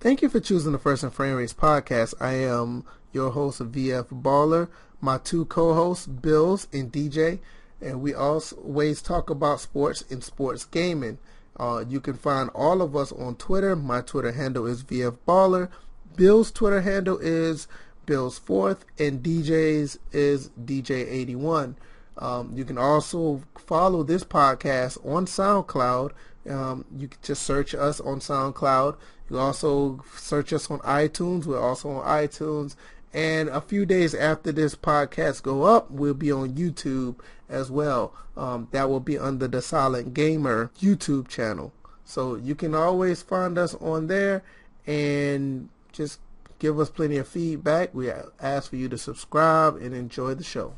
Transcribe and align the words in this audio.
Thank 0.00 0.22
you 0.22 0.30
for 0.30 0.40
choosing 0.40 0.72
the 0.72 0.78
First 0.78 1.02
and 1.02 1.12
Frame 1.12 1.36
Race 1.36 1.52
podcast. 1.52 2.14
I 2.18 2.32
am 2.32 2.86
your 3.12 3.32
host, 3.32 3.60
VF 3.60 4.06
Baller. 4.22 4.70
My 4.98 5.18
two 5.18 5.44
co-hosts, 5.44 6.06
Bills 6.06 6.68
and 6.72 6.90
DJ, 6.90 7.40
and 7.82 8.00
we 8.00 8.14
always 8.14 9.02
talk 9.02 9.28
about 9.28 9.60
sports 9.60 10.02
and 10.08 10.24
sports 10.24 10.64
gaming. 10.64 11.18
Uh, 11.58 11.84
you 11.86 12.00
can 12.00 12.14
find 12.14 12.48
all 12.54 12.80
of 12.80 12.96
us 12.96 13.12
on 13.12 13.36
Twitter. 13.36 13.76
My 13.76 14.00
Twitter 14.00 14.32
handle 14.32 14.64
is 14.64 14.82
VF 14.82 15.18
Baller. 15.28 15.68
Bill's 16.16 16.50
Twitter 16.50 16.80
handle 16.80 17.18
is 17.18 17.68
Bill's 18.06 18.38
Fourth, 18.38 18.86
and 18.98 19.22
DJ's 19.22 19.98
is 20.12 20.48
DJ81. 20.64 21.74
Um, 22.16 22.52
you 22.54 22.64
can 22.64 22.78
also 22.78 23.42
follow 23.58 24.02
this 24.02 24.24
podcast 24.24 24.96
on 25.06 25.26
SoundCloud. 25.26 26.12
Um, 26.48 26.86
you 26.96 27.08
can 27.08 27.20
just 27.22 27.42
search 27.42 27.74
us 27.74 28.00
on 28.00 28.20
SoundCloud. 28.20 28.96
You 29.30 29.38
also 29.38 30.04
search 30.16 30.52
us 30.52 30.70
on 30.70 30.80
iTunes. 30.80 31.46
We're 31.46 31.60
also 31.60 31.90
on 31.90 32.06
iTunes. 32.06 32.74
And 33.12 33.48
a 33.48 33.60
few 33.60 33.86
days 33.86 34.14
after 34.14 34.52
this 34.52 34.74
podcast 34.74 35.42
go 35.42 35.62
up, 35.64 35.90
we'll 35.90 36.14
be 36.14 36.30
on 36.30 36.54
YouTube 36.54 37.16
as 37.48 37.70
well. 37.70 38.14
Um, 38.36 38.68
that 38.72 38.88
will 38.88 39.00
be 39.00 39.18
under 39.18 39.48
the 39.48 39.62
Silent 39.62 40.14
Gamer 40.14 40.70
YouTube 40.80 41.28
channel. 41.28 41.72
So 42.04 42.34
you 42.34 42.54
can 42.54 42.74
always 42.74 43.22
find 43.22 43.56
us 43.56 43.74
on 43.76 44.08
there 44.08 44.42
and 44.86 45.68
just 45.92 46.20
give 46.58 46.78
us 46.78 46.90
plenty 46.90 47.16
of 47.16 47.28
feedback. 47.28 47.94
We 47.94 48.10
ask 48.40 48.70
for 48.70 48.76
you 48.76 48.88
to 48.88 48.98
subscribe 48.98 49.76
and 49.76 49.94
enjoy 49.94 50.34
the 50.34 50.44
show. 50.44 50.74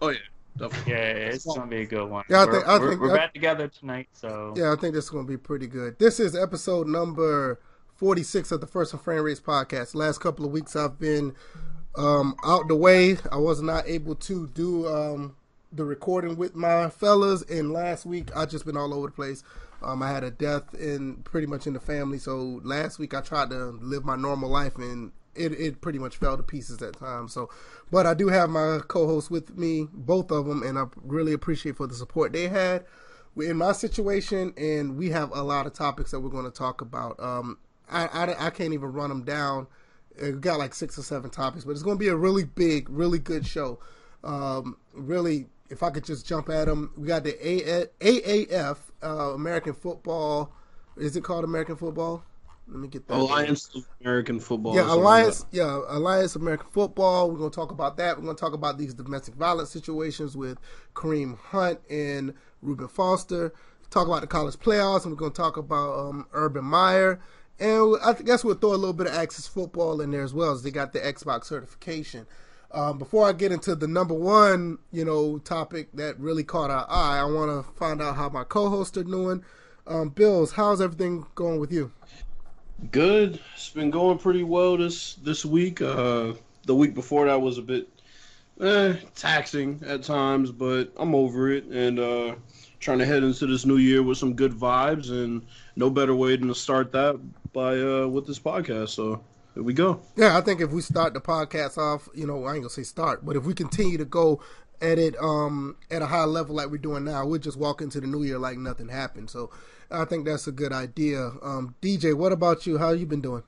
Oh 0.00 0.08
yeah. 0.08 0.18
Definitely. 0.56 0.92
Yeah, 0.92 0.98
it's 0.98 1.44
gonna 1.44 1.66
be 1.66 1.82
a 1.82 1.86
good 1.86 2.08
one. 2.08 2.24
Yeah, 2.28 2.42
I 2.42 2.46
we're, 2.46 2.52
think 2.52 2.66
we're, 2.66 3.08
we're 3.08 3.14
I, 3.14 3.16
back 3.16 3.34
together 3.34 3.68
tonight, 3.68 4.08
so 4.12 4.54
yeah, 4.56 4.72
I 4.72 4.76
think 4.76 4.94
this 4.94 5.04
is 5.04 5.10
gonna 5.10 5.26
be 5.26 5.36
pretty 5.36 5.66
good. 5.66 5.98
This 5.98 6.20
is 6.20 6.36
episode 6.36 6.86
number 6.86 7.58
forty 7.96 8.22
six 8.22 8.52
of 8.52 8.60
the 8.60 8.66
First 8.66 8.92
and 8.92 9.02
Frame 9.02 9.24
Race 9.24 9.40
podcast. 9.40 9.96
Last 9.96 10.18
couple 10.18 10.44
of 10.44 10.52
weeks 10.52 10.76
I've 10.76 10.98
been 10.98 11.34
um, 11.96 12.36
out 12.44 12.68
the 12.68 12.76
way. 12.76 13.16
I 13.32 13.36
was 13.36 13.62
not 13.62 13.88
able 13.88 14.14
to 14.14 14.46
do 14.48 14.86
um, 14.86 15.36
the 15.72 15.84
recording 15.84 16.36
with 16.36 16.54
my 16.54 16.88
fellas, 16.88 17.42
and 17.42 17.72
last 17.72 18.06
week 18.06 18.30
I 18.36 18.46
just 18.46 18.64
been 18.64 18.76
all 18.76 18.94
over 18.94 19.08
the 19.08 19.12
place. 19.12 19.42
Um, 19.82 20.02
I 20.02 20.10
had 20.10 20.22
a 20.22 20.30
death 20.30 20.72
in 20.74 21.16
pretty 21.24 21.48
much 21.48 21.66
in 21.66 21.72
the 21.72 21.80
family, 21.80 22.18
so 22.18 22.60
last 22.62 23.00
week 23.00 23.12
I 23.12 23.20
tried 23.20 23.50
to 23.50 23.70
live 23.82 24.04
my 24.04 24.16
normal 24.16 24.50
life, 24.50 24.76
and 24.76 25.10
it, 25.36 25.52
it 25.52 25.80
pretty 25.80 25.98
much 25.98 26.16
fell 26.16 26.36
to 26.36 26.42
pieces 26.42 26.80
at 26.82 26.98
times. 26.98 27.32
So, 27.32 27.50
but 27.90 28.06
I 28.06 28.14
do 28.14 28.28
have 28.28 28.50
my 28.50 28.80
co-hosts 28.86 29.30
with 29.30 29.56
me, 29.56 29.88
both 29.92 30.30
of 30.30 30.46
them, 30.46 30.62
and 30.62 30.78
I 30.78 30.86
really 31.02 31.32
appreciate 31.32 31.76
for 31.76 31.86
the 31.86 31.94
support 31.94 32.32
they 32.32 32.48
had 32.48 32.84
in 33.36 33.56
my 33.56 33.72
situation. 33.72 34.54
And 34.56 34.96
we 34.96 35.10
have 35.10 35.30
a 35.34 35.42
lot 35.42 35.66
of 35.66 35.72
topics 35.72 36.10
that 36.10 36.20
we're 36.20 36.30
going 36.30 36.44
to 36.44 36.50
talk 36.50 36.80
about. 36.80 37.18
Um, 37.20 37.58
I, 37.90 38.06
I, 38.06 38.46
I 38.46 38.50
can't 38.50 38.72
even 38.72 38.92
run 38.92 39.08
them 39.08 39.24
down. 39.24 39.66
We 40.20 40.32
got 40.32 40.58
like 40.58 40.74
six 40.74 40.98
or 40.98 41.02
seven 41.02 41.30
topics, 41.30 41.64
but 41.64 41.72
it's 41.72 41.82
going 41.82 41.96
to 41.96 42.00
be 42.00 42.08
a 42.08 42.16
really 42.16 42.44
big, 42.44 42.88
really 42.88 43.18
good 43.18 43.46
show. 43.46 43.80
Um, 44.22 44.76
really, 44.92 45.46
if 45.70 45.82
I 45.82 45.90
could 45.90 46.04
just 46.04 46.26
jump 46.26 46.48
at 46.48 46.66
them, 46.66 46.92
we 46.96 47.08
got 47.08 47.24
the 47.24 47.32
AAF, 47.32 48.76
uh, 49.02 49.34
American 49.34 49.74
Football. 49.74 50.52
Is 50.96 51.16
it 51.16 51.24
called 51.24 51.44
American 51.44 51.76
Football? 51.76 52.24
Let 52.66 52.78
me 52.78 52.88
get 52.88 53.06
that. 53.08 53.18
Alliance 53.18 53.70
of 53.74 53.86
American 54.00 54.40
Football. 54.40 54.74
Yeah, 54.74 54.92
Alliance. 54.92 55.44
Yeah, 55.52 55.82
Alliance 55.88 56.34
American 56.34 56.66
Football. 56.70 57.30
We're 57.30 57.38
gonna 57.38 57.50
talk 57.50 57.70
about 57.70 57.96
that. 57.98 58.16
We're 58.16 58.24
gonna 58.24 58.38
talk 58.38 58.54
about 58.54 58.78
these 58.78 58.94
domestic 58.94 59.34
violence 59.34 59.70
situations 59.70 60.36
with 60.36 60.58
Kareem 60.94 61.38
Hunt 61.38 61.80
and 61.90 62.32
Reuben 62.62 62.88
Foster. 62.88 63.52
Talk 63.90 64.06
about 64.06 64.22
the 64.22 64.26
college 64.26 64.56
playoffs, 64.56 65.04
and 65.04 65.12
we're 65.12 65.18
gonna 65.18 65.32
talk 65.32 65.56
about 65.56 65.98
um, 65.98 66.26
Urban 66.32 66.64
Meyer. 66.64 67.20
And 67.60 67.96
I 68.02 68.14
guess 68.14 68.42
we'll 68.42 68.54
throw 68.54 68.70
a 68.70 68.76
little 68.76 68.94
bit 68.94 69.06
of 69.06 69.14
Axis 69.14 69.46
Football 69.46 70.00
in 70.00 70.10
there 70.10 70.24
as 70.24 70.34
well, 70.34 70.52
as 70.52 70.62
they 70.62 70.70
got 70.70 70.92
the 70.92 71.00
Xbox 71.00 71.44
certification. 71.44 72.26
Um, 72.72 72.98
before 72.98 73.28
I 73.28 73.32
get 73.32 73.52
into 73.52 73.76
the 73.76 73.86
number 73.86 74.14
one, 74.14 74.78
you 74.90 75.04
know, 75.04 75.38
topic 75.38 75.90
that 75.94 76.18
really 76.18 76.42
caught 76.42 76.70
our 76.70 76.86
eye, 76.88 77.20
I 77.20 77.24
want 77.24 77.50
to 77.50 77.72
find 77.74 78.02
out 78.02 78.16
how 78.16 78.28
my 78.30 78.42
co-hosts 78.42 78.96
are 78.96 79.04
doing. 79.04 79.44
Um, 79.86 80.08
Bills, 80.08 80.52
how's 80.52 80.80
everything 80.80 81.26
going 81.36 81.60
with 81.60 81.70
you? 81.70 81.92
Good. 82.90 83.40
It's 83.54 83.70
been 83.70 83.90
going 83.90 84.18
pretty 84.18 84.42
well 84.42 84.76
this 84.76 85.14
this 85.14 85.44
week. 85.44 85.80
Uh, 85.80 86.34
the 86.66 86.74
week 86.74 86.94
before 86.94 87.26
that 87.26 87.40
was 87.40 87.58
a 87.58 87.62
bit 87.62 87.88
eh, 88.60 88.94
taxing 89.14 89.82
at 89.86 90.02
times, 90.02 90.50
but 90.50 90.92
I'm 90.96 91.14
over 91.14 91.50
it 91.50 91.64
and 91.64 91.98
uh, 91.98 92.34
trying 92.80 92.98
to 92.98 93.06
head 93.06 93.22
into 93.22 93.46
this 93.46 93.64
new 93.64 93.76
year 93.76 94.02
with 94.02 94.18
some 94.18 94.34
good 94.34 94.52
vibes. 94.52 95.10
And 95.10 95.46
no 95.76 95.88
better 95.88 96.14
way 96.14 96.36
than 96.36 96.48
to 96.48 96.54
start 96.54 96.92
that 96.92 97.20
by 97.52 97.78
uh, 97.78 98.06
with 98.08 98.26
this 98.26 98.38
podcast. 98.38 98.90
So 98.90 99.22
here 99.54 99.62
we 99.62 99.72
go. 99.72 100.00
Yeah, 100.16 100.36
I 100.36 100.40
think 100.40 100.60
if 100.60 100.70
we 100.70 100.82
start 100.82 101.14
the 101.14 101.20
podcast 101.20 101.78
off, 101.78 102.08
you 102.14 102.26
know, 102.26 102.44
I 102.44 102.54
ain't 102.54 102.62
gonna 102.62 102.70
say 102.70 102.82
start, 102.82 103.24
but 103.24 103.36
if 103.36 103.44
we 103.44 103.54
continue 103.54 103.98
to 103.98 104.04
go 104.04 104.40
at 104.82 104.98
it 104.98 105.16
um, 105.20 105.76
at 105.90 106.02
a 106.02 106.06
high 106.06 106.24
level 106.24 106.56
like 106.56 106.68
we're 106.68 106.78
doing 106.78 107.04
now, 107.04 107.24
we'll 107.24 107.38
just 107.38 107.56
walk 107.56 107.80
into 107.80 108.00
the 108.00 108.06
new 108.06 108.24
year 108.24 108.38
like 108.38 108.58
nothing 108.58 108.88
happened. 108.88 109.30
So 109.30 109.50
I 109.90 110.04
think 110.04 110.24
that's 110.24 110.46
a 110.46 110.52
good 110.52 110.72
idea. 110.72 111.30
Um, 111.42 111.74
DJ, 111.82 112.14
what 112.14 112.32
about 112.32 112.66
you? 112.66 112.78
How 112.78 112.90
you 112.90 113.06
been 113.06 113.20
doing? 113.20 113.42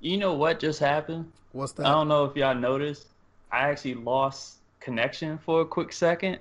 You 0.00 0.16
know 0.16 0.34
what 0.34 0.58
just 0.58 0.80
happened? 0.80 1.30
What's 1.52 1.72
that? 1.72 1.86
I 1.86 1.90
don't 1.90 2.08
know 2.08 2.24
if 2.24 2.36
y'all 2.36 2.54
noticed. 2.54 3.06
I 3.50 3.70
actually 3.70 3.94
lost 3.94 4.56
connection 4.80 5.38
for 5.38 5.60
a 5.60 5.64
quick 5.64 5.92
second, 5.92 6.38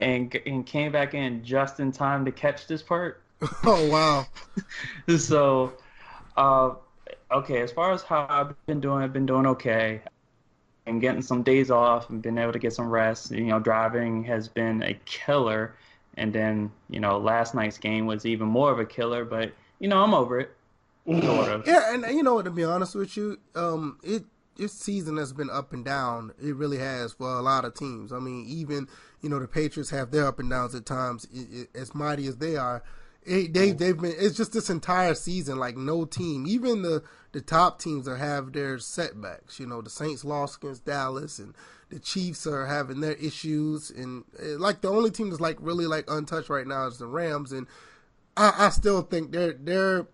and 0.00 0.34
and 0.46 0.64
came 0.64 0.92
back 0.92 1.14
in 1.14 1.44
just 1.44 1.80
in 1.80 1.90
time 1.90 2.24
to 2.24 2.32
catch 2.32 2.66
this 2.66 2.82
part. 2.82 3.20
oh 3.64 3.88
wow! 3.90 4.26
so, 5.16 5.72
uh, 6.36 6.74
okay. 7.32 7.62
As 7.62 7.72
far 7.72 7.92
as 7.92 8.02
how 8.02 8.26
I've 8.28 8.66
been 8.66 8.80
doing, 8.80 9.02
I've 9.02 9.12
been 9.12 9.26
doing 9.26 9.46
okay. 9.46 10.00
And 10.86 11.00
getting 11.00 11.22
some 11.22 11.42
days 11.42 11.70
off 11.70 12.10
and 12.10 12.20
been 12.20 12.36
able 12.36 12.52
to 12.52 12.58
get 12.58 12.74
some 12.74 12.90
rest. 12.90 13.30
You 13.30 13.44
know, 13.44 13.58
driving 13.58 14.22
has 14.24 14.48
been 14.48 14.82
a 14.82 14.92
killer 15.06 15.74
and 16.16 16.32
then, 16.32 16.70
you 16.88 17.00
know, 17.00 17.18
last 17.18 17.54
night's 17.54 17.78
game 17.78 18.06
was 18.06 18.24
even 18.26 18.48
more 18.48 18.70
of 18.70 18.78
a 18.78 18.84
killer, 18.84 19.24
but, 19.24 19.52
you 19.78 19.88
know, 19.88 20.02
I'm 20.02 20.14
over 20.14 20.40
it. 20.40 20.50
Sort 21.06 21.48
of. 21.50 21.66
Yeah, 21.66 21.92
and 21.92 22.04
you 22.16 22.22
know, 22.22 22.40
to 22.40 22.50
be 22.50 22.64
honest 22.64 22.94
with 22.94 23.14
you, 23.14 23.38
um, 23.54 23.98
it 24.02 24.24
this 24.56 24.72
season 24.72 25.16
has 25.16 25.32
been 25.32 25.50
up 25.50 25.72
and 25.72 25.84
down. 25.84 26.32
It 26.42 26.54
really 26.56 26.78
has 26.78 27.12
for 27.12 27.28
a 27.28 27.42
lot 27.42 27.64
of 27.64 27.74
teams. 27.74 28.12
I 28.12 28.18
mean, 28.18 28.46
even 28.48 28.88
you 29.20 29.28
know 29.28 29.38
the 29.38 29.46
Patriots 29.48 29.90
have 29.90 30.10
their 30.10 30.26
up 30.26 30.38
and 30.38 30.48
downs 30.48 30.74
at 30.74 30.86
times. 30.86 31.26
It, 31.32 31.48
it, 31.52 31.68
as 31.74 31.94
mighty 31.94 32.26
as 32.26 32.38
they 32.38 32.56
are, 32.56 32.82
it, 33.22 33.52
they 33.52 33.72
they've 33.72 34.00
been. 34.00 34.14
It's 34.16 34.36
just 34.36 34.52
this 34.52 34.70
entire 34.70 35.14
season. 35.14 35.58
Like 35.58 35.76
no 35.76 36.06
team, 36.06 36.46
even 36.46 36.80
the 36.80 37.02
the 37.32 37.42
top 37.42 37.80
teams, 37.80 38.08
are 38.08 38.16
have 38.16 38.52
their 38.52 38.78
setbacks. 38.78 39.60
You 39.60 39.66
know, 39.66 39.82
the 39.82 39.90
Saints 39.90 40.24
lost 40.24 40.62
against 40.62 40.86
Dallas, 40.86 41.38
and 41.38 41.54
the 41.94 42.00
Chiefs 42.00 42.44
are 42.44 42.66
having 42.66 43.00
their 43.00 43.12
issues, 43.12 43.88
and 43.88 44.24
uh, 44.42 44.58
like 44.58 44.80
the 44.80 44.88
only 44.88 45.12
team 45.12 45.30
that's 45.30 45.40
like 45.40 45.56
really 45.60 45.86
like 45.86 46.10
untouched 46.10 46.50
right 46.50 46.66
now 46.66 46.86
is 46.86 46.98
the 46.98 47.06
Rams, 47.06 47.52
and 47.52 47.68
I, 48.36 48.52
I 48.58 48.68
still 48.70 49.02
think 49.02 49.30
their 49.30 49.52
their 49.52 50.08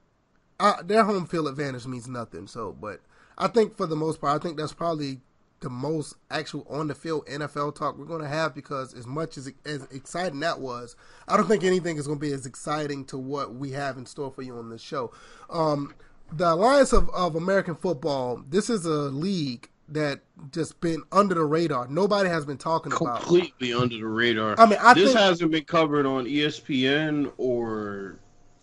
their 0.84 1.04
home 1.04 1.26
field 1.26 1.48
advantage 1.48 1.86
means 1.86 2.06
nothing. 2.06 2.46
So, 2.48 2.76
but 2.78 3.00
I 3.38 3.48
think 3.48 3.78
for 3.78 3.86
the 3.86 3.96
most 3.96 4.20
part, 4.20 4.38
I 4.38 4.42
think 4.42 4.58
that's 4.58 4.74
probably 4.74 5.22
the 5.60 5.70
most 5.70 6.16
actual 6.30 6.66
on 6.68 6.88
the 6.88 6.94
field 6.94 7.24
NFL 7.26 7.74
talk 7.76 7.96
we're 7.96 8.04
going 8.04 8.20
to 8.20 8.28
have 8.28 8.54
because 8.54 8.92
as 8.92 9.06
much 9.06 9.38
as 9.38 9.50
as 9.64 9.84
exciting 9.90 10.40
that 10.40 10.60
was, 10.60 10.96
I 11.28 11.38
don't 11.38 11.48
think 11.48 11.64
anything 11.64 11.96
is 11.96 12.06
going 12.06 12.20
to 12.20 12.26
be 12.26 12.34
as 12.34 12.44
exciting 12.44 13.06
to 13.06 13.16
what 13.16 13.54
we 13.54 13.70
have 13.70 13.96
in 13.96 14.04
store 14.04 14.30
for 14.30 14.42
you 14.42 14.54
on 14.58 14.68
this 14.68 14.82
show. 14.82 15.12
Um, 15.48 15.94
the 16.30 16.52
Alliance 16.52 16.92
of, 16.92 17.08
of 17.08 17.36
American 17.36 17.74
Football, 17.74 18.42
this 18.46 18.68
is 18.68 18.84
a 18.84 18.90
league 18.90 19.69
that 19.90 20.20
just 20.52 20.80
been 20.80 21.02
under 21.12 21.34
the 21.34 21.44
radar. 21.44 21.88
Nobody 21.88 22.28
has 22.28 22.44
been 22.44 22.58
talking 22.58 22.90
completely 22.90 23.10
about 23.10 23.22
completely 23.22 23.74
under 23.74 23.96
the 23.96 24.06
radar. 24.06 24.54
I 24.58 24.66
mean, 24.66 24.78
I 24.80 24.94
this 24.94 25.12
think, 25.12 25.18
hasn't 25.18 25.50
been 25.50 25.64
covered 25.64 26.06
on 26.06 26.24
ESPN 26.26 27.32
or 27.36 28.16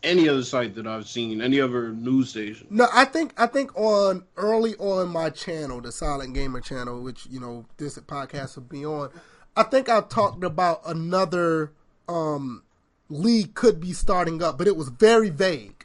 any 0.04 0.30
other 0.30 0.44
site 0.44 0.76
that 0.76 0.88
I've 0.88 1.08
seen, 1.08 1.42
any 1.42 1.60
other 1.60 1.90
news 1.90 2.30
station. 2.30 2.68
No, 2.70 2.88
I 2.94 3.06
think 3.06 3.34
I 3.38 3.48
think 3.48 3.76
on 3.76 4.26
early 4.38 4.76
on 4.76 5.10
my 5.10 5.30
channel, 5.30 5.82
the 5.82 5.92
Silent 5.92 6.34
Gamer 6.34 6.62
channel, 6.62 7.02
which 7.02 7.28
you 7.28 7.40
know 7.40 7.66
this 7.78 7.98
podcast 8.00 8.56
will 8.56 8.64
be 8.64 8.86
on. 8.86 9.10
I 9.56 9.64
think 9.64 9.90
I 9.90 10.02
talked 10.02 10.44
about 10.44 10.82
another 10.86 11.72
um, 12.08 12.64
league 13.10 13.56
could 13.56 13.80
be 13.80 13.94
starting 13.94 14.44
up, 14.44 14.58
but 14.58 14.68
it 14.68 14.76
was 14.76 14.90
very 14.90 15.30
vague. 15.30 15.77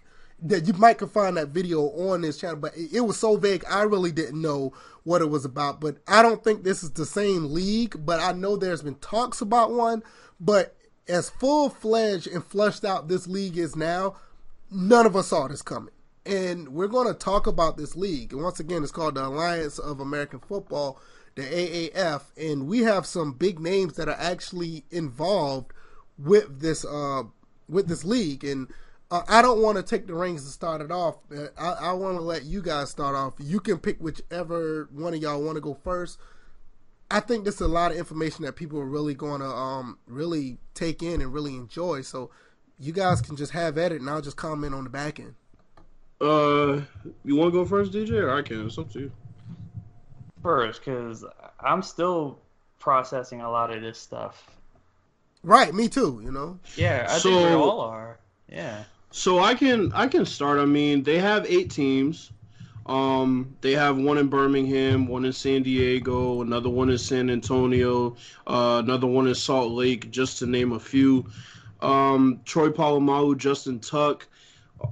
That 0.44 0.66
you 0.66 0.72
might 0.72 0.98
could 0.98 1.10
find 1.10 1.36
that 1.36 1.48
video 1.48 1.82
on 1.82 2.22
this 2.22 2.38
channel, 2.38 2.56
but 2.56 2.76
it, 2.76 2.94
it 2.94 3.00
was 3.00 3.16
so 3.16 3.36
vague. 3.36 3.64
I 3.70 3.82
really 3.82 4.10
didn't 4.10 4.40
know 4.40 4.72
what 5.04 5.22
it 5.22 5.30
was 5.30 5.44
about. 5.44 5.80
But 5.80 5.98
I 6.06 6.22
don't 6.22 6.42
think 6.42 6.64
this 6.64 6.82
is 6.82 6.90
the 6.90 7.06
same 7.06 7.52
league. 7.52 8.04
But 8.04 8.20
I 8.20 8.32
know 8.32 8.56
there's 8.56 8.82
been 8.82 8.96
talks 8.96 9.40
about 9.40 9.70
one. 9.70 10.02
But 10.40 10.74
as 11.08 11.30
full 11.30 11.68
fledged 11.68 12.26
and 12.26 12.44
flushed 12.44 12.84
out 12.84 13.08
this 13.08 13.26
league 13.26 13.56
is 13.56 13.76
now, 13.76 14.16
none 14.70 15.06
of 15.06 15.16
us 15.16 15.28
saw 15.28 15.48
this 15.48 15.62
coming. 15.62 15.94
And 16.24 16.68
we're 16.68 16.88
going 16.88 17.08
to 17.08 17.14
talk 17.14 17.46
about 17.46 17.76
this 17.76 17.96
league. 17.96 18.32
And 18.32 18.42
once 18.42 18.60
again, 18.60 18.82
it's 18.82 18.92
called 18.92 19.16
the 19.16 19.26
Alliance 19.26 19.78
of 19.78 20.00
American 20.00 20.38
Football, 20.38 21.00
the 21.34 21.42
AAF. 21.42 22.22
And 22.36 22.68
we 22.68 22.80
have 22.80 23.06
some 23.06 23.32
big 23.32 23.58
names 23.58 23.94
that 23.94 24.08
are 24.08 24.18
actually 24.18 24.84
involved 24.90 25.72
with 26.18 26.60
this 26.60 26.84
uh, 26.84 27.24
with 27.68 27.88
this 27.88 28.04
league. 28.04 28.44
And 28.44 28.68
uh, 29.12 29.22
I 29.28 29.42
don't 29.42 29.60
want 29.60 29.76
to 29.76 29.82
take 29.82 30.06
the 30.06 30.14
reins 30.14 30.42
to 30.44 30.50
start 30.50 30.80
it 30.80 30.90
off. 30.90 31.16
I, 31.58 31.68
I 31.68 31.92
want 31.92 32.16
to 32.16 32.22
let 32.22 32.44
you 32.44 32.62
guys 32.62 32.90
start 32.90 33.14
off. 33.14 33.34
You 33.38 33.60
can 33.60 33.78
pick 33.78 34.00
whichever 34.00 34.88
one 34.90 35.12
of 35.14 35.20
y'all 35.20 35.42
want 35.42 35.56
to 35.56 35.60
go 35.60 35.74
first. 35.74 36.18
I 37.10 37.20
think 37.20 37.44
this 37.44 37.56
is 37.56 37.60
a 37.60 37.68
lot 37.68 37.90
of 37.92 37.98
information 37.98 38.44
that 38.46 38.56
people 38.56 38.80
are 38.80 38.86
really 38.86 39.14
going 39.14 39.40
to 39.42 39.46
um 39.46 39.98
really 40.06 40.56
take 40.72 41.02
in 41.02 41.20
and 41.20 41.32
really 41.32 41.54
enjoy. 41.56 42.00
So 42.00 42.30
you 42.78 42.92
guys 42.92 43.20
can 43.20 43.36
just 43.36 43.52
have 43.52 43.76
at 43.76 43.92
it, 43.92 44.00
and 44.00 44.08
I'll 44.08 44.22
just 44.22 44.38
comment 44.38 44.74
on 44.74 44.84
the 44.84 44.90
back 44.90 45.20
end. 45.20 45.34
Uh, 46.20 46.80
you 47.24 47.36
want 47.36 47.48
to 47.48 47.58
go 47.58 47.64
first, 47.66 47.92
DJ, 47.92 48.12
or 48.22 48.30
I 48.32 48.40
can? 48.42 48.66
It's 48.66 48.78
up 48.78 48.90
to 48.92 49.00
you. 49.00 49.12
First, 50.42 50.80
because 50.84 51.24
I'm 51.60 51.82
still 51.82 52.38
processing 52.78 53.42
a 53.42 53.50
lot 53.50 53.72
of 53.72 53.82
this 53.82 53.98
stuff. 53.98 54.48
Right, 55.42 55.74
me 55.74 55.88
too. 55.88 56.20
You 56.24 56.32
know. 56.32 56.58
Yeah, 56.76 57.06
I 57.10 57.18
So- 57.18 57.28
think 57.30 57.48
we 57.50 57.54
all 57.54 57.80
are. 57.80 58.18
Yeah. 58.48 58.84
So 59.12 59.40
I 59.40 59.54
can 59.54 59.92
I 59.92 60.08
can 60.08 60.26
start. 60.26 60.58
I 60.58 60.64
mean, 60.64 61.02
they 61.02 61.18
have 61.18 61.46
eight 61.46 61.70
teams. 61.70 62.32
Um, 62.86 63.54
they 63.60 63.72
have 63.72 63.96
one 63.96 64.18
in 64.18 64.26
Birmingham, 64.28 65.06
one 65.06 65.24
in 65.24 65.32
San 65.32 65.62
Diego, 65.62 66.42
another 66.42 66.68
one 66.68 66.90
in 66.90 66.98
San 66.98 67.30
Antonio, 67.30 68.16
uh, 68.48 68.82
another 68.82 69.06
one 69.06 69.28
in 69.28 69.36
Salt 69.36 69.70
Lake, 69.70 70.10
just 70.10 70.40
to 70.40 70.46
name 70.46 70.72
a 70.72 70.80
few. 70.80 71.24
Um, 71.80 72.40
Troy 72.44 72.70
Polamalu, 72.70 73.36
Justin 73.36 73.78
Tuck, 73.78 74.26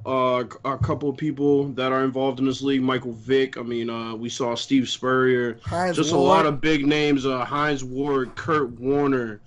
uh, 0.07 0.45
a 0.65 0.79
couple 0.79 1.09
of 1.09 1.17
people 1.17 1.69
that 1.73 1.91
are 1.91 2.05
involved 2.05 2.39
in 2.39 2.47
this 2.47 2.63
league. 2.63 2.83
Michael 2.83 3.13
Vick. 3.13 3.57
I 3.57 3.63
mean, 3.63 3.91
uh, 3.91 4.15
we 4.15 4.29
saw 4.29 4.55
Steve 4.55 4.89
Spurrier. 4.89 5.59
Hines 5.65 5.97
just 5.97 6.13
Ward. 6.13 6.25
a 6.25 6.29
lot 6.29 6.47
of 6.47 6.61
big 6.61 6.87
names. 6.87 7.27
Uh, 7.27 7.45
Hines 7.45 7.83
Ward, 7.83 8.37
Kurt 8.37 8.71
Warner, 8.79 9.41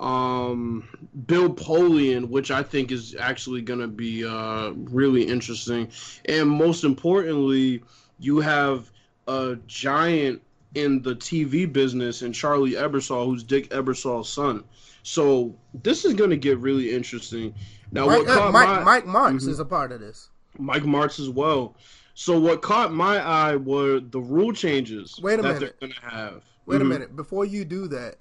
um, 0.00 0.88
Bill 1.26 1.52
Polian, 1.52 2.28
which 2.28 2.50
I 2.50 2.62
think 2.62 2.92
is 2.92 3.16
actually 3.18 3.62
going 3.62 3.80
to 3.80 3.88
be 3.88 4.24
uh, 4.24 4.70
really 4.74 5.22
interesting. 5.24 5.90
And 6.26 6.48
most 6.48 6.84
importantly, 6.84 7.82
you 8.18 8.38
have 8.40 8.90
a 9.26 9.56
giant 9.66 10.42
in 10.74 11.02
the 11.02 11.14
TV 11.16 11.70
business 11.70 12.22
and 12.22 12.34
Charlie 12.34 12.72
Ebersol, 12.72 13.26
who's 13.26 13.42
Dick 13.42 13.70
Ebersol's 13.70 14.28
son. 14.28 14.64
So 15.02 15.54
this 15.82 16.04
is 16.04 16.14
going 16.14 16.30
to 16.30 16.36
get 16.36 16.58
really 16.58 16.92
interesting. 16.92 17.54
Now, 17.90 18.06
Mike, 18.06 18.18
what 18.26 18.28
uh, 18.28 18.34
caught 18.34 18.52
Mike, 18.52 18.68
my 18.68 18.82
Mike 18.84 19.06
Martz 19.06 19.44
Mhm. 19.44 19.48
is 19.48 19.58
a 19.60 19.64
part 19.64 19.92
of 19.92 20.00
this. 20.00 20.28
Mike 20.58 20.82
Martz 20.82 21.18
as 21.20 21.28
well. 21.30 21.74
So 22.14 22.38
what 22.38 22.62
caught 22.62 22.92
my 22.92 23.18
eye 23.18 23.56
were 23.56 24.00
the 24.00 24.20
rule 24.20 24.52
changes 24.52 25.18
Wait 25.22 25.38
a 25.38 25.42
that 25.42 25.54
minute. 25.54 25.76
they're 25.80 25.88
going 25.88 25.92
to 26.00 26.06
have. 26.16 26.42
Wait 26.66 26.80
a 26.80 26.84
Mhm. 26.84 26.88
minute. 26.88 27.16
Before 27.16 27.44
you 27.44 27.64
do 27.64 27.86
that, 27.88 28.16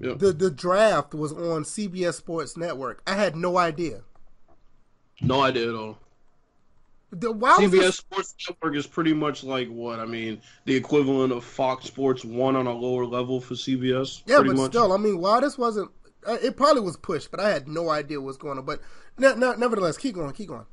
The 0.00 0.32
the 0.32 0.50
draft 0.50 1.14
was 1.14 1.32
on 1.32 1.64
CBS 1.64 2.14
Sports 2.14 2.56
Network. 2.56 3.02
I 3.06 3.14
had 3.14 3.36
no 3.36 3.58
idea. 3.58 4.00
No 5.20 5.42
idea 5.42 5.68
at 5.68 5.74
all. 5.74 5.98
The, 7.12 7.34
CBS 7.34 7.70
this- 7.70 7.96
Sports 7.96 8.34
Network 8.48 8.76
is 8.76 8.86
pretty 8.86 9.12
much 9.12 9.44
like 9.44 9.68
what 9.68 10.00
I 10.00 10.06
mean, 10.06 10.40
the 10.64 10.74
equivalent 10.74 11.32
of 11.32 11.44
Fox 11.44 11.86
Sports 11.86 12.24
One 12.24 12.56
on 12.56 12.66
a 12.66 12.72
lower 12.72 13.04
level 13.04 13.40
for 13.40 13.54
CBS. 13.54 14.22
Yeah, 14.26 14.38
but 14.38 14.56
much. 14.56 14.70
still, 14.70 14.92
I 14.92 14.96
mean, 14.96 15.18
why 15.18 15.40
this 15.40 15.58
wasn't? 15.58 15.90
Uh, 16.26 16.38
it 16.42 16.56
probably 16.56 16.82
was 16.82 16.96
pushed, 16.96 17.30
but 17.30 17.40
I 17.40 17.50
had 17.50 17.66
no 17.68 17.90
idea 17.90 18.20
what's 18.20 18.36
going 18.36 18.58
on. 18.58 18.64
But 18.64 18.80
ne- 19.18 19.34
ne- 19.34 19.56
nevertheless, 19.56 19.96
keep 19.96 20.14
going, 20.14 20.32
keep 20.32 20.48
going. 20.48 20.66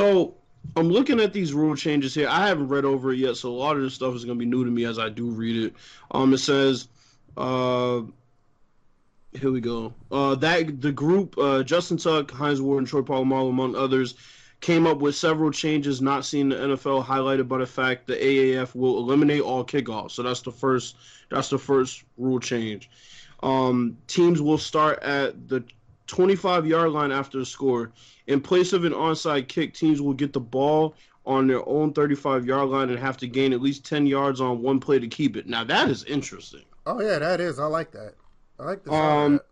So 0.00 0.34
I'm 0.76 0.88
looking 0.90 1.20
at 1.20 1.32
these 1.32 1.52
rule 1.54 1.76
changes 1.76 2.14
here. 2.14 2.28
I 2.28 2.48
haven't 2.48 2.68
read 2.68 2.84
over 2.84 3.12
it 3.12 3.18
yet, 3.18 3.36
so 3.36 3.50
a 3.50 3.52
lot 3.52 3.76
of 3.76 3.82
this 3.82 3.94
stuff 3.94 4.14
is 4.14 4.24
going 4.24 4.38
to 4.38 4.44
be 4.44 4.50
new 4.50 4.64
to 4.64 4.70
me 4.70 4.84
as 4.84 4.98
I 4.98 5.08
do 5.08 5.30
read 5.30 5.64
it. 5.64 5.74
Um, 6.10 6.32
it 6.32 6.38
says, 6.38 6.88
uh, 7.36 8.02
here 9.32 9.50
we 9.50 9.60
go. 9.60 9.94
Uh, 10.10 10.34
that 10.36 10.80
the 10.80 10.92
group, 10.92 11.36
uh, 11.38 11.62
Justin 11.62 11.96
Tuck, 11.96 12.30
Hines 12.30 12.60
Ward, 12.60 12.78
and 12.78 12.86
Troy 12.86 13.00
Polamalu, 13.00 13.50
among 13.50 13.74
others, 13.74 14.14
came 14.60 14.86
up 14.86 14.98
with 14.98 15.14
several 15.14 15.50
changes 15.50 16.00
not 16.00 16.24
seen 16.24 16.52
in 16.52 16.70
the 16.70 16.76
NFL, 16.76 17.04
highlighted 17.04 17.48
by 17.48 17.58
the 17.58 17.66
fact 17.66 18.06
the 18.06 18.14
AAF 18.14 18.74
will 18.74 18.98
eliminate 18.98 19.42
all 19.42 19.64
kickoffs. 19.64 20.12
So 20.12 20.22
that's 20.22 20.40
the 20.40 20.52
first. 20.52 20.96
That's 21.30 21.48
the 21.48 21.58
first 21.58 22.04
rule 22.18 22.38
change. 22.38 22.90
Um, 23.42 23.96
teams 24.06 24.40
will 24.40 24.58
start 24.58 25.02
at 25.02 25.48
the 25.48 25.64
25 26.06 26.66
yard 26.66 26.90
line 26.90 27.10
after 27.10 27.38
the 27.38 27.46
score. 27.46 27.90
In 28.26 28.40
place 28.40 28.72
of 28.72 28.84
an 28.84 28.92
onside 28.92 29.48
kick, 29.48 29.74
teams 29.74 30.00
will 30.00 30.12
get 30.12 30.32
the 30.32 30.40
ball 30.40 30.94
on 31.24 31.46
their 31.46 31.66
own 31.68 31.92
35 31.92 32.44
yard 32.44 32.68
line 32.68 32.90
and 32.90 32.98
have 32.98 33.16
to 33.16 33.26
gain 33.26 33.52
at 33.52 33.62
least 33.62 33.84
10 33.86 34.06
yards 34.06 34.40
on 34.40 34.60
one 34.60 34.78
play 34.78 34.98
to 34.98 35.08
keep 35.08 35.36
it. 35.36 35.46
Now, 35.46 35.64
that 35.64 35.88
is 35.88 36.04
interesting. 36.04 36.62
Oh 36.84 37.00
yeah, 37.00 37.18
that 37.18 37.40
is. 37.40 37.58
I 37.58 37.66
like 37.66 37.92
that. 37.92 38.14
I 38.62 38.64
like 38.64 38.84
the 38.84 38.92
Um, 38.92 39.32
that. 39.32 39.42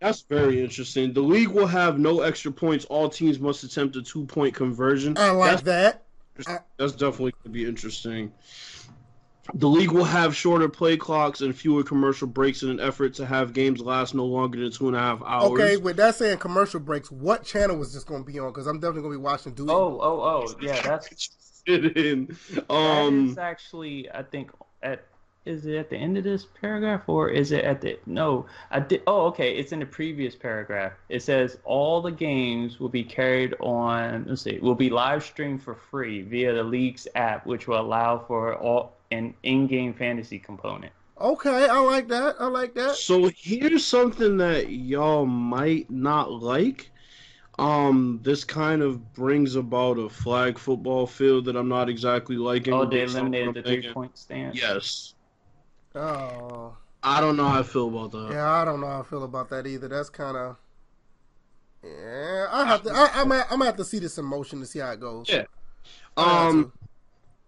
That's 0.00 0.22
very 0.22 0.62
interesting. 0.62 1.12
The 1.12 1.20
league 1.20 1.48
will 1.48 1.66
have 1.66 1.98
no 1.98 2.20
extra 2.20 2.50
points. 2.50 2.86
All 2.86 3.08
teams 3.08 3.38
must 3.38 3.64
attempt 3.64 3.96
a 3.96 4.02
two 4.02 4.24
point 4.24 4.54
conversion. 4.54 5.18
I 5.18 5.30
like 5.30 5.62
that's, 5.62 5.62
that. 6.46 6.66
That's 6.78 6.92
definitely 6.92 7.32
going 7.32 7.44
to 7.44 7.50
be 7.50 7.64
interesting. 7.66 8.32
The 9.54 9.66
league 9.66 9.90
will 9.90 10.04
have 10.04 10.34
shorter 10.36 10.68
play 10.68 10.96
clocks 10.96 11.40
and 11.40 11.54
fewer 11.54 11.82
commercial 11.82 12.28
breaks 12.28 12.62
in 12.62 12.70
an 12.70 12.78
effort 12.78 13.14
to 13.14 13.26
have 13.26 13.52
games 13.52 13.80
last 13.80 14.14
no 14.14 14.24
longer 14.24 14.60
than 14.60 14.70
two 14.70 14.86
and 14.86 14.96
a 14.96 15.00
half 15.00 15.20
hours. 15.26 15.50
Okay, 15.50 15.76
with 15.76 15.96
that 15.96 16.14
saying 16.14 16.38
commercial 16.38 16.78
breaks, 16.78 17.10
what 17.10 17.44
channel 17.44 17.76
was 17.76 17.92
this 17.92 18.04
going 18.04 18.24
to 18.24 18.30
be 18.30 18.38
on? 18.38 18.48
Because 18.48 18.68
I'm 18.68 18.78
definitely 18.78 19.02
going 19.02 19.14
to 19.14 19.18
be 19.18 19.24
watching. 19.24 19.54
Do 19.54 19.68
Oh, 19.68 19.98
oh, 20.00 20.20
oh. 20.22 20.54
Yeah, 20.60 20.80
that's 20.82 21.30
Fit 21.66 21.96
in. 21.96 22.34
Um, 22.70 23.30
is 23.30 23.38
actually 23.38 24.10
I 24.10 24.22
think 24.22 24.50
at 24.82 25.04
is 25.46 25.66
it 25.66 25.76
at 25.76 25.90
the 25.90 25.96
end 25.96 26.18
of 26.18 26.24
this 26.24 26.46
paragraph 26.60 27.02
or 27.06 27.28
is 27.28 27.50
it 27.52 27.64
at 27.64 27.80
the 27.80 27.98
no 28.06 28.46
I 28.70 28.80
did 28.80 29.02
oh 29.06 29.26
okay 29.26 29.56
it's 29.56 29.72
in 29.72 29.78
the 29.80 29.86
previous 29.86 30.34
paragraph 30.36 30.92
it 31.08 31.22
says 31.22 31.58
all 31.64 32.02
the 32.02 32.12
games 32.12 32.78
will 32.78 32.88
be 32.90 33.02
carried 33.02 33.54
on 33.60 34.26
let's 34.28 34.42
see 34.42 34.58
will 34.58 34.74
be 34.74 34.90
live 34.90 35.24
streamed 35.24 35.62
for 35.62 35.74
free 35.74 36.22
via 36.22 36.54
the 36.54 36.62
league's 36.62 37.08
app 37.14 37.46
which 37.46 37.66
will 37.66 37.80
allow 37.80 38.18
for 38.18 38.56
all 38.56 38.96
an 39.10 39.34
in-game 39.42 39.94
fantasy 39.94 40.38
component 40.38 40.92
okay, 41.20 41.68
I 41.68 41.78
like 41.80 42.08
that. 42.08 42.36
I 42.40 42.46
like 42.46 42.74
that. 42.74 42.96
So 42.96 43.30
here's 43.36 43.84
something 43.84 44.38
that 44.38 44.70
y'all 44.70 45.26
might 45.26 45.90
not 45.90 46.32
like. 46.32 46.90
Um, 47.58 48.20
this 48.22 48.42
kind 48.42 48.80
of 48.80 49.12
brings 49.12 49.54
about 49.54 49.98
a 49.98 50.08
flag 50.08 50.58
football 50.58 51.06
field 51.06 51.44
that 51.44 51.56
I'm 51.56 51.68
not 51.68 51.90
exactly 51.90 52.36
liking. 52.36 52.72
oh 52.72 52.86
they 52.86 53.04
based 53.04 53.16
on 53.16 53.30
what 53.30 53.34
eliminated 53.36 53.54
the 53.54 53.68
thinking. 53.68 53.82
three-point 53.82 54.16
stance 54.16 54.56
Yes, 54.56 55.14
Oh, 55.94 56.76
I 57.02 57.20
don't 57.20 57.36
know 57.36 57.48
how 57.48 57.60
I 57.60 57.62
feel 57.62 57.88
about 57.88 58.12
that. 58.12 58.32
yeah. 58.32 58.50
I 58.50 58.64
don't 58.64 58.80
know 58.80 58.86
how 58.86 59.00
I 59.00 59.04
feel 59.04 59.24
about 59.24 59.50
that 59.50 59.66
either. 59.66 59.88
That's 59.88 60.10
kind 60.10 60.36
of. 60.36 60.56
Yeah, 61.82 62.46
I 62.50 62.66
have 62.66 62.82
to. 62.82 62.90
I, 62.90 63.10
I'm. 63.14 63.32
I'm 63.32 63.48
gonna 63.48 63.64
have 63.64 63.76
to 63.76 63.84
see 63.84 63.98
this 63.98 64.18
in 64.18 64.24
motion 64.24 64.60
to 64.60 64.66
see 64.66 64.80
how 64.80 64.90
it 64.90 65.00
goes. 65.00 65.28
Yeah. 65.28 65.44
Um, 66.16 66.72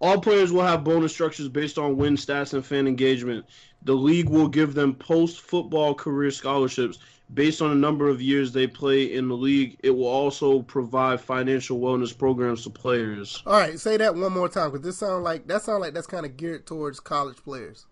all 0.01 0.21
players 0.21 0.53
will 0.53 0.63
have 0.63 0.83
bonus 0.85 1.13
structures 1.13 1.49
based 1.49 1.79
on 1.79 1.97
win 1.97 2.17
stats 2.17 2.55
and 2.55 2.65
fan 2.65 2.87
engagement. 2.89 3.45
The 3.85 3.95
league 3.95 4.29
will 4.29 4.49
give 4.49 4.75
them 4.75 4.95
post-football 4.95 5.95
career 5.95 6.31
scholarships 6.31 6.99
based 7.35 7.63
on 7.63 7.71
the 7.71 7.77
number 7.77 8.09
of 8.09 8.21
years 8.21 8.53
they 8.53 8.67
play 8.67 9.15
in 9.15 9.29
the 9.29 9.37
league. 9.37 9.77
It 9.83 9.91
will 9.91 10.07
also 10.07 10.63
provide 10.63 11.21
financial 11.21 11.79
wellness 11.79 12.17
programs 12.17 12.65
to 12.65 12.71
players. 12.71 13.43
All 13.47 13.53
right, 13.53 13.79
say 13.79 13.97
that 13.97 14.15
one 14.15 14.33
more 14.33 14.49
time 14.49 14.71
because 14.71 14.85
this 14.85 14.99
sound 14.99 15.25
like 15.25 15.47
that 15.49 15.63
sound 15.63 15.81
like 15.81 15.95
that's 15.95 16.07
kind 16.07 16.27
of 16.27 16.37
geared 16.37 16.67
towards 16.67 16.99
college 17.01 17.37
players. 17.37 17.87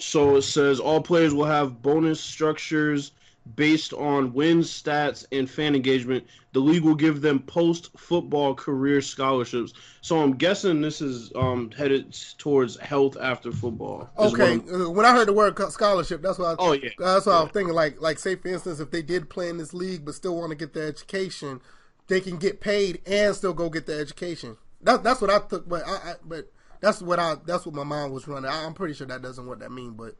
So 0.00 0.36
it 0.36 0.42
says 0.42 0.80
all 0.80 1.00
players 1.00 1.34
will 1.34 1.44
have 1.44 1.82
bonus 1.82 2.20
structures 2.20 3.12
based 3.56 3.92
on 3.92 4.32
wins, 4.32 4.70
stats, 4.70 5.24
and 5.32 5.48
fan 5.48 5.74
engagement. 5.74 6.24
The 6.52 6.60
league 6.60 6.82
will 6.82 6.94
give 6.94 7.20
them 7.20 7.40
post 7.40 7.90
football 7.96 8.54
career 8.54 9.00
scholarships. 9.00 9.72
So 10.02 10.20
I'm 10.20 10.36
guessing 10.36 10.80
this 10.80 11.00
is 11.00 11.32
um, 11.34 11.70
headed 11.70 12.16
towards 12.38 12.78
health 12.78 13.16
after 13.20 13.52
football. 13.52 14.10
Okay, 14.18 14.56
uh, 14.56 14.90
when 14.90 15.06
I 15.06 15.12
heard 15.12 15.28
the 15.28 15.32
word 15.32 15.58
scholarship, 15.70 16.22
that's 16.22 16.38
what 16.38 16.48
I, 16.48 16.56
Oh 16.58 16.72
yeah. 16.72 16.90
that's 16.98 17.26
what 17.26 17.36
I 17.36 17.42
was 17.42 17.52
thinking. 17.52 17.74
Like, 17.74 18.00
like 18.00 18.18
say 18.18 18.36
for 18.36 18.48
instance, 18.48 18.80
if 18.80 18.90
they 18.90 19.02
did 19.02 19.30
play 19.30 19.48
in 19.48 19.58
this 19.58 19.72
league 19.72 20.04
but 20.04 20.14
still 20.14 20.36
want 20.36 20.50
to 20.50 20.56
get 20.56 20.74
their 20.74 20.88
education, 20.88 21.60
they 22.08 22.20
can 22.20 22.36
get 22.36 22.60
paid 22.60 23.00
and 23.06 23.34
still 23.34 23.54
go 23.54 23.70
get 23.70 23.86
their 23.86 24.00
education. 24.00 24.56
That, 24.82 25.02
that's 25.02 25.20
what 25.20 25.30
I 25.30 25.38
took, 25.40 25.68
but 25.68 25.86
I, 25.86 25.92
I 25.92 26.14
but 26.24 26.50
that's 26.80 27.02
what 27.02 27.18
I 27.18 27.36
that's 27.46 27.66
what 27.66 27.74
my 27.74 27.84
mind 27.84 28.12
was 28.12 28.26
running. 28.26 28.50
I, 28.50 28.64
I'm 28.64 28.74
pretty 28.74 28.94
sure 28.94 29.06
that 29.06 29.22
doesn't 29.22 29.46
what 29.46 29.60
that 29.60 29.70
mean, 29.70 29.92
but 29.92 30.14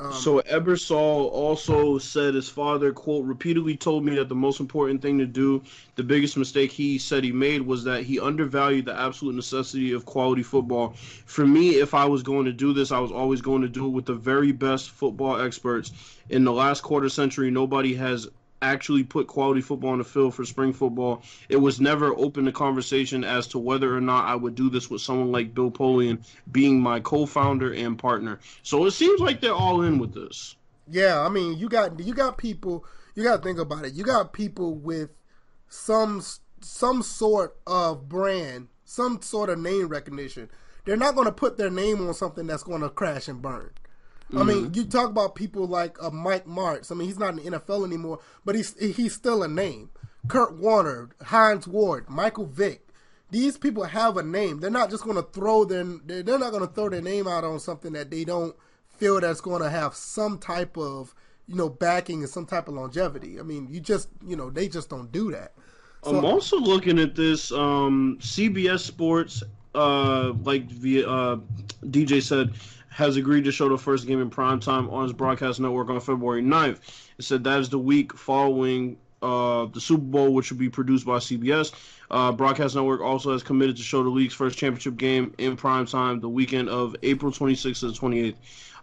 um, 0.00 0.12
So 0.12 0.40
Ebersol 0.40 1.30
also 1.30 1.98
said 1.98 2.34
his 2.34 2.48
father, 2.48 2.92
quote, 2.92 3.24
repeatedly 3.24 3.76
told 3.76 4.04
me 4.04 4.16
that 4.16 4.28
the 4.28 4.34
most 4.34 4.58
important 4.58 5.00
thing 5.00 5.18
to 5.18 5.26
do, 5.26 5.62
the 5.94 6.02
biggest 6.02 6.36
mistake 6.36 6.72
he 6.72 6.98
said 6.98 7.22
he 7.22 7.30
made 7.30 7.62
was 7.62 7.84
that 7.84 8.02
he 8.02 8.18
undervalued 8.18 8.86
the 8.86 8.98
absolute 8.98 9.36
necessity 9.36 9.92
of 9.92 10.04
quality 10.04 10.42
football. 10.42 10.94
For 11.26 11.46
me, 11.46 11.76
if 11.76 11.94
I 11.94 12.04
was 12.04 12.22
going 12.22 12.46
to 12.46 12.52
do 12.52 12.72
this, 12.72 12.90
I 12.90 12.98
was 12.98 13.12
always 13.12 13.40
going 13.40 13.62
to 13.62 13.68
do 13.68 13.86
it 13.86 13.90
with 13.90 14.06
the 14.06 14.14
very 14.14 14.50
best 14.50 14.90
football 14.90 15.40
experts. 15.40 15.92
In 16.30 16.44
the 16.44 16.52
last 16.52 16.82
quarter 16.82 17.08
century, 17.08 17.50
nobody 17.50 17.94
has 17.94 18.28
actually 18.62 19.04
put 19.04 19.26
quality 19.26 19.60
football 19.60 19.90
on 19.90 19.98
the 19.98 20.04
field 20.04 20.34
for 20.34 20.44
spring 20.44 20.72
football. 20.72 21.22
It 21.48 21.56
was 21.56 21.80
never 21.80 22.14
open 22.16 22.44
to 22.46 22.52
conversation 22.52 23.24
as 23.24 23.46
to 23.48 23.58
whether 23.58 23.94
or 23.94 24.00
not 24.00 24.26
I 24.26 24.34
would 24.36 24.54
do 24.54 24.70
this 24.70 24.88
with 24.88 25.02
someone 25.02 25.32
like 25.32 25.54
Bill 25.54 25.70
Polian 25.70 26.24
being 26.50 26.80
my 26.80 27.00
co-founder 27.00 27.72
and 27.74 27.98
partner. 27.98 28.40
So 28.62 28.86
it 28.86 28.92
seems 28.92 29.20
like 29.20 29.40
they're 29.40 29.52
all 29.54 29.82
in 29.82 29.98
with 29.98 30.14
this. 30.14 30.56
yeah, 30.90 31.20
I 31.20 31.28
mean, 31.28 31.58
you 31.58 31.68
got 31.68 31.98
you 32.00 32.14
got 32.14 32.38
people. 32.38 32.84
You 33.14 33.22
got 33.24 33.36
to 33.38 33.42
think 33.42 33.58
about 33.58 33.84
it. 33.84 33.92
You 33.94 34.04
got 34.04 34.32
people 34.32 34.74
with 34.74 35.10
some 35.68 36.22
some 36.60 37.02
sort 37.02 37.56
of 37.66 38.08
brand, 38.08 38.68
some 38.84 39.20
sort 39.22 39.50
of 39.50 39.58
name 39.58 39.88
recognition. 39.88 40.50
They're 40.84 40.96
not 40.96 41.14
going 41.14 41.26
to 41.26 41.32
put 41.32 41.56
their 41.58 41.70
name 41.70 42.06
on 42.06 42.14
something 42.14 42.46
that's 42.46 42.62
going 42.64 42.82
to 42.82 42.90
crash 42.90 43.28
and 43.28 43.40
burn. 43.42 43.70
Mm-hmm. 44.32 44.38
I 44.38 44.44
mean, 44.44 44.74
you 44.74 44.84
talk 44.84 45.10
about 45.10 45.34
people 45.34 45.66
like 45.66 46.02
uh, 46.02 46.10
Mike 46.10 46.46
Martz. 46.46 46.90
I 46.90 46.94
mean, 46.94 47.06
he's 47.06 47.18
not 47.18 47.36
in 47.38 47.44
the 47.44 47.58
NFL 47.58 47.86
anymore, 47.86 48.20
but 48.44 48.54
he's 48.54 48.78
he's 48.78 49.14
still 49.14 49.42
a 49.42 49.48
name. 49.48 49.90
Kurt 50.26 50.56
Warner, 50.56 51.10
Hines 51.22 51.68
Ward, 51.68 52.08
Michael 52.08 52.46
Vick. 52.46 52.88
These 53.30 53.58
people 53.58 53.84
have 53.84 54.16
a 54.16 54.22
name. 54.22 54.60
They're 54.60 54.70
not 54.70 54.90
just 54.90 55.04
going 55.04 55.16
to 55.16 55.22
throw 55.22 55.64
their 55.64 55.84
they're 55.84 56.38
not 56.38 56.50
going 56.50 56.66
to 56.66 56.72
throw 56.72 56.88
their 56.88 57.02
name 57.02 57.28
out 57.28 57.44
on 57.44 57.60
something 57.60 57.92
that 57.92 58.10
they 58.10 58.24
don't 58.24 58.56
feel 58.88 59.20
that's 59.20 59.40
going 59.40 59.62
to 59.62 59.70
have 59.70 59.94
some 59.94 60.38
type 60.38 60.78
of 60.78 61.14
you 61.46 61.56
know 61.56 61.68
backing 61.68 62.20
and 62.20 62.28
some 62.28 62.46
type 62.46 62.68
of 62.68 62.74
longevity. 62.74 63.38
I 63.38 63.42
mean, 63.42 63.68
you 63.70 63.80
just 63.80 64.08
you 64.26 64.36
know 64.36 64.48
they 64.48 64.68
just 64.68 64.88
don't 64.88 65.12
do 65.12 65.30
that. 65.32 65.52
So, 66.04 66.16
I'm 66.16 66.24
also 66.24 66.58
looking 66.58 66.98
at 66.98 67.14
this 67.14 67.52
um, 67.52 68.18
CBS 68.20 68.80
Sports, 68.80 69.42
uh, 69.74 70.32
like 70.42 70.64
uh, 70.64 71.36
DJ 71.84 72.20
said, 72.20 72.54
has 72.92 73.16
agreed 73.16 73.44
to 73.44 73.52
show 73.52 73.68
the 73.68 73.78
first 73.78 74.06
game 74.06 74.20
in 74.20 74.28
prime 74.28 74.60
time 74.60 74.88
on 74.90 75.04
his 75.04 75.12
broadcast 75.12 75.60
network 75.60 75.88
on 75.88 75.98
February 76.00 76.42
9th. 76.42 76.78
It 77.18 77.24
said 77.24 77.44
that 77.44 77.60
is 77.60 77.70
the 77.70 77.78
week 77.78 78.16
following 78.16 78.98
uh, 79.22 79.66
the 79.66 79.80
Super 79.80 80.02
Bowl, 80.02 80.34
which 80.34 80.50
will 80.50 80.58
be 80.58 80.68
produced 80.68 81.06
by 81.06 81.16
CBS. 81.16 81.72
Uh, 82.10 82.32
Broadcast 82.32 82.74
Network 82.74 83.00
also 83.00 83.32
has 83.32 83.42
committed 83.42 83.76
to 83.76 83.82
show 83.82 84.02
the 84.02 84.10
league's 84.10 84.34
first 84.34 84.58
championship 84.58 84.96
game 84.96 85.34
in 85.38 85.56
prime 85.56 85.86
time 85.86 86.20
the 86.20 86.28
weekend 86.28 86.68
of 86.68 86.94
April 87.02 87.32
26th 87.32 87.80
to 87.80 87.86
the 87.86 87.92
28th. 87.92 88.34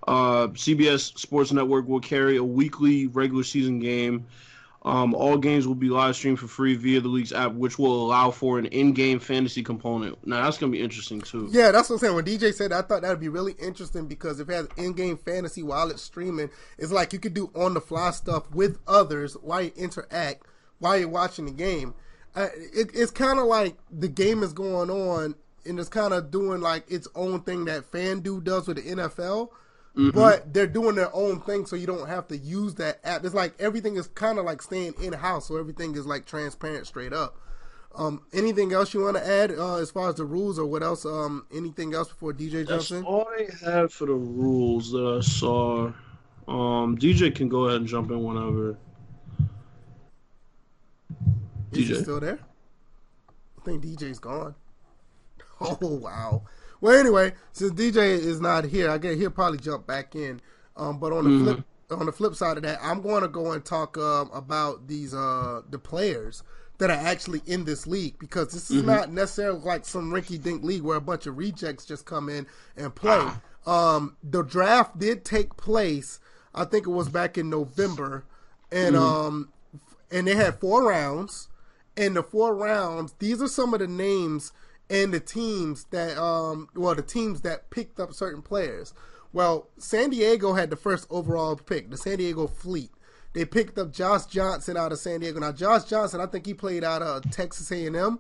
Uh, 0.07 0.47
CBS 0.53 1.17
Sports 1.17 1.51
Network 1.51 1.87
will 1.87 1.99
carry 1.99 2.37
a 2.37 2.43
weekly 2.43 3.07
regular 3.07 3.43
season 3.43 3.79
game 3.79 4.25
um, 4.89 5.13
all 5.13 5.37
games 5.37 5.67
will 5.67 5.75
be 5.75 5.89
live 5.89 6.15
streamed 6.15 6.39
for 6.39 6.47
free 6.47 6.75
via 6.75 6.99
the 6.99 7.07
league's 7.07 7.31
app, 7.31 7.53
which 7.53 7.77
will 7.77 8.05
allow 8.05 8.31
for 8.31 8.57
an 8.57 8.65
in-game 8.65 9.19
fantasy 9.19 9.61
component. 9.61 10.25
Now 10.25 10.43
that's 10.43 10.57
gonna 10.57 10.71
be 10.71 10.81
interesting 10.81 11.21
too. 11.21 11.47
Yeah, 11.51 11.71
that's 11.71 11.89
what 11.89 11.97
I'm 11.97 11.99
saying. 11.99 12.15
When 12.15 12.25
DJ 12.25 12.53
said, 12.53 12.71
that, 12.71 12.85
I 12.85 12.87
thought 12.87 13.01
that'd 13.03 13.19
be 13.19 13.29
really 13.29 13.53
interesting 13.59 14.07
because 14.07 14.39
if 14.39 14.49
it 14.49 14.53
has 14.53 14.67
in-game 14.77 15.17
fantasy 15.17 15.63
while 15.63 15.91
it's 15.91 16.01
streaming, 16.01 16.49
it's 16.77 16.91
like 16.91 17.13
you 17.13 17.19
could 17.19 17.33
do 17.33 17.51
on-the-fly 17.55 18.11
stuff 18.11 18.49
with 18.51 18.79
others 18.87 19.35
while 19.41 19.61
you 19.61 19.71
interact 19.75 20.45
while 20.79 20.97
you're 20.97 21.07
watching 21.07 21.45
the 21.45 21.51
game. 21.51 21.93
Uh, 22.35 22.47
it, 22.55 22.89
it's 22.93 23.11
kind 23.11 23.39
of 23.39 23.45
like 23.45 23.75
the 23.91 24.07
game 24.07 24.43
is 24.43 24.53
going 24.53 24.89
on 24.89 25.35
and 25.65 25.79
it's 25.79 25.89
kind 25.89 26.13
of 26.13 26.31
doing 26.31 26.61
like 26.61 26.89
its 26.89 27.07
own 27.15 27.41
thing 27.41 27.65
that 27.65 27.91
FanDuel 27.91 28.43
does 28.43 28.67
with 28.67 28.77
the 28.77 28.95
NFL 28.95 29.49
Mm-hmm. 29.95 30.17
But 30.17 30.53
they're 30.53 30.67
doing 30.67 30.95
their 30.95 31.13
own 31.15 31.41
thing, 31.41 31.65
so 31.65 31.75
you 31.75 31.87
don't 31.87 32.07
have 32.07 32.27
to 32.27 32.37
use 32.37 32.75
that 32.75 32.99
app. 33.03 33.25
It's 33.25 33.33
like 33.33 33.53
everything 33.59 33.95
is 33.95 34.07
kind 34.07 34.37
of 34.37 34.45
like 34.45 34.61
staying 34.61 34.93
in 35.01 35.13
house, 35.13 35.47
so 35.47 35.57
everything 35.57 35.95
is 35.95 36.05
like 36.05 36.25
transparent 36.25 36.87
straight 36.87 37.11
up. 37.11 37.37
Um, 37.95 38.21
anything 38.33 38.71
else 38.71 38.93
you 38.93 39.01
want 39.01 39.17
to 39.17 39.27
add 39.27 39.51
uh, 39.51 39.77
as 39.77 39.89
far 39.89 40.09
as 40.09 40.15
the 40.15 40.25
rules, 40.25 40.59
or 40.59 40.65
what 40.67 40.83
else? 40.83 41.05
Um, 41.05 41.47
anything 41.53 41.93
else 41.95 42.09
before 42.09 42.33
DJ 42.33 42.67
jumps 42.67 42.91
in? 42.91 43.03
all 43.03 43.27
they 43.35 43.49
had 43.65 43.91
for 43.91 44.05
the 44.05 44.13
rules 44.13 44.91
that 44.91 45.17
I 45.17 45.21
saw. 45.21 45.91
Um, 46.47 46.97
DJ 46.97 47.33
can 47.33 47.49
go 47.49 47.65
ahead 47.65 47.77
and 47.81 47.87
jump 47.87 48.11
in 48.11 48.23
whenever. 48.23 48.77
Is 51.71 51.89
DJ 51.89 52.01
still 52.01 52.19
there? 52.19 52.39
I 53.59 53.65
think 53.65 53.83
DJ's 53.83 54.19
gone. 54.19 54.55
Oh 55.61 55.77
wow. 55.81 56.43
Well, 56.81 56.97
anyway, 56.97 57.33
since 57.51 57.71
DJ 57.73 57.97
is 57.97 58.39
not 58.39 58.65
here, 58.65 58.89
I 58.89 58.97
guess 58.97 59.17
he'll 59.17 59.31
probably 59.31 59.59
jump 59.59 59.85
back 59.85 60.15
in. 60.15 60.41
Um, 60.77 60.99
but 60.99 61.11
on 61.11 61.25
the 61.25 61.29
mm-hmm. 61.29 61.43
flip 61.43 61.63
on 61.91 62.05
the 62.05 62.11
flip 62.11 62.35
side 62.35 62.57
of 62.57 62.63
that, 62.63 62.79
I'm 62.81 63.01
going 63.01 63.23
to 63.23 63.27
go 63.27 63.51
and 63.51 63.65
talk 63.65 63.97
um, 63.97 64.29
about 64.33 64.87
these 64.87 65.13
uh, 65.13 65.61
the 65.69 65.79
players 65.79 66.43
that 66.77 66.89
are 66.89 66.93
actually 66.93 67.41
in 67.45 67.65
this 67.65 67.85
league 67.85 68.17
because 68.19 68.53
this 68.53 68.71
is 68.71 68.77
mm-hmm. 68.77 68.87
not 68.87 69.11
necessarily 69.11 69.59
like 69.59 69.85
some 69.85 70.11
rinky 70.11 70.41
dink 70.41 70.63
league 70.63 70.81
where 70.81 70.97
a 70.97 71.01
bunch 71.01 71.27
of 71.27 71.37
rejects 71.37 71.85
just 71.85 72.05
come 72.05 72.29
in 72.29 72.47
and 72.77 72.95
play. 72.95 73.29
Um, 73.65 74.15
the 74.23 74.43
draft 74.43 74.97
did 74.97 75.25
take 75.25 75.57
place. 75.57 76.19
I 76.55 76.63
think 76.63 76.87
it 76.87 76.91
was 76.91 77.09
back 77.09 77.37
in 77.37 77.49
November, 77.49 78.23
and 78.71 78.95
mm-hmm. 78.95 79.03
um, 79.03 79.49
and 80.09 80.27
they 80.27 80.35
had 80.35 80.59
four 80.59 80.87
rounds. 80.87 81.47
And 81.97 82.15
the 82.15 82.23
four 82.23 82.55
rounds, 82.55 83.13
these 83.19 83.41
are 83.41 83.49
some 83.49 83.73
of 83.73 83.81
the 83.81 83.87
names 83.87 84.53
and 84.89 85.13
the 85.13 85.19
teams 85.19 85.85
that 85.91 86.17
um 86.17 86.69
well 86.75 86.95
the 86.95 87.01
teams 87.01 87.41
that 87.41 87.69
picked 87.69 87.99
up 87.99 88.13
certain 88.13 88.41
players. 88.41 88.93
Well, 89.31 89.69
San 89.77 90.09
Diego 90.09 90.53
had 90.53 90.71
the 90.71 90.75
first 90.75 91.05
overall 91.11 91.55
pick, 91.55 91.91
the 91.91 91.97
San 91.97 92.17
Diego 92.17 92.47
Fleet. 92.47 92.89
They 93.33 93.45
picked 93.45 93.77
up 93.77 93.91
Josh 93.91 94.25
Johnson 94.25 94.75
out 94.75 94.91
of 94.91 94.97
San 94.97 95.19
Diego. 95.19 95.39
Now, 95.39 95.51
Josh 95.51 95.83
Johnson, 95.83 96.19
I 96.19 96.25
think 96.25 96.47
he 96.47 96.55
played 96.55 96.83
out 96.83 97.03
of 97.03 97.29
Texas 97.29 97.71
A&M. 97.71 98.19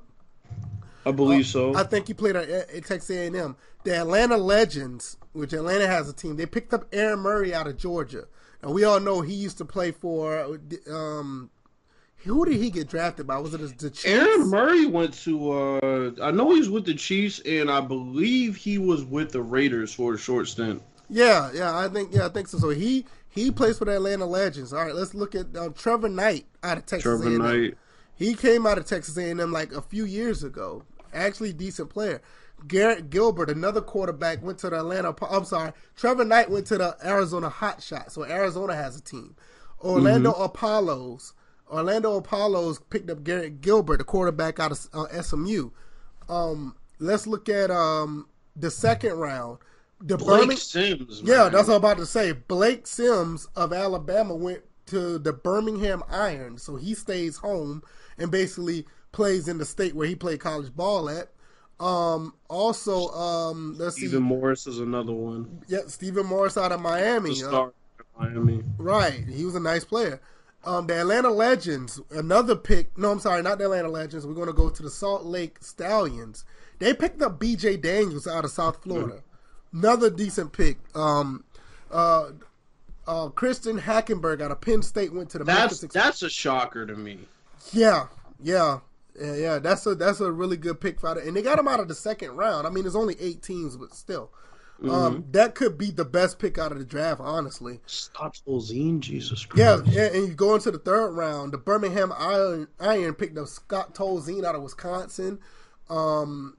I 1.05 1.11
believe 1.11 1.45
uh, 1.45 1.47
so. 1.47 1.75
I 1.75 1.83
think 1.83 2.07
he 2.07 2.13
played 2.13 2.35
at, 2.35 2.47
at 2.47 2.85
Texas 2.85 3.09
A&M. 3.09 3.55
The 3.83 3.97
Atlanta 3.97 4.37
Legends, 4.37 5.17
which 5.33 5.53
Atlanta 5.53 5.87
has 5.87 6.07
a 6.09 6.13
team, 6.13 6.35
they 6.35 6.45
picked 6.45 6.73
up 6.73 6.85
Aaron 6.93 7.19
Murray 7.19 7.55
out 7.55 7.65
of 7.65 7.77
Georgia. 7.77 8.25
Now 8.61 8.71
we 8.71 8.83
all 8.83 8.99
know 8.99 9.21
he 9.21 9.33
used 9.33 9.57
to 9.59 9.65
play 9.65 9.91
for 9.91 10.59
um, 10.91 11.49
who 12.23 12.45
did 12.45 12.55
he 12.55 12.69
get 12.69 12.89
drafted 12.89 13.27
by? 13.27 13.37
Was 13.37 13.53
it 13.53 13.77
the 13.77 13.89
Chiefs? 13.89 14.05
Aaron 14.05 14.49
Murray 14.49 14.85
went 14.85 15.13
to. 15.23 15.51
Uh, 15.51 16.11
I 16.21 16.31
know 16.31 16.53
he's 16.53 16.69
with 16.69 16.85
the 16.85 16.93
Chiefs, 16.93 17.39
and 17.39 17.71
I 17.71 17.81
believe 17.81 18.55
he 18.57 18.77
was 18.77 19.03
with 19.05 19.31
the 19.31 19.41
Raiders 19.41 19.93
for 19.93 20.13
a 20.13 20.17
short 20.17 20.47
stint. 20.47 20.81
Yeah, 21.09 21.49
yeah, 21.53 21.77
I 21.77 21.87
think 21.87 22.13
yeah, 22.13 22.25
I 22.25 22.29
think 22.29 22.47
so. 22.47 22.57
So 22.57 22.69
he 22.69 23.05
he 23.29 23.51
plays 23.51 23.77
for 23.77 23.85
the 23.85 23.95
Atlanta 23.95 24.25
Legends. 24.25 24.73
All 24.73 24.83
right, 24.83 24.93
let's 24.93 25.13
look 25.13 25.33
at 25.33 25.55
uh, 25.55 25.69
Trevor 25.69 26.09
Knight 26.09 26.45
out 26.61 26.77
of 26.77 26.85
Texas. 26.85 27.03
Trevor 27.03 27.23
A&M. 27.23 27.37
Knight. 27.37 27.77
He 28.15 28.33
came 28.33 28.65
out 28.65 28.77
of 28.77 28.85
Texas 28.85 29.17
A&M 29.17 29.51
like 29.51 29.71
a 29.71 29.81
few 29.81 30.03
years 30.03 30.43
ago. 30.43 30.83
Actually, 31.13 31.53
decent 31.53 31.89
player. 31.89 32.21
Garrett 32.67 33.09
Gilbert, 33.09 33.49
another 33.49 33.79
quarterback, 33.79 34.43
went 34.43 34.57
to 34.59 34.69
the 34.69 34.79
Atlanta. 34.79 35.15
I'm 35.29 35.45
sorry, 35.45 35.71
Trevor 35.95 36.25
Knight 36.25 36.51
went 36.51 36.67
to 36.67 36.77
the 36.77 36.97
Arizona 37.03 37.47
Hot 37.47 37.81
Shot. 37.81 38.11
So 38.11 38.25
Arizona 38.25 38.75
has 38.75 38.97
a 38.97 39.01
team. 39.01 39.35
Orlando 39.81 40.33
mm-hmm. 40.33 40.41
Apollos 40.41 41.33
Orlando 41.69 42.17
Apollos 42.17 42.79
picked 42.89 43.09
up 43.09 43.23
Garrett 43.23 43.61
Gilbert, 43.61 43.97
the 43.97 44.03
quarterback 44.03 44.59
out 44.59 44.71
of 44.71 44.87
uh, 44.93 45.21
SMU. 45.21 45.69
Um, 46.27 46.75
let's 46.99 47.27
look 47.27 47.49
at 47.49 47.71
um, 47.71 48.27
the 48.55 48.71
second 48.71 49.13
round. 49.13 49.59
The 50.01 50.17
Blake 50.17 50.41
Birmingham, 50.41 50.57
Sims. 50.57 51.23
Man. 51.23 51.35
Yeah, 51.35 51.49
that's 51.49 51.67
what 51.67 51.75
I'm 51.75 51.79
about 51.79 51.97
to 51.97 52.05
say. 52.05 52.31
Blake 52.31 52.87
Sims 52.87 53.47
of 53.55 53.73
Alabama 53.73 54.33
went 54.33 54.61
to 54.87 55.19
the 55.19 55.33
Birmingham 55.33 56.03
Iron, 56.09 56.57
so 56.57 56.75
he 56.75 56.93
stays 56.93 57.37
home 57.37 57.83
and 58.17 58.31
basically 58.31 58.85
plays 59.11 59.47
in 59.47 59.57
the 59.57 59.65
state 59.65 59.95
where 59.95 60.07
he 60.07 60.15
played 60.15 60.39
college 60.39 60.73
ball 60.75 61.09
at. 61.09 61.29
Um, 61.79 62.33
also, 62.49 63.09
um, 63.09 63.75
let's 63.77 63.95
Stephen 63.95 64.09
see. 64.09 64.15
Stephen 64.15 64.23
Morris 64.23 64.67
is 64.67 64.79
another 64.79 65.13
one. 65.13 65.61
Yeah, 65.67 65.79
Stephen 65.87 66.25
Morris 66.25 66.57
out 66.57 66.71
of 66.71 66.81
Miami. 66.81 67.41
Uh, 67.43 67.69
Miami. 68.17 68.63
Right, 68.77 69.25
he 69.27 69.45
was 69.45 69.55
a 69.55 69.59
nice 69.59 69.85
player. 69.85 70.19
Um, 70.69 70.85
the 70.85 70.99
Atlanta 70.99 71.31
Legends, 71.31 71.99
another 72.11 72.55
pick. 72.55 72.95
No, 72.95 73.09
I'm 73.11 73.19
sorry, 73.19 73.41
not 73.41 73.57
the 73.57 73.63
Atlanta 73.63 73.89
Legends. 73.89 74.27
We're 74.27 74.35
going 74.35 74.47
to 74.47 74.53
go 74.53 74.69
to 74.69 74.83
the 74.83 74.89
Salt 74.91 75.25
Lake 75.25 75.57
Stallions. 75.61 76.45
They 76.77 76.93
picked 76.93 77.23
up 77.23 77.39
B.J. 77.39 77.77
Daniels 77.77 78.27
out 78.27 78.45
of 78.45 78.51
South 78.51 78.83
Florida. 78.83 79.23
Another 79.73 80.11
decent 80.11 80.53
pick. 80.53 80.77
Um, 80.95 81.43
uh, 81.89 82.29
uh, 83.07 83.29
Christian 83.29 83.79
Hackenberg 83.79 84.43
out 84.43 84.51
of 84.51 84.61
Penn 84.61 84.83
State 84.83 85.11
went 85.11 85.31
to 85.31 85.39
the. 85.39 85.43
That's 85.43 85.79
that's 85.79 86.21
a 86.21 86.29
shocker 86.29 86.85
to 86.85 86.95
me. 86.95 87.17
Yeah, 87.73 88.05
yeah, 88.39 88.81
yeah, 89.19 89.35
yeah. 89.35 89.57
That's 89.57 89.87
a 89.87 89.95
that's 89.95 90.19
a 90.19 90.31
really 90.31 90.57
good 90.57 90.79
pick 90.79 90.99
for 90.99 91.17
and 91.17 91.35
they 91.35 91.41
got 91.41 91.57
him 91.57 91.67
out 91.67 91.79
of 91.79 91.87
the 91.87 91.95
second 91.95 92.35
round. 92.35 92.67
I 92.67 92.69
mean, 92.69 92.83
there's 92.83 92.95
only 92.95 93.15
eight 93.19 93.41
teams, 93.41 93.75
but 93.75 93.95
still. 93.95 94.29
Um, 94.81 94.87
mm-hmm. 94.87 94.95
Um, 94.95 95.25
that 95.31 95.55
could 95.55 95.77
be 95.77 95.91
the 95.91 96.05
best 96.05 96.39
pick 96.39 96.57
out 96.57 96.71
of 96.71 96.79
the 96.79 96.85
draft, 96.85 97.19
honestly. 97.21 97.79
Scott 97.85 98.39
Tolzien, 98.47 98.99
Jesus 98.99 99.45
Christ. 99.45 99.87
Yeah, 99.87 100.05
and, 100.05 100.27
you 100.27 100.33
go 100.33 100.55
into 100.55 100.71
the 100.71 100.79
third 100.79 101.11
round. 101.11 101.51
The 101.51 101.57
Birmingham 101.57 102.13
Iron, 102.17 102.67
Iron 102.79 103.13
picked 103.13 103.37
up 103.37 103.47
Scott 103.47 103.93
Tolzien 103.93 104.45
out 104.45 104.55
of 104.55 104.61
Wisconsin. 104.61 105.39
Um, 105.89 106.57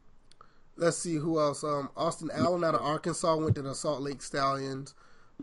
let's 0.77 0.99
see 0.99 1.17
who 1.17 1.41
else. 1.41 1.65
Um, 1.65 1.89
Austin 1.97 2.31
Allen 2.35 2.65
out 2.65 2.75
of 2.75 2.83
Arkansas 2.83 3.37
went 3.37 3.55
to 3.55 3.63
the 3.63 3.75
Salt 3.75 4.03
Lake 4.03 4.23
Stallions. 4.23 4.95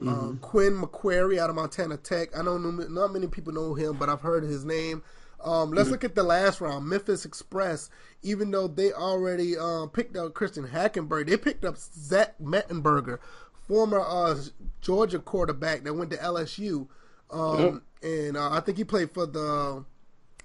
Um, 0.01 0.07
mm-hmm. 0.07 0.38
Quinn 0.38 0.74
McQuarrie 0.79 1.39
out 1.39 1.50
of 1.50 1.55
Montana 1.55 1.98
Tech. 1.98 2.38
I 2.38 2.43
don't 2.43 2.62
know, 2.62 2.86
not 2.88 3.13
many 3.13 3.27
people 3.27 3.53
know 3.53 3.74
him, 3.74 3.98
but 3.98 4.10
I've 4.10 4.22
heard 4.22 4.43
his 4.43 4.63
name. 4.63 5.01
Um, 5.44 5.72
let's 5.72 5.84
mm-hmm. 5.86 5.91
look 5.91 6.03
at 6.03 6.15
the 6.15 6.24
last 6.24 6.62
round. 6.62 6.88
Memphis 6.88 7.25
Express, 7.25 7.89
even 8.24 8.51
though 8.51 8.67
they 8.67 8.91
already 8.91 9.58
uh, 9.58 9.86
picked 9.88 10.17
up 10.17 10.34
Christian 10.34 10.67
Hackenberg, 10.67 11.27
they 11.27 11.38
picked 11.38 11.63
up 11.63 11.77
Zach 11.77 12.36
Mettenberger, 12.41 13.20
former 13.67 14.00
uh, 14.00 14.36
Georgia 14.82 15.20
quarterback 15.20 15.84
that 15.84 15.94
went 15.94 16.12
to 16.12 16.17
LSU. 16.17 16.88
Um, 17.29 17.82
And 18.03 18.38
uh, 18.38 18.51
I 18.51 18.60
think 18.60 18.77
he 18.77 18.84
played 18.84 19.12
for 19.12 19.25
the 19.25 19.84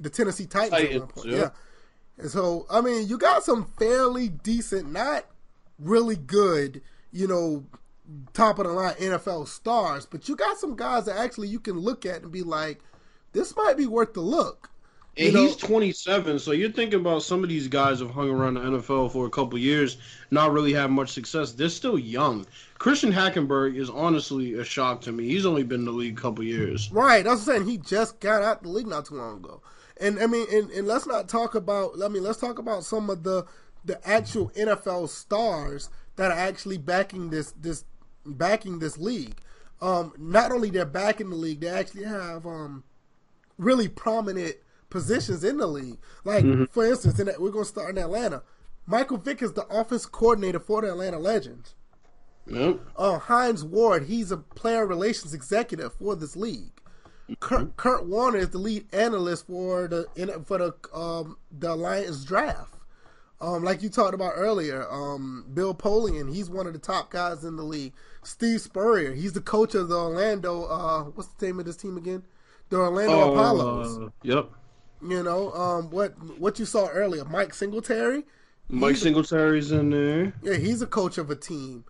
the 0.01 0.11
Tennessee 0.11 0.47
Titans. 0.47 0.73
Titans 0.73 1.11
yeah. 1.25 1.37
yeah. 1.37 1.51
And 2.19 2.31
so, 2.31 2.67
I 2.71 2.81
mean, 2.81 3.09
you 3.09 3.19
got 3.19 3.43
some 3.43 3.67
fairly 3.79 4.29
decent, 4.29 4.91
not 4.91 5.27
really 5.79 6.17
good, 6.17 6.83
you 7.11 7.27
know, 7.27 7.65
top 8.33 8.59
of 8.59 8.67
the 8.67 8.73
line 8.73 8.95
NFL 8.95 9.49
stars, 9.49 10.07
but 10.07 10.29
you 10.29 10.37
got 10.37 10.59
some 10.59 10.77
guys 10.77 11.07
that 11.07 11.17
actually 11.17 11.49
you 11.49 11.61
can 11.61 11.79
look 11.79 12.05
at 12.05 12.23
and 12.23 12.33
be 12.33 12.43
like, 12.43 12.81
this 13.33 13.57
might 13.57 13.77
be 13.77 13.87
worth 13.87 14.15
the 14.15 14.21
look. 14.21 14.71
And 15.17 15.35
know- 15.35 15.43
he's 15.43 15.57
27, 15.57 16.39
so 16.39 16.53
you're 16.53 16.73
thinking 16.73 17.01
about 17.01 17.23
some 17.23 17.43
of 17.43 17.51
these 17.51 17.69
guys 17.69 18.01
have 18.01 18.11
hung 18.11 18.31
around 18.31 18.55
the 18.55 18.61
NFL 18.61 19.13
for 19.13 19.27
a 19.27 19.31
couple 19.31 19.59
years, 19.59 19.99
not 20.31 20.53
really 20.53 20.73
had 20.73 20.91
much 20.91 21.13
success. 21.13 21.53
They're 21.53 21.69
still 21.69 21.99
young. 21.99 22.47
Christian 22.79 23.13
Hackenberg 23.13 23.77
is 23.77 23.91
honestly 23.91 24.55
a 24.55 24.65
shock 24.65 25.03
to 25.03 25.13
me. 25.13 25.29
He's 25.29 25.45
only 25.45 25.65
been 25.65 25.81
in 25.81 25.85
the 25.85 25.93
league 25.93 26.19
a 26.19 26.23
couple 26.23 26.45
years. 26.45 26.91
Right. 26.91 27.25
That's 27.25 27.47
what 27.47 27.57
I'm 27.57 27.65
saying. 27.65 27.71
He 27.71 27.79
just 27.79 28.21
got 28.21 28.43
out 28.43 28.63
the 28.63 28.71
league 28.71 28.87
not 28.87 29.05
too 29.05 29.17
long 29.17 29.37
ago. 29.37 29.63
And 30.01 30.19
I 30.19 30.27
mean, 30.27 30.47
and, 30.51 30.71
and 30.71 30.89
let's 30.89 31.07
not 31.07 31.29
talk 31.29 31.55
about. 31.55 31.93
I 32.03 32.09
mean, 32.09 32.23
let's 32.23 32.41
talk 32.41 32.59
about 32.59 32.83
some 32.83 33.11
of 33.11 33.23
the 33.23 33.45
the 33.85 34.01
actual 34.09 34.51
NFL 34.51 35.09
stars 35.09 35.91
that 36.17 36.31
are 36.31 36.39
actually 36.39 36.79
backing 36.79 37.31
this 37.31 37.53
this 37.53 37.85
backing 38.25 38.79
this 38.79 38.99
league. 38.99 39.37
Um, 39.81 40.13
not 40.19 40.53
only 40.53 40.71
they're 40.71 40.85
backing 40.87 41.31
the 41.31 41.37
league, 41.37 41.61
they 41.61 41.69
actually 41.69 42.05
have 42.05 42.47
um 42.47 42.83
really 43.59 43.89
prominent 43.89 44.57
positions 44.93 45.43
in 45.43 45.57
the 45.57 45.67
league. 45.67 45.99
Like 46.25 46.45
for 46.71 46.87
instance, 46.87 47.19
in 47.19 47.27
that, 47.27 47.41
we're 47.41 47.51
gonna 47.51 47.65
start 47.65 47.91
in 47.91 47.99
Atlanta. 47.99 48.43
Michael 48.87 49.17
Vick 49.17 49.43
is 49.43 49.53
the 49.55 49.67
offense 49.67 50.07
coordinator 50.07 50.61
for 50.61 50.83
the 50.83 50.91
Atlanta 50.91 51.19
Legends. 51.19 51.75
Yep. 52.47 52.81
Uh, 52.97 53.19
Hines 53.19 53.65
Ward, 53.65 54.05
he's 54.07 54.31
a 54.33 54.37
player 54.37 54.87
relations 54.87 55.33
executive 55.33 55.95
for 55.95 56.15
this 56.17 56.37
league. 56.37 56.73
Kurt, 57.41 57.77
Kurt 57.77 58.07
Warner 58.07 58.39
is 58.39 58.51
the 58.51 58.59
lead 58.59 58.93
analyst 58.93 59.47
for 59.47 59.87
the 59.89 60.07
in- 60.17 60.45
for 60.45 60.59
the 60.59 60.75
um, 60.97 61.37
the 61.57 61.73
Alliance 61.73 62.25
draft. 62.25 62.75
Um, 63.41 63.65
like 63.65 63.83
you 63.83 63.89
talked 63.89 64.15
about 64.15 64.35
earlier, 64.37 64.87
um, 64.91 65.47
Bill 65.53 65.75
Polian, 65.75 66.33
he's 66.33 66.49
one 66.51 66.67
of 66.69 66.73
the 66.75 66.79
top 66.79 67.11
guys 67.11 67.45
in 67.45 67.57
the 67.57 67.63
league. 67.65 67.93
Steve 68.23 68.61
Spurrier, 68.61 69.13
he's 69.15 69.33
the 69.33 69.41
coach 69.41 69.75
of 69.75 69.89
the 69.89 69.97
Orlando. 69.97 70.65
Uh, 70.65 71.05
what's 71.05 71.29
the 71.29 71.47
name 71.47 71.59
of 71.59 71.65
this 71.67 71.77
team 71.77 71.97
again? 71.97 72.23
The 72.69 72.77
Orlando 72.77 73.33
Apollos. 73.33 73.99
Uh, 73.99 74.09
yep. 74.23 74.51
You 75.03 75.23
know, 75.23 75.53
um, 75.53 75.91
what 75.91 76.13
what 76.39 76.59
you 76.59 76.65
saw 76.65 76.87
earlier, 76.89 77.25
Mike 77.25 77.55
Singletary. 77.55 78.25
Mike 78.69 78.97
Singletary's 78.97 79.73
in 79.73 79.91
there. 79.91 80.33
Yeah, 80.43 80.55
he's 80.55 80.81
a 80.81 80.87
coach 80.87 81.19
of 81.19 81.31
a 81.31 81.37
team. 81.37 81.85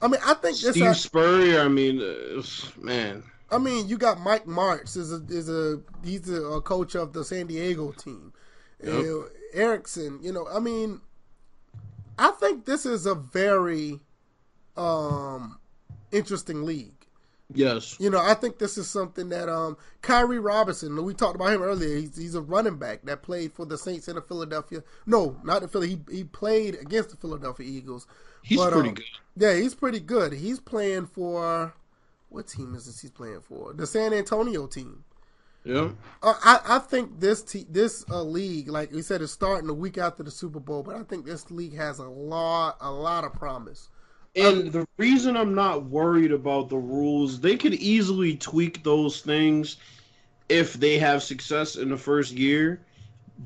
I 0.00 0.08
mean, 0.08 0.20
I 0.24 0.34
think 0.34 0.58
this. 0.58 0.70
Steve 0.70 0.96
Spurrier, 0.96 1.60
I 1.60 1.68
mean, 1.68 2.00
uh, 2.00 2.42
man. 2.80 3.22
I 3.50 3.58
mean, 3.58 3.88
you 3.88 3.98
got 3.98 4.20
Mike 4.20 4.46
Martz 4.46 4.96
is 4.96 5.12
a 5.12 5.22
is 5.28 5.48
a 5.48 5.80
he's 6.02 6.28
a, 6.30 6.42
a 6.42 6.62
coach 6.62 6.94
of 6.94 7.12
the 7.12 7.24
San 7.24 7.48
Diego 7.48 7.92
team. 7.92 8.32
Yep. 8.82 8.94
Uh, 8.94 9.18
Erickson, 9.52 10.18
you 10.22 10.32
know, 10.32 10.48
I 10.48 10.58
mean, 10.58 11.00
I 12.18 12.30
think 12.30 12.64
this 12.64 12.86
is 12.86 13.06
a 13.06 13.14
very 13.14 14.00
um 14.76 15.58
interesting 16.10 16.64
league. 16.64 17.01
Yes. 17.54 17.96
You 18.00 18.10
know, 18.10 18.20
I 18.20 18.34
think 18.34 18.58
this 18.58 18.78
is 18.78 18.88
something 18.88 19.28
that 19.30 19.48
um 19.48 19.76
Kyrie 20.00 20.38
Robinson, 20.38 21.02
we 21.04 21.14
talked 21.14 21.36
about 21.36 21.52
him 21.52 21.62
earlier. 21.62 21.96
He's, 21.96 22.16
he's 22.16 22.34
a 22.34 22.40
running 22.40 22.76
back 22.76 23.02
that 23.04 23.22
played 23.22 23.52
for 23.52 23.66
the 23.66 23.78
Saints 23.78 24.08
in 24.08 24.16
the 24.16 24.22
Philadelphia. 24.22 24.82
No, 25.06 25.36
not 25.44 25.62
the 25.62 25.68
Philly. 25.68 25.88
He 25.88 26.00
he 26.10 26.24
played 26.24 26.74
against 26.76 27.10
the 27.10 27.16
Philadelphia 27.16 27.66
Eagles. 27.66 28.06
He's 28.42 28.58
But, 28.58 28.72
pretty 28.72 28.88
um, 28.90 28.94
good. 28.96 29.04
Yeah, 29.36 29.54
he's 29.54 29.74
pretty 29.74 30.00
good. 30.00 30.32
He's 30.32 30.60
playing 30.60 31.06
for 31.06 31.74
what 32.28 32.46
team 32.48 32.74
is 32.74 32.86
this? 32.86 33.00
He's 33.00 33.10
playing 33.10 33.40
for 33.40 33.72
the 33.72 33.86
San 33.86 34.12
Antonio 34.12 34.66
team. 34.66 35.04
Yeah. 35.64 35.90
Uh, 36.22 36.34
I 36.42 36.60
I 36.64 36.78
think 36.80 37.20
this 37.20 37.42
te- 37.42 37.66
this 37.70 38.04
uh, 38.10 38.22
league, 38.22 38.68
like 38.68 38.90
we 38.92 39.00
said, 39.02 39.22
is 39.22 39.30
starting 39.30 39.70
a 39.70 39.74
week 39.74 39.96
after 39.96 40.22
the 40.24 40.30
Super 40.30 40.58
Bowl, 40.58 40.82
but 40.82 40.96
I 40.96 41.04
think 41.04 41.24
this 41.24 41.50
league 41.50 41.76
has 41.76 41.98
a 42.00 42.08
lot 42.08 42.78
a 42.80 42.90
lot 42.90 43.24
of 43.24 43.32
promise. 43.32 43.88
And 44.34 44.72
the 44.72 44.86
reason 44.96 45.36
I'm 45.36 45.54
not 45.54 45.84
worried 45.84 46.32
about 46.32 46.70
the 46.70 46.78
rules, 46.78 47.40
they 47.40 47.56
could 47.56 47.74
easily 47.74 48.36
tweak 48.36 48.82
those 48.82 49.20
things 49.20 49.76
if 50.48 50.74
they 50.74 50.98
have 50.98 51.22
success 51.22 51.76
in 51.76 51.90
the 51.90 51.98
first 51.98 52.32
year. 52.32 52.80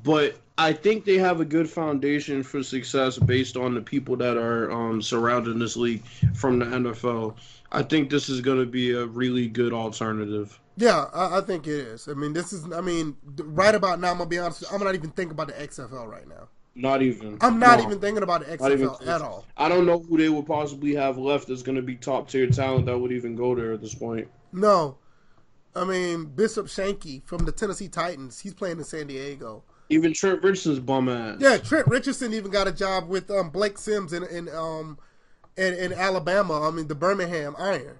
But 0.05 0.37
I 0.59 0.73
think 0.73 1.05
they 1.05 1.19
have 1.19 1.41
a 1.41 1.45
good 1.45 1.69
foundation 1.69 2.43
for 2.43 2.63
success 2.63 3.19
based 3.19 3.57
on 3.57 3.75
the 3.75 3.81
people 3.81 4.17
that 4.17 4.37
are 4.37 4.71
um, 4.71 5.03
surrounding 5.03 5.59
this 5.59 5.77
league 5.77 6.05
from 6.35 6.59
the 6.59 6.67
NFL. 6.67 7.37
I 7.73 7.83
think 7.83 8.09
this 8.09 8.29
is 8.29 8.41
going 8.41 8.61
to 8.61 8.67
be 8.67 8.93
a 8.93 9.07
really 9.07 9.49
good 9.49 9.73
alternative. 9.73 10.59
Yeah, 10.77 11.07
I, 11.13 11.39
I 11.39 11.41
think 11.41 11.67
it 11.67 11.73
is. 11.73 12.09
I 12.09 12.15
mean, 12.15 12.33
this 12.33 12.53
is. 12.53 12.71
I 12.73 12.81
mean, 12.81 13.17
right 13.39 13.75
about 13.75 13.99
now, 13.99 14.11
I'm 14.11 14.19
gonna 14.19 14.29
be 14.29 14.39
honest. 14.39 14.65
I'm 14.71 14.85
not 14.85 14.95
even 14.95 15.11
thinking 15.11 15.33
about 15.33 15.49
the 15.49 15.55
XFL 15.55 16.07
right 16.07 16.29
now. 16.29 16.49
Not 16.79 17.01
even. 17.01 17.39
I'm 17.41 17.59
not 17.59 17.79
No. 17.79 17.87
even 17.87 18.01
thinking 18.01 18.23
about 18.23 18.45
the 18.45 18.53
XFL 18.59 19.07
at 19.07 19.23
all. 19.23 19.47
I 19.57 19.69
don't 19.71 19.87
know 19.87 19.99
who 19.99 20.19
they 20.19 20.29
would 20.29 20.47
possibly 20.47 20.95
have 20.95 21.17
left 21.17 21.49
that's 21.49 21.63
going 21.63 21.77
to 21.77 21.83
be 21.83 21.97
top 21.97 22.29
tier 22.29 22.47
talent 22.49 22.85
that 22.87 22.99
would 22.99 23.13
even 23.13 23.35
go 23.35 23.55
there 23.55 23.73
at 23.73 23.81
this 23.81 23.95
point. 23.95 24.29
No, 24.53 24.99
I 25.75 25.85
mean 25.85 26.27
Bishop 26.27 26.69
Sankey 26.69 27.23
from 27.25 27.47
the 27.47 27.53
Tennessee 27.53 27.89
Titans. 27.89 28.39
He's 28.41 28.53
playing 28.53 28.77
in 28.79 28.85
San 28.85 29.07
Diego. 29.07 29.63
Even 29.89 30.13
Trent 30.13 30.43
Richardson's 30.43 30.81
bum 30.81 31.09
ass. 31.09 31.37
Yeah, 31.41 31.57
Trent 31.57 31.87
Richardson 31.87 32.35
even 32.35 32.51
got 32.51 32.69
a 32.69 32.73
job 32.73 33.09
with 33.09 33.31
um, 33.31 33.49
Blake 33.51 33.79
Sims 33.79 34.13
in, 34.13 34.25
in 34.25 34.49
um 34.51 34.99
in, 35.57 35.73
in 35.73 35.93
Alabama. 35.95 36.69
I 36.69 36.71
mean 36.73 36.89
the 36.89 36.95
Birmingham 36.95 37.55
Iron. 37.59 37.97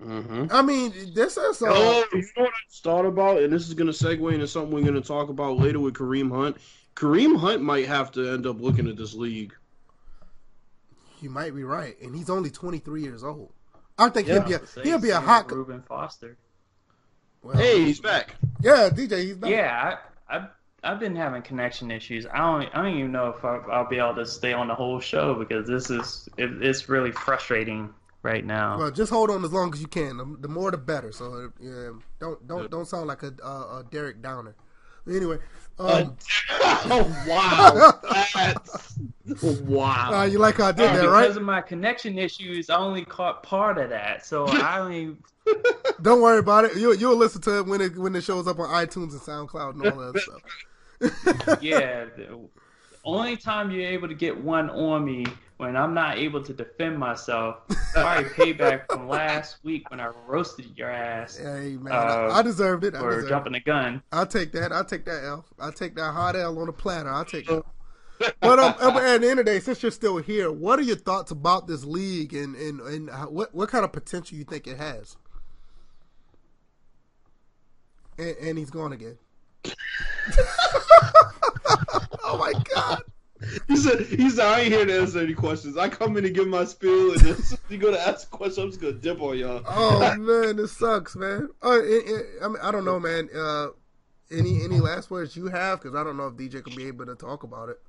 Mm-hmm. 0.00 0.46
I 0.50 0.62
mean 0.62 0.92
this 1.14 1.36
is 1.36 1.62
uh, 1.62 1.66
Oh, 1.68 2.04
you 2.12 2.18
know 2.36 2.42
what 2.44 2.48
I 2.50 2.68
just 2.68 2.84
thought 2.84 3.06
about, 3.06 3.42
and 3.42 3.52
this 3.52 3.66
is 3.66 3.74
going 3.74 3.90
to 3.90 3.92
segue 3.92 4.32
into 4.32 4.46
something 4.46 4.72
we're 4.72 4.82
going 4.82 4.94
to 4.94 5.00
talk 5.00 5.30
about 5.30 5.56
later 5.56 5.80
with 5.80 5.94
Kareem 5.94 6.30
Hunt. 6.30 6.56
Kareem 6.94 7.36
Hunt 7.38 7.62
might 7.62 7.86
have 7.86 8.12
to 8.12 8.28
end 8.32 8.46
up 8.46 8.60
looking 8.60 8.88
at 8.88 8.96
this 8.96 9.14
league. 9.14 9.52
you 11.20 11.30
might 11.30 11.54
be 11.54 11.64
right, 11.64 12.00
and 12.00 12.14
he's 12.14 12.30
only 12.30 12.50
23 12.50 13.02
years 13.02 13.24
old. 13.24 13.52
I 13.98 14.08
think 14.08 14.28
he'll 14.28 14.42
be 14.42 14.54
a, 14.54 14.66
Say 14.66 14.82
he'll 14.82 14.98
be 14.98 15.10
a 15.10 15.14
same 15.14 15.22
hot. 15.22 15.46
with 15.46 15.56
Reuben 15.56 15.82
Foster. 15.82 16.36
Well, 17.42 17.56
Hey, 17.56 17.84
he's 17.84 18.00
back. 18.00 18.34
yeah, 18.60 18.88
DJ, 18.90 19.22
he's 19.24 19.36
back. 19.36 19.50
Yeah, 19.50 19.96
I, 20.28 20.36
I've 20.36 20.48
I've 20.82 21.00
been 21.00 21.16
having 21.16 21.40
connection 21.42 21.90
issues. 21.90 22.26
I 22.26 22.38
don't 22.38 22.74
I 22.74 22.82
don't 22.82 22.98
even 22.98 23.12
know 23.12 23.28
if 23.36 23.44
I, 23.44 23.56
I'll 23.72 23.88
be 23.88 23.96
able 23.98 24.16
to 24.16 24.26
stay 24.26 24.52
on 24.52 24.68
the 24.68 24.74
whole 24.74 25.00
show 25.00 25.34
because 25.34 25.66
this 25.66 25.88
is 25.90 26.28
it, 26.36 26.50
it's 26.62 26.88
really 26.88 27.12
frustrating 27.12 27.92
right 28.22 28.44
now. 28.44 28.78
Well, 28.78 28.90
just 28.90 29.10
hold 29.10 29.30
on 29.30 29.44
as 29.44 29.52
long 29.52 29.72
as 29.72 29.80
you 29.80 29.86
can. 29.86 30.16
The, 30.18 30.36
the 30.40 30.48
more, 30.48 30.70
the 30.70 30.76
better. 30.78 31.12
So, 31.12 31.52
yeah, 31.60 31.90
don't 32.20 32.46
don't 32.46 32.70
don't 32.70 32.86
sound 32.86 33.06
like 33.06 33.22
a, 33.22 33.32
a, 33.42 33.48
a 33.78 33.84
Derek 33.90 34.20
Downer. 34.22 34.56
Anyway, 35.08 35.38
um, 35.78 36.16
oh 36.60 37.24
wow, 37.26 38.00
That's, 38.34 38.98
wow. 39.62 40.20
uh, 40.20 40.24
you 40.24 40.38
like 40.38 40.56
how 40.56 40.66
I 40.68 40.72
did 40.72 40.86
And 40.86 40.98
that, 40.98 41.08
right? 41.08 41.22
because 41.22 41.36
of 41.36 41.42
my 41.42 41.60
connection 41.60 42.18
issues, 42.18 42.70
I 42.70 42.76
only 42.76 43.04
caught 43.04 43.42
part 43.42 43.78
of 43.78 43.90
that. 43.90 44.24
So 44.24 44.46
I 44.48 44.78
only 44.80 45.16
Don't 46.02 46.20
worry 46.20 46.38
about 46.38 46.64
it. 46.66 46.76
You 46.76 46.94
you'll 46.94 47.16
listen 47.16 47.40
to 47.42 47.58
it 47.58 47.66
when 47.66 47.80
it 47.80 47.96
when 47.96 48.14
it 48.14 48.22
shows 48.22 48.46
up 48.46 48.58
on 48.58 48.68
iTunes 48.68 49.12
and 49.12 49.20
SoundCloud 49.20 49.74
and 49.74 49.86
all 49.86 50.12
that 50.12 50.20
stuff. 50.20 51.58
yeah. 51.62 52.04
The 52.16 52.38
only 53.04 53.36
time 53.36 53.70
you're 53.70 53.88
able 53.88 54.08
to 54.08 54.14
get 54.14 54.36
one 54.36 54.70
on 54.70 55.04
me 55.04 55.26
when 55.64 55.76
I'm 55.76 55.94
not 55.94 56.18
able 56.18 56.42
to 56.42 56.52
defend 56.52 56.98
myself, 56.98 57.56
probably 57.94 58.24
payback 58.30 58.86
from 58.90 59.08
last 59.08 59.56
week 59.64 59.90
when 59.90 59.98
I 59.98 60.08
roasted 60.26 60.76
your 60.76 60.90
ass 60.90 61.38
Hey 61.38 61.76
man, 61.80 61.92
Uh, 61.92 61.96
I, 62.32 62.38
I 62.38 62.42
deserved 62.42 62.84
it. 62.84 62.94
I 62.94 63.00
for 63.00 63.08
deserved 63.10 63.26
it. 63.26 63.28
jumping 63.30 63.52
the 63.54 63.60
gun. 63.60 64.02
I'll 64.12 64.26
take 64.26 64.52
that. 64.52 64.72
I'll 64.72 64.84
take 64.84 65.06
that 65.06 65.24
L. 65.24 65.44
I'll 65.58 65.72
take 65.72 65.94
that 65.96 66.12
hot 66.12 66.36
L 66.36 66.58
on 66.58 66.68
a 66.68 66.72
platter. 66.72 67.08
I'll 67.08 67.24
take 67.24 67.50
it. 67.50 67.64
But 68.40 68.60
um, 68.60 68.74
uh, 68.80 69.00
at 69.00 69.20
the 69.22 69.28
end 69.28 69.40
of 69.40 69.44
the 69.46 69.52
day, 69.52 69.58
since 69.58 69.82
you're 69.82 69.90
still 69.90 70.18
here, 70.18 70.50
what 70.52 70.78
are 70.78 70.82
your 70.82 70.94
thoughts 70.96 71.32
about 71.32 71.66
this 71.66 71.84
league 71.84 72.32
and 72.32 72.54
and, 72.54 72.80
and 72.80 73.10
what 73.28 73.52
what 73.52 73.68
kind 73.68 73.84
of 73.84 73.92
potential 73.92 74.38
you 74.38 74.44
think 74.44 74.68
it 74.68 74.76
has? 74.78 75.16
And, 78.16 78.36
and 78.40 78.56
he's 78.58 78.70
gone 78.70 78.92
again. 78.92 79.18
oh 82.22 82.38
my 82.38 82.52
god! 82.74 83.02
He 83.68 83.76
said, 83.76 84.00
he 84.06 84.30
said, 84.30 84.46
I 84.46 84.60
ain't 84.60 84.72
here 84.72 84.84
to 84.86 85.00
answer 85.00 85.20
any 85.20 85.34
questions. 85.34 85.76
I 85.76 85.88
come 85.88 86.16
in 86.16 86.24
and 86.24 86.34
give 86.34 86.48
my 86.48 86.64
spiel, 86.64 87.12
and 87.12 87.20
then 87.20 87.36
you 87.68 87.78
go 87.78 87.90
to 87.90 88.00
ask 88.00 88.26
a 88.26 88.36
question, 88.36 88.64
I'm 88.64 88.70
just 88.70 88.80
going 88.80 88.94
to 88.94 89.00
dip 89.00 89.20
on 89.20 89.38
y'all. 89.38 89.62
Oh 89.66 90.14
man, 90.16 90.56
this 90.56 90.72
sucks, 90.76 91.16
man. 91.16 91.48
Uh, 91.64 91.78
it, 91.80 92.04
it, 92.06 92.26
I 92.42 92.48
mean, 92.48 92.58
I 92.62 92.70
don't 92.70 92.84
know, 92.84 92.98
man. 93.00 93.28
Uh, 93.34 93.68
any 94.30 94.62
any 94.64 94.80
last 94.80 95.10
words 95.10 95.36
you 95.36 95.46
have? 95.46 95.80
Because 95.82 95.94
I 95.94 96.02
don't 96.02 96.16
know 96.16 96.26
if 96.28 96.34
DJ 96.34 96.64
can 96.64 96.74
be 96.74 96.86
able 96.86 97.06
to 97.06 97.14
talk 97.14 97.42
about 97.42 97.68
it. 97.68 97.80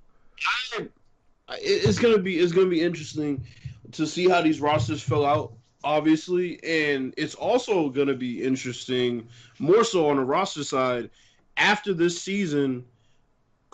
I- 1.47 1.59
it's 1.61 1.99
gonna 1.99 2.17
be 2.17 2.39
it's 2.39 2.51
gonna 2.51 2.69
be 2.69 2.81
interesting 2.81 3.45
to 3.91 4.07
see 4.07 4.27
how 4.27 4.41
these 4.41 4.59
rosters 4.59 5.01
fill 5.01 5.25
out 5.25 5.53
obviously 5.83 6.59
and 6.63 7.13
it's 7.17 7.35
also 7.35 7.89
gonna 7.89 8.15
be 8.15 8.41
interesting 8.43 9.27
more 9.59 9.83
so 9.83 10.09
on 10.09 10.17
the 10.17 10.23
roster 10.23 10.63
side 10.63 11.09
after 11.57 11.93
this 11.93 12.19
season 12.19 12.83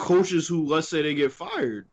coaches 0.01 0.47
who 0.47 0.65
let's 0.65 0.89
say 0.89 1.01
they 1.01 1.13
get 1.13 1.31
fired 1.31 1.85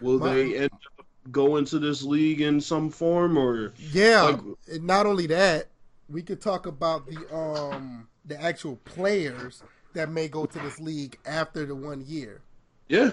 will 0.00 0.18
My- 0.18 0.32
they 0.34 0.56
end 0.56 0.70
up 0.98 1.06
go 1.32 1.56
into 1.56 1.78
this 1.80 2.02
league 2.02 2.40
in 2.40 2.60
some 2.60 2.88
form 2.90 3.36
or 3.36 3.72
Yeah, 3.90 4.22
Like- 4.22 4.82
not 4.82 5.06
only 5.06 5.26
that, 5.26 5.66
we 6.08 6.22
could 6.22 6.40
talk 6.40 6.66
about 6.66 7.06
the 7.06 7.34
um 7.36 8.06
the 8.24 8.40
actual 8.40 8.76
players 8.84 9.62
that 9.94 10.10
may 10.10 10.28
go 10.28 10.46
to 10.46 10.58
this 10.60 10.78
league 10.80 11.18
after 11.26 11.64
the 11.66 11.74
one 11.74 12.02
year. 12.06 12.40
yeah 12.88 13.10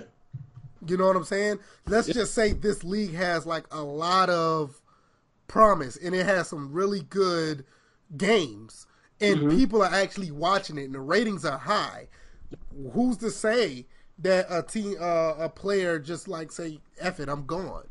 You 0.85 0.97
know 0.97 1.07
what 1.07 1.15
I'm 1.15 1.23
saying? 1.23 1.59
Let's 1.87 2.07
just 2.07 2.33
say 2.33 2.51
this 2.53 2.83
league 2.83 3.13
has 3.13 3.45
like 3.45 3.65
a 3.71 3.81
lot 3.81 4.29
of 4.29 4.79
promise 5.47 5.95
and 5.97 6.13
it 6.13 6.25
has 6.25 6.47
some 6.49 6.71
really 6.73 7.01
good 7.01 7.63
games 8.17 8.85
and 9.21 9.39
Mhm. 9.41 9.57
people 9.57 9.81
are 9.81 9.93
actually 9.93 10.29
watching 10.31 10.77
it 10.77 10.83
and 10.85 10.93
the 10.95 10.99
ratings 10.99 11.45
are 11.45 11.57
high. 11.57 12.09
who's 12.93 13.17
to 13.17 13.31
say 13.31 13.87
that 14.23 14.47
a 14.49 14.63
team, 14.63 14.95
uh, 14.99 15.35
a 15.37 15.49
player 15.49 15.99
just 15.99 16.27
like 16.27 16.51
say, 16.51 16.79
"F 16.99 17.19
it, 17.19 17.29
I'm 17.29 17.45
gone." 17.45 17.87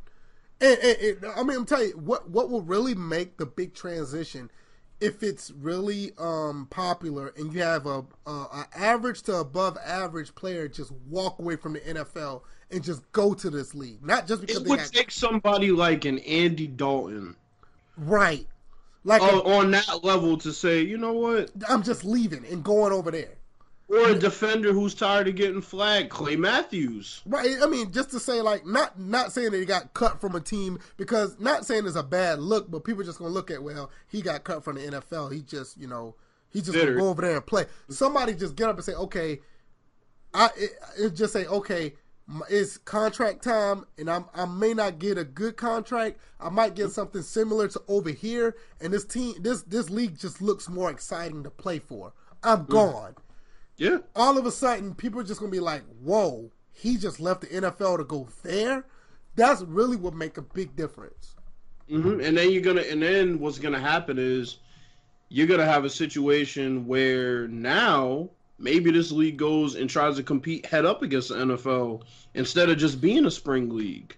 And, 0.61 0.79
and, 0.79 0.99
and, 0.99 1.27
I 1.37 1.43
mean, 1.43 1.57
I'm 1.57 1.67
telling 1.67 1.89
you, 1.89 1.99
what 1.99 2.29
what 2.31 2.51
will 2.51 2.63
really 2.63 2.95
make 2.95 3.37
the 3.39 3.47
big 3.47 3.75
transition 3.75 4.51
if 5.03 5.25
it's 5.25 5.51
really 5.51 6.13
um, 6.17 6.69
popular 6.71 7.35
and 7.37 7.53
you 7.53 7.61
have 7.61 7.87
a, 7.87 8.05
a, 8.25 8.31
a 8.31 8.67
average 8.77 9.23
to 9.23 9.35
above 9.35 9.77
average 9.85 10.33
player 10.37 10.69
just 10.69 10.93
walk 11.11 11.41
away 11.41 11.57
from 11.57 11.73
the 11.73 11.81
NFL 11.81 12.43
and 12.71 12.85
just 12.85 13.11
go 13.11 13.35
to 13.35 13.51
this 13.51 13.75
league, 13.75 14.01
not 14.05 14.29
just 14.29 14.43
because 14.43 14.59
it 14.59 14.69
would 14.69 14.79
take 14.79 15.11
somebody 15.11 15.73
like 15.73 16.05
an 16.05 16.21
Andy 16.21 16.69
Dalton 16.69 17.35
right, 17.97 18.47
like 19.03 19.23
oh, 19.23 19.59
on 19.59 19.73
that 19.73 20.05
level 20.05 20.37
to 20.39 20.53
say, 20.53 20.83
you 20.83 20.97
know 20.97 21.13
what, 21.13 21.51
I'm 21.69 21.83
just 21.83 22.05
leaving 22.05 22.47
and 22.47 22.63
going 22.63 22.93
over 22.93 23.11
there. 23.11 23.35
Or 23.93 24.09
a 24.09 24.15
defender 24.15 24.73
who's 24.73 24.95
tired 24.95 25.29
of 25.29 25.37
getting 25.37 25.61
flagged, 25.61 26.09
Clay 26.09 26.35
Matthews. 26.35 27.21
Right. 27.27 27.57
I 27.63 27.67
mean, 27.67 27.93
just 27.93 28.11
to 28.13 28.21
say 28.21 28.41
like 28.41 28.65
not 28.65 28.99
not 28.99 29.33
saying 29.33 29.51
that 29.51 29.59
he 29.59 29.67
got 29.67 29.93
cut 29.93 30.21
from 30.21 30.35
a 30.35 30.41
team 30.41 30.79
because 30.97 31.39
not 31.39 31.67
saying 31.67 31.87
it's 31.87 31.97
a 31.97 32.03
bad 32.03 32.39
look, 32.39 32.71
but 32.71 32.85
people 32.85 33.05
just 33.05 33.19
gonna 33.19 33.31
look 33.31 33.51
at 33.51 33.63
well, 33.63 33.91
he 34.09 34.23
got 34.23 34.45
cut 34.45 34.65
from 34.65 34.77
the 34.77 34.83
NFL. 34.83 35.33
He 35.33 35.43
just 35.43 35.77
you 35.77 35.87
know 35.87 36.15
he 36.51 36.61
just 36.61 36.73
Bitter. 36.73 36.93
gonna 36.93 37.01
go 37.01 37.09
over 37.11 37.23
there 37.23 37.37
and 37.37 37.47
play. 37.47 37.67
Somebody 37.91 38.33
just 38.35 38.57
get 38.57 38.71
up 38.71 38.77
and 38.77 38.85
say, 38.85 38.95
okay, 38.95 39.41
I 40.33 40.49
it, 40.57 40.71
it 40.99 41.11
just 41.11 41.35
say 41.35 41.47
okay. 41.47 41.95
It's 42.49 42.79
contract 42.79 43.43
time, 43.43 43.85
and 43.99 44.09
I'm, 44.09 44.25
I 44.33 44.47
may 44.47 44.73
not 44.73 45.01
get 45.01 45.19
a 45.19 45.25
good 45.25 45.57
contract. 45.57 46.19
I 46.41 46.49
might 46.49 46.77
get 46.77 46.91
something 46.93 47.21
similar 47.21 47.67
to 47.69 47.83
over 47.89 48.11
here, 48.11 48.55
and 48.81 48.93
this 48.93 49.05
team, 49.05 49.35
this 49.41 49.63
this 49.63 49.91
league 49.91 50.19
just 50.19 50.41
looks 50.41 50.69
more 50.69 50.91
exciting 50.91 51.43
to 51.43 51.51
play 51.51 51.81
for. 51.81 52.13
I'm 52.43 52.65
mm. 52.65 52.69
gone 52.69 53.17
Yeah, 53.83 53.99
all 54.15 54.39
of 54.39 54.47
a 54.47 54.53
sudden 54.53 54.95
people 54.95 55.19
are 55.21 55.25
just 55.25 55.41
gonna 55.41 55.51
be 55.51 55.59
like, 55.59 55.83
"Whoa, 56.01 56.53
he 56.71 56.97
just 56.97 57.19
left 57.19 57.41
the 57.41 57.49
NFL 57.49 57.97
to 57.99 58.05
go 58.05 58.29
there." 58.45 58.87
That's 59.35 59.63
really 59.63 59.97
what 59.97 60.15
make 60.15 60.37
a 60.37 60.43
big 60.43 60.77
difference. 60.77 61.35
hmm 61.89 62.21
and 62.21 62.39
then 62.39 62.53
you're 62.53 62.63
gonna, 62.63 62.83
and 62.83 63.03
then 63.03 63.41
what's 63.41 63.59
gonna 63.59 63.81
happen 63.81 64.19
is 64.21 64.59
you're 65.31 65.49
gonna 65.49 65.67
have 65.67 65.85
a 65.85 65.91
situation 65.91 66.87
where 66.87 67.49
now 67.49 68.31
maybe 68.57 68.93
this 68.93 69.11
league 69.11 69.37
goes 69.37 69.75
and 69.75 69.91
tries 69.91 70.15
to 70.15 70.23
compete 70.23 70.65
head 70.65 70.85
up 70.85 71.03
against 71.03 71.31
the 71.31 71.35
NFL 71.35 72.03
instead 72.35 72.71
of 72.71 72.79
just 72.79 73.01
being 73.01 73.27
a 73.27 73.31
spring 73.33 73.69
league. 73.75 74.17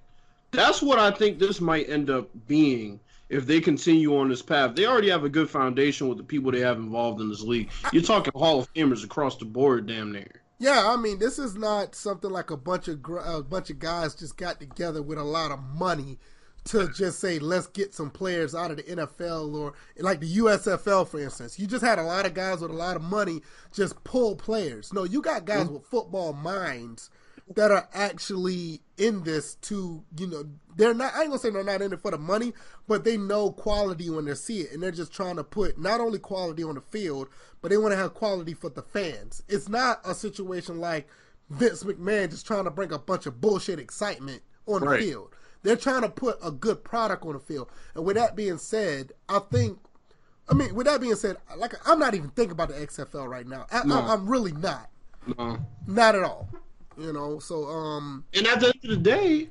That's 0.51 0.83
what 0.83 0.99
I 0.99 1.11
think 1.11 1.39
this 1.39 1.63
might 1.63 1.89
end 1.89 2.11
up 2.11 2.29
being 2.47 3.01
if 3.29 3.47
they 3.47 3.61
continue 3.61 4.17
on 4.17 4.29
this 4.29 4.43
path. 4.43 4.75
They 4.75 4.87
already 4.87 5.11
have 5.11 5.25
a 5.25 5.29
good 5.29 5.49
foundation 5.51 6.09
with 6.09 6.19
the 6.19 6.25
people 6.25 6.53
they 6.53 6.61
have 6.61 6.77
involved 6.77 7.21
in 7.21 7.29
this 7.29 7.43
league. 7.43 7.71
You're 7.93 8.03
talking 8.03 8.33
Hall 8.35 8.61
of 8.61 8.73
Famers 8.75 9.05
across 9.05 9.37
the 9.37 9.45
board, 9.45 9.87
damn 9.87 10.13
near. 10.13 10.43
Yeah, 10.59 10.85
I 10.87 10.97
mean, 10.97 11.19
this 11.19 11.39
is 11.39 11.57
not 11.57 11.95
something 11.95 12.31
like 12.31 12.51
a 12.51 12.57
bunch 12.57 12.89
of 12.89 13.03
gr- 13.03 13.19
a 13.19 13.43
bunch 13.43 13.71
of 13.71 13.79
guys 13.79 14.15
just 14.15 14.37
got 14.37 14.61
together 14.61 15.03
with 15.03 15.19
a 15.19 15.25
lot 15.25 15.51
of 15.51 15.59
money 15.61 16.19
to 16.67 16.89
just 16.89 17.19
say, 17.19 17.39
"Let's 17.39 17.67
get 17.67 17.93
some 17.93 18.11
players 18.11 18.55
out 18.55 18.71
of 18.71 18.79
the 18.79 18.85
NFL 18.85 19.55
or 19.55 19.75
like 19.99 20.21
the 20.21 20.37
USFL, 20.37 21.07
for 21.07 21.21
instance." 21.21 21.59
You 21.59 21.67
just 21.67 21.85
had 21.85 21.99
a 21.99 22.05
lot 22.05 22.25
of 22.25 22.35
guys 22.35 22.61
with 22.61 22.71
a 22.71 22.75
lot 22.75 22.97
of 22.97 23.03
money 23.03 23.43
just 23.73 24.03
pull 24.05 24.37
players. 24.37 24.93
No, 24.93 25.05
you 25.05 25.21
got 25.21 25.45
guys 25.45 25.65
mm-hmm. 25.65 25.75
with 25.75 25.87
football 25.87 26.33
minds 26.33 27.11
that 27.55 27.71
are 27.71 27.89
actually 27.93 28.81
in 28.97 29.23
this 29.25 29.57
to 29.57 30.03
you 30.19 30.27
know 30.27 30.45
they're 30.77 30.95
not. 30.95 31.15
I 31.15 31.21
ain't 31.23 31.29
gonna 31.29 31.39
say 31.39 31.51
they're 31.51 31.63
not 31.65 31.83
in 31.83 31.93
it 31.93 32.01
for 32.01 32.11
the 32.11 32.19
money, 32.19 32.53
but 32.89 33.05
they 33.05 33.17
know 33.17 33.51
quality 33.53 34.09
when 34.11 34.25
they 34.25 34.35
see 34.35 34.61
it, 34.61 34.73
and 34.73 34.83
they're 34.83 34.91
just 34.91 35.13
trying 35.13 35.37
to 35.37 35.45
put 35.45 35.79
not 35.79 36.01
only 36.01 36.19
quality 36.19 36.63
on 36.63 36.75
the 36.75 36.81
field, 36.81 37.29
but 37.61 37.71
they 37.71 37.77
want 37.77 37.93
to 37.93 37.97
have 37.97 38.15
quality 38.15 38.55
for 38.55 38.71
the 38.71 38.83
fans. 38.83 39.43
It's 39.49 39.69
not 39.69 40.01
a 40.05 40.15
situation 40.15 40.81
like 40.81 41.09
Vince 41.51 41.85
McMahon 41.85 42.31
just 42.31 42.47
trying 42.47 42.65
to 42.65 42.71
bring 42.71 42.93
a 42.93 42.99
bunch 42.99 43.27
of 43.27 43.41
bullshit 43.41 43.79
excitement 43.79 44.43
on 44.67 44.81
the 44.85 44.99
field. 44.99 45.35
They're 45.63 45.77
trying 45.77 46.03
to 46.03 46.09
put 46.09 46.39
a 46.43 46.51
good 46.51 46.85
product 46.85 47.25
on 47.25 47.33
the 47.35 47.41
field. 47.41 47.69
And 47.95 48.05
with 48.05 48.17
that 48.17 48.37
being 48.37 48.59
said, 48.59 49.13
I 49.29 49.39
think. 49.39 49.79
I 50.47 50.53
mean, 50.53 50.75
with 50.75 50.87
that 50.87 51.01
being 51.01 51.15
said, 51.15 51.39
like 51.57 51.73
I'm 51.89 51.99
not 51.99 52.15
even 52.15 52.29
thinking 52.31 52.53
about 52.53 52.69
the 52.69 52.75
XFL 52.75 53.27
right 53.27 53.47
now. 53.47 53.67
I, 53.73 53.83
No. 53.85 53.99
I'm 53.99 54.29
really 54.29 54.53
not, 54.53 54.91
No. 55.39 55.59
not 55.87 56.15
at 56.15 56.23
all. 56.23 56.51
You 56.97 57.13
know, 57.13 57.39
so 57.39 57.67
um, 57.69 58.25
And 58.35 58.47
at 58.47 58.61
the 58.61 58.67
end 58.67 58.85
of 58.85 58.91
the 58.91 58.97
day, 58.97 59.49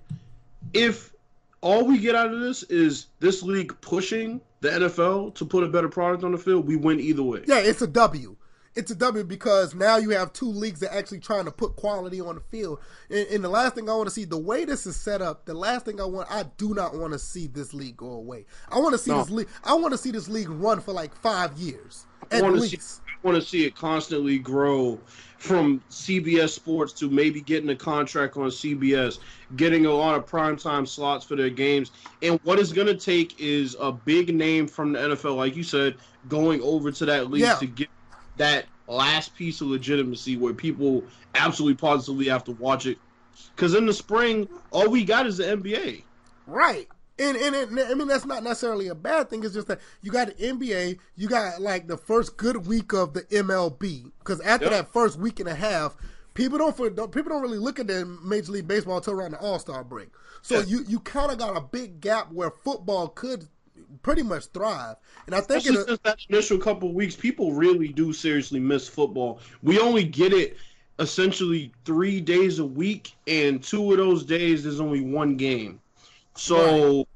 if 0.73 1.13
all 1.62 1.86
we 1.86 1.97
get 1.97 2.15
out 2.15 2.34
of 2.34 2.39
this 2.39 2.63
is 2.63 3.08
this 3.19 3.43
league 3.43 3.75
pushing 3.82 4.41
the 4.62 4.69
NFL 4.69 5.36
to 5.36 5.45
put 5.45 5.63
a 5.63 5.67
better 5.67 5.89
product 5.89 6.23
on 6.23 6.32
the 6.32 6.38
field, 6.38 6.67
we 6.67 6.75
win 6.75 6.99
either 6.99 7.23
way. 7.23 7.43
Yeah, 7.45 7.60
it's 7.60 7.82
a 7.82 7.88
W. 7.88 8.36
It's 8.75 8.89
a 8.89 8.95
W 8.95 9.23
because 9.23 9.75
now 9.75 9.97
you 9.97 10.10
have 10.12 10.34
two 10.34 10.47
leagues 10.47 10.79
that 10.79 10.91
are 10.91 10.97
actually 10.97 11.19
trying 11.19 11.45
to 11.45 11.51
put 11.51 11.75
quality 11.75 12.19
on 12.19 12.36
the 12.36 12.41
field. 12.41 12.79
And, 13.10 13.27
and 13.27 13.43
the 13.43 13.49
last 13.49 13.75
thing 13.75 13.88
I 13.88 13.93
want 13.93 14.08
to 14.08 14.13
see, 14.13 14.25
the 14.25 14.38
way 14.38 14.65
this 14.65 14.88
is 14.88 14.95
set 14.95 15.21
up, 15.21 15.45
the 15.45 15.53
last 15.53 15.86
thing 15.86 16.01
I 16.01 16.06
want, 16.06 16.32
I 16.32 16.43
do 16.58 16.73
not 16.73 16.95
want 16.95 17.13
to 17.13 17.19
see 17.19 17.45
this 17.47 17.73
league 17.73 17.97
go 17.97 18.12
away. 18.12 18.45
I 18.69 18.79
want 18.79 18.93
to 18.93 18.97
see 18.97 19.12
No. 19.12 19.19
this 19.19 19.29
league. 19.29 19.47
I 19.63 19.75
want 19.75 19.91
to 19.91 19.97
see 19.97 20.10
this 20.12 20.27
league 20.27 20.49
run 20.49 20.82
for 20.82 20.91
like 20.91 21.13
five 21.15 21.56
years 21.58 22.08
at 22.32 22.51
least. 22.51 22.82
see. 22.82 23.12
Want 23.23 23.36
to 23.38 23.41
see 23.41 23.65
it 23.65 23.73
constantly 23.73 24.38
grow 24.38 24.99
from 25.38 25.81
CBS 25.89 26.49
Sports 26.49 26.91
to 26.93 27.09
maybe 27.09 27.39
getting 27.39 27.69
a 27.69 27.75
contract 27.75 28.36
on 28.36 28.49
CBS, 28.49 29.19
getting 29.55 29.86
a 29.86 29.91
lot 29.91 30.15
of 30.15 30.25
primetime 30.25 30.88
slots 30.88 31.25
for 31.25 31.38
their 31.38 31.49
games. 31.49 31.91
And 32.21 32.38
what 32.43 32.59
it's 32.59 32.73
going 32.73 32.88
to 32.88 32.95
take 32.95 33.39
is 33.39 33.77
a 33.79 33.93
big 33.93 34.36
name 34.36 34.67
from 34.67 34.91
the 34.91 34.99
NFL, 34.99 35.38
like 35.38 35.55
you 35.55 35.63
said, 35.63 35.95
going 36.27 36.62
over 36.62 36.91
to 36.91 37.05
that 37.05 37.31
league 37.31 37.43
Yeah. 37.43 37.55
to 37.55 37.65
get 37.65 37.88
that 38.38 38.65
last 38.88 39.36
piece 39.36 39.62
of 39.62 39.67
legitimacy 39.67 40.36
where 40.36 40.53
people 40.53 41.03
absolutely 41.36 41.75
positively 41.75 42.27
have 42.27 42.43
to 42.43 42.51
watch 42.51 42.86
it. 42.86 42.97
Because 43.55 43.73
in 43.73 43.86
the 43.86 43.93
spring, 43.93 44.47
all 44.71 44.89
we 44.89 45.03
got 45.05 45.27
is 45.27 45.38
the 45.38 45.45
NBA. 45.45 46.03
Right. 46.45 46.88
And, 47.19 47.38
and 47.38 47.56
it, 47.56 47.88
I 47.89 47.93
mean 47.93 48.08
that's 48.08 48.26
not 48.26 48.43
necessarily 48.43 48.88
a 48.88 48.95
bad 48.95 49.30
thing. 49.30 49.43
It's 49.43 49.54
just 49.54 49.67
that 49.67 49.80
you 50.02 50.12
got 50.12 50.36
the 50.36 50.43
NBA, 50.52 50.97
you 51.15 51.28
got 51.28 51.62
like 51.62 51.88
the 51.88 51.97
first 51.97 52.38
good 52.38 52.65
week 52.65 52.91
of 52.93 53.13
the 53.13 53.21
MLB. 53.23 54.12
Because 54.19 54.41
after 54.41 54.65
Yep. 54.65 54.73
that 54.73 54.93
first 54.93 55.19
week 55.19 55.39
and 55.39 55.47
a 55.47 55.54
half, 55.56 55.95
people 56.34 56.58
don't, 56.58 56.76
for- 56.76 56.89
don't 56.89 57.12
people 57.12 57.30
don't 57.32 57.41
really 57.43 57.60
look 57.60 57.80
at 57.80 57.86
the 57.88 58.06
Major 58.23 58.54
League 58.54 58.67
Baseball 58.67 58.97
until 58.97 59.13
around 59.13 59.32
the 59.32 59.39
All 59.39 59.60
Star 59.60 59.84
break. 59.84 60.10
So 60.41 60.60
Yeah. 60.60 60.65
you 60.65 60.86
you 60.88 60.99
kind 61.02 61.32
of 61.32 61.38
got 61.38 61.56
a 61.56 61.62
big 61.62 62.02
gap 62.02 62.32
where 62.32 62.49
football 62.49 63.10
could 63.10 63.47
pretty 64.02 64.23
much 64.23 64.45
thrive. 64.47 64.95
And 65.28 65.36
I 65.36 65.41
think 65.41 65.60
Especially 65.65 65.86
since 65.86 65.99
that 66.04 66.17
initial 66.30 66.58
couple 66.58 66.89
of 66.89 66.95
weeks, 66.95 67.15
people 67.15 67.54
really 67.54 67.89
do 67.89 68.12
seriously 68.12 68.60
miss 68.60 68.88
football. 68.88 69.39
We 69.62 69.80
only 69.80 70.04
get 70.04 70.34
it 70.34 70.58
essentially 70.99 71.71
three 71.86 72.21
days 72.21 72.60
a 72.60 72.65
week, 72.65 73.13
and 73.28 73.62
two 73.63 73.91
of 73.91 73.97
those 73.97 74.23
days 74.23 74.63
there's 74.63 74.80
only 74.80 75.02
one 75.02 75.36
game. 75.38 75.80
So, 76.36 77.08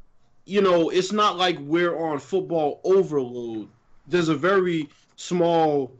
you 0.45 0.61
know, 0.61 0.89
it's 0.89 1.11
not 1.11 1.37
like 1.37 1.57
we're 1.59 1.97
on 1.97 2.19
football 2.19 2.79
overload. 2.83 3.67
There's 4.07 4.29
a 4.29 4.35
very 4.35 4.89
small, 5.15 5.91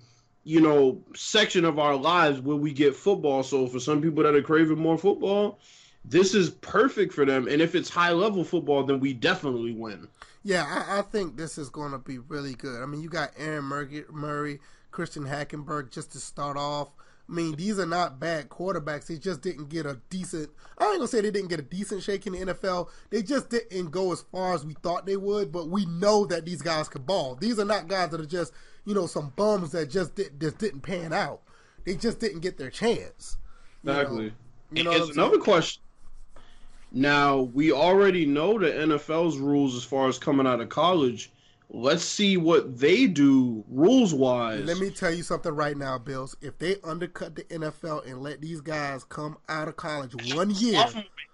you 0.43 0.61
know, 0.61 1.01
section 1.15 1.65
of 1.65 1.79
our 1.79 1.95
lives 1.95 2.39
where 2.39 2.57
we 2.57 2.71
get 2.71 2.95
football. 2.95 3.43
So 3.43 3.67
for 3.67 3.79
some 3.79 4.01
people 4.01 4.23
that 4.23 4.35
are 4.35 4.41
craving 4.41 4.77
more 4.77 4.97
football, 4.97 5.59
this 6.05 6.33
is 6.33 6.51
perfect 6.51 7.13
for 7.13 7.25
them. 7.25 7.47
And 7.47 7.61
if 7.61 7.75
it's 7.75 7.89
high 7.89 8.11
level 8.11 8.43
football, 8.43 8.83
then 8.83 8.99
we 8.99 9.13
definitely 9.13 9.73
win. 9.73 10.07
Yeah, 10.43 10.65
I, 10.65 10.99
I 10.99 11.01
think 11.01 11.35
this 11.35 11.57
is 11.57 11.69
going 11.69 11.91
to 11.91 11.97
be 11.97 12.19
really 12.19 12.53
good. 12.53 12.81
I 12.81 12.85
mean, 12.85 13.01
you 13.01 13.09
got 13.09 13.31
Aaron 13.37 13.65
Murray, 13.65 14.05
Murray, 14.09 14.59
Christian 14.91 15.25
Hackenberg 15.25 15.91
just 15.91 16.13
to 16.13 16.19
start 16.19 16.55
off. 16.55 16.89
I 17.29 17.33
mean, 17.33 17.55
these 17.55 17.77
are 17.77 17.85
not 17.85 18.19
bad 18.19 18.47
quarterbacks. 18.47 19.07
They 19.07 19.17
just 19.17 19.41
didn't 19.41 19.67
get 19.69 19.85
a 19.85 19.99
decent. 20.09 20.49
I 20.77 20.85
ain't 20.85 20.97
gonna 20.97 21.07
say 21.07 21.19
they 21.21 21.31
didn't 21.31 21.49
get 21.49 21.59
a 21.59 21.63
decent 21.63 22.01
shake 22.01 22.25
in 22.25 22.33
the 22.33 22.53
NFL. 22.53 22.89
They 23.09 23.21
just 23.21 23.49
didn't 23.49 23.91
go 23.91 24.13
as 24.13 24.21
far 24.31 24.53
as 24.53 24.65
we 24.65 24.75
thought 24.75 25.05
they 25.05 25.17
would. 25.17 25.51
But 25.51 25.69
we 25.69 25.85
know 25.85 26.25
that 26.27 26.45
these 26.45 26.61
guys 26.61 26.87
can 26.87 27.01
ball. 27.01 27.35
These 27.35 27.59
are 27.59 27.65
not 27.65 27.89
guys 27.89 28.11
that 28.11 28.21
are 28.21 28.25
just 28.25 28.53
you 28.85 28.93
know 28.93 29.07
some 29.07 29.33
bums 29.35 29.71
that 29.73 29.89
just 29.89 30.15
did, 30.15 30.39
just 30.39 30.57
didn't 30.57 30.81
pan 30.81 31.11
out. 31.11 31.41
They 31.85 31.95
just 31.95 32.19
didn't 32.19 32.39
get 32.39 32.57
their 32.57 32.69
chance. 32.69 33.37
You 33.83 33.91
know? 33.91 33.99
Exactly. 33.99 34.33
You 34.71 34.83
know 34.83 35.09
another 35.09 35.39
question. 35.39 35.81
Now 36.93 37.41
we 37.53 37.73
already 37.73 38.25
know 38.25 38.57
the 38.57 38.67
NFL's 38.67 39.37
rules 39.37 39.75
as 39.75 39.83
far 39.83 40.07
as 40.07 40.17
coming 40.17 40.47
out 40.47 40.61
of 40.61 40.69
college. 40.69 41.31
Let's 41.69 42.03
see 42.03 42.37
what 42.37 42.79
they 42.79 43.07
do 43.07 43.63
rules 43.67 44.13
wise. 44.13 44.63
Let 44.63 44.77
me 44.77 44.89
tell 44.89 45.13
you 45.13 45.21
something 45.21 45.51
right 45.53 45.75
now, 45.75 45.97
Bills. 45.97 46.35
If 46.41 46.57
they 46.59 46.77
undercut 46.83 47.35
the 47.35 47.43
NFL 47.43 48.07
and 48.09 48.21
let 48.21 48.39
these 48.41 48.61
guys 48.61 49.03
come 49.03 49.37
out 49.49 49.67
of 49.67 49.75
college 49.75 50.33
one 50.33 50.49
year, 50.51 50.85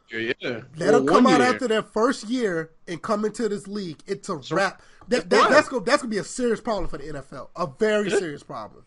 yeah. 0.10 0.62
let 0.76 0.90
Or 0.90 1.00
them 1.00 1.08
come 1.08 1.28
out 1.28 1.40
year. 1.40 1.50
after 1.50 1.68
their 1.68 1.84
first 1.84 2.28
year 2.30 2.72
and 2.88 3.00
come 3.02 3.26
into 3.26 3.48
this 3.48 3.68
league, 3.68 4.02
it's 4.08 4.28
a 4.30 4.42
So- 4.42 4.56
wrap. 4.56 4.82
That, 5.10 5.30
that, 5.30 5.50
that's 5.52 5.68
gonna 5.70 5.84
that's 5.84 6.02
gonna 6.02 6.10
be 6.12 6.18
a 6.18 6.24
serious 6.24 6.62
problem 6.62 6.88
for 6.90 6.98
the 6.98 7.04
NFL. 7.10 7.50
A 7.56 7.68
very 7.68 8.10
Yeah. 8.10 8.18
serious 8.20 8.42
problem. 8.42 8.86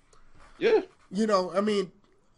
Yeah. 0.59 0.81
You 1.13 1.27
know, 1.29 1.53
I 1.55 1.61
mean, 1.61 1.93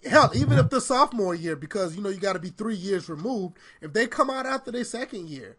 hell, 0.05 0.31
even 0.35 0.59
if 0.59 0.69
the 0.69 0.81
sophomore 0.81 1.35
year, 1.35 1.57
because 1.57 1.97
you 1.97 2.03
know 2.03 2.09
you 2.11 2.19
got 2.19 2.33
to 2.35 2.41
be 2.41 2.51
three 2.51 2.75
years 2.75 3.09
removed. 3.09 3.57
If 3.81 3.93
they 3.95 4.07
come 4.07 4.29
out 4.31 4.45
after 4.47 4.71
their 4.73 4.85
second 4.85 5.29
year, 5.29 5.57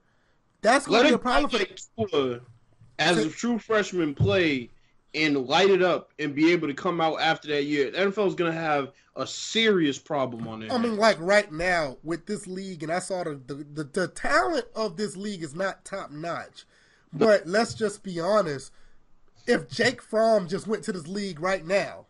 that's 0.61 0.85
gonna 0.85 1.07
be 1.07 1.13
a 1.13 1.17
problem 1.17 1.49
for 1.49 1.57
the 1.59 1.67
like 1.97 2.11
Tua, 2.11 2.41
as 2.99 3.17
a 3.17 3.29
true 3.29 3.57
freshman 3.57 4.13
play 4.13 4.69
and 5.15 5.47
light 5.47 5.69
it 5.69 5.81
up 5.81 6.11
and 6.19 6.35
be 6.35 6.51
able 6.51 6.67
to 6.67 6.73
come 6.73 7.01
out 7.01 7.19
after 7.19 7.47
that 7.47 7.63
year, 7.63 7.89
the 7.89 7.97
NFL 7.97 8.27
is 8.27 8.35
going 8.35 8.51
to 8.51 8.57
have 8.57 8.91
a 9.15 9.25
serious 9.25 9.97
problem 9.97 10.47
on 10.47 10.61
it. 10.61 10.71
I 10.71 10.77
mean, 10.77 10.97
like 10.97 11.17
right 11.19 11.51
now 11.51 11.97
with 12.03 12.25
this 12.25 12.45
league, 12.45 12.83
and 12.83 12.91
I 12.91 12.99
saw 12.99 13.23
the 13.23 13.41
the, 13.47 13.55
the, 13.55 13.83
the 13.85 14.07
talent 14.09 14.65
of 14.75 14.97
this 14.97 15.17
league 15.17 15.41
is 15.41 15.55
not 15.55 15.83
top 15.83 16.11
notch. 16.11 16.65
But 17.11 17.47
let's 17.47 17.73
just 17.73 18.03
be 18.03 18.19
honest. 18.19 18.71
If 19.47 19.67
Jake 19.67 20.01
Fromm 20.01 20.47
just 20.47 20.67
went 20.67 20.83
to 20.83 20.91
this 20.91 21.07
league 21.07 21.39
right 21.39 21.65
now, 21.65 22.05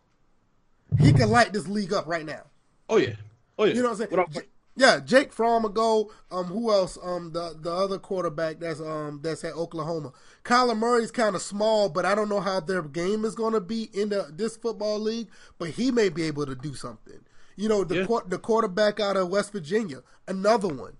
he 0.99 1.13
could 1.13 1.29
light 1.29 1.53
this 1.53 1.67
league 1.67 1.93
up 1.93 2.05
right 2.05 2.25
now. 2.25 2.43
Oh 2.89 2.97
yeah, 2.97 3.13
oh 3.57 3.63
yeah. 3.63 3.75
You 3.75 3.83
know 3.83 3.91
what 3.91 4.01
I'm 4.01 4.33
saying? 4.33 4.45
Yeah, 4.79 5.01
Jake 5.01 5.33
Fromm 5.33 5.63
will 5.63 5.69
go. 5.71 6.09
Um, 6.31 6.45
who 6.45 6.71
else? 6.71 6.97
Um, 7.03 7.33
the 7.33 7.53
the 7.59 7.69
other 7.69 7.99
quarterback 7.99 8.61
that's 8.61 8.79
um 8.79 9.19
that's 9.21 9.43
at 9.43 9.53
Oklahoma. 9.53 10.13
Kyler 10.45 10.77
Murray's 10.77 11.11
kind 11.11 11.35
of 11.35 11.41
small, 11.41 11.89
but 11.89 12.05
I 12.05 12.15
don't 12.15 12.29
know 12.29 12.39
how 12.39 12.61
their 12.61 12.81
game 12.81 13.25
is 13.25 13.35
going 13.35 13.51
to 13.51 13.59
be 13.59 13.89
in 13.93 14.07
the, 14.07 14.31
this 14.31 14.55
football 14.55 14.97
league. 14.97 15.27
But 15.57 15.71
he 15.71 15.91
may 15.91 16.07
be 16.07 16.23
able 16.23 16.45
to 16.45 16.55
do 16.55 16.73
something. 16.75 17.19
You 17.57 17.67
know, 17.67 17.83
the 17.83 18.07
yeah. 18.07 18.19
the 18.25 18.39
quarterback 18.39 19.01
out 19.01 19.17
of 19.17 19.27
West 19.27 19.51
Virginia, 19.51 20.01
another 20.29 20.69
one. 20.69 20.95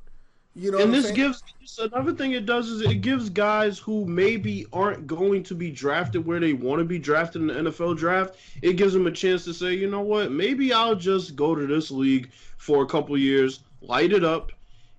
You 0.56 0.72
know, 0.72 0.80
and 0.80 0.94
this 0.94 1.12
gives 1.12 1.42
another 1.80 2.12
thing 2.12 2.34
it 2.34 2.46
does 2.46 2.68
is 2.68 2.82
it 2.82 2.96
gives 2.96 3.30
guys 3.30 3.80
who 3.80 4.04
maybe 4.04 4.66
aren't 4.74 5.08
going 5.08 5.42
to 5.44 5.56
be 5.56 5.72
drafted 5.72 6.26
where 6.26 6.42
they 6.42 6.52
want 6.52 6.80
to 6.80 6.86
be 6.86 7.00
drafted 7.00 7.44
in 7.44 7.48
the 7.48 7.72
NFL 7.72 7.98
draft. 7.98 8.36
It 8.62 8.74
gives 8.74 8.92
them 8.92 9.08
a 9.08 9.12
chance 9.12 9.46
to 9.46 9.54
say, 9.54 9.74
you 9.74 9.90
know 9.90 10.02
what, 10.02 10.34
maybe 10.34 10.74
I'll 10.74 10.96
just 10.96 11.38
go 11.38 11.56
to 11.56 11.66
this 11.66 11.92
league 11.92 12.32
for 12.58 12.84
a 12.84 12.88
couple 12.88 13.18
years, 13.18 13.62
light 13.82 14.12
it 14.12 14.24
up, 14.24 14.52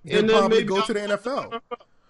and 0.03 0.29
then 0.29 0.37
probably 0.37 0.63
go 0.63 0.77
I'll 0.77 0.85
to 0.85 0.93
the 0.93 0.99
NFL. 0.99 1.61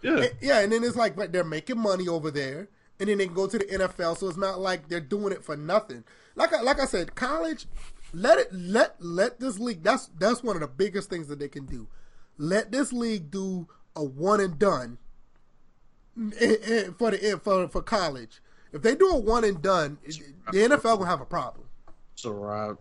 Yeah, 0.01 0.17
and, 0.17 0.31
yeah, 0.41 0.59
and 0.59 0.71
then 0.71 0.83
it's 0.83 0.95
like 0.95 1.15
they're 1.31 1.43
making 1.43 1.79
money 1.79 2.07
over 2.07 2.31
there, 2.31 2.69
and 2.99 3.09
then 3.09 3.17
they 3.17 3.25
can 3.25 3.35
go 3.35 3.47
to 3.47 3.57
the 3.57 3.65
NFL. 3.65 4.17
So 4.17 4.27
it's 4.27 4.37
not 4.37 4.59
like 4.59 4.89
they're 4.89 4.99
doing 4.99 5.31
it 5.31 5.43
for 5.43 5.55
nothing. 5.55 6.03
Like 6.35 6.53
I, 6.53 6.61
like 6.61 6.79
I 6.79 6.85
said, 6.85 7.15
college, 7.15 7.67
let 8.13 8.39
it 8.39 8.53
let 8.53 8.95
let 8.99 9.39
this 9.39 9.59
league. 9.59 9.83
That's 9.83 10.09
that's 10.17 10.43
one 10.43 10.55
of 10.55 10.61
the 10.61 10.67
biggest 10.67 11.09
things 11.09 11.27
that 11.27 11.39
they 11.39 11.49
can 11.49 11.65
do 11.65 11.87
let 12.41 12.71
this 12.71 12.91
league 12.91 13.29
do 13.29 13.67
a 13.95 14.03
one 14.03 14.39
and 14.39 14.57
done 14.57 14.97
eh, 16.39 16.55
eh, 16.63 16.83
for 16.97 17.11
the 17.11 17.23
eh, 17.23 17.35
for 17.41 17.67
for 17.67 17.81
college. 17.81 18.41
If 18.73 18.81
they 18.81 18.95
do 18.95 19.09
a 19.09 19.17
one 19.17 19.43
and 19.43 19.61
done, 19.61 19.99
the 20.51 20.57
NFL 20.57 20.97
gonna 20.97 21.05
have 21.05 21.21
a 21.21 21.25
problem. 21.25 21.67
It's 22.13 22.25
a 22.25 22.31
wrap. 22.31 22.77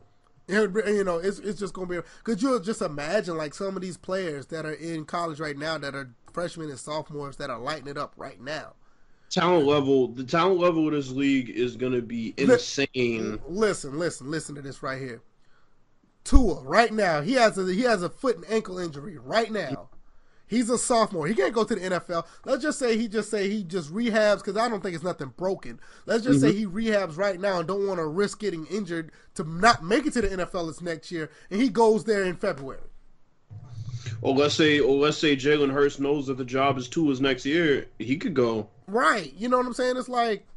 You 0.50 1.04
know, 1.04 1.18
it's 1.18 1.38
it's 1.38 1.58
just 1.60 1.74
gonna 1.74 1.86
be 1.86 2.00
because 2.24 2.42
you'll 2.42 2.60
just 2.60 2.82
imagine 2.82 3.36
like 3.36 3.54
some 3.54 3.76
of 3.76 3.82
these 3.82 3.96
players 3.96 4.46
that 4.46 4.66
are 4.66 4.72
in 4.72 5.04
college 5.04 5.40
right 5.40 5.56
now 5.56 5.78
that 5.78 5.94
are 5.94 6.10
freshmen 6.32 6.70
and 6.70 6.78
sophomores 6.78 7.36
that 7.36 7.50
are 7.50 7.58
lighting 7.58 7.88
it 7.88 7.96
up 7.98 8.12
right 8.16 8.40
now. 8.40 8.74
Talent 9.30 9.64
level, 9.64 10.08
the 10.08 10.24
talent 10.24 10.58
level 10.58 10.88
of 10.88 10.92
this 10.92 11.10
league 11.10 11.50
is 11.50 11.76
gonna 11.76 12.02
be 12.02 12.34
insane. 12.36 13.40
Listen, 13.48 13.98
listen, 13.98 14.30
listen 14.30 14.56
to 14.56 14.62
this 14.62 14.82
right 14.82 15.00
here. 15.00 15.22
Tua 16.24 16.62
right 16.62 16.92
now. 16.92 17.20
He 17.20 17.34
has 17.34 17.56
a 17.56 17.72
he 17.72 17.82
has 17.82 18.02
a 18.02 18.10
foot 18.10 18.36
and 18.36 18.44
ankle 18.50 18.78
injury 18.78 19.18
right 19.18 19.50
now. 19.50 19.88
He's 20.50 20.68
a 20.68 20.76
sophomore. 20.76 21.28
He 21.28 21.34
can't 21.34 21.54
go 21.54 21.62
to 21.62 21.76
the 21.76 21.80
NFL. 21.80 22.26
Let's 22.44 22.64
just 22.64 22.80
say 22.80 22.98
he 22.98 23.06
just 23.06 23.30
say 23.30 23.48
he 23.48 23.62
just 23.62 23.94
rehabs 23.94 24.38
because 24.38 24.56
I 24.56 24.68
don't 24.68 24.82
think 24.82 24.96
it's 24.96 25.04
nothing 25.04 25.32
broken. 25.36 25.78
Let's 26.06 26.24
just 26.24 26.40
mm-hmm. 26.40 26.50
say 26.50 26.56
he 26.56 26.66
rehabs 26.66 27.16
right 27.16 27.38
now 27.40 27.60
and 27.60 27.68
don't 27.68 27.86
want 27.86 28.00
to 28.00 28.06
risk 28.06 28.40
getting 28.40 28.66
injured 28.66 29.12
to 29.36 29.44
not 29.44 29.84
make 29.84 30.06
it 30.06 30.12
to 30.14 30.22
the 30.22 30.28
NFL 30.28 30.66
this 30.66 30.80
next 30.80 31.12
year, 31.12 31.30
and 31.50 31.62
he 31.62 31.68
goes 31.68 32.02
there 32.02 32.24
in 32.24 32.34
February. 32.34 32.80
Or 34.22 34.34
let's 34.34 34.56
say, 34.56 34.80
or 34.80 34.96
let's 34.98 35.18
say 35.18 35.36
Jalen 35.36 35.72
Hurts 35.72 36.00
knows 36.00 36.26
that 36.26 36.36
the 36.36 36.44
job 36.44 36.78
is 36.78 36.88
Tua's 36.88 37.20
next 37.20 37.46
year. 37.46 37.86
He 38.00 38.16
could 38.16 38.34
go. 38.34 38.68
Right. 38.88 39.32
You 39.36 39.48
know 39.48 39.56
what 39.56 39.66
I'm 39.66 39.72
saying? 39.72 39.96
It's 39.98 40.08
like 40.08 40.48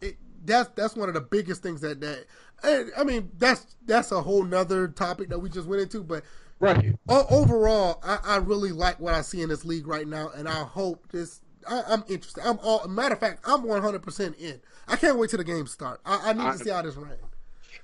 it, 0.00 0.16
that's 0.46 0.70
that's 0.70 0.96
one 0.96 1.08
of 1.08 1.14
the 1.14 1.20
biggest 1.20 1.62
things 1.62 1.82
that 1.82 2.00
that 2.00 2.24
I 2.64 3.04
mean, 3.04 3.30
that's 3.38 3.76
that's 3.86 4.12
a 4.12 4.22
whole 4.22 4.44
nother 4.44 4.88
topic 4.88 5.28
that 5.30 5.38
we 5.38 5.48
just 5.50 5.66
went 5.66 5.82
into. 5.82 6.02
But 6.02 6.24
right 6.62 6.94
overall, 7.08 8.00
I, 8.02 8.18
I 8.24 8.36
really 8.36 8.72
like 8.72 8.98
what 9.00 9.14
I 9.14 9.20
see 9.20 9.42
in 9.42 9.48
this 9.48 9.64
league 9.64 9.86
right 9.86 10.06
now, 10.06 10.30
and 10.34 10.48
I 10.48 10.62
hope 10.62 11.10
this. 11.10 11.40
I, 11.68 11.82
am 11.92 12.04
interested. 12.08 12.42
I'm 12.44 12.58
all. 12.60 12.86
Matter 12.88 13.14
of 13.14 13.20
fact, 13.20 13.42
I'm 13.44 13.62
100 13.62 14.02
percent 14.02 14.36
in. 14.38 14.60
I 14.88 14.96
can't 14.96 15.18
wait 15.18 15.30
till 15.30 15.38
the 15.38 15.44
game 15.44 15.66
start. 15.66 16.00
I, 16.04 16.30
I 16.30 16.32
need 16.32 16.42
I, 16.42 16.52
to 16.52 16.58
see 16.58 16.70
how 16.70 16.82
this 16.82 16.96
runs. 16.96 17.18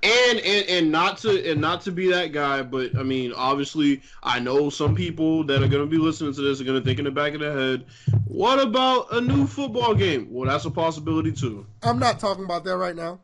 And, 0.00 0.38
and 0.38 0.68
and 0.68 0.92
not 0.92 1.18
to 1.18 1.50
and 1.50 1.60
not 1.60 1.80
to 1.82 1.92
be 1.92 2.08
that 2.10 2.32
guy, 2.32 2.62
but 2.62 2.96
I 2.96 3.02
mean, 3.02 3.32
obviously, 3.32 4.00
I 4.22 4.38
know 4.38 4.70
some 4.70 4.94
people 4.94 5.42
that 5.44 5.60
are 5.60 5.68
going 5.68 5.82
to 5.82 5.90
be 5.90 5.98
listening 5.98 6.32
to 6.34 6.40
this 6.40 6.60
are 6.60 6.64
going 6.64 6.78
to 6.78 6.84
think 6.84 7.00
in 7.00 7.04
the 7.04 7.10
back 7.10 7.34
of 7.34 7.40
their 7.40 7.56
head, 7.56 7.84
"What 8.24 8.60
about 8.60 9.12
a 9.12 9.20
new 9.20 9.46
football 9.46 9.94
game?" 9.94 10.28
Well, 10.30 10.48
that's 10.48 10.66
a 10.66 10.70
possibility 10.70 11.32
too. 11.32 11.66
I'm 11.82 11.98
not 11.98 12.20
talking 12.20 12.44
about 12.44 12.62
that 12.64 12.76
right 12.76 12.94
now. 12.94 13.18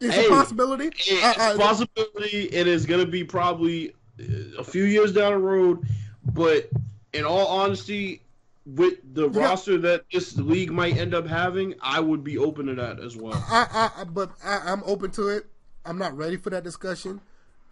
It's 0.00 0.14
hey, 0.14 0.26
a 0.26 0.30
possibility. 0.30 0.86
It's 0.86 1.36
a 1.36 1.58
possibility. 1.58 2.44
It 2.46 2.66
is 2.66 2.86
going 2.86 3.04
to 3.04 3.10
be 3.10 3.22
probably 3.22 3.94
a 4.18 4.64
few 4.64 4.84
years 4.84 5.12
down 5.12 5.32
the 5.32 5.38
road, 5.38 5.86
but 6.32 6.70
in 7.12 7.24
all 7.24 7.46
honesty, 7.46 8.22
with 8.64 9.14
the 9.14 9.28
yeah. 9.28 9.40
roster 9.40 9.78
that 9.78 10.04
this 10.12 10.36
league 10.36 10.70
might 10.70 10.96
end 10.96 11.14
up 11.14 11.26
having, 11.26 11.74
I 11.80 12.00
would 12.00 12.22
be 12.22 12.38
open 12.38 12.66
to 12.66 12.74
that 12.74 13.00
as 13.00 13.16
well. 13.16 13.34
I, 13.48 13.90
I 13.96 14.04
but 14.04 14.30
I, 14.44 14.70
am 14.70 14.82
open 14.86 15.10
to 15.12 15.28
it. 15.28 15.46
I'm 15.84 15.98
not 15.98 16.16
ready 16.16 16.36
for 16.36 16.50
that 16.50 16.62
discussion. 16.62 17.20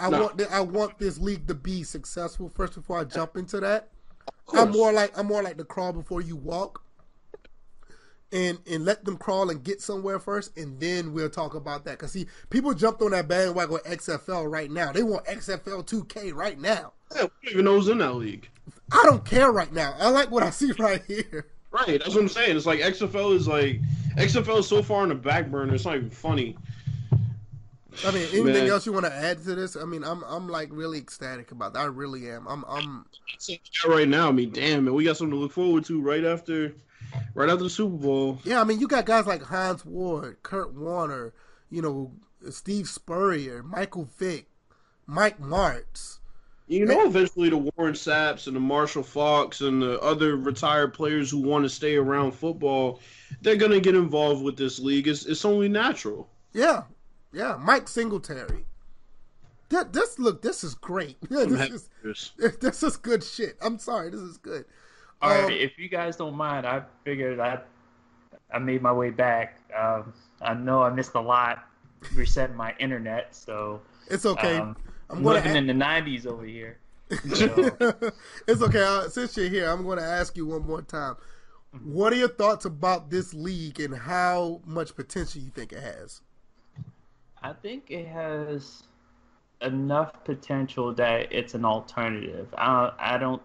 I 0.00 0.10
no. 0.10 0.22
want 0.22 0.42
I 0.50 0.60
want 0.60 0.98
this 0.98 1.18
league 1.18 1.46
to 1.48 1.54
be 1.54 1.84
successful 1.84 2.48
first 2.48 2.74
before 2.74 2.98
I 2.98 3.04
jump 3.04 3.36
into 3.36 3.60
that. 3.60 3.88
I'm 4.52 4.70
more 4.70 4.92
like 4.92 5.16
I'm 5.16 5.26
more 5.26 5.42
like 5.42 5.58
the 5.58 5.64
crawl 5.64 5.92
before 5.92 6.22
you 6.22 6.36
walk 6.36 6.82
and 8.32 8.58
and 8.70 8.84
let 8.84 9.04
them 9.04 9.16
crawl 9.16 9.50
and 9.50 9.62
get 9.62 9.80
somewhere 9.80 10.18
first, 10.18 10.56
and 10.56 10.78
then 10.80 11.12
we'll 11.12 11.30
talk 11.30 11.54
about 11.54 11.84
that. 11.84 11.98
Cause 11.98 12.12
see, 12.12 12.26
people 12.50 12.74
jumped 12.74 13.02
on 13.02 13.10
that 13.12 13.28
bandwagon 13.28 13.74
with 13.74 13.84
XFL 13.84 14.50
right 14.50 14.70
now. 14.70 14.92
They 14.92 15.02
want 15.02 15.26
XFL 15.26 15.86
2K 15.86 16.34
right 16.34 16.58
now. 16.58 16.92
Yeah, 17.14 17.26
we 17.42 17.50
even 17.50 17.64
know 17.64 17.76
who's 17.76 17.88
in 17.88 17.98
that 17.98 18.14
league. 18.14 18.48
I 18.92 19.02
don't 19.04 19.24
care 19.24 19.50
right 19.50 19.72
now. 19.72 19.94
I 19.98 20.10
like 20.10 20.30
what 20.30 20.42
I 20.42 20.50
see 20.50 20.72
right 20.78 21.02
here. 21.06 21.46
Right, 21.70 22.00
that's 22.00 22.14
what 22.14 22.22
I'm 22.22 22.28
saying. 22.28 22.56
It's 22.56 22.66
like 22.66 22.80
XFL 22.80 23.34
is 23.34 23.46
like 23.46 23.80
XFL 24.16 24.58
is 24.58 24.68
so 24.68 24.82
far 24.82 25.02
on 25.02 25.08
the 25.08 25.14
back 25.14 25.50
burner. 25.50 25.74
It's 25.74 25.84
not 25.84 25.96
even 25.96 26.10
funny. 26.10 26.56
I 28.04 28.12
mean, 28.12 28.22
anything 28.32 28.44
Man. 28.44 28.66
else 28.68 28.86
you 28.86 28.92
want 28.92 29.06
to 29.06 29.12
add 29.12 29.42
to 29.44 29.54
this? 29.54 29.76
I 29.76 29.84
mean, 29.84 30.04
I'm 30.04 30.22
I'm 30.24 30.48
like 30.48 30.68
really 30.72 30.98
ecstatic 30.98 31.50
about 31.50 31.74
that. 31.74 31.80
I 31.80 31.84
really 31.86 32.30
am. 32.30 32.46
I'm 32.48 32.64
I'm 32.68 33.04
right 33.86 34.08
now. 34.08 34.28
I 34.28 34.32
mean, 34.32 34.50
damn, 34.50 34.84
man, 34.84 34.94
we 34.94 35.04
got 35.04 35.16
something 35.16 35.36
to 35.36 35.40
look 35.40 35.52
forward 35.52 35.84
to 35.86 36.00
right 36.00 36.24
after 36.24 36.72
right 37.34 37.48
after 37.48 37.64
the 37.64 37.70
Super 37.70 37.96
Bowl. 37.96 38.38
Yeah, 38.44 38.60
I 38.60 38.64
mean, 38.64 38.80
you 38.80 38.88
got 38.88 39.06
guys 39.06 39.26
like 39.26 39.42
Hans 39.42 39.84
Ward, 39.84 40.38
Kurt 40.42 40.74
Warner, 40.74 41.32
you 41.70 41.82
know, 41.82 42.12
Steve 42.50 42.88
Spurrier, 42.88 43.62
Michael 43.62 44.08
Vick, 44.18 44.48
Mike 45.06 45.40
Martz. 45.40 46.18
You 46.68 46.86
know, 46.86 47.04
eventually 47.04 47.48
the 47.48 47.56
Warren 47.56 47.94
Sapps 47.94 48.46
and 48.46 48.54
the 48.54 48.60
Marshall 48.60 49.02
Faulks 49.02 49.66
and 49.66 49.82
the 49.82 50.00
other 50.00 50.36
retired 50.36 50.94
players 50.94 51.28
who 51.28 51.38
want 51.40 51.64
to 51.64 51.68
stay 51.68 51.96
around 51.96 52.30
football, 52.30 53.00
they're 53.42 53.56
going 53.56 53.72
to 53.72 53.80
get 53.80 53.96
involved 53.96 54.44
with 54.44 54.56
this 54.56 54.78
league. 54.78 55.08
It's, 55.08 55.26
it's 55.26 55.44
only 55.44 55.68
natural. 55.68 56.28
Yeah, 56.52 56.84
yeah. 57.32 57.58
Mike 57.60 57.88
Singletary. 57.88 58.66
That, 59.70 59.92
this 59.92 60.20
look, 60.20 60.42
this 60.42 60.62
is 60.62 60.74
great. 60.74 61.16
This 61.28 61.88
is, 62.04 62.32
this 62.60 62.82
is 62.84 62.96
good 62.96 63.24
shit. 63.24 63.56
I'm 63.60 63.78
sorry, 63.78 64.10
this 64.10 64.20
is 64.20 64.36
good. 64.36 64.64
All 65.22 65.30
um, 65.30 65.44
right, 65.44 65.52
if 65.52 65.78
you 65.78 65.88
guys 65.88 66.16
don't 66.16 66.36
mind, 66.36 66.66
I 66.66 66.82
figured 67.04 67.40
I 67.40 67.60
I 68.52 68.58
made 68.58 68.82
my 68.82 68.92
way 68.92 69.10
back. 69.10 69.58
Um, 69.76 70.12
I 70.40 70.54
know 70.54 70.82
I 70.82 70.90
missed 70.90 71.14
a 71.14 71.20
lot 71.20 71.64
resetting 72.14 72.56
my 72.56 72.74
internet, 72.78 73.34
so 73.34 73.80
it's 74.08 74.26
okay. 74.26 74.58
Um, 74.58 74.76
I'm 75.10 75.22
living 75.22 75.56
in 75.56 75.66
the 75.66 75.72
'90s 75.72 76.26
over 76.26 76.44
here. 76.44 76.78
So. 77.10 77.76
it's 78.48 78.62
okay. 78.62 78.82
Uh, 78.82 79.08
since 79.08 79.36
you're 79.36 79.48
here, 79.48 79.68
I'm 79.68 79.82
going 79.82 79.98
to 79.98 80.04
ask 80.04 80.36
you 80.36 80.46
one 80.46 80.66
more 80.66 80.82
time. 80.82 81.16
What 81.84 82.12
are 82.12 82.16
your 82.16 82.28
thoughts 82.28 82.64
about 82.64 83.10
this 83.10 83.34
league 83.34 83.80
and 83.80 83.94
how 83.94 84.60
much 84.64 84.94
potential 84.96 85.40
you 85.40 85.50
think 85.50 85.72
it 85.72 85.82
has? 85.82 86.20
I 87.42 87.52
think 87.52 87.90
it 87.90 88.06
has 88.08 88.82
enough 89.60 90.24
potential 90.24 90.94
that 90.94 91.32
it's 91.32 91.54
an 91.54 91.64
alternative. 91.64 92.48
I 92.56 92.92
I 92.98 93.18
don't 93.18 93.42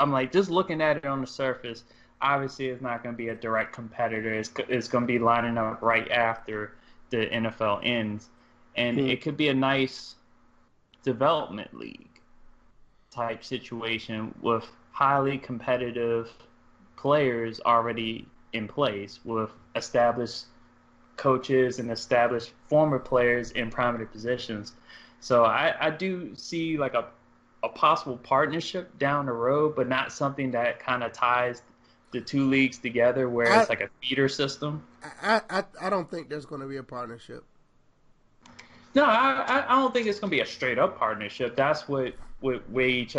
I'm 0.00 0.12
like 0.12 0.32
just 0.32 0.50
looking 0.50 0.80
at 0.80 0.96
it 0.96 1.06
on 1.06 1.20
the 1.20 1.26
surface. 1.26 1.84
Obviously, 2.20 2.68
it's 2.68 2.82
not 2.82 3.02
going 3.02 3.14
to 3.14 3.16
be 3.16 3.28
a 3.28 3.34
direct 3.34 3.72
competitor. 3.72 4.32
It's 4.32 4.50
it's 4.68 4.88
going 4.88 5.04
to 5.04 5.08
be 5.08 5.18
lining 5.18 5.58
up 5.58 5.82
right 5.82 6.10
after 6.10 6.74
the 7.10 7.26
NFL 7.26 7.80
ends, 7.84 8.28
and 8.76 8.98
mm-hmm. 8.98 9.08
it 9.08 9.22
could 9.22 9.36
be 9.36 9.48
a 9.48 9.54
nice 9.54 10.16
development 11.02 11.74
league 11.74 12.20
type 13.10 13.44
situation 13.44 14.34
with 14.40 14.66
highly 14.90 15.38
competitive 15.38 16.30
players 16.96 17.60
already 17.66 18.26
in 18.52 18.66
place 18.66 19.20
with 19.24 19.50
established 19.76 20.46
coaches 21.16 21.78
and 21.78 21.90
established 21.90 22.52
former 22.68 22.98
players 22.98 23.50
in 23.52 23.70
prominent 23.70 24.10
positions. 24.10 24.72
So 25.20 25.44
I, 25.44 25.74
I 25.80 25.90
do 25.90 26.34
see 26.34 26.76
like 26.76 26.94
a 26.94 27.06
a 27.64 27.68
possible 27.70 28.18
partnership 28.18 28.96
down 28.98 29.26
the 29.26 29.32
road, 29.32 29.74
but 29.74 29.88
not 29.88 30.12
something 30.12 30.50
that 30.52 30.78
kind 30.78 31.02
of 31.02 31.12
ties 31.12 31.62
the 32.12 32.20
two 32.20 32.48
leagues 32.48 32.78
together, 32.78 33.28
where 33.28 33.50
I- 33.52 33.60
it's 33.60 33.70
like 33.70 33.80
a 33.80 33.88
feeder 34.00 34.28
system. 34.28 34.82
I, 35.22 35.40
I 35.50 35.64
I 35.80 35.90
don't 35.90 36.10
think 36.10 36.28
there's 36.28 36.46
going 36.46 36.60
to 36.60 36.66
be 36.66 36.76
a 36.76 36.82
partnership. 36.82 37.44
No, 38.94 39.04
I, 39.04 39.64
I- 39.68 39.74
don't 39.80 39.92
think 39.92 40.06
it's 40.06 40.20
gonna 40.20 40.30
be 40.30 40.40
a 40.40 40.46
straight 40.46 40.78
up 40.78 40.98
partnership. 40.98 41.56
That's 41.56 41.88
what 41.88 42.14
would 42.42 42.62
wage 42.72 43.16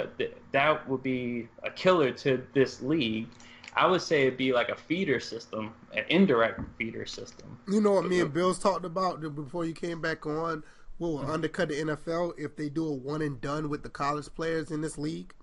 that 0.51 0.87
would 0.89 1.03
be 1.03 1.49
a 1.63 1.69
killer 1.71 2.11
to 2.11 2.41
this 2.53 2.81
league. 2.81 3.27
I 3.75 3.85
would 3.87 4.01
say 4.01 4.21
it'd 4.27 4.37
be 4.37 4.53
like 4.53 4.69
a 4.69 4.75
feeder 4.75 5.19
system, 5.19 5.73
an 5.93 6.05
indirect 6.09 6.61
feeder 6.77 7.05
system. 7.05 7.59
You 7.67 7.81
know 7.81 7.91
what 7.91 8.05
me 8.05 8.21
and 8.21 8.33
Bills 8.33 8.57
talked 8.57 8.85
about 8.85 9.19
before 9.35 9.65
you 9.65 9.73
came 9.73 9.99
back 9.99 10.25
on? 10.25 10.63
Will 10.99 11.19
mm-hmm. 11.19 11.29
undercut 11.29 11.69
the 11.69 11.75
NFL 11.75 12.33
if 12.37 12.55
they 12.55 12.69
do 12.69 12.87
a 12.87 12.91
one 12.91 13.21
and 13.21 13.39
done 13.41 13.69
with 13.69 13.83
the 13.83 13.89
college 13.89 14.27
players 14.33 14.71
in 14.71 14.81
this 14.81 14.97
league? 14.97 15.33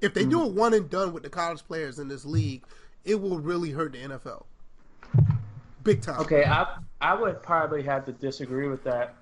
If 0.00 0.14
they 0.14 0.24
do 0.24 0.38
mm-hmm. 0.38 0.58
a 0.58 0.60
one 0.60 0.74
and 0.74 0.88
done 0.90 1.12
with 1.12 1.22
the 1.22 1.30
college 1.30 1.62
players 1.66 1.98
in 1.98 2.08
this 2.08 2.24
league, 2.24 2.64
it 3.04 3.20
will 3.20 3.38
really 3.38 3.70
hurt 3.70 3.92
the 3.92 3.98
NFL. 3.98 4.44
Big 5.82 6.00
time. 6.00 6.20
Okay, 6.20 6.44
I 6.44 6.78
I 7.00 7.14
would 7.14 7.42
probably 7.42 7.82
have 7.82 8.06
to 8.06 8.12
disagree 8.12 8.68
with 8.68 8.82
that 8.84 9.14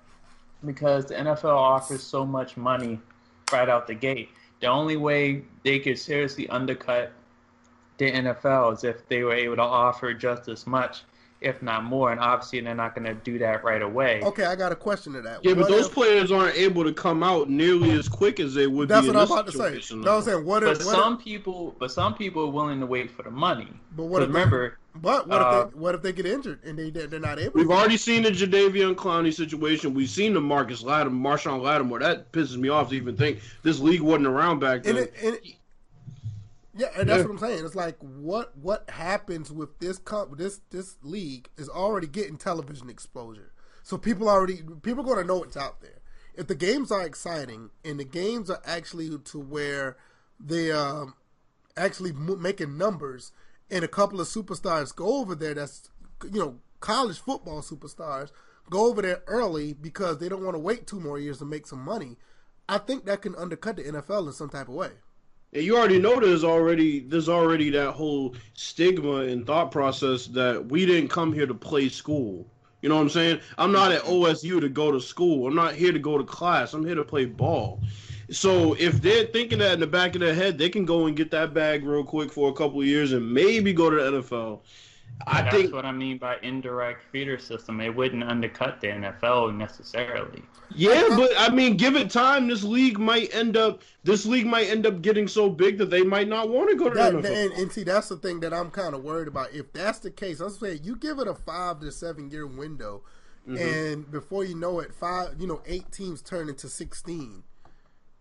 because 0.65 1.05
the 1.05 1.15
NFL 1.15 1.55
offers 1.55 2.01
so 2.01 2.25
much 2.25 2.55
money 2.55 2.99
right 3.51 3.67
out 3.67 3.87
the 3.87 3.93
gate. 3.93 4.29
The 4.61 4.67
only 4.67 4.95
way 4.95 5.43
they 5.63 5.79
could 5.79 5.99
seriously 5.99 6.47
undercut 6.47 7.11
the 7.97 8.09
NFL 8.09 8.75
is 8.75 8.83
if 8.85 9.07
they 9.09 9.23
were 9.23 9.33
able 9.33 9.57
to 9.57 9.61
offer 9.61 10.13
just 10.13 10.47
as 10.47 10.65
much, 10.65 11.03
if 11.43 11.61
not 11.61 11.83
more. 11.83 12.11
And 12.11 12.19
obviously, 12.19 12.61
they're 12.61 12.73
not 12.73 12.95
going 12.95 13.05
to 13.05 13.13
do 13.13 13.37
that 13.39 13.63
right 13.63 13.81
away. 13.81 14.21
Okay, 14.23 14.45
I 14.45 14.55
got 14.55 14.71
a 14.71 14.75
question 14.75 15.13
to 15.13 15.21
that. 15.21 15.43
Yeah, 15.43 15.53
but 15.53 15.61
What 15.63 15.69
those 15.69 15.87
if- 15.87 15.93
players 15.93 16.31
aren't 16.31 16.55
able 16.55 16.83
to 16.83 16.93
come 16.93 17.21
out 17.23 17.49
nearly 17.49 17.91
as 17.91 18.07
quick 18.07 18.39
as 18.39 18.53
they 18.53 18.67
would 18.67 18.87
That's 18.89 19.01
be 19.05 19.07
what 19.09 19.15
in 19.15 19.19
I'm 19.21 19.27
this 19.27 19.31
about 19.33 19.45
to 19.47 19.51
say. 19.51 19.57
situation. 19.65 20.01
No, 20.01 20.17
I'm 20.17 20.21
saying 20.23 20.45
what 20.45 20.63
if? 20.63 20.77
But 20.79 20.85
what 20.85 20.95
some 20.95 21.13
if, 21.15 21.19
people, 21.23 21.75
but 21.79 21.91
some 21.91 22.13
people 22.15 22.43
are 22.43 22.51
willing 22.51 22.79
to 22.79 22.85
wait 22.85 23.11
for 23.11 23.23
the 23.23 23.31
money. 23.31 23.67
but 23.95 24.05
what 24.05 24.21
if 24.23 24.29
they- 24.29 24.33
remember, 24.33 24.77
But 24.95 25.27
what 25.27 25.41
uh, 25.41 25.65
if 25.67 25.73
they, 25.73 25.79
what 25.79 25.95
if 25.95 26.01
they 26.01 26.13
get 26.13 26.25
injured 26.25 26.63
and 26.63 26.77
they 26.77 26.89
they're 26.91 27.19
not 27.19 27.39
able? 27.39 27.53
We've 27.55 27.67
to? 27.67 27.73
already 27.73 27.97
seen 27.97 28.23
the 28.23 28.29
Jadeveon 28.31 28.95
Clowney 28.95 29.33
situation. 29.33 29.93
We've 29.93 30.09
seen 30.09 30.33
the 30.33 30.41
Marcus 30.41 30.83
Lattimore, 30.83 31.35
Marshawn 31.35 31.61
Lattimore. 31.61 31.99
That 31.99 32.31
pisses 32.31 32.57
me 32.57 32.69
off 32.69 32.89
to 32.89 32.95
even 32.95 33.17
think 33.17 33.39
this 33.63 33.79
league 33.79 34.01
wasn't 34.01 34.27
around 34.27 34.59
back 34.59 34.83
then. 34.83 34.97
And 34.97 35.05
it, 35.07 35.13
and 35.23 35.35
it- 35.35 35.55
yeah, 36.75 36.87
and 36.97 37.07
that's 37.09 37.19
Yeah. 37.19 37.23
what 37.25 37.31
I'm 37.33 37.39
saying. 37.39 37.65
It's 37.65 37.75
like 37.75 37.97
what 37.99 38.57
what 38.57 38.89
happens 38.89 39.51
with 39.51 39.79
this 39.79 39.97
comp 39.97 40.37
this 40.37 40.61
this 40.69 40.97
league 41.01 41.49
is 41.57 41.69
already 41.69 42.07
getting 42.07 42.37
television 42.37 42.89
exposure. 42.89 43.51
So 43.83 43.97
people 43.97 44.29
already 44.29 44.63
people 44.81 45.01
are 45.03 45.07
going 45.15 45.21
to 45.21 45.27
know 45.27 45.43
it's 45.43 45.57
out 45.57 45.81
there. 45.81 45.99
If 46.35 46.47
the 46.47 46.55
games 46.55 46.91
are 46.91 47.03
exciting 47.05 47.69
and 47.85 47.99
the 47.99 48.05
games 48.05 48.49
are 48.49 48.61
actually 48.65 49.15
to 49.17 49.39
where 49.39 49.97
they 50.39 50.71
um 50.71 51.13
actually 51.77 52.11
mo- 52.11 52.35
making 52.35 52.77
numbers 52.77 53.31
and 53.69 53.83
a 53.83 53.87
couple 53.87 54.19
of 54.21 54.27
superstars 54.27 54.95
go 54.95 55.19
over 55.19 55.35
there 55.35 55.53
that's 55.53 55.89
you 56.31 56.39
know 56.39 56.59
college 56.79 57.19
football 57.19 57.61
superstars 57.61 58.31
go 58.69 58.87
over 58.89 59.01
there 59.01 59.21
early 59.27 59.73
because 59.73 60.17
they 60.19 60.29
don't 60.29 60.43
want 60.43 60.55
to 60.55 60.59
wait 60.59 60.87
two 60.87 60.99
more 60.99 61.19
years 61.19 61.37
to 61.39 61.45
make 61.45 61.67
some 61.67 61.79
money. 61.83 62.17
I 62.67 62.77
think 62.77 63.05
that 63.05 63.21
can 63.21 63.35
undercut 63.35 63.75
the 63.75 63.83
NFL 63.83 64.27
in 64.27 64.33
some 64.33 64.49
type 64.49 64.69
of 64.69 64.73
way. 64.75 64.91
And 65.53 65.63
you 65.63 65.77
already 65.77 65.99
know 65.99 66.19
there's 66.19 66.43
already 66.43 67.01
there's 67.01 67.29
already 67.29 67.69
that 67.71 67.91
whole 67.91 68.35
stigma 68.53 69.21
and 69.21 69.45
thought 69.45 69.71
process 69.71 70.25
that 70.27 70.65
we 70.65 70.85
didn't 70.85 71.09
come 71.09 71.31
here 71.31 71.45
to 71.45 71.53
play 71.53 71.89
school. 71.89 72.45
You 72.81 72.89
know 72.89 72.95
what 72.95 73.01
I'm 73.01 73.09
saying? 73.09 73.39
I'm 73.57 73.71
not 73.71 73.91
at 73.91 74.01
OSU 74.01 74.59
to 74.59 74.67
go 74.67 74.91
to 74.91 74.99
school. 74.99 75.47
I'm 75.47 75.55
not 75.55 75.73
here 75.73 75.93
to 75.93 75.99
go 75.99 76.17
to 76.17 76.23
class. 76.23 76.73
I'm 76.73 76.85
here 76.85 76.95
to 76.95 77.03
play 77.03 77.25
ball. 77.25 77.79
So 78.29 78.73
if 78.73 79.01
they're 79.01 79.25
thinking 79.27 79.59
that 79.59 79.73
in 79.73 79.79
the 79.79 79.87
back 79.87 80.15
of 80.15 80.21
their 80.21 80.33
head, 80.33 80.57
they 80.57 80.69
can 80.69 80.85
go 80.85 81.05
and 81.05 81.15
get 81.15 81.31
that 81.31 81.53
bag 81.53 81.85
real 81.85 82.03
quick 82.03 82.31
for 82.31 82.49
a 82.49 82.53
couple 82.53 82.83
years 82.83 83.13
and 83.13 83.31
maybe 83.31 83.73
go 83.73 83.89
to 83.89 83.95
the 83.95 84.21
NFL. 84.21 84.61
I 85.27 85.41
that's 85.43 85.55
think 85.55 85.73
what 85.73 85.85
I 85.85 85.91
mean 85.91 86.17
by 86.17 86.37
indirect 86.41 87.03
feeder 87.11 87.37
system. 87.37 87.79
It 87.79 87.95
wouldn't 87.95 88.23
undercut 88.23 88.81
the 88.81 88.87
NFL 88.87 89.55
necessarily. 89.55 90.43
Yeah, 90.75 91.07
but 91.15 91.31
I 91.37 91.49
mean, 91.49 91.77
give 91.77 91.95
it 91.95 92.09
time. 92.09 92.47
This 92.47 92.63
league 92.63 92.99
might 92.99 93.33
end 93.33 93.55
up. 93.55 93.83
This 94.03 94.25
league 94.25 94.45
might 94.45 94.67
end 94.67 94.85
up 94.85 95.01
getting 95.01 95.27
so 95.27 95.49
big 95.49 95.77
that 95.77 95.89
they 95.89 96.03
might 96.03 96.27
not 96.27 96.49
want 96.49 96.69
to 96.69 96.75
go 96.75 96.89
to 96.89 96.95
That, 96.95 97.13
the 97.13 97.29
NFL. 97.29 97.45
and, 97.45 97.53
and 97.53 97.71
see, 97.71 97.83
that's 97.83 98.09
the 98.09 98.17
thing 98.17 98.39
that 98.41 98.53
I'm 98.53 98.71
kind 98.71 98.95
of 98.95 99.03
worried 99.03 99.27
about. 99.27 99.53
If 99.53 99.71
that's 99.71 99.99
the 99.99 100.11
case, 100.11 100.39
I'm 100.39 100.49
saying 100.49 100.81
you 100.83 100.95
give 100.95 101.19
it 101.19 101.27
a 101.27 101.35
five 101.35 101.79
to 101.81 101.91
seven 101.91 102.29
year 102.29 102.47
window, 102.47 103.03
mm-hmm. 103.47 103.57
and 103.57 104.11
before 104.11 104.43
you 104.43 104.55
know 104.55 104.79
it, 104.79 104.93
five, 104.93 105.35
you 105.39 105.47
know, 105.47 105.61
eight 105.65 105.91
teams 105.91 106.21
turn 106.21 106.49
into 106.49 106.67
sixteen. 106.67 107.43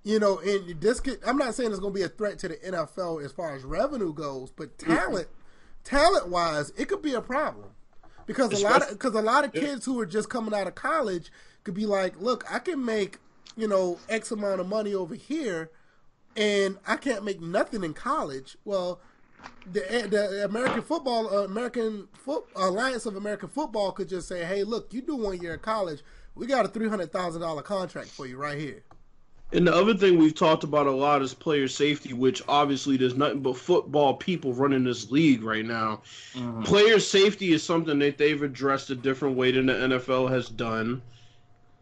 You 0.04 0.18
know, 0.18 0.38
and 0.38 0.80
this 0.80 1.00
could. 1.00 1.18
I'm 1.24 1.38
not 1.38 1.54
saying 1.54 1.70
it's 1.70 1.80
going 1.80 1.94
to 1.94 1.98
be 1.98 2.04
a 2.04 2.08
threat 2.08 2.38
to 2.40 2.48
the 2.48 2.56
NFL 2.56 3.24
as 3.24 3.32
far 3.32 3.54
as 3.54 3.64
revenue 3.64 4.12
goes, 4.12 4.50
but 4.50 4.76
mm-hmm. 4.78 4.94
talent, 4.94 5.28
talent 5.84 6.28
wise, 6.28 6.72
it 6.76 6.88
could 6.88 7.02
be 7.02 7.14
a 7.14 7.20
problem 7.20 7.70
because 8.26 8.52
a 8.52 8.64
lot 8.64 8.82
of 8.82 8.90
because 8.90 9.14
a 9.14 9.22
lot 9.22 9.44
of 9.44 9.52
kids 9.52 9.84
who 9.84 9.98
are 10.00 10.06
just 10.06 10.28
coming 10.28 10.54
out 10.54 10.66
of 10.66 10.74
college 10.74 11.30
could 11.64 11.74
be 11.74 11.86
like, 11.86 12.20
look, 12.20 12.44
I 12.52 12.58
can 12.58 12.84
make 12.84 13.18
you 13.56 13.68
know 13.68 13.98
X 14.08 14.30
amount 14.30 14.60
of 14.60 14.68
money 14.68 14.94
over 14.94 15.14
here 15.14 15.70
and 16.36 16.78
I 16.86 16.96
can't 16.96 17.24
make 17.24 17.40
nothing 17.40 17.84
in 17.84 17.94
college. 17.94 18.56
Well, 18.64 19.00
the 19.70 19.80
the 20.08 20.44
American 20.44 20.82
football 20.82 21.34
uh, 21.34 21.44
American 21.44 22.08
foot 22.12 22.44
Alliance 22.56 23.06
of 23.06 23.16
American 23.16 23.48
Football 23.48 23.92
could 23.92 24.08
just 24.08 24.28
say, 24.28 24.44
"Hey, 24.44 24.64
look, 24.64 24.92
you 24.92 25.02
do 25.02 25.16
one 25.16 25.40
year 25.40 25.54
in 25.54 25.60
college, 25.60 26.02
we 26.34 26.46
got 26.46 26.64
a 26.64 26.68
three 26.68 26.88
hundred 26.88 27.12
thousand 27.12 27.42
dollar 27.42 27.62
contract 27.62 28.08
for 28.08 28.26
you 28.26 28.36
right 28.36 28.58
here." 28.58 28.82
And 29.52 29.66
the 29.66 29.74
other 29.74 29.94
thing 29.94 30.18
we've 30.18 30.34
talked 30.34 30.64
about 30.64 30.86
a 30.86 30.90
lot 30.90 31.20
is 31.20 31.34
player 31.34 31.68
safety, 31.68 32.14
which 32.14 32.42
obviously 32.48 32.96
there's 32.96 33.16
nothing 33.16 33.40
but 33.40 33.58
football 33.58 34.14
people 34.14 34.54
running 34.54 34.84
this 34.84 35.10
league 35.10 35.42
right 35.42 35.64
now. 35.64 36.00
Mm-hmm. 36.34 36.62
Player 36.62 36.98
safety 36.98 37.52
is 37.52 37.62
something 37.62 37.98
that 37.98 38.16
they've 38.16 38.42
addressed 38.42 38.88
a 38.88 38.94
different 38.94 39.36
way 39.36 39.52
than 39.52 39.66
the 39.66 39.74
NFL 39.74 40.30
has 40.30 40.48
done. 40.48 41.02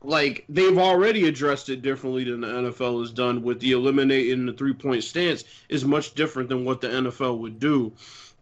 Like 0.02 0.44
they've 0.48 0.78
already 0.78 1.28
addressed 1.28 1.68
it 1.68 1.82
differently 1.82 2.24
than 2.24 2.40
the 2.40 2.48
NFL 2.48 3.00
has 3.00 3.12
done 3.12 3.42
with 3.42 3.60
the 3.60 3.72
eliminating 3.72 4.46
the 4.46 4.52
three 4.52 4.72
point 4.72 5.04
stance 5.04 5.44
is 5.68 5.84
much 5.84 6.14
different 6.14 6.48
than 6.48 6.64
what 6.64 6.80
the 6.80 6.88
NFL 6.88 7.38
would 7.38 7.60
do 7.60 7.92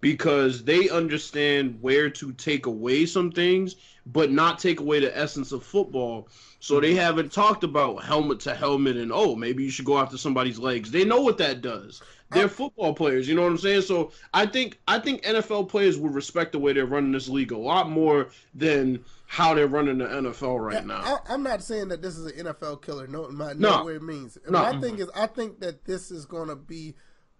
because 0.00 0.62
they 0.62 0.88
understand 0.88 1.76
where 1.82 2.08
to 2.08 2.32
take 2.32 2.66
away 2.66 3.04
some 3.04 3.32
things 3.32 3.74
but 4.06 4.30
not 4.30 4.58
take 4.58 4.80
away 4.80 5.00
the 5.00 5.16
essence 5.16 5.52
of 5.52 5.62
football. 5.62 6.28
So 6.60 6.80
they 6.80 6.94
haven't 6.94 7.32
talked 7.32 7.62
about 7.62 8.02
helmet 8.04 8.40
to 8.40 8.54
helmet 8.54 8.96
and 8.96 9.12
oh 9.12 9.36
maybe 9.36 9.64
you 9.64 9.70
should 9.70 9.84
go 9.84 9.98
after 9.98 10.18
somebody's 10.18 10.58
legs. 10.58 10.90
They 10.90 11.04
know 11.04 11.20
what 11.20 11.38
that 11.38 11.60
does. 11.60 12.02
They're 12.30 12.48
football 12.48 12.92
players, 12.92 13.26
you 13.26 13.34
know 13.34 13.42
what 13.42 13.52
I'm 13.52 13.58
saying? 13.58 13.82
So 13.82 14.12
I 14.34 14.44
think 14.44 14.78
I 14.86 14.98
think 14.98 15.22
NFL 15.22 15.68
players 15.68 15.96
would 15.98 16.14
respect 16.14 16.52
the 16.52 16.58
way 16.58 16.72
they're 16.72 16.84
running 16.84 17.12
this 17.12 17.28
league 17.28 17.52
a 17.52 17.58
lot 17.58 17.88
more 17.88 18.28
than 18.54 19.04
how 19.26 19.54
they're 19.54 19.68
running 19.68 19.98
the 19.98 20.06
NFL 20.06 20.58
right 20.58 20.84
now. 20.84 21.00
I, 21.00 21.34
I'm 21.34 21.42
not 21.42 21.62
saying 21.62 21.88
that 21.88 22.02
this 22.02 22.16
is 22.16 22.26
an 22.26 22.46
NFL 22.46 22.82
killer. 22.82 23.06
No, 23.06 23.28
my, 23.28 23.52
No. 23.52 23.78
no 23.78 23.84
way 23.84 23.94
it 23.96 24.02
means. 24.02 24.36
No. 24.48 24.60
My 24.60 24.80
thing 24.80 24.98
is, 24.98 25.10
I 25.14 25.26
think 25.26 25.60
that 25.60 25.84
this 25.84 26.10
is 26.10 26.24
going 26.24 26.48
to 26.48 26.56
be 26.56 26.94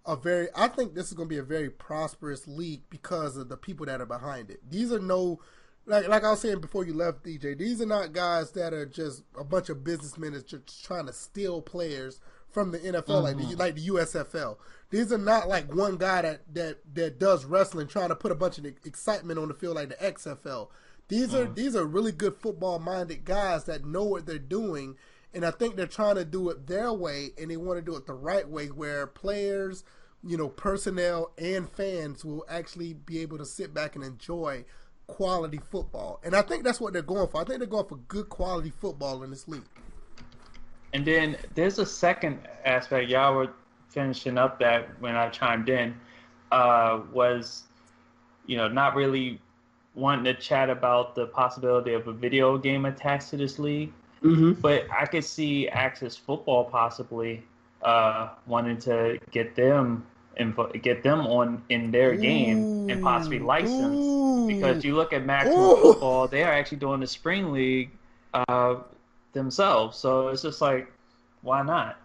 a 0.07 0.15
very. 0.17 0.49
I 0.55 0.69
think 0.69 0.95
this 0.95 1.09
is 1.09 1.15
going 1.15 1.29
to 1.29 1.35
be 1.35 1.39
a 1.39 1.43
very 1.43 1.71
prosperous 1.71 2.47
league 2.47 2.83
because 2.91 3.37
of 3.37 3.49
the 3.49 3.57
people 3.57 3.87
that 3.87 4.01
are 4.01 4.07
behind 4.07 4.51
it. 4.51 4.61
These 4.71 4.93
are 4.93 5.01
no. 5.01 5.41
Like, 5.89 6.07
like 6.07 6.23
I 6.23 6.31
was 6.31 6.41
saying 6.41 6.61
before 6.61 6.85
you 6.85 6.93
left, 6.93 7.25
DJ, 7.25 7.57
these 7.57 7.81
are 7.81 7.87
not 7.87 8.13
guys 8.13 8.51
that 8.53 8.75
are 8.75 8.87
just 8.87 9.23
a 9.39 9.43
bunch 9.43 9.71
of 9.71 9.83
businessmen 9.83 10.33
that's 10.33 10.45
just 10.45 10.85
trying 10.85 11.07
to 11.07 11.13
steal 11.13 11.63
players 11.63 12.21
from 12.51 12.73
the 12.73 12.79
NFL, 12.79 13.23
like 13.23 13.37
the, 13.37 13.45
mm-hmm. 13.45 13.59
like 13.59 13.75
the 13.75 13.89
USFL. 13.89 14.59
These 14.91 15.13
are 15.13 15.19
not 15.19 15.49
like 15.49 15.75
one 15.75 15.97
guy 15.97 16.23
that, 16.23 16.55
that, 16.55 16.79
that 16.95 17.19
does 17.19 17.45
wrestling 17.45 17.89
trying 17.89 18.11
to 18.11 18.17
put 18.17 18.33
a 18.33 18.35
bunch 18.35 18.59
of 18.59 18.67
excitement 18.67 19.39
on 19.39 19.49
the 19.49 19.55
field 19.55 19.77
like 19.77 19.89
the 19.89 19.95
XFL. 19.97 20.69
These 21.09 21.35
are 21.35 21.45
mm-hmm. 21.47 21.55
these 21.55 21.75
are 21.75 21.87
really 21.87 22.13
good 22.13 22.37
football 22.37 22.79
minded 22.79 23.25
guys 23.25 23.65
that 23.65 23.87
know 23.87 24.05
what 24.05 24.27
they're 24.27 24.39
doing, 24.39 24.97
and 25.33 25.45
I 25.45 25.51
think 25.51 25.75
they're 25.75 25.87
trying 25.87 26.17
to 26.17 26.25
do 26.25 26.51
it 26.51 26.67
their 26.67 26.93
way, 26.93 27.31
and 27.41 27.51
they 27.51 27.57
want 27.57 27.79
to 27.79 27.85
do 27.85 27.97
it 27.97 28.07
the 28.07 28.13
right 28.13 28.47
way, 28.47 28.67
where 28.67 29.07
players, 29.07 29.85
you 30.23 30.37
know, 30.37 30.49
personnel 30.49 31.33
and 31.39 31.69
fans 31.71 32.27
will 32.27 32.45
actually 32.47 32.93
be 32.93 33.21
able 33.21 33.39
to 33.39 33.47
sit 33.47 33.73
back 33.73 33.97
and 33.97 34.05
enjoy 34.05 34.67
quality 35.09 35.59
football. 35.71 36.21
And 36.23 36.37
I 36.37 36.43
think 36.43 36.63
that's 36.63 36.81
what 36.81 36.93
they're 36.93 37.03
going 37.03 37.27
for. 37.29 37.41
I 37.41 37.45
think 37.45 37.59
they're 37.59 37.67
going 37.67 37.87
for 37.87 37.97
good 38.07 38.29
quality 38.29 38.71
football 38.71 39.25
in 39.25 39.31
this 39.31 39.49
league. 39.49 39.65
And 40.93 41.05
then 41.05 41.37
there's 41.55 41.79
a 41.79 41.87
second 41.87 42.39
aspect. 42.65 43.11
Y'all 43.11 43.35
were 43.35 43.51
finishing 43.89 44.39
up 44.39 44.61
that 44.61 44.89
when 45.01 45.17
I 45.17 45.29
chimed 45.31 45.69
in 45.69 45.95
uh, 46.53 47.01
was, 47.13 47.65
you 48.47 48.57
know, 48.57 48.69
not 48.69 48.95
really 48.95 49.41
wanting 49.95 50.25
to 50.25 50.35
chat 50.35 50.71
about 50.71 51.15
the 51.15 51.27
possibility 51.27 51.93
of 51.93 52.07
a 52.07 52.13
video 52.13 52.57
game 52.57 52.85
attached 52.85 53.31
to 53.31 53.37
this 53.37 53.59
league, 53.59 53.93
hmm 54.21 54.53
but 54.53 54.87
I 54.91 55.07
could 55.07 55.25
see 55.25 55.69
Axis 55.69 56.17
Football 56.17 56.65
possibly 56.65 57.45
uh, 57.83 58.31
wanting 58.47 58.79
to 58.79 59.19
get 59.31 59.55
them 59.55 60.07
and 60.39 60.55
get 60.83 61.03
them 61.03 61.27
on 61.27 61.63
in 61.69 61.91
their 61.91 62.15
game 62.15 62.89
and 62.89 63.03
possibly 63.03 63.39
license 63.39 63.97
ooh. 63.97 64.47
because 64.47 64.85
you 64.85 64.95
look 64.95 65.13
at 65.13 65.25
Maximum 65.25 65.59
Ooh. 65.59 65.83
Football, 65.83 66.29
they 66.29 66.43
are 66.43 66.53
actually 66.53 66.79
doing 66.79 67.01
the 67.01 67.07
spring 67.07 67.53
league 67.53 67.91
uh, 68.35 68.77
themselves. 69.33 69.97
So 69.99 70.29
it's 70.29 70.43
just 70.43 70.61
like, 70.61 70.91
why 71.43 71.63
not? 71.63 71.99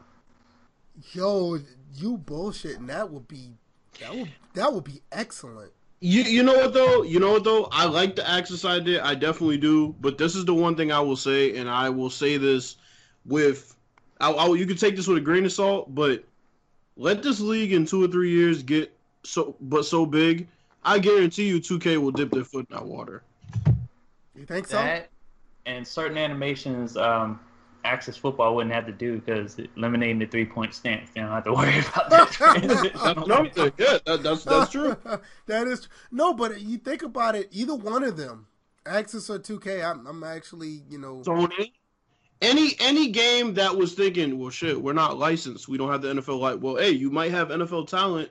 Yo, 1.14 1.60
you 1.96 2.18
bullshitting. 2.18 2.88
That 2.88 3.10
would 3.12 3.28
be 3.28 3.52
that 4.00 4.16
would 4.16 4.32
that 4.54 4.74
would 4.74 4.84
be 4.84 5.02
excellent. 5.12 5.72
You 6.00 6.24
you 6.24 6.44
know 6.44 6.56
what 6.56 6.74
though? 6.74 7.04
You 7.04 7.20
know 7.20 7.32
what 7.32 7.44
though? 7.44 7.70
I 7.72 7.86
like 7.86 8.16
the 8.16 8.30
Axis 8.30 8.66
idea. 8.66 9.04
I 9.04 9.16
definitely 9.16 9.58
do. 9.58 9.96
But 10.02 10.18
this 10.18 10.36
is 10.36 10.46
the 10.46 10.54
one 10.54 10.76
thing 10.76 10.92
I 10.92 11.00
will 11.00 11.16
say, 11.16 11.56
and 11.58 11.70
I 11.70 11.90
will 11.90 12.10
say 12.10 12.38
this 12.38 12.76
with, 13.26 13.76
I, 14.20 14.32
I, 14.32 14.48
you 14.54 14.66
can 14.66 14.78
take 14.78 14.96
this 14.96 15.08
with 15.08 15.18
a 15.18 15.22
grain 15.22 15.46
of 15.46 15.54
salt, 15.54 15.96
but 15.96 16.26
let 16.98 17.24
this 17.24 17.40
league 17.40 17.74
in 17.74 17.86
two 17.86 18.04
or 18.04 18.08
three 18.08 18.32
years 18.32 18.64
get 18.64 18.96
so 19.24 19.56
but 19.62 19.86
so 19.86 20.06
big, 20.06 20.48
I 20.84 21.00
guarantee 21.00 21.48
you, 21.48 21.60
2K 21.60 21.98
will 21.98 22.12
dip 22.12 22.32
their 22.32 22.44
foot 22.44 22.68
in 22.70 22.76
that 22.76 22.86
water. 22.86 23.24
You 24.36 24.46
think 24.46 24.68
so? 24.68 24.78
That 24.78 25.10
and 25.66 25.88
certain 25.88 26.18
animations, 26.18 26.98
um, 26.98 27.40
Axis 27.86 28.18
Football 28.18 28.56
wouldn't 28.56 28.74
have 28.74 28.86
to 28.86 28.92
do 28.92 29.20
because 29.20 29.58
eliminating 29.76 30.20
the 30.20 30.26
three 30.26 30.46
point 30.46 30.74
stance, 30.74 31.10
they 31.14 31.22
don't 31.22 31.32
have 31.32 31.44
to 31.46 31.54
worry 31.54 31.80
about 31.96 32.10
that. 32.10 33.24
no, 33.28 33.44
yeah, 33.78 33.98
that, 34.06 34.24
that's 34.24 34.44
that's 34.44 34.72
true. 34.72 34.96
that 35.48 35.68
is 35.68 35.88
no, 36.12 36.34
but 36.34 36.62
you 36.62 36.78
think 36.78 37.04
about 37.04 37.36
it. 37.36 37.50
Either 37.52 37.76
one 37.76 38.04
of 38.04 38.18
them, 38.18 38.48
Axis 38.86 39.30
or 39.30 39.40
2K, 39.40 39.84
I'm, 39.84 40.06
I'm 40.08 40.24
actually, 40.24 40.84
you 40.90 40.98
know, 40.98 41.22
Sony. 41.26 41.72
Any 42.44 42.76
any 42.80 43.08
game 43.08 43.54
that 43.54 43.76
was 43.76 43.94
thinking, 43.94 44.38
well, 44.38 44.50
shit, 44.50 44.82
we're 44.82 44.94
not 44.94 45.18
licensed, 45.18 45.70
we 45.70 45.78
don't 45.78 45.90
have 45.90 46.02
the 46.02 46.14
NFL 46.14 46.40
like. 46.40 46.62
Well, 46.62 46.76
hey, 46.76 46.92
you 46.92 47.10
might 47.10 47.32
have 47.32 47.48
NFL 47.48 47.88
talent 47.88 48.30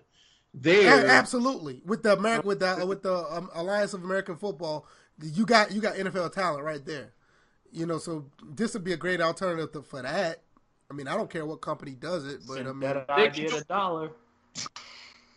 there. 0.52 1.04
A- 1.04 1.08
absolutely 1.08 1.80
with 1.86 2.02
the 2.02 2.12
American 2.12 2.46
with 2.46 2.60
the 2.60 2.84
with 2.86 3.02
the 3.02 3.14
um, 3.34 3.48
Alliance 3.54 3.94
of 3.94 4.04
American 4.04 4.36
Football, 4.36 4.86
you 5.22 5.46
got 5.46 5.72
you 5.72 5.80
got 5.80 5.94
NFL 5.96 6.32
talent 6.32 6.62
right 6.62 6.84
there. 6.84 7.14
You 7.72 7.86
know, 7.86 7.96
so 7.96 8.26
this 8.46 8.74
would 8.74 8.84
be 8.84 8.92
a 8.92 8.98
great 8.98 9.22
alternative 9.22 9.72
to, 9.72 9.82
for 9.82 10.02
that. 10.02 10.42
I 10.90 10.94
mean, 10.94 11.08
I 11.08 11.16
don't 11.16 11.30
care 11.30 11.46
what 11.46 11.62
company 11.62 11.92
does 11.92 12.26
it, 12.26 12.40
but 12.46 12.60
I 12.60 12.64
mean, 12.64 12.80
that 12.80 13.08
idea 13.08 13.56
a 13.56 13.64
dollar. 13.64 14.10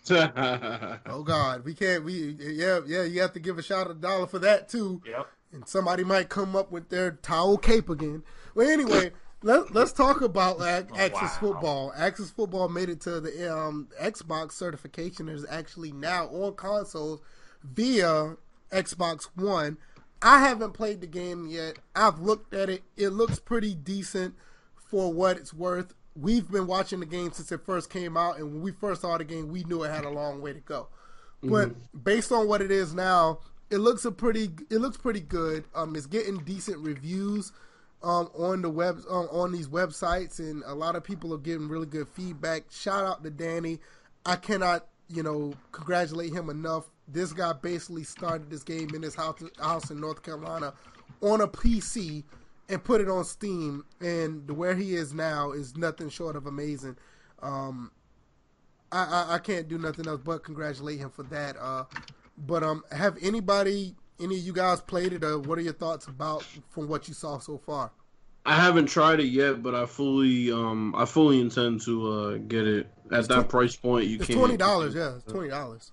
oh 0.11 1.23
God, 1.23 1.63
we 1.63 1.73
can't. 1.73 2.03
We 2.03 2.36
yeah 2.39 2.82
yeah. 2.86 3.03
You 3.03 3.21
have 3.21 3.34
to 3.34 3.39
give 3.39 3.57
a 3.57 3.63
shot 3.63 3.89
of 3.89 3.97
a 3.97 3.99
dollar 3.99 4.28
for 4.28 4.39
that 4.39 4.67
too. 4.69 5.01
Yep. 5.07 5.28
And 5.53 5.67
somebody 5.67 6.03
might 6.03 6.28
come 6.28 6.55
up 6.55 6.71
with 6.71 6.89
their 6.89 7.11
towel 7.11 7.57
cape 7.57 7.89
again. 7.89 8.23
Well, 8.56 8.70
anyway, 8.70 9.12
let, 9.43 9.76
let's 9.76 9.91
talk 9.91 10.22
about 10.22 10.58
like 10.58 10.89
Axis 10.97 11.22
wow. 11.22 11.38
Football. 11.39 11.93
Axis 11.95 12.32
Football 12.32 12.70
made 12.70 12.89
it 12.89 13.01
to 13.01 13.20
the 13.20 13.56
um, 13.56 13.89
Xbox 14.01 14.53
certification. 14.53 15.30
Is 15.30 15.45
actually 15.49 15.91
now 15.91 16.28
on 16.28 16.56
consoles 16.56 17.22
via 17.64 18.38
Xbox 18.72 19.26
One. 19.36 19.78
I 20.22 20.39
haven't 20.39 20.72
played 20.72 21.01
the 21.01 21.08
game 21.08 21.45
yet. 21.45 21.78
I've 21.95 22.20
looked 22.20 22.53
at 22.53 22.70
it. 22.70 22.84
It 22.97 23.10
looks 23.10 23.38
pretty 23.38 23.76
decent 23.76 24.36
for 24.76 25.14
what 25.14 25.38
it's 25.38 25.53
worth. 25.53 25.93
We've 26.16 26.49
been 26.49 26.66
watching 26.66 27.01
the 27.01 27.06
game 27.06 27.34
since 27.34 27.51
it 27.51 27.66
first 27.66 27.89
came 27.89 28.16
out, 28.16 28.38
and 28.38 28.53
when 28.53 28.62
we 28.62 28.72
first 28.72 29.01
saw 29.01 29.18
the 29.18 29.26
game, 29.26 29.49
we 29.49 29.66
knew 29.66 29.84
it 29.84 29.91
had 29.91 30.06
a 30.06 30.10
long 30.10 30.41
way 30.41 30.53
to 30.53 30.62
go. 30.62 30.88
Mm-hmm. 31.43 31.49
But 31.49 32.03
based 32.03 32.32
on 32.32 32.47
what 32.47 32.62
it 32.62 32.72
is 32.72 32.93
now, 32.93 33.39
it 33.70 33.78
looks 33.78 34.06
a 34.06 34.12
pretty. 34.12 34.51
It 34.70 34.78
looks 34.78 34.97
pretty 34.97 35.20
good. 35.20 35.66
Um, 35.76 35.95
it's 35.95 36.06
getting 36.06 36.38
decent 36.38 36.78
reviews. 36.78 37.51
Um, 38.06 38.30
on 38.38 38.62
the 38.62 38.70
web 38.70 38.99
um, 39.10 39.28
on 39.32 39.51
these 39.51 39.68
websites, 39.68 40.38
and 40.38 40.62
a 40.68 40.76
lot 40.76 40.95
of 40.95 41.03
people 41.03 41.34
are 41.34 41.39
getting 41.39 41.68
really 41.68 41.88
good 41.88 42.08
feedback. 42.08 42.66
Shout 42.70 43.03
out 43.03 43.24
to 43.24 43.32
Danny. 43.32 43.80
I 44.28 44.36
cannot, 44.36 44.86
you 45.10 45.24
know, 45.24 45.53
congratulate 45.72 46.32
him 46.32 46.51
enough 46.51 46.88
this 47.08 47.34
guy 47.34 47.53
basically 47.53 48.03
started 48.03 48.49
this 48.49 48.64
game 48.64 48.89
in 48.93 49.01
his 49.01 49.16
house, 49.16 49.41
house 49.60 49.91
in 49.91 49.99
North 49.99 50.24
Carolina 50.24 50.74
on 51.22 51.41
a 51.41 51.47
PC 51.47 52.24
and 52.70 52.84
put 52.84 53.01
it 53.01 53.10
on 53.10 53.24
Steam. 53.24 53.86
And 54.01 54.49
where 54.49 54.76
he 54.76 54.95
is 54.95 55.14
now 55.14 55.51
is 55.51 55.78
nothing 55.78 56.10
short 56.10 56.36
of 56.36 56.47
amazing. 56.47 56.97
Um, 57.41 57.91
I, 58.91 59.03
I, 59.03 59.34
I, 59.36 59.39
can't 59.39 59.68
do 59.68 59.78
nothing 59.78 60.08
else 60.08 60.22
but 60.24 60.43
congratulate 60.43 60.99
him 60.99 61.10
for 61.10 61.24
that. 61.24 61.58
Uh, 61.60 61.84
but 62.38 62.64
um, 62.64 62.84
have 62.91 63.18
anybody, 63.22 63.95
any 64.20 64.38
of 64.38 64.41
you 64.41 64.53
guys 64.53 64.82
played 64.82 65.13
it, 65.13 65.24
or 65.24 65.39
what 65.39 65.57
are 65.57 65.61
your 65.61 65.74
thoughts 65.74 66.07
about 66.07 66.43
from 66.70 66.88
what 66.88 67.07
you 67.07 67.13
saw 67.13 67.39
so 67.39 67.57
far? 67.57 67.91
I 68.45 68.53
haven't 68.53 68.86
tried 68.86 69.20
it 69.20 69.28
yet, 69.28 69.63
but 69.63 69.74
I 69.74 69.86
fully 69.86 70.51
um 70.51 70.93
I 70.95 71.05
fully 71.05 71.41
intend 71.41 71.82
to 71.82 72.11
uh 72.11 72.38
get 72.38 72.68
it 72.68 72.88
at 73.11 73.20
it's 73.20 73.28
that 73.30 73.47
tw- 73.47 73.49
price 73.49 73.76
point. 73.76 74.05
You 74.07 74.18
it's 74.18 74.28
can't. 74.28 74.39
Twenty 74.39 74.57
dollars, 74.57 74.93
yeah, 74.93 75.16
it's 75.16 75.32
twenty 75.32 75.49
dollars. 75.49 75.91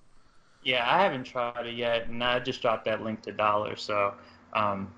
Yeah, 0.63 0.85
I 0.89 1.03
haven't 1.03 1.25
tried 1.25 1.65
it 1.65 1.75
yet, 1.75 2.07
and 2.07 2.23
I 2.23 2.39
just 2.39 2.61
dropped 2.61 2.85
that 2.85 3.01
link 3.01 3.21
to 3.23 3.33
Dollar. 3.33 3.75
So, 3.75 4.13
um, 4.53 4.93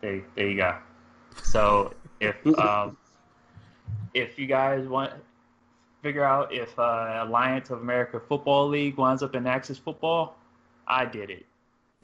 there, 0.00 0.22
there 0.34 0.48
you 0.48 0.56
go. 0.56 0.76
So 1.42 1.92
if 2.20 2.36
um, 2.58 2.96
if 4.14 4.38
you 4.38 4.46
guys 4.46 4.86
want 4.86 5.12
figure 6.02 6.24
out 6.24 6.52
if 6.54 6.78
uh, 6.78 7.24
Alliance 7.26 7.70
of 7.70 7.80
America 7.80 8.20
Football 8.20 8.68
League 8.68 8.96
winds 8.96 9.22
up 9.22 9.34
in 9.34 9.46
Axis 9.46 9.78
Football, 9.78 10.36
I 10.86 11.04
did 11.04 11.30
it. 11.30 11.46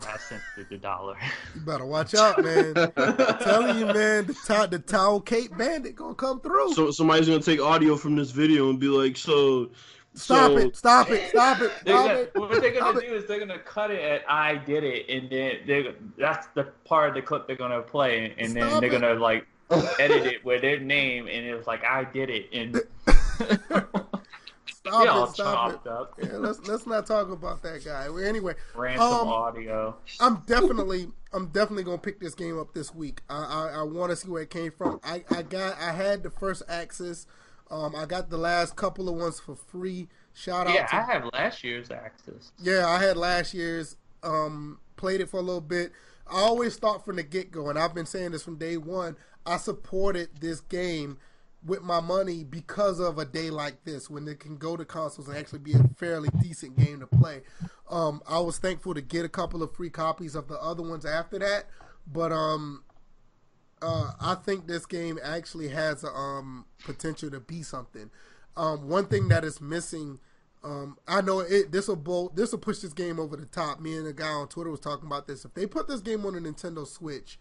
I 0.06 0.16
sent 0.16 0.42
it 0.56 0.68
the 0.68 0.78
dollar. 0.78 1.16
You 1.54 1.60
better 1.62 1.86
watch 1.86 2.14
out, 2.14 2.42
man. 2.42 2.74
I'm 2.96 3.38
telling 3.38 3.78
you, 3.78 3.86
man, 3.86 4.26
the, 4.26 4.34
t- 4.34 4.66
the 4.70 4.78
towel 4.78 5.20
Cape 5.20 5.56
Bandit 5.56 5.96
gonna 5.96 6.14
come 6.14 6.40
through. 6.40 6.74
So 6.74 6.90
somebody's 6.90 7.28
gonna 7.28 7.40
take 7.40 7.60
audio 7.60 7.96
from 7.96 8.14
this 8.14 8.30
video 8.30 8.70
and 8.70 8.78
be 8.78 8.88
like, 8.88 9.16
so 9.16 9.70
Stop 10.14 10.50
so, 10.50 10.56
it! 10.58 10.76
Stop 10.76 11.10
it! 11.10 11.28
Stop 11.30 11.60
it! 11.60 11.70
Stop 11.80 11.84
gonna, 11.84 12.14
it! 12.14 12.30
What 12.34 12.60
they're 12.60 12.72
gonna 12.72 13.00
do 13.00 13.06
is 13.14 13.26
they're 13.26 13.38
gonna 13.38 13.58
cut 13.58 13.90
it 13.90 14.00
at 14.00 14.22
"I 14.28 14.56
did 14.56 14.82
it," 14.82 15.08
and 15.08 15.30
then 15.30 15.58
they 15.66 15.94
that's 16.16 16.48
the 16.54 16.64
part 16.84 17.10
of 17.10 17.14
the 17.14 17.22
clip 17.22 17.46
they're 17.46 17.56
gonna 17.56 17.82
play, 17.82 18.34
and 18.38 18.54
then 18.54 18.68
Stop 18.68 18.80
they're 18.80 18.92
it. 18.92 19.00
gonna 19.00 19.14
like 19.14 19.46
edit 20.00 20.26
it 20.26 20.44
with 20.44 20.62
their 20.62 20.80
name, 20.80 21.28
and 21.28 21.46
it's 21.46 21.66
like 21.66 21.84
"I 21.84 22.04
did 22.04 22.30
it," 22.30 22.48
and 22.52 22.80
stop 24.92 25.28
it! 25.28 25.34
Stop 25.34 25.86
it! 25.86 25.90
Up. 25.90 26.14
Yeah, 26.22 26.36
let's 26.36 26.66
let's 26.68 26.86
not 26.86 27.06
talk 27.06 27.30
about 27.30 27.62
that 27.62 27.84
guy. 27.84 28.08
Anyway, 28.24 28.54
ransom 28.74 29.06
um, 29.06 29.28
audio. 29.28 29.96
I'm 30.20 30.42
definitely 30.46 31.08
I'm 31.32 31.46
definitely 31.46 31.84
gonna 31.84 31.98
pick 31.98 32.20
this 32.20 32.34
game 32.34 32.58
up 32.58 32.74
this 32.74 32.94
week. 32.94 33.22
I 33.28 33.70
I, 33.74 33.80
I 33.80 33.82
want 33.82 34.10
to 34.10 34.16
see 34.16 34.28
where 34.28 34.42
it 34.42 34.50
came 34.50 34.72
from. 34.72 35.00
I 35.04 35.24
I 35.30 35.42
got 35.42 35.78
I 35.80 35.92
had 35.92 36.22
the 36.22 36.30
first 36.30 36.62
Axis 36.68 37.26
um, 37.70 37.94
I 37.94 38.06
got 38.06 38.30
the 38.30 38.38
last 38.38 38.76
couple 38.76 39.08
of 39.08 39.16
ones 39.16 39.40
for 39.40 39.54
free. 39.54 40.08
Shout 40.34 40.68
out! 40.68 40.74
Yeah, 40.74 40.86
to, 40.86 40.96
I 40.96 41.02
have 41.02 41.24
last 41.32 41.64
year's 41.64 41.90
Axis. 41.90 42.52
Yeah, 42.58 42.86
I 42.86 43.02
had 43.02 43.16
last 43.16 43.54
year's. 43.54 43.96
Um, 44.22 44.78
played 44.96 45.20
it 45.20 45.28
for 45.28 45.38
a 45.38 45.42
little 45.42 45.60
bit. 45.60 45.92
I 46.26 46.40
always 46.40 46.76
thought 46.76 47.04
from 47.04 47.16
the 47.16 47.22
get 47.22 47.50
go, 47.50 47.68
and 47.68 47.78
I've 47.78 47.94
been 47.94 48.06
saying 48.06 48.32
this 48.32 48.42
from 48.42 48.56
day 48.56 48.76
one. 48.76 49.16
I 49.46 49.56
supported 49.56 50.28
this 50.40 50.60
game 50.60 51.18
with 51.68 51.82
my 51.82 52.00
money 52.00 52.42
because 52.42 52.98
of 52.98 53.18
a 53.18 53.24
day 53.24 53.50
like 53.50 53.84
this 53.84 54.08
when 54.08 54.26
it 54.26 54.40
can 54.40 54.56
go 54.56 54.76
to 54.76 54.84
consoles 54.84 55.28
and 55.28 55.36
actually 55.36 55.58
be 55.58 55.74
a 55.74 55.82
fairly 55.96 56.30
decent 56.40 56.76
game 56.76 57.00
to 57.00 57.06
play. 57.06 57.42
Um, 57.90 58.22
I 58.28 58.40
was 58.40 58.58
thankful 58.58 58.94
to 58.94 59.00
get 59.00 59.24
a 59.24 59.28
couple 59.28 59.62
of 59.62 59.74
free 59.76 59.90
copies 59.90 60.34
of 60.34 60.48
the 60.48 60.60
other 60.60 60.82
ones 60.82 61.04
after 61.04 61.38
that, 61.38 61.66
but 62.10 62.32
um, 62.32 62.82
uh, 63.82 64.12
I 64.20 64.34
think 64.34 64.66
this 64.66 64.86
game 64.86 65.18
actually 65.22 65.68
has 65.68 66.04
um, 66.04 66.64
potential 66.84 67.30
to 67.30 67.40
be 67.40 67.62
something. 67.62 68.10
Um, 68.56 68.88
one 68.88 69.06
thing 69.06 69.28
that 69.28 69.44
is 69.44 69.60
missing, 69.60 70.18
um, 70.64 70.98
I 71.06 71.20
know 71.20 71.40
it. 71.40 71.70
This 71.70 71.86
will 71.86 72.32
this 72.34 72.50
will 72.50 72.58
push 72.58 72.78
this 72.78 72.92
game 72.92 73.20
over 73.20 73.36
the 73.36 73.46
top. 73.46 73.80
Me 73.80 73.96
and 73.96 74.06
a 74.06 74.12
guy 74.12 74.28
on 74.28 74.48
Twitter 74.48 74.70
was 74.70 74.80
talking 74.80 75.06
about 75.06 75.28
this. 75.28 75.44
If 75.44 75.54
they 75.54 75.66
put 75.66 75.86
this 75.86 76.00
game 76.00 76.26
on 76.26 76.34
a 76.34 76.40
Nintendo 76.40 76.86
Switch, 76.86 77.38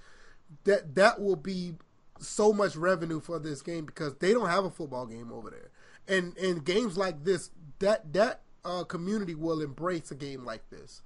that 0.66 0.94
that 0.96 1.20
will 1.20 1.36
be 1.36 1.74
so 2.20 2.54
much 2.54 2.76
revenue 2.76 3.20
for 3.20 3.40
this 3.40 3.62
game 3.62 3.86
because 3.86 4.16
they 4.16 4.34
don't 4.34 4.50
have 4.50 4.66
a 4.66 4.70
football 4.70 5.06
game 5.06 5.32
over 5.32 5.50
there. 5.50 5.72
And 6.08 6.38
and 6.38 6.64
games 6.64 6.98
like 6.98 7.24
this, 7.24 7.52
that 7.80 8.14
that 8.14 8.42
uh, 8.64 8.84
community 8.84 9.36
will 9.36 9.62
embrace 9.62 10.12
a 10.12 10.16
game 10.16 10.46
like 10.46 10.70
this. 10.70 11.02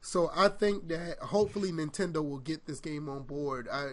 So 0.00 0.30
I 0.36 0.48
think 0.48 0.88
that 0.88 1.18
hopefully 1.20 1.72
Nintendo 1.72 2.16
will 2.16 2.38
get 2.38 2.66
this 2.66 2.78
game 2.78 3.08
on 3.08 3.22
board. 3.22 3.68
I 3.72 3.92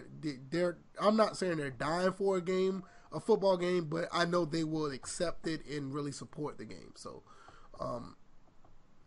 they're 0.50 0.76
I'm 1.00 1.16
not 1.16 1.36
saying 1.36 1.56
they're 1.56 1.70
dying 1.70 2.12
for 2.12 2.36
a 2.36 2.42
game, 2.42 2.82
a 3.12 3.18
football 3.18 3.56
game, 3.56 3.86
but 3.86 4.08
I 4.12 4.26
know 4.26 4.44
they 4.44 4.64
will 4.64 4.90
accept 4.90 5.46
it 5.46 5.64
and 5.66 5.92
really 5.92 6.12
support 6.12 6.58
the 6.58 6.64
game. 6.66 6.92
So 6.96 7.22
um 7.80 8.16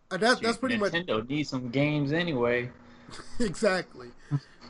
that, 0.09 0.41
that's 0.41 0.57
pretty 0.57 0.77
Nintendo 0.77 0.79
much 0.79 0.93
Nintendo 0.93 1.29
needs 1.29 1.49
some 1.49 1.69
games 1.69 2.11
anyway. 2.11 2.71
exactly. 3.39 4.09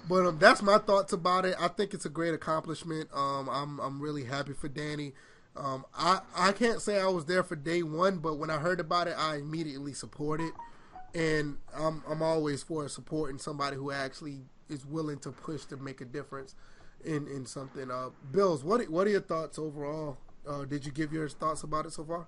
but 0.09 0.25
um, 0.25 0.37
that's 0.39 0.61
my 0.61 0.77
thoughts 0.77 1.13
about 1.13 1.45
it. 1.45 1.55
I 1.59 1.67
think 1.67 1.93
it's 1.93 2.05
a 2.05 2.09
great 2.09 2.33
accomplishment. 2.33 3.09
Um, 3.13 3.49
I'm 3.49 3.79
I'm 3.79 4.01
really 4.01 4.23
happy 4.25 4.53
for 4.53 4.67
Danny. 4.67 5.13
Um, 5.55 5.85
I 5.97 6.19
I 6.35 6.51
can't 6.51 6.81
say 6.81 6.99
I 6.99 7.07
was 7.07 7.25
there 7.25 7.43
for 7.43 7.55
day 7.55 7.83
one, 7.83 8.17
but 8.17 8.35
when 8.37 8.49
I 8.49 8.57
heard 8.57 8.79
about 8.79 9.07
it, 9.07 9.15
I 9.17 9.37
immediately 9.37 9.93
supported 9.93 10.51
and 11.15 11.57
I'm 11.73 12.03
I'm 12.07 12.21
always 12.21 12.61
for 12.61 12.87
supporting 12.89 13.39
somebody 13.39 13.77
who 13.77 13.91
actually 13.91 14.41
is 14.69 14.85
willing 14.85 15.17
to 15.19 15.31
push 15.31 15.65
to 15.65 15.77
make 15.77 16.01
a 16.01 16.05
difference 16.05 16.55
in 17.03 17.27
in 17.27 17.45
something. 17.45 17.89
Uh, 17.89 18.09
Bills, 18.31 18.63
what 18.63 18.87
what 18.89 19.07
are 19.07 19.11
your 19.11 19.21
thoughts 19.21 19.57
overall? 19.57 20.17
Uh, 20.47 20.65
did 20.65 20.85
you 20.85 20.91
give 20.91 21.13
your 21.13 21.27
thoughts 21.29 21.63
about 21.63 21.85
it 21.85 21.93
so 21.93 22.03
far? 22.03 22.27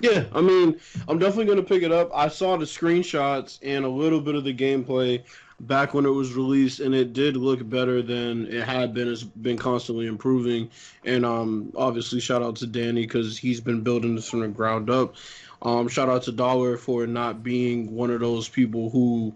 Yeah, 0.00 0.24
I 0.32 0.40
mean, 0.40 0.80
I'm 1.08 1.18
definitely 1.18 1.46
going 1.46 1.58
to 1.58 1.64
pick 1.64 1.82
it 1.82 1.92
up. 1.92 2.10
I 2.14 2.28
saw 2.28 2.56
the 2.56 2.64
screenshots 2.64 3.58
and 3.62 3.84
a 3.84 3.88
little 3.88 4.20
bit 4.20 4.34
of 4.34 4.44
the 4.44 4.52
gameplay 4.54 5.22
back 5.60 5.94
when 5.94 6.04
it 6.04 6.10
was 6.10 6.34
released, 6.34 6.80
and 6.80 6.94
it 6.94 7.12
did 7.12 7.36
look 7.36 7.66
better 7.68 8.02
than 8.02 8.46
it 8.46 8.64
had 8.64 8.92
been. 8.92 9.10
It's 9.10 9.22
been 9.22 9.56
constantly 9.56 10.06
improving, 10.06 10.70
and 11.04 11.24
um, 11.24 11.72
obviously, 11.76 12.20
shout 12.20 12.42
out 12.42 12.56
to 12.56 12.66
Danny 12.66 13.02
because 13.02 13.38
he's 13.38 13.60
been 13.60 13.82
building 13.82 14.14
this 14.16 14.28
from 14.28 14.40
the 14.40 14.48
ground 14.48 14.90
up. 14.90 15.14
Um, 15.62 15.88
shout 15.88 16.08
out 16.08 16.24
to 16.24 16.32
Dollar 16.32 16.76
for 16.76 17.06
not 17.06 17.42
being 17.42 17.94
one 17.94 18.10
of 18.10 18.20
those 18.20 18.48
people 18.48 18.90
who, 18.90 19.34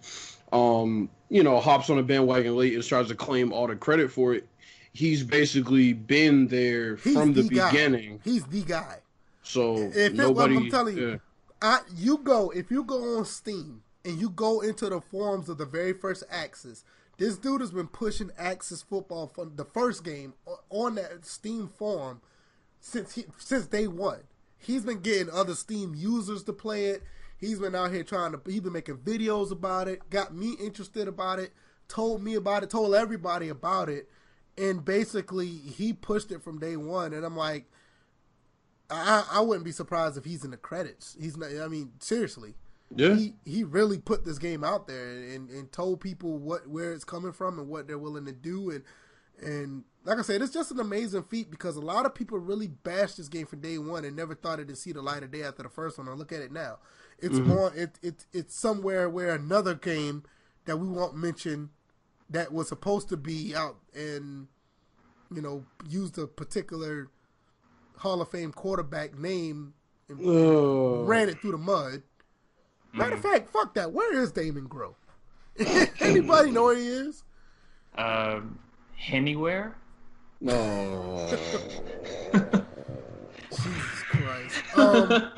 um, 0.52 1.08
you 1.30 1.42
know, 1.42 1.60
hops 1.60 1.88
on 1.88 1.98
a 1.98 2.02
bandwagon 2.02 2.56
late 2.56 2.74
and 2.74 2.84
tries 2.84 3.08
to 3.08 3.14
claim 3.14 3.52
all 3.52 3.66
the 3.66 3.76
credit 3.76 4.10
for 4.10 4.34
it. 4.34 4.46
He's 4.92 5.22
basically 5.22 5.92
been 5.92 6.48
there 6.48 6.96
He's 6.96 7.14
from 7.14 7.32
the, 7.32 7.42
the 7.42 7.54
guy. 7.54 7.70
beginning. 7.70 8.20
He's 8.24 8.44
the 8.44 8.62
guy. 8.62 8.98
So 9.48 9.76
If 9.78 9.96
it, 9.96 10.14
nobody. 10.14 10.56
I'm 10.56 10.70
telling 10.70 10.96
you, 10.98 11.10
yeah. 11.10 11.16
I 11.62 11.80
you 11.96 12.18
go 12.18 12.50
if 12.50 12.70
you 12.70 12.84
go 12.84 13.16
on 13.16 13.24
Steam 13.24 13.82
and 14.04 14.20
you 14.20 14.28
go 14.28 14.60
into 14.60 14.88
the 14.88 15.00
forums 15.00 15.48
of 15.48 15.56
the 15.56 15.64
very 15.64 15.94
first 15.94 16.22
Axis. 16.30 16.84
This 17.16 17.36
dude 17.36 17.62
has 17.62 17.72
been 17.72 17.88
pushing 17.88 18.30
Axis 18.38 18.82
football 18.82 19.26
from 19.26 19.56
the 19.56 19.64
first 19.64 20.04
game 20.04 20.34
on 20.70 20.96
that 20.96 21.24
Steam 21.24 21.66
forum 21.66 22.20
since 22.78 23.14
he, 23.14 23.24
since 23.38 23.66
day 23.66 23.88
one. 23.88 24.20
He's 24.58 24.84
been 24.84 25.00
getting 25.00 25.30
other 25.30 25.54
Steam 25.54 25.94
users 25.96 26.44
to 26.44 26.52
play 26.52 26.86
it. 26.86 27.02
He's 27.38 27.58
been 27.58 27.74
out 27.74 27.92
here 27.92 28.04
trying 28.04 28.32
to. 28.32 28.40
He's 28.44 28.60
been 28.60 28.72
making 28.72 28.98
videos 28.98 29.50
about 29.50 29.88
it. 29.88 30.10
Got 30.10 30.34
me 30.34 30.56
interested 30.60 31.08
about 31.08 31.38
it. 31.38 31.52
Told 31.88 32.22
me 32.22 32.34
about 32.34 32.64
it. 32.64 32.70
Told 32.70 32.94
everybody 32.94 33.48
about 33.48 33.88
it. 33.88 34.10
And 34.58 34.84
basically, 34.84 35.46
he 35.46 35.92
pushed 35.92 36.32
it 36.32 36.42
from 36.42 36.58
day 36.58 36.76
one. 36.76 37.14
And 37.14 37.24
I'm 37.24 37.36
like, 37.36 37.64
I, 38.90 39.24
I 39.32 39.40
wouldn't 39.40 39.64
be 39.64 39.72
surprised 39.72 40.16
if 40.16 40.24
he's 40.24 40.44
in 40.44 40.50
the 40.50 40.56
credits. 40.56 41.16
He's 41.20 41.36
not. 41.36 41.50
I 41.62 41.68
mean, 41.68 41.92
seriously, 42.00 42.54
Yeah. 42.94 43.14
he 43.14 43.34
he 43.44 43.64
really 43.64 43.98
put 43.98 44.24
this 44.24 44.38
game 44.38 44.64
out 44.64 44.86
there 44.86 45.08
and, 45.08 45.50
and 45.50 45.70
told 45.70 46.00
people 46.00 46.38
what 46.38 46.66
where 46.66 46.92
it's 46.92 47.04
coming 47.04 47.32
from 47.32 47.58
and 47.58 47.68
what 47.68 47.86
they're 47.86 47.98
willing 47.98 48.26
to 48.26 48.32
do 48.32 48.70
and 48.70 48.84
and 49.40 49.84
like 50.04 50.18
I 50.18 50.22
said, 50.22 50.40
it's 50.40 50.52
just 50.52 50.70
an 50.70 50.80
amazing 50.80 51.24
feat 51.24 51.50
because 51.50 51.76
a 51.76 51.82
lot 51.82 52.06
of 52.06 52.14
people 52.14 52.38
really 52.38 52.68
bashed 52.68 53.18
this 53.18 53.28
game 53.28 53.46
from 53.46 53.60
day 53.60 53.78
one 53.78 54.04
and 54.04 54.16
never 54.16 54.34
thought 54.34 54.58
it'd 54.58 54.76
see 54.78 54.92
the 54.92 55.02
light 55.02 55.22
of 55.22 55.30
day 55.30 55.42
after 55.42 55.62
the 55.62 55.68
first 55.68 55.98
one. 55.98 56.08
And 56.08 56.18
look 56.18 56.32
at 56.32 56.40
it 56.40 56.50
now, 56.50 56.78
it's 57.18 57.38
mm-hmm. 57.38 57.48
more 57.48 57.72
it, 57.74 57.98
it 58.02 58.24
it's 58.32 58.54
somewhere 58.54 59.08
where 59.08 59.34
another 59.34 59.74
game 59.74 60.24
that 60.64 60.78
we 60.78 60.88
won't 60.88 61.14
mention 61.14 61.70
that 62.30 62.52
was 62.52 62.68
supposed 62.68 63.08
to 63.10 63.16
be 63.16 63.54
out 63.54 63.76
and 63.94 64.48
you 65.34 65.42
know 65.42 65.64
used 65.88 66.18
a 66.18 66.26
particular 66.26 67.10
Hall 67.98 68.20
of 68.20 68.30
Fame 68.30 68.52
quarterback 68.52 69.18
name 69.18 69.74
and 70.08 70.20
Ugh. 70.20 71.06
ran 71.06 71.28
it 71.28 71.40
through 71.40 71.52
the 71.52 71.58
mud. 71.58 72.02
Matter 72.92 73.14
of 73.16 73.20
fact, 73.20 73.50
fuck 73.50 73.74
that. 73.74 73.92
Where 73.92 74.18
is 74.18 74.32
Damon 74.32 74.66
Grow? 74.66 74.96
Anybody 76.00 76.50
know 76.50 76.64
where 76.64 76.76
he 76.76 76.86
is? 76.86 77.24
Um, 77.96 78.58
anywhere? 79.10 79.76
No. 80.40 81.28
Jesus 83.50 84.02
Christ. 84.04 84.56
Um, 84.76 85.32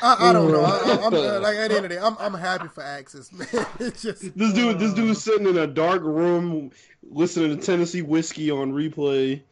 I, 0.00 0.30
I 0.30 0.32
don't 0.32 0.52
know. 0.52 0.62
I, 0.62 0.78
I, 0.78 1.06
I'm 1.06 1.14
uh, 1.14 1.40
like 1.40 1.56
at 1.56 1.68
the 1.70 1.76
end 1.76 1.84
of 1.84 1.90
the 1.90 1.96
day, 1.96 1.98
I'm 1.98 2.16
I'm 2.18 2.34
happy 2.34 2.68
for 2.68 2.82
Axis, 2.82 3.32
man. 3.32 3.48
It's 3.80 4.02
just 4.02 4.36
This 4.36 4.52
dude, 4.52 4.78
this 4.78 4.94
dude's 4.94 5.22
sitting 5.22 5.48
in 5.48 5.58
a 5.58 5.66
dark 5.66 6.02
room, 6.02 6.70
listening 7.02 7.58
to 7.58 7.64
Tennessee 7.64 8.02
whiskey 8.02 8.50
on 8.50 8.72
replay, 8.72 9.42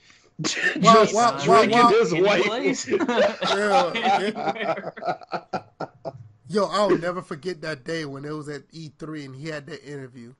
just 0.41 1.15
Wow, 1.15 1.33
wow, 1.35 1.39
drinking 1.45 1.79
wow, 1.79 1.85
wow. 1.85 1.89
his 1.91 2.13
Any 2.13 2.23
white. 2.23 2.45
place? 2.45 2.89
Yeah. 2.89 3.37
Anywhere. 3.97 4.95
yo. 6.49 6.67
I'll 6.67 6.97
never 6.99 7.23
forget 7.23 7.61
that 7.63 7.85
day 7.85 8.05
when 8.05 8.25
it 8.25 8.33
was 8.33 8.49
at 8.49 8.71
E3 8.73 9.25
and 9.27 9.37
he 9.37 9.49
had 9.49 9.67
that 9.67 9.85
interview. 9.85 10.35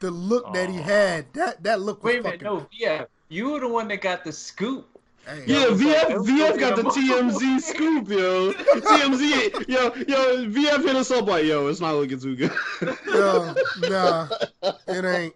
The 0.00 0.10
look 0.10 0.52
that 0.52 0.68
he 0.68 0.76
had, 0.76 1.32
that 1.34 1.62
that 1.62 1.80
look 1.80 2.02
was 2.02 2.14
Wait 2.14 2.20
a 2.20 2.22
minute, 2.24 2.42
no, 2.42 2.66
yeah, 2.72 3.04
you 3.28 3.50
were 3.50 3.60
the 3.60 3.68
one 3.68 3.86
that 3.88 4.00
got 4.00 4.24
the 4.24 4.32
scoop. 4.32 4.88
Hey, 5.24 5.44
Yeah, 5.46 5.66
VF, 5.66 6.08
like, 6.08 6.16
VF 6.18 6.58
got 6.58 6.74
the 6.76 6.82
gonna 6.82 6.94
TMZ 6.94 7.60
scoop, 7.60 8.08
yo. 8.08 8.52
TMZ, 8.52 9.68
yo, 9.68 9.94
yo, 10.08 10.46
VF 10.48 10.82
hit 10.84 10.96
us 10.96 11.10
up 11.12 11.28
like, 11.28 11.44
yo, 11.44 11.68
it's 11.68 11.80
not 11.80 11.94
looking 11.94 12.18
too 12.18 12.34
good. 12.34 12.50
yo, 13.06 13.54
nah, 13.88 14.26
it 14.88 15.04
ain't. 15.04 15.34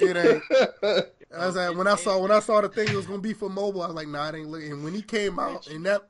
It 0.00 0.16
ain't. 0.16 1.04
I 1.36 1.46
was 1.46 1.56
like, 1.56 1.76
when 1.76 1.86
I 1.86 1.96
saw 1.96 2.18
when 2.18 2.30
I 2.30 2.40
saw 2.40 2.60
the 2.60 2.68
thing 2.68 2.88
it 2.88 2.94
was 2.94 3.06
gonna 3.06 3.18
be 3.20 3.32
for 3.32 3.48
mobile, 3.48 3.82
I 3.82 3.86
was 3.86 3.96
like, 3.96 4.08
nah, 4.08 4.28
it 4.28 4.36
ain't 4.36 4.48
looking. 4.48 4.72
And 4.72 4.84
when 4.84 4.94
he 4.94 5.02
came 5.02 5.38
out, 5.38 5.66
and 5.68 5.84
that 5.86 6.02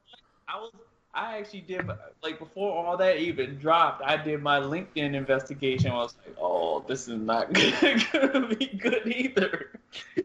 I 0.48 0.56
was, 0.60 0.72
I 1.14 1.38
actually 1.38 1.60
did 1.60 1.86
my- 1.86 1.96
like 2.22 2.38
before 2.38 2.72
all 2.84 2.96
that 2.96 3.18
even 3.18 3.58
dropped. 3.58 4.02
I 4.02 4.16
did 4.16 4.42
my 4.42 4.58
LinkedIn 4.60 5.14
investigation. 5.14 5.90
I 5.92 5.94
was 5.96 6.14
like, 6.26 6.36
oh, 6.40 6.84
this 6.88 7.06
is 7.08 7.20
not 7.20 7.52
gonna 8.12 8.48
be 8.54 8.66
good 8.66 9.06
either. 9.06 9.70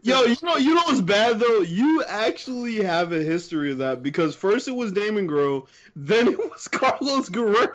Yo, 0.02 0.22
you 0.24 0.36
know, 0.42 0.56
you 0.56 0.74
know 0.74 0.82
what's 0.86 1.00
bad 1.00 1.38
though? 1.38 1.60
You 1.60 2.02
actually 2.08 2.82
have 2.82 3.12
a 3.12 3.22
history 3.22 3.70
of 3.70 3.78
that 3.78 4.02
because 4.02 4.34
first 4.34 4.66
it 4.66 4.72
was 4.74 4.90
Damon 4.90 5.26
Grow, 5.28 5.66
then 5.94 6.26
it 6.28 6.38
was 6.38 6.66
Carlos 6.72 7.28
Guerrero. 7.28 7.70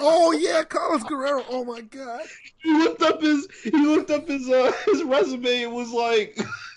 Oh 0.00 0.32
yeah, 0.32 0.64
Carlos 0.64 1.04
Guerrero. 1.04 1.44
Oh 1.48 1.64
my 1.64 1.80
god. 1.82 2.22
he 2.58 2.72
looked 2.72 3.02
up 3.02 3.20
his 3.22 3.46
he 3.62 3.70
looked 3.70 4.10
up 4.10 4.26
his 4.26 4.48
uh 4.48 4.72
his 4.86 5.04
resume 5.04 5.62
It 5.62 5.70
was 5.70 5.90
like 5.92 6.38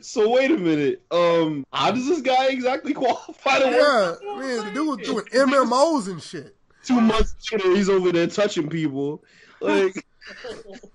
so 0.00 0.30
wait 0.30 0.50
a 0.50 0.56
minute 0.56 1.02
um 1.10 1.64
how 1.72 1.90
does 1.90 2.06
this 2.06 2.20
guy 2.20 2.48
exactly 2.48 2.92
qualify 2.94 3.58
to 3.58 3.66
work 3.66 4.20
Yeah, 4.22 4.36
man, 4.36 4.64
the 4.66 4.70
dude 4.72 4.88
was 4.88 5.06
doing 5.06 5.24
MMOs 5.26 6.08
and 6.08 6.22
shit. 6.22 6.56
two 6.84 7.00
months 7.00 7.34
later 7.52 7.74
he's 7.74 7.88
over 7.88 8.12
there 8.12 8.26
touching 8.26 8.68
people 8.68 9.22
like 9.60 10.06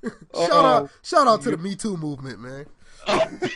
Shout 0.03 0.13
uh-oh. 0.33 0.65
out, 0.65 0.89
shout 1.03 1.27
out 1.27 1.41
to 1.41 1.51
the 1.51 1.57
Me 1.57 1.75
Too 1.75 1.97
movement, 1.97 2.39
man. 2.39 2.65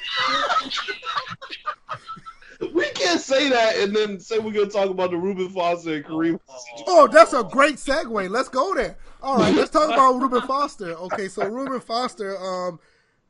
we 2.74 2.86
can't 2.90 3.22
say 3.22 3.50
that 3.50 3.78
and 3.78 3.96
then 3.96 4.20
say 4.20 4.40
we're 4.40 4.52
gonna 4.52 4.68
talk 4.68 4.90
about 4.90 5.12
the 5.12 5.18
Reuben 5.18 5.50
Foster 5.50 5.96
and 5.96 6.06
Kareem 6.06 6.40
Oh, 6.88 7.08
that's 7.08 7.34
a 7.34 7.44
great 7.44 7.76
segue. 7.76 8.30
Let's 8.30 8.50
go 8.50 8.76
there. 8.76 8.98
All 9.22 9.38
right, 9.38 9.56
let's 9.56 9.70
talk 9.70 9.90
about 9.90 10.20
Reuben 10.22 10.42
Foster. 10.42 10.94
Okay, 10.96 11.28
so 11.28 11.46
Reuben 11.48 11.80
Foster 11.80 12.38
um, 12.38 12.80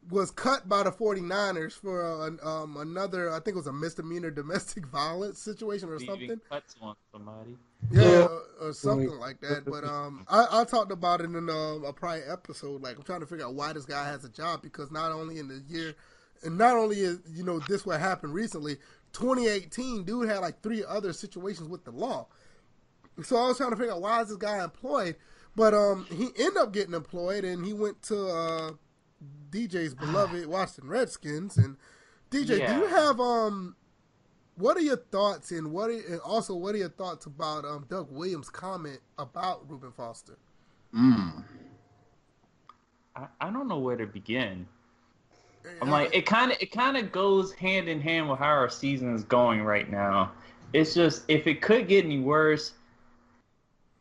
was 0.10 0.32
cut 0.32 0.68
by 0.68 0.84
the 0.84 0.92
49ers 0.92 1.74
for 1.74 2.04
uh, 2.04 2.48
um, 2.48 2.78
another, 2.78 3.30
I 3.32 3.40
think 3.40 3.50
it 3.50 3.56
was 3.56 3.68
a 3.68 3.74
misdemeanor 3.74 4.32
domestic 4.32 4.86
violence 4.88 5.40
situation 5.40 5.90
or 5.90 6.00
something. 6.00 6.40
Cuts 6.50 6.76
on 6.82 6.96
somebody. 7.12 7.58
Yeah, 7.92 8.28
or, 8.28 8.42
or 8.70 8.74
something 8.74 9.10
like 9.20 9.40
that. 9.42 9.66
But 9.66 9.84
um, 9.84 10.26
I, 10.28 10.48
I 10.52 10.64
talked 10.66 10.92
about 10.92 11.22
it 11.22 11.26
in 11.26 11.50
um, 11.50 11.84
a 11.86 11.94
prior 11.94 12.24
episode. 12.30 12.82
Like 12.82 12.98
I'm 12.98 13.04
trying 13.04 13.22
to 13.22 13.26
figure 13.26 13.46
out 13.46 13.54
why 13.54 13.74
this 13.74 13.86
guy 13.86 14.06
has 14.06 14.26
a 14.26 14.30
job 14.30 14.62
because 14.62 14.92
not 14.92 15.12
only 15.12 15.40
in 15.40 15.48
the 15.48 15.64
year, 15.68 15.96
and 16.44 16.58
not 16.58 16.76
only 16.76 17.00
is 17.00 17.20
you 17.34 17.44
know 17.44 17.60
this 17.60 17.86
what 17.86 18.00
happened 18.00 18.34
recently. 18.34 18.78
2018, 19.14 20.04
dude 20.04 20.30
had 20.30 20.40
like 20.40 20.62
three 20.62 20.84
other 20.88 21.14
situations 21.14 21.68
with 21.68 21.84
the 21.84 21.92
law. 21.92 22.28
So 23.24 23.38
I 23.38 23.48
was 23.48 23.58
trying 23.58 23.72
to 23.72 23.76
figure 23.76 23.94
out 23.94 24.02
why 24.02 24.22
is 24.22 24.28
this 24.28 24.38
guy 24.38 24.64
employed. 24.64 25.16
But 25.56 25.74
um, 25.74 26.06
he 26.10 26.30
ended 26.38 26.58
up 26.58 26.72
getting 26.72 26.94
employed, 26.94 27.44
and 27.44 27.66
he 27.66 27.74
went 27.74 28.02
to 28.04 28.28
uh, 28.28 28.72
DJ's 29.52 29.94
beloved 29.94 30.46
Washington 30.46 30.90
Redskins. 30.90 31.58
And 31.58 31.78
DJ, 32.32 32.68
do 32.68 32.74
you 32.76 32.88
have 32.88 33.20
um 33.20 33.76
what 34.56 34.76
are 34.76 34.82
your 34.82 34.98
thoughts 34.98 35.52
and 35.52 35.72
what 35.72 35.90
are, 35.90 35.94
and 35.94 36.20
also 36.22 36.54
what 36.54 36.76
are 36.76 36.80
your 36.80 36.90
thoughts 36.90 37.26
about 37.26 37.64
um, 37.64 37.86
Doug 37.90 38.12
Williams' 38.12 38.50
comment 38.50 39.00
about 39.18 39.70
Reuben 39.70 39.92
Foster? 39.94 40.38
Mm. 40.94 41.44
I, 43.16 43.28
I 43.40 43.50
don't 43.50 43.68
know 43.68 43.80
where 43.80 43.96
to 43.96 44.06
begin. 44.06 44.68
I'm 45.82 45.90
like 45.90 46.16
it 46.16 46.26
kind 46.26 46.52
of 46.52 46.58
it 46.62 46.72
kind 46.72 46.98
of 46.98 47.12
goes 47.12 47.52
hand 47.54 47.90
in 47.90 48.00
hand 48.02 48.30
with 48.30 48.40
how 48.40 48.46
our 48.46 48.70
season 48.70 49.14
is 49.14 49.24
going 49.24 49.64
right 49.64 49.90
now. 49.90 50.32
It's 50.74 50.94
just 50.94 51.24
if 51.28 51.48
it 51.48 51.62
could 51.62 51.88
get 51.88 52.06
any 52.06 52.20
worse, 52.20 52.74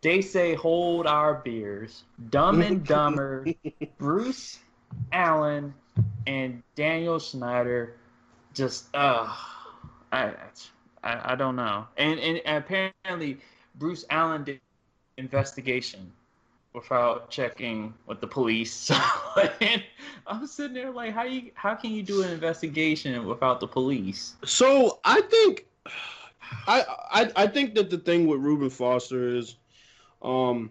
they 0.00 0.20
say 0.20 0.54
hold 0.54 1.06
our 1.06 1.34
beers. 1.34 2.04
Dumb 2.30 2.62
and 2.62 2.84
Dumber, 2.86 3.46
Bruce 3.98 4.58
Allen, 5.12 5.74
and 6.26 6.62
Daniel 6.74 7.18
Snyder, 7.20 7.96
just 8.54 8.86
uh, 8.94 9.32
I 10.12 10.32
I, 11.02 11.32
I 11.32 11.34
don't 11.34 11.56
know. 11.56 11.86
And, 11.96 12.18
and 12.20 12.40
apparently 12.44 13.38
Bruce 13.76 14.04
Allen 14.10 14.44
did 14.44 14.60
investigation 15.16 16.12
without 16.74 17.30
checking 17.30 17.94
with 18.06 18.20
the 18.20 18.26
police. 18.26 18.90
and 19.60 19.82
I'm 20.26 20.46
sitting 20.46 20.74
there 20.74 20.90
like, 20.90 21.12
how 21.12 21.24
you 21.24 21.50
how 21.54 21.74
can 21.74 21.90
you 21.90 22.02
do 22.02 22.22
an 22.22 22.30
investigation 22.30 23.26
without 23.26 23.60
the 23.60 23.66
police? 23.66 24.34
So 24.44 25.00
I 25.04 25.20
think, 25.22 25.66
I, 26.66 26.84
I 27.10 27.32
I 27.44 27.46
think 27.46 27.74
that 27.74 27.90
the 27.90 27.98
thing 27.98 28.26
with 28.26 28.40
Reuben 28.40 28.70
Foster 28.70 29.36
is, 29.36 29.56
um, 30.22 30.70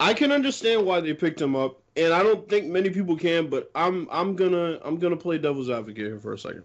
I 0.00 0.14
can 0.14 0.32
understand 0.32 0.84
why 0.84 1.00
they 1.00 1.14
picked 1.14 1.40
him 1.40 1.56
up, 1.56 1.80
and 1.96 2.12
I 2.12 2.22
don't 2.22 2.48
think 2.48 2.66
many 2.66 2.90
people 2.90 3.16
can. 3.16 3.48
But 3.48 3.70
I'm 3.74 4.08
I'm 4.10 4.36
gonna 4.36 4.78
I'm 4.82 4.98
gonna 4.98 5.16
play 5.16 5.38
devil's 5.38 5.70
advocate 5.70 6.06
here 6.06 6.20
for 6.20 6.32
a 6.32 6.38
second. 6.38 6.64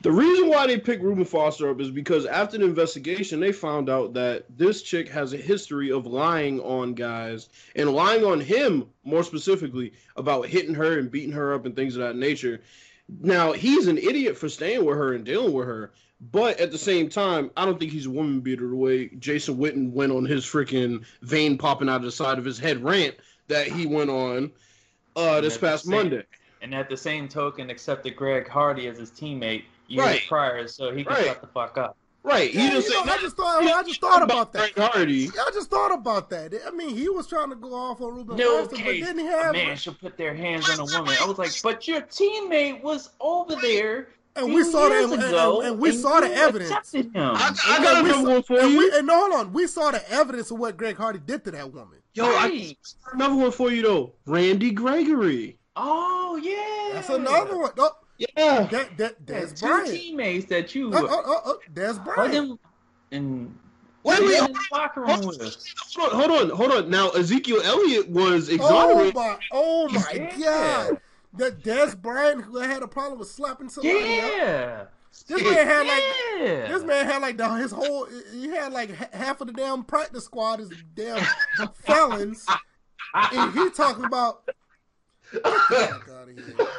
The 0.00 0.12
reason 0.12 0.48
why 0.48 0.68
they 0.68 0.78
picked 0.78 1.02
Reuben 1.02 1.24
Foster 1.24 1.68
up 1.70 1.80
is 1.80 1.90
because 1.90 2.24
after 2.24 2.56
the 2.56 2.64
investigation, 2.64 3.40
they 3.40 3.50
found 3.50 3.90
out 3.90 4.14
that 4.14 4.44
this 4.56 4.82
chick 4.82 5.08
has 5.08 5.32
a 5.32 5.36
history 5.36 5.90
of 5.90 6.06
lying 6.06 6.60
on 6.60 6.94
guys 6.94 7.48
and 7.74 7.90
lying 7.90 8.24
on 8.24 8.40
him 8.40 8.86
more 9.02 9.24
specifically 9.24 9.92
about 10.14 10.46
hitting 10.46 10.74
her 10.74 11.00
and 11.00 11.10
beating 11.10 11.32
her 11.32 11.52
up 11.52 11.66
and 11.66 11.74
things 11.74 11.96
of 11.96 12.02
that 12.02 12.14
nature. 12.14 12.60
Now, 13.20 13.50
he's 13.52 13.88
an 13.88 13.98
idiot 13.98 14.36
for 14.36 14.48
staying 14.48 14.84
with 14.84 14.96
her 14.96 15.14
and 15.14 15.24
dealing 15.24 15.52
with 15.52 15.66
her, 15.66 15.90
but 16.20 16.60
at 16.60 16.70
the 16.70 16.78
same 16.78 17.08
time, 17.08 17.50
I 17.56 17.64
don't 17.64 17.80
think 17.80 17.90
he's 17.90 18.06
a 18.06 18.10
woman 18.10 18.38
beater 18.38 18.68
the 18.68 18.76
way 18.76 19.08
Jason 19.08 19.56
Witten 19.56 19.90
went 19.90 20.12
on 20.12 20.24
his 20.24 20.44
freaking 20.44 21.04
vein 21.22 21.58
popping 21.58 21.88
out 21.88 21.96
of 21.96 22.02
the 22.02 22.12
side 22.12 22.38
of 22.38 22.44
his 22.44 22.60
head 22.60 22.84
rant 22.84 23.16
that 23.48 23.66
he 23.66 23.86
went 23.86 24.10
on 24.10 24.52
uh, 25.16 25.40
this 25.40 25.58
past 25.58 25.84
same, 25.84 25.94
Monday. 25.94 26.22
And 26.62 26.74
at 26.74 26.88
the 26.88 26.96
same 26.96 27.28
token, 27.28 27.70
accepted 27.70 28.16
Greg 28.16 28.48
Hardy 28.48 28.86
as 28.86 28.98
his 28.98 29.10
teammate 29.10 29.64
years 29.86 30.06
right. 30.06 30.22
prior, 30.28 30.66
so 30.68 30.94
he 30.94 31.04
can 31.04 31.14
right. 31.14 31.26
shut 31.26 31.40
the 31.40 31.46
fuck 31.48 31.78
up. 31.78 31.96
Right. 32.22 32.52
Yeah, 32.52 32.70
just 32.70 32.90
know, 32.90 33.02
I 33.04 33.16
just 33.18 33.36
thought 33.36 33.62
I 33.62 33.82
just 33.84 34.00
thought 34.00 34.22
about, 34.22 34.52
that. 34.52 34.76
Hardy. 34.76 35.28
I 35.28 35.50
just 35.54 35.70
thought 35.70 35.94
about 35.94 36.28
that. 36.30 36.52
I 36.66 36.70
mean, 36.72 36.94
he 36.94 37.08
was 37.08 37.26
trying 37.26 37.48
to 37.50 37.56
go 37.56 37.72
off 37.72 38.02
on 38.02 38.16
Reuben 38.16 38.36
no 38.36 38.64
Foster, 38.64 38.76
case 38.76 38.84
but 38.84 39.06
didn't 39.06 39.20
he 39.20 39.26
have 39.26 39.50
a 39.50 39.52
man 39.52 39.76
should 39.76 39.98
put 39.98 40.18
their 40.18 40.34
hands 40.34 40.68
on 40.68 40.80
a 40.80 40.84
woman. 40.84 41.16
I 41.20 41.26
was 41.26 41.38
like, 41.38 41.52
but 41.62 41.88
your 41.88 42.02
teammate 42.02 42.82
was 42.82 43.10
over 43.20 43.54
there. 43.56 44.08
And 44.36 44.52
we 44.52 44.62
saw 44.62 44.88
the 44.88 45.04
and, 45.04 45.12
and, 45.14 45.34
and, 45.64 45.78
we 45.80 45.88
and 45.88 45.98
saw 45.98 46.20
the 46.20 46.32
evidence. 46.32 46.92
Him. 46.92 47.10
I, 47.14 47.56
I 47.66 47.82
got 47.82 48.04
another 48.04 48.28
one 48.28 48.42
for 48.42 48.60
and 48.60 48.72
you. 48.72 48.78
We, 48.78 48.98
and 48.98 49.08
hold 49.10 49.32
on, 49.32 49.52
we 49.52 49.66
saw 49.66 49.90
the 49.90 50.12
evidence 50.12 50.50
of 50.50 50.58
what 50.58 50.76
Greg 50.76 50.96
Hardy 50.96 51.20
did 51.24 51.44
to 51.44 51.50
that 51.52 51.72
woman. 51.72 51.97
Yo, 52.18 52.24
right. 52.24 52.76
I 53.04 53.14
another 53.14 53.36
one 53.36 53.52
for 53.52 53.70
you 53.70 53.82
though. 53.82 54.12
Randy 54.26 54.72
Gregory. 54.72 55.56
Oh 55.76 56.34
yeah, 56.42 56.96
that's 56.96 57.10
another 57.10 57.56
one. 57.56 57.70
Oh, 57.78 57.92
yeah, 58.18 58.66
that 58.66 58.98
that 58.98 59.24
that's 59.24 59.52
two 59.52 59.68
Brian. 59.68 59.86
teammates 59.86 60.46
that 60.46 60.74
you. 60.74 60.92
Uh, 60.92 61.00
uh, 61.00 61.06
uh, 61.06 61.50
uh, 61.50 61.54
that's 61.72 62.00
Brian. 62.00 62.32
Them 62.32 62.58
in 63.12 63.54
Wait, 64.02 64.20
wait, 64.24 64.36
hold, 64.36 64.56
locker 64.72 65.00
room 65.02 65.10
hold, 65.10 65.40
hold, 65.96 66.12
on, 66.12 66.18
hold 66.18 66.50
on, 66.50 66.56
hold 66.56 66.72
on. 66.72 66.90
Now 66.90 67.10
Ezekiel 67.10 67.60
Elliott 67.62 68.08
was 68.08 68.48
Oh 68.48 68.52
exonerated. 68.52 69.14
my, 69.14 69.38
oh 69.52 69.88
my 69.88 70.28
Yeah. 70.36 70.88
god! 70.88 71.00
That 71.34 71.62
Dez 71.62 71.96
Bryant 71.96 72.42
who 72.42 72.56
had 72.56 72.82
a 72.82 72.88
problem 72.88 73.20
with 73.20 73.28
slapping 73.28 73.68
somebody 73.68 74.20
up. 74.20 74.92
Yeah. 75.28 75.36
This 75.36 75.42
man 75.44 75.66
had 75.66 75.86
like 75.86 76.02
Yeah. 76.38 76.68
this 76.68 76.84
man 76.84 77.06
had 77.06 77.22
like 77.22 77.36
the, 77.36 77.48
his 77.54 77.70
whole 77.72 78.06
he 78.32 78.48
had 78.48 78.72
like 78.72 78.90
h- 78.90 79.08
half 79.12 79.40
of 79.40 79.46
the 79.48 79.52
damn 79.52 79.84
practice 79.84 80.24
squad 80.24 80.60
is 80.60 80.70
damn 80.94 81.24
felons, 81.84 82.46
and 83.14 83.52
he 83.54 83.70
talking 83.70 84.04
about. 84.04 84.44
Get 85.32 85.42
the 85.42 85.48
fuck 85.50 86.08
outta 86.10 86.32
here. 86.32 86.68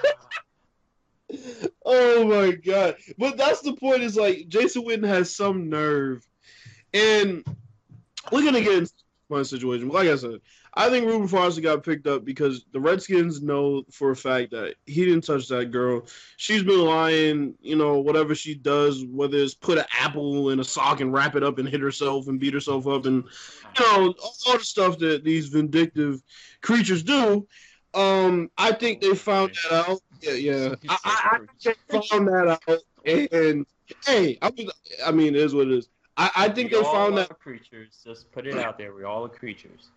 Oh 1.85 2.25
my 2.25 2.51
god! 2.51 2.95
But 3.19 3.37
that's 3.37 3.61
the 3.61 3.73
point. 3.73 4.01
Is 4.01 4.15
like 4.15 4.47
Jason 4.47 4.83
Witten 4.83 5.07
has 5.07 5.35
some 5.35 5.69
nerve, 5.69 6.27
and 6.93 7.43
we're 8.31 8.43
gonna 8.43 8.61
get 8.61 8.79
into 8.79 8.91
one 9.27 9.45
situation. 9.45 9.87
But 9.89 9.93
like 9.95 10.07
I 10.09 10.15
said, 10.15 10.39
I 10.73 10.89
think 10.89 11.07
Reuben 11.07 11.27
Foster 11.27 11.61
got 11.61 11.83
picked 11.83 12.07
up 12.07 12.23
because 12.23 12.65
the 12.71 12.79
Redskins 12.79 13.41
know 13.41 13.83
for 13.91 14.11
a 14.11 14.15
fact 14.15 14.51
that 14.51 14.75
he 14.85 15.03
didn't 15.03 15.23
touch 15.23 15.47
that 15.47 15.71
girl. 15.71 16.05
She's 16.37 16.63
been 16.63 16.85
lying, 16.85 17.55
you 17.59 17.75
know, 17.75 17.99
whatever 17.99 18.35
she 18.35 18.55
does, 18.55 19.03
whether 19.05 19.37
it's 19.37 19.55
put 19.55 19.79
an 19.79 19.85
apple 19.99 20.51
in 20.51 20.59
a 20.59 20.63
sock 20.63 21.01
and 21.01 21.11
wrap 21.11 21.35
it 21.35 21.43
up 21.43 21.57
and 21.57 21.67
hit 21.67 21.81
herself 21.81 22.27
and 22.27 22.39
beat 22.39 22.53
herself 22.53 22.87
up, 22.87 23.05
and 23.05 23.23
you 23.77 23.85
know 23.85 24.13
all 24.21 24.57
the 24.57 24.63
stuff 24.63 24.99
that 24.99 25.23
these 25.23 25.47
vindictive 25.47 26.21
creatures 26.61 27.03
do. 27.03 27.47
Um, 27.95 28.51
I 28.57 28.71
think 28.71 29.01
they 29.01 29.15
found 29.15 29.57
that 29.69 29.87
out. 29.87 30.01
Yeah, 30.21 30.33
yeah. 30.33 30.75
I, 30.87 30.97
I, 31.03 31.39
I 31.97 32.01
found 32.07 32.27
that 32.27 32.59
out, 32.67 32.79
and 33.05 33.65
hey, 34.05 34.37
I 34.41 34.51
mean, 34.51 34.69
I 35.05 35.11
mean, 35.11 35.35
it 35.35 35.41
is 35.41 35.55
what 35.55 35.67
it 35.67 35.73
is. 35.73 35.89
I, 36.15 36.31
I 36.35 36.49
think 36.49 36.71
we 36.71 36.77
they 36.77 36.83
found 36.83 37.17
that. 37.17 37.39
creatures. 37.39 38.01
Just 38.03 38.31
put 38.31 38.45
it 38.45 38.57
out 38.57 38.77
there. 38.77 38.93
We're 38.93 39.05
all 39.05 39.25
are 39.25 39.29
creatures. 39.29 39.89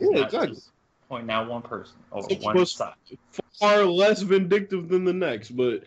Yeah, 0.00 0.08
Not 0.10 0.24
exactly. 0.26 0.54
just 0.54 0.70
Pointing 1.08 1.30
out 1.30 1.48
one 1.48 1.62
person 1.62 1.96
or 2.12 2.24
It 2.30 2.40
one 2.40 2.56
was- 2.56 2.72
side. 2.72 2.94
Far 3.58 3.84
less 3.84 4.22
vindictive 4.22 4.88
than 4.88 5.04
the 5.04 5.12
next, 5.12 5.50
but 5.50 5.82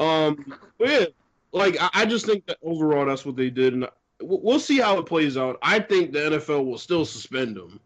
um, 0.00 0.54
but 0.78 0.88
yeah, 0.88 1.04
like 1.52 1.76
I, 1.80 1.90
I 1.92 2.06
just 2.06 2.24
think 2.26 2.46
that 2.46 2.56
overall 2.62 3.04
that's 3.06 3.26
what 3.26 3.34
they 3.36 3.50
did, 3.50 3.74
and 3.74 3.84
I- 3.84 3.88
we'll 4.22 4.40
we'll 4.40 4.60
see 4.60 4.78
how 4.78 4.98
it 4.98 5.04
plays 5.06 5.36
out. 5.36 5.58
I 5.62 5.80
think 5.80 6.12
the 6.12 6.20
NFL 6.20 6.64
will 6.64 6.78
still 6.78 7.04
suspend 7.04 7.56
them. 7.56 7.80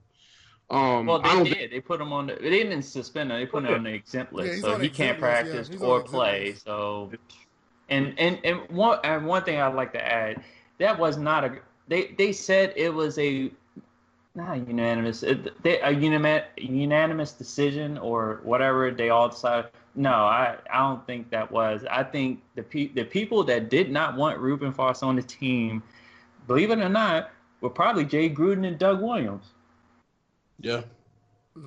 Um, 0.71 1.07
Well, 1.07 1.21
I 1.25 1.29
they 1.31 1.35
don't 1.35 1.45
did. 1.45 1.57
think, 1.57 1.71
They 1.73 1.81
put 1.81 2.01
him 2.01 2.13
on. 2.13 2.27
The, 2.29 2.35
they 2.35 2.51
didn't 2.51 2.83
suspend 2.83 3.33
him. 3.33 3.39
They 3.39 3.47
put 3.47 3.65
him 3.65 3.75
on 3.75 3.83
the 3.85 3.93
exempt 3.95 4.33
list, 4.33 4.53
he's 4.55 4.63
so 4.63 4.75
on 4.75 4.79
the 4.81 4.85
he 4.85 4.91
can't 4.91 5.17
exempt 5.19 5.47
list, 5.49 5.73
yeah, 5.73 5.79
practice 5.79 5.83
or 5.83 6.03
play. 6.03 6.55
So, 6.55 7.11
and 7.89 8.15
and 8.19 8.39
and 8.45 8.69
one 8.69 8.99
and 9.03 9.27
one 9.27 9.43
thing 9.45 9.59
I'd 9.61 9.75
like 9.75 9.93
to 9.95 10.05
add 10.05 10.43
that 10.79 10.99
was 10.99 11.17
not 11.17 11.45
a. 11.45 11.59
They 11.89 12.15
they 12.19 12.33
said 12.33 12.75
it 12.77 12.93
was 12.93 13.19
a 13.19 13.51
not 14.35 14.67
unanimous. 14.67 15.23
It, 15.23 15.63
they, 15.63 15.81
a 15.81 15.91
unanimous 15.91 16.45
unanimous 16.57 17.33
decision 17.33 17.99
or 17.99 18.41
whatever 18.43 18.91
they 18.91 19.11
all 19.11 19.29
decided. 19.29 19.71
No, 19.95 20.13
I, 20.13 20.57
I 20.73 20.79
don't 20.79 21.07
think 21.07 21.31
that 21.31 21.51
was. 21.51 21.85
I 21.91 22.03
think 22.03 22.41
the 22.55 22.63
pe- 22.63 22.93
the 22.93 23.05
people 23.05 23.45
that 23.45 23.69
did 23.69 23.91
not 23.91 24.17
want 24.17 24.39
Reuben 24.39 24.73
Foss 24.73 25.03
on 25.03 25.17
the 25.17 25.23
team, 25.23 25.83
believe 26.47 26.71
it 26.71 26.79
or 26.79 26.89
not, 26.89 27.31
were 27.61 27.71
probably 27.71 28.05
Jay 28.05 28.31
Gruden 28.31 28.67
and 28.67 28.79
Doug 28.79 29.03
Williams 29.03 29.53
yeah, 30.63 30.83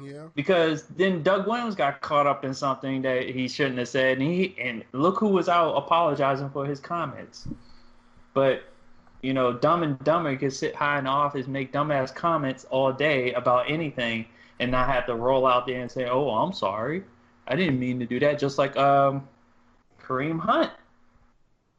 Yeah. 0.01 0.27
because 0.35 0.83
then 0.83 1.21
Doug 1.21 1.47
Williams 1.47 1.75
got 1.75 2.01
caught 2.01 2.25
up 2.25 2.43
in 2.45 2.53
something 2.53 3.01
that 3.03 3.29
he 3.29 3.47
shouldn't 3.47 3.77
have 3.77 3.89
said, 3.89 4.17
and 4.17 4.27
he 4.27 4.55
and 4.59 4.83
look 4.93 5.19
who 5.19 5.27
was 5.27 5.49
out 5.49 5.73
apologizing 5.75 6.49
for 6.49 6.65
his 6.65 6.79
comments. 6.79 7.47
But 8.33 8.63
you 9.21 9.33
know, 9.33 9.53
Dumb 9.53 9.83
and 9.83 9.99
Dumber 9.99 10.35
can 10.35 10.51
sit 10.51 10.75
high 10.75 10.97
in 10.97 11.05
the 11.05 11.09
office, 11.09 11.47
make 11.47 11.71
dumbass 11.73 12.13
comments 12.13 12.65
all 12.69 12.91
day 12.91 13.33
about 13.33 13.69
anything, 13.69 14.25
and 14.59 14.71
not 14.71 14.87
have 14.87 15.05
to 15.07 15.15
roll 15.15 15.45
out 15.45 15.65
there 15.67 15.81
and 15.81 15.91
say, 15.91 16.07
"Oh, 16.07 16.29
I'm 16.29 16.53
sorry, 16.53 17.03
I 17.47 17.55
didn't 17.55 17.79
mean 17.79 17.99
to 17.99 18.05
do 18.05 18.19
that." 18.19 18.39
Just 18.39 18.57
like 18.57 18.77
um, 18.77 19.27
Kareem 20.01 20.39
Hunt. 20.39 20.71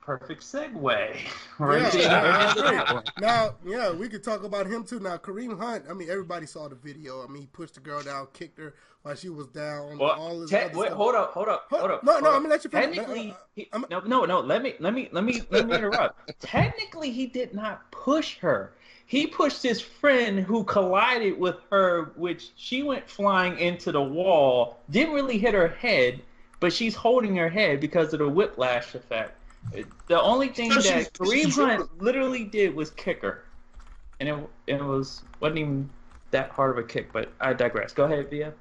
Perfect 0.07 0.43
segue. 0.43 1.17
Right 1.59 1.93
Yeah, 1.95 2.21
there. 2.23 2.33
I 2.33 2.49
Into 2.51 2.63
that 2.63 2.85
agree. 2.85 2.95
one. 2.95 3.05
Now, 3.19 3.55
yeah, 3.67 3.93
we 3.93 4.09
could 4.09 4.23
talk 4.23 4.45
about 4.45 4.67
him 4.69 4.85
too. 4.85 5.01
Now, 5.01 5.17
Kareem 5.17 5.59
Hunt. 5.59 5.85
I 5.91 5.95
mean, 5.95 6.09
everybody 6.09 6.47
saw 6.47 6.69
the 6.69 6.77
video. 6.77 7.25
I 7.25 7.27
mean, 7.27 7.43
he 7.43 7.47
pushed 7.49 7.75
the 7.75 7.81
girl 7.81 8.03
down, 8.03 8.29
kicked 8.33 8.59
her 8.59 8.75
while 9.03 9.17
she 9.17 9.31
was 9.31 9.49
down. 9.49 9.99
all 9.99 9.99
Well, 9.99 10.41
this 10.41 10.51
te- 10.51 10.57
other 10.59 10.79
wait, 10.79 10.87
stuff. 10.87 10.97
hold 10.97 11.15
up, 11.17 11.33
hold 11.33 11.49
up, 11.49 11.67
hold 11.71 11.91
up. 11.91 12.05
No, 12.05 12.13
hold 12.13 12.25
no, 12.25 12.31
up. 12.31 12.37
I'm 12.37 12.43
gonna 12.43 12.55
let 12.55 12.63
you 12.65 12.71
finish. 12.71 12.97
Technically, 12.97 13.35
he, 13.57 13.69
I'm- 13.73 13.85
no, 13.91 13.99
no, 14.01 14.25
no. 14.27 14.41
Let 14.41 14.63
me, 14.63 14.75
let 14.79 14.95
me, 14.95 15.09
let 15.11 15.25
me, 15.25 15.43
let 15.51 15.67
me, 15.67 15.75
interrupt. 15.75 16.39
Technically, 16.41 17.11
he 17.11 17.27
did 17.27 17.53
not 17.53 17.91
push 17.91 18.39
her. 18.39 18.75
He 19.07 19.27
pushed 19.27 19.63
his 19.63 19.81
friend 19.81 20.39
who 20.39 20.63
collided 20.65 21.37
with 21.39 21.57
her, 21.71 22.13
which 22.17 22.51
she 22.57 22.83
went 22.85 23.09
flying 23.11 23.59
into 23.59 23.91
the 23.91 24.03
wall. 24.03 24.79
Didn't 24.91 25.15
really 25.15 25.39
hit 25.39 25.55
her 25.55 25.69
head, 25.69 26.21
but 26.61 26.73
she's 26.73 26.95
holding 26.95 27.35
her 27.37 27.49
head 27.49 27.81
because 27.81 28.13
of 28.13 28.19
the 28.21 28.29
whiplash 28.29 28.95
effect. 28.95 29.33
The 30.09 30.21
only 30.21 30.49
thing 30.49 30.71
So 30.73 30.81
that 30.81 31.13
Kareem 31.15 31.53
Hunt 31.53 32.03
literally 32.03 32.45
did 32.45 32.75
was 32.75 32.91
kick 32.91 33.23
her, 33.23 33.45
and 34.21 34.29
it 34.29 34.37
it 34.67 34.83
was 34.83 35.23
wasn't 35.41 35.59
even 35.59 35.91
that 36.31 36.51
hard 36.51 36.71
of 36.79 36.85
a 36.85 36.87
kick. 36.87 37.13
But 37.13 37.31
I 37.41 37.53
digress. 37.53 37.93
Go 37.93 38.05
ahead, 38.05 38.31
Via. 38.31 38.53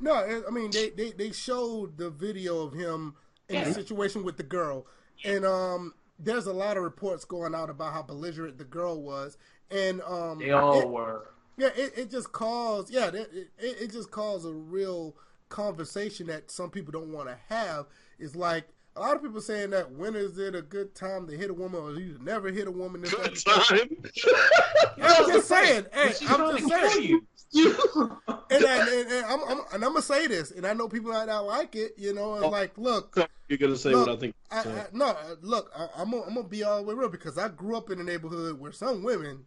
No, 0.00 0.14
I 0.14 0.50
mean 0.50 0.70
they, 0.70 0.90
they, 0.90 1.10
they 1.12 1.30
showed 1.32 1.98
the 1.98 2.10
video 2.10 2.62
of 2.62 2.72
him 2.72 3.14
in 3.48 3.64
the 3.64 3.72
situation 3.72 4.24
with 4.24 4.36
the 4.36 4.42
girl, 4.42 4.86
and 5.24 5.44
um, 5.44 5.94
there's 6.18 6.46
a 6.46 6.52
lot 6.52 6.76
of 6.76 6.82
reports 6.82 7.24
going 7.24 7.54
out 7.54 7.70
about 7.70 7.92
how 7.92 8.02
belligerent 8.02 8.58
the 8.58 8.64
girl 8.64 9.00
was, 9.02 9.36
and 9.70 10.00
um, 10.02 10.38
They 10.38 10.50
all 10.50 10.80
it- 10.80 10.88
were. 10.88 11.30
yeah, 11.58 11.68
it, 11.76 11.92
it 11.96 12.10
just 12.10 12.32
caused 12.32 12.90
yeah, 12.92 13.08
it, 13.08 13.30
it, 13.34 13.48
it 13.58 13.92
just 13.92 14.10
caused 14.10 14.46
a 14.46 14.52
real 14.52 15.14
conversation 15.48 16.26
that 16.28 16.50
some 16.50 16.70
people 16.70 16.92
don't 16.92 17.12
want 17.12 17.28
to 17.28 17.36
have. 17.48 17.86
Is 18.18 18.36
like 18.36 18.68
a 18.96 19.00
lot 19.00 19.16
of 19.16 19.22
people 19.22 19.40
saying 19.40 19.70
that 19.70 19.90
when 19.92 20.14
is 20.16 20.38
it 20.38 20.54
a 20.54 20.62
good 20.62 20.94
time 20.94 21.26
to 21.28 21.36
hit 21.36 21.50
a 21.50 21.54
woman, 21.54 21.80
or 21.80 21.92
you 21.92 22.18
never 22.20 22.50
hit 22.50 22.66
a 22.66 22.70
woman. 22.70 23.02
This, 23.02 23.12
that, 23.12 23.68
good 23.68 23.88
and 24.02 24.04
time. 24.16 25.02
I'm 25.02 25.30
just 25.30 25.48
saying, 25.48 25.86
hey, 25.92 26.12
I'm 26.28 26.56
just 26.58 26.68
saying. 26.68 27.02
you. 27.08 27.26
and, 28.50 28.64
I, 28.64 28.88
and, 29.00 29.10
and 29.10 29.26
I'm, 29.26 29.40
I'm 29.48 29.58
and 29.72 29.84
I'm 29.84 29.90
gonna 29.92 30.02
say 30.02 30.26
this, 30.26 30.50
and 30.52 30.66
I 30.66 30.72
know 30.72 30.88
people 30.88 31.10
might 31.12 31.26
not 31.26 31.46
like 31.46 31.74
it. 31.76 31.94
You 31.96 32.14
know, 32.14 32.34
it's 32.34 32.44
Oh. 32.44 32.48
like, 32.48 32.76
look, 32.78 33.16
You're 33.48 33.58
gonna 33.58 33.76
say 33.76 33.90
Look, 33.90 34.06
what 34.06 34.16
I 34.16 34.20
think. 34.20 34.34
I, 34.50 34.60
I, 34.60 34.86
no, 34.92 35.06
uh, 35.06 35.34
look, 35.42 35.70
I, 35.76 35.88
I'm 35.96 36.10
gonna, 36.10 36.22
I'm 36.24 36.34
gonna 36.34 36.48
be 36.48 36.62
all 36.64 36.78
the 36.78 36.82
way 36.84 36.94
real 36.94 37.08
because 37.08 37.38
I 37.38 37.48
grew 37.48 37.76
up 37.76 37.90
in 37.90 38.00
a 38.00 38.04
neighborhood 38.04 38.58
where 38.60 38.72
some 38.72 39.02
women, 39.02 39.46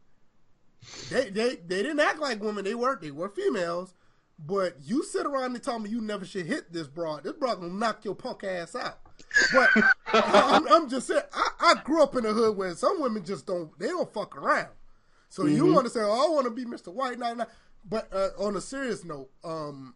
they 1.09 1.29
they 1.29 1.55
they 1.55 1.81
didn't 1.83 1.99
act 1.99 2.19
like 2.19 2.41
women. 2.41 2.63
They 2.65 2.75
were 2.75 2.97
they 3.01 3.11
were 3.11 3.29
females, 3.29 3.93
but 4.39 4.75
you 4.83 5.03
sit 5.03 5.25
around 5.25 5.55
and 5.55 5.63
tell 5.63 5.79
me 5.79 5.89
you 5.89 6.01
never 6.01 6.25
should 6.25 6.45
hit 6.45 6.73
this 6.73 6.87
broad. 6.87 7.23
This 7.23 7.33
broad 7.33 7.55
gonna 7.61 7.73
knock 7.73 8.03
your 8.03 8.15
punk 8.15 8.43
ass 8.43 8.75
out. 8.75 8.99
But 9.53 9.69
I'm, 10.13 10.67
I'm 10.67 10.89
just 10.89 11.07
saying, 11.07 11.21
I, 11.33 11.49
I 11.59 11.81
grew 11.83 12.01
up 12.03 12.15
in 12.15 12.25
a 12.25 12.33
hood 12.33 12.55
where 12.57 12.73
some 12.75 13.01
women 13.01 13.23
just 13.25 13.45
don't 13.45 13.77
they 13.79 13.87
don't 13.87 14.11
fuck 14.13 14.35
around. 14.37 14.69
So 15.29 15.45
you 15.45 15.65
Mhm. 15.65 15.73
want 15.73 15.85
to 15.85 15.89
say, 15.91 16.01
oh, 16.01 16.27
I 16.27 16.29
want 16.33 16.45
to 16.45 16.51
be 16.51 16.65
Mr. 16.65 16.93
White 16.93 17.17
Knight, 17.17 17.37
but 17.89 18.07
uh, 18.13 18.29
on 18.37 18.55
a 18.55 18.61
serious 18.61 19.03
note, 19.03 19.29
um, 19.43 19.95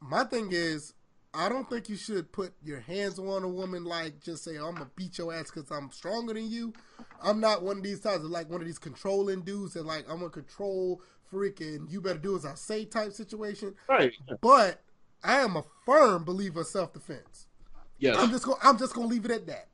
my 0.00 0.24
thing 0.24 0.50
is 0.52 0.94
I 1.34 1.48
don't 1.48 1.68
think 1.68 1.88
you 1.88 1.96
should 1.96 2.32
put 2.32 2.52
your 2.62 2.80
hands 2.80 3.18
on 3.18 3.42
a 3.44 3.48
woman 3.48 3.84
like 3.84 4.20
just 4.20 4.42
say 4.44 4.56
I'm 4.56 4.74
gonna 4.74 4.90
beat 4.96 5.18
your 5.18 5.32
ass 5.32 5.50
because 5.52 5.70
I'm 5.70 5.90
stronger 5.92 6.34
than 6.34 6.50
you. 6.50 6.72
I'm 7.22 7.38
not 7.40 7.62
one 7.62 7.78
of 7.78 7.82
these 7.82 8.00
types 8.00 8.24
of 8.24 8.30
like 8.30 8.48
one 8.50 8.60
of 8.60 8.66
these 8.66 8.78
controlling 8.78 9.42
dudes 9.42 9.74
that 9.74 9.84
like 9.86 10.04
I'm 10.08 10.18
gonna 10.18 10.30
control 10.30 11.02
freaking 11.32 11.90
you 11.90 12.00
better 12.00 12.18
do 12.18 12.34
as 12.36 12.44
I 12.44 12.54
say 12.54 12.84
type 12.84 13.12
situation. 13.12 13.74
Right. 13.88 14.12
But 14.40 14.82
I 15.22 15.38
am 15.40 15.54
a 15.56 15.64
firm 15.84 16.24
believer 16.24 16.62
of 16.62 16.66
self 16.66 16.92
defense. 16.92 17.46
Yes. 18.00 18.16
I'm 18.18 18.30
just 18.30 18.44
gonna 18.44 18.56
I'm 18.62 18.76
just 18.78 18.94
gonna 18.94 19.06
leave 19.06 19.24
it 19.26 19.30
at 19.30 19.46
that. 19.46 19.68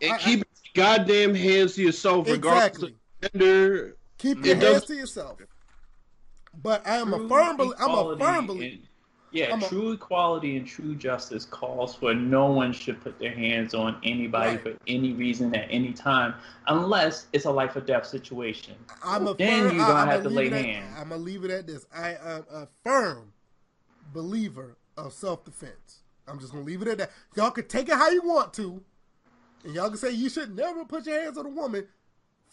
and 0.00 0.12
I- 0.12 0.18
keep 0.18 0.38
your 0.38 0.84
goddamn 0.86 1.34
hands 1.34 1.74
to 1.74 1.82
yourself, 1.82 2.28
regardless 2.28 2.66
Exactly. 2.82 2.96
of 3.22 3.32
gender. 3.32 3.96
Keep 4.18 4.44
your 4.46 4.54
hands 4.56 4.64
does- 4.80 4.84
to 4.86 4.94
yourself. 4.94 5.38
But 6.62 6.86
I 6.86 6.96
am 6.96 7.12
a 7.12 7.28
firm 7.28 7.56
believer. 7.56 7.74
I'm 7.78 7.90
a 7.90 8.16
firm 8.18 8.46
believer. 8.46 8.82
yeah, 9.32 9.52
I'm 9.52 9.62
a- 9.62 9.68
true 9.68 9.92
equality 9.92 10.56
and 10.58 10.66
true 10.66 10.94
justice 10.94 11.44
calls 11.46 11.94
for 11.96 12.14
no 12.14 12.46
one 12.52 12.72
should 12.72 13.00
put 13.00 13.18
their 13.18 13.32
hands 13.34 13.74
on 13.74 13.98
anybody 14.04 14.50
Right. 14.56 14.62
for 14.62 14.74
any 14.86 15.12
reason 15.14 15.54
at 15.56 15.66
any 15.70 15.92
time, 15.92 16.34
unless 16.68 17.26
it's 17.32 17.46
a 17.46 17.50
life 17.50 17.74
or 17.74 17.80
death 17.80 18.06
situation. 18.06 18.74
I'm 19.02 19.26
a 19.26 19.34
Then 19.34 19.68
firm, 19.68 19.76
you're 19.78 19.86
gonna 19.86 20.10
have 20.10 20.22
to 20.24 20.28
lay 20.30 20.46
at- 20.48 20.52
hands. 20.52 20.94
I'm 20.98 21.08
gonna 21.08 21.22
leave 21.22 21.44
it 21.44 21.50
at 21.50 21.66
this. 21.66 21.86
I 21.92 22.10
am 22.22 22.44
a 22.52 22.68
firm 22.84 23.32
believer 24.12 24.76
of 24.96 25.12
self 25.14 25.44
defense. 25.44 26.01
I'm 26.32 26.40
just 26.40 26.52
gonna 26.52 26.64
leave 26.64 26.82
it 26.82 26.88
at 26.88 26.98
that. 26.98 27.10
Y'all 27.36 27.50
can 27.50 27.68
take 27.68 27.88
it 27.88 27.94
how 27.94 28.10
you 28.10 28.22
want 28.22 28.54
to, 28.54 28.82
and 29.64 29.74
y'all 29.74 29.88
can 29.88 29.98
say 29.98 30.10
you 30.10 30.30
should 30.30 30.56
never 30.56 30.84
put 30.84 31.06
your 31.06 31.20
hands 31.22 31.36
on 31.36 31.46
a 31.46 31.50
woman. 31.50 31.86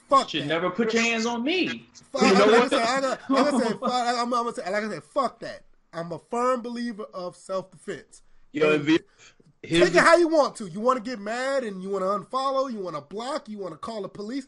Fuck 0.09 0.27
that. 0.27 0.33
You 0.33 0.39
Should 0.41 0.49
that. 0.49 0.53
never 0.53 0.69
put 0.71 0.93
your 0.93 1.03
hands 1.03 1.25
on 1.25 1.43
me. 1.43 1.87
Fuck, 2.11 2.21
You 2.23 2.33
know 2.33 2.45
like, 2.45 2.47
I 2.47 2.59
what? 2.59 2.69
said, 2.71 2.81
I'm 2.81 3.01
gonna, 3.01 3.19
like 3.29 3.53
I 3.53 3.59
said, 3.59 3.79
fuck, 3.79 3.91
I'm, 3.93 4.19
I'm 4.19 4.29
gonna 4.29 4.53
say, 4.53 4.71
like 4.71 4.83
I 4.83 4.89
said, 4.89 5.03
fuck 5.03 5.39
that. 5.39 5.63
I'm 5.93 6.11
a 6.11 6.19
firm 6.19 6.61
believer 6.61 7.05
of 7.13 7.35
self 7.35 7.71
defense. 7.71 8.23
You 8.51 8.61
know, 8.61 8.97
Take 9.61 9.93
it 9.93 9.95
how 9.95 10.15
you 10.17 10.27
want 10.27 10.55
to. 10.57 10.67
You 10.67 10.79
want 10.79 11.03
to 11.03 11.09
get 11.09 11.19
mad 11.19 11.63
and 11.63 11.83
you 11.83 11.89
want 11.89 12.03
to 12.03 12.09
unfollow, 12.09 12.71
you 12.71 12.79
want 12.79 12.95
to 12.95 13.01
block, 13.01 13.49
you 13.49 13.57
want 13.59 13.73
to 13.73 13.77
call 13.77 14.01
the 14.01 14.09
police. 14.09 14.47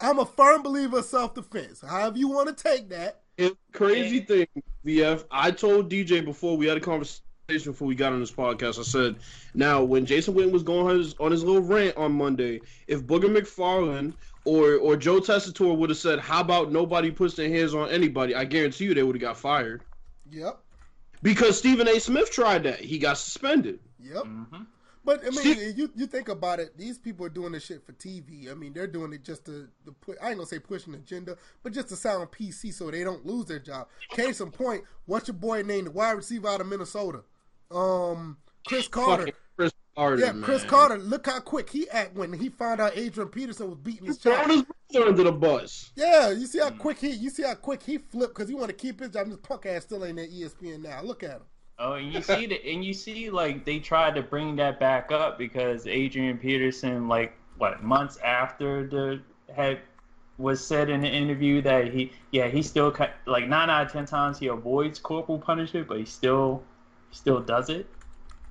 I'm 0.00 0.18
a 0.18 0.26
firm 0.26 0.62
believer 0.62 0.98
of 0.98 1.04
self 1.04 1.34
defense. 1.34 1.80
However 1.80 2.18
you 2.18 2.28
want 2.28 2.56
to 2.56 2.62
take 2.62 2.88
that. 2.90 3.20
And 3.38 3.56
crazy 3.72 4.20
thing, 4.20 4.46
VF, 4.84 5.24
I 5.30 5.50
told 5.50 5.90
DJ 5.90 6.24
before 6.24 6.56
we 6.56 6.66
had 6.66 6.76
a 6.76 6.80
conversation 6.80 7.22
before 7.58 7.86
we 7.88 7.94
got 7.94 8.12
on 8.12 8.20
this 8.20 8.30
podcast. 8.32 8.78
I 8.78 8.82
said, 8.82 9.16
now 9.54 9.82
when 9.82 10.06
Jason 10.06 10.34
Witten 10.34 10.52
was 10.52 10.62
going 10.62 10.86
on 10.88 10.96
his, 10.98 11.14
on 11.20 11.30
his 11.30 11.42
little 11.44 11.62
rant 11.62 11.96
on 11.96 12.12
Monday, 12.12 12.60
if 12.86 13.02
Booger 13.02 13.24
McFarland 13.34 14.14
or 14.44 14.76
or 14.76 14.96
Joe 14.96 15.20
Tessitore 15.20 15.76
would 15.76 15.90
have 15.90 15.98
said, 15.98 16.18
"How 16.18 16.40
about 16.40 16.72
nobody 16.72 17.10
puts 17.10 17.34
their 17.34 17.48
hands 17.48 17.74
on 17.74 17.90
anybody?" 17.90 18.34
I 18.34 18.44
guarantee 18.44 18.84
you 18.86 18.94
they 18.94 19.02
would 19.02 19.14
have 19.16 19.20
got 19.20 19.36
fired 19.36 19.82
Yep. 20.30 20.58
because 21.22 21.58
Stephen 21.58 21.86
A. 21.88 21.98
Smith 22.00 22.30
tried 22.30 22.62
that. 22.64 22.80
He 22.80 22.98
got 22.98 23.18
suspended. 23.18 23.80
Yep. 24.02 24.22
hmm 24.24 24.62
But 25.04 25.20
I 25.26 25.30
mean, 25.30 25.40
See- 25.40 25.70
you 25.72 25.90
you 25.94 26.06
think 26.06 26.28
about 26.28 26.58
it. 26.60 26.76
These 26.78 26.96
people 26.98 27.26
are 27.26 27.30
doing 27.30 27.52
this 27.52 27.64
shit 27.66 27.84
for 27.84 27.92
TV. 27.92 28.50
I 28.50 28.54
mean, 28.54 28.72
they're 28.72 28.86
doing 28.86 29.12
it 29.12 29.24
just 29.24 29.44
to, 29.46 29.68
to 29.84 29.92
put. 29.92 30.16
I 30.22 30.28
ain't 30.28 30.36
gonna 30.38 30.46
say 30.46 30.58
push 30.58 30.86
an 30.86 30.94
agenda, 30.94 31.36
but 31.62 31.72
just 31.74 31.88
to 31.88 31.96
sound 31.96 32.30
PC 32.30 32.72
so 32.72 32.90
they 32.90 33.04
don't 33.04 33.26
lose 33.26 33.44
their 33.46 33.58
job. 33.58 33.88
Case 34.10 34.40
in 34.40 34.50
point, 34.50 34.84
what's 35.04 35.28
your 35.28 35.34
boy 35.36 35.62
named 35.62 35.88
the 35.88 35.90
wide 35.90 36.12
receiver 36.12 36.48
out 36.48 36.60
of 36.62 36.66
Minnesota? 36.66 37.24
Um, 37.70 38.36
Cris 38.66 38.88
Carter. 38.88 39.22
Fucking 39.22 39.34
Cris 39.56 39.72
Carter, 39.96 40.18
yeah, 40.18 40.32
Cris 40.42 40.62
man. 40.62 40.70
Carter. 40.70 40.98
Look 40.98 41.26
how 41.26 41.40
quick 41.40 41.70
he 41.70 41.88
act 41.90 42.14
when 42.14 42.32
he 42.32 42.48
found 42.48 42.80
out 42.80 42.96
Adrian 42.96 43.28
Peterson 43.28 43.68
was 43.68 43.78
beating 43.78 44.06
his 44.06 44.18
Throwing 44.18 44.38
child. 44.38 44.50
his 44.50 44.64
brother 44.92 45.08
under 45.10 45.22
the 45.24 45.32
bus. 45.32 45.92
Yeah, 45.96 46.30
you 46.30 46.46
see 46.46 46.58
how 46.58 46.70
quick 46.70 46.98
he. 46.98 47.10
You 47.10 47.30
see 47.30 47.42
how 47.42 47.54
quick 47.54 47.82
he 47.82 47.98
flipped 47.98 48.34
because 48.34 48.48
he 48.48 48.54
want 48.54 48.68
to 48.68 48.74
keep 48.76 49.00
his 49.00 49.10
job. 49.10 49.28
This 49.28 49.38
punk 49.42 49.66
ass 49.66 49.82
still 49.82 50.04
ain't 50.04 50.18
at 50.18 50.30
ESPN 50.30 50.82
now. 50.82 51.02
Look 51.02 51.22
at 51.22 51.30
him. 51.30 51.42
Oh, 51.78 51.94
and 51.94 52.12
you 52.12 52.20
see 52.20 52.44
that, 52.46 52.66
and 52.66 52.84
you 52.84 52.92
see 52.92 53.30
like 53.30 53.64
they 53.64 53.78
tried 53.78 54.14
to 54.16 54.22
bring 54.22 54.56
that 54.56 54.78
back 54.78 55.10
up 55.12 55.38
because 55.38 55.86
Adrian 55.86 56.36
Peterson, 56.38 57.08
like 57.08 57.34
what 57.56 57.82
months 57.82 58.18
after 58.18 58.86
the 58.86 59.20
had 59.54 59.80
was 60.38 60.64
said 60.66 60.88
in 60.88 61.02
the 61.02 61.08
interview 61.08 61.60
that 61.62 61.92
he, 61.92 62.12
yeah, 62.32 62.48
he 62.48 62.62
still 62.62 62.90
ki- 62.90 63.04
like 63.26 63.46
nine 63.48 63.68
out 63.70 63.86
of 63.86 63.92
ten 63.92 64.06
times 64.06 64.38
he 64.38 64.46
avoids 64.46 64.98
corporal 64.98 65.38
punishment, 65.38 65.86
but 65.88 65.98
he 65.98 66.04
still 66.04 66.62
still 67.10 67.40
does 67.40 67.68
it. 67.70 67.86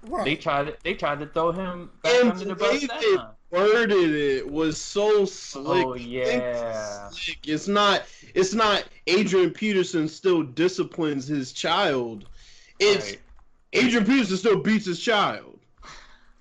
Right. 0.01 0.26
They 0.26 0.36
tried 0.36 0.68
to, 0.68 0.78
they 0.84 0.93
tried 0.93 1.20
to 1.20 1.28
throw 1.28 1.51
him 1.51 1.91
back 2.03 2.16
And 2.16 2.32
under 2.32 2.45
the 2.45 2.55
the 2.55 2.55
bus 2.55 2.82
that 2.88 2.99
they 3.01 3.16
time. 3.16 3.36
worded 3.51 4.12
it 4.16 4.49
was 4.49 4.80
so 4.82 5.26
slick. 5.26 5.86
Oh 5.86 5.95
yeah, 5.95 7.10
Slick. 7.10 7.47
It's 7.47 7.68
not. 7.68 8.05
It's 8.34 8.53
not. 8.53 8.86
Adrian 9.07 9.51
Peterson 9.51 10.07
still 10.07 10.43
disciplines 10.43 11.28
his 11.28 11.51
child. 11.53 12.28
It's 12.80 13.12
Right. 13.12 13.22
Adrian 13.74 14.05
Peterson 14.05 14.38
still 14.38 14.62
beats 14.62 14.86
his 14.86 14.99
child. 14.99 15.60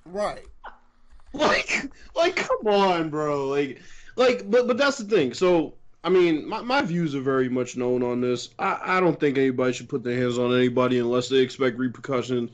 right. 0.05 0.49
Like, 1.35 1.93
like, 2.17 2.37
come 2.37 2.67
on, 2.67 3.11
bro. 3.11 3.47
Like, 3.49 3.83
like, 4.17 4.51
but 4.51 4.67
but 4.67 4.79
that's 4.79 4.99
the 4.99 5.05
thing. 5.05 5.35
So, 5.35 5.78
I 6.05 6.11
mean, 6.11 6.49
my, 6.49 6.63
my 6.63 6.83
views 6.83 7.15
are 7.15 7.21
very 7.21 7.49
much 7.49 7.77
known 7.77 8.03
on 8.03 8.21
this. 8.21 8.51
I, 8.59 8.79
I 8.83 9.01
don't 9.01 9.19
think 9.19 9.37
anybody 9.37 9.73
should 9.73 9.89
put 9.89 10.05
their 10.05 10.17
hands 10.17 10.39
on 10.39 10.55
anybody 10.55 10.99
unless 10.99 11.29
they 11.29 11.39
expect 11.39 11.77
repercussions. 11.77 12.51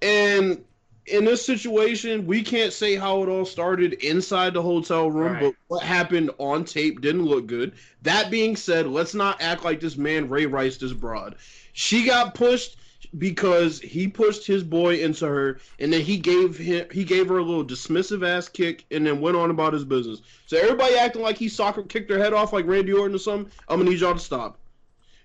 And 0.00 0.64
in 1.06 1.24
this 1.24 1.44
situation, 1.44 2.26
we 2.26 2.42
can't 2.42 2.72
say 2.72 2.96
how 2.96 3.22
it 3.22 3.28
all 3.28 3.44
started 3.44 3.94
inside 3.94 4.54
the 4.54 4.62
hotel 4.62 5.10
room, 5.10 5.32
Right. 5.34 5.42
but 5.42 5.54
what 5.68 5.82
happened 5.82 6.30
on 6.38 6.64
tape 6.64 7.00
didn't 7.00 7.24
look 7.26 7.46
good. 7.46 7.74
That 8.02 8.30
being 8.30 8.56
said, 8.56 8.86
let's 8.86 9.14
not 9.14 9.40
act 9.40 9.64
like 9.64 9.80
this 9.80 9.96
man 9.96 10.28
Ray 10.28 10.46
Rice 10.46 10.76
this 10.78 10.92
broad. 10.92 11.36
She 11.74 12.06
got 12.06 12.34
pushed 12.34 12.77
because 13.16 13.80
he 13.80 14.08
pushed 14.08 14.46
his 14.46 14.62
boy 14.62 14.96
into 14.96 15.26
her, 15.26 15.60
and 15.78 15.92
then 15.92 16.02
he 16.02 16.18
gave 16.18 16.58
him 16.58 16.86
he 16.92 17.04
gave 17.04 17.28
her 17.28 17.38
a 17.38 17.42
little 17.42 17.64
dismissive 17.64 18.26
ass 18.26 18.48
kick, 18.48 18.84
and 18.90 19.06
then 19.06 19.20
went 19.20 19.36
on 19.36 19.50
about 19.50 19.72
his 19.72 19.84
business. 19.84 20.20
So 20.46 20.58
everybody 20.58 20.96
acting 20.96 21.22
like 21.22 21.38
he 21.38 21.48
soccer 21.48 21.82
kicked 21.82 22.10
her 22.10 22.18
head 22.18 22.32
off 22.32 22.52
like 22.52 22.66
Randy 22.66 22.92
Orton 22.92 23.14
or 23.14 23.18
something. 23.18 23.50
I'm 23.68 23.78
gonna 23.78 23.90
need 23.90 24.00
y'all 24.00 24.14
to 24.14 24.20
stop 24.20 24.58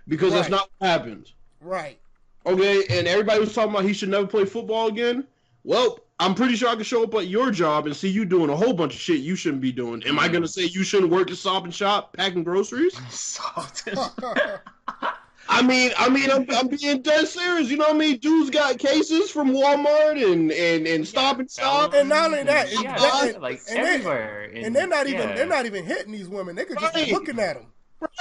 because 0.07 0.33
that's 0.33 0.49
not 0.49 0.69
what 0.77 0.87
happened. 0.87 1.31
Right. 1.59 1.99
Okay, 2.45 2.83
and 2.89 3.07
everybody 3.07 3.39
was 3.39 3.53
talking 3.53 3.71
about 3.71 3.85
he 3.85 3.93
should 3.93 4.09
never 4.09 4.27
play 4.27 4.45
football 4.45 4.87
again. 4.87 5.25
Well, 5.63 5.99
I'm 6.19 6.35
pretty 6.35 6.55
sure 6.55 6.69
I 6.69 6.75
can 6.75 6.83
show 6.83 7.03
up 7.03 7.15
at 7.15 7.27
your 7.27 7.51
job 7.51 7.85
and 7.85 7.95
see 7.95 8.09
you 8.09 8.25
doing 8.25 8.49
a 8.49 8.55
whole 8.55 8.73
bunch 8.73 8.93
of 8.93 8.99
shit 8.99 9.21
you 9.21 9.35
shouldn't 9.35 9.61
be 9.61 9.71
doing. 9.71 10.03
Am 10.03 10.19
I 10.19 10.27
gonna 10.27 10.47
say 10.47 10.63
you 10.63 10.83
shouldn't 10.83 11.11
work 11.11 11.31
at 11.31 11.37
Stop 11.37 11.63
and 11.63 11.73
Shop 11.73 12.15
packing 12.15 12.43
groceries? 12.43 12.97
Salted. 13.09 13.97
I 15.49 15.61
mean, 15.61 15.91
I 15.97 16.09
mean, 16.09 16.31
I'm, 16.31 16.45
I'm 16.51 16.67
being 16.67 17.01
dead 17.01 17.27
serious. 17.27 17.69
You 17.69 17.77
know 17.77 17.85
what 17.87 17.95
I 17.95 17.99
mean? 17.99 18.17
Dudes 18.17 18.49
got 18.49 18.79
cases 18.79 19.29
from 19.29 19.49
Walmart 19.51 20.21
and 20.31 20.51
and 20.51 20.87
and 20.87 21.07
Stop 21.07 21.39
and 21.39 21.51
Shop. 21.51 21.93
And 21.93 22.09
not 22.09 22.25
only 22.27 22.43
that, 22.43 22.71
yeah, 22.71 22.97
that- 22.97 23.41
like 23.41 23.61
and 23.69 23.83
they- 23.85 23.89
everywhere, 23.95 24.49
and 24.53 24.75
they're 24.75 24.87
not 24.87 25.07
even 25.07 25.29
yeah. 25.29 25.35
they're 25.35 25.45
not 25.45 25.65
even 25.65 25.85
hitting 25.85 26.11
these 26.13 26.29
women. 26.29 26.55
They 26.55 26.65
could 26.65 26.79
just 26.79 26.93
be 26.95 27.11
looking 27.11 27.39
at 27.39 27.55
them. 27.55 27.65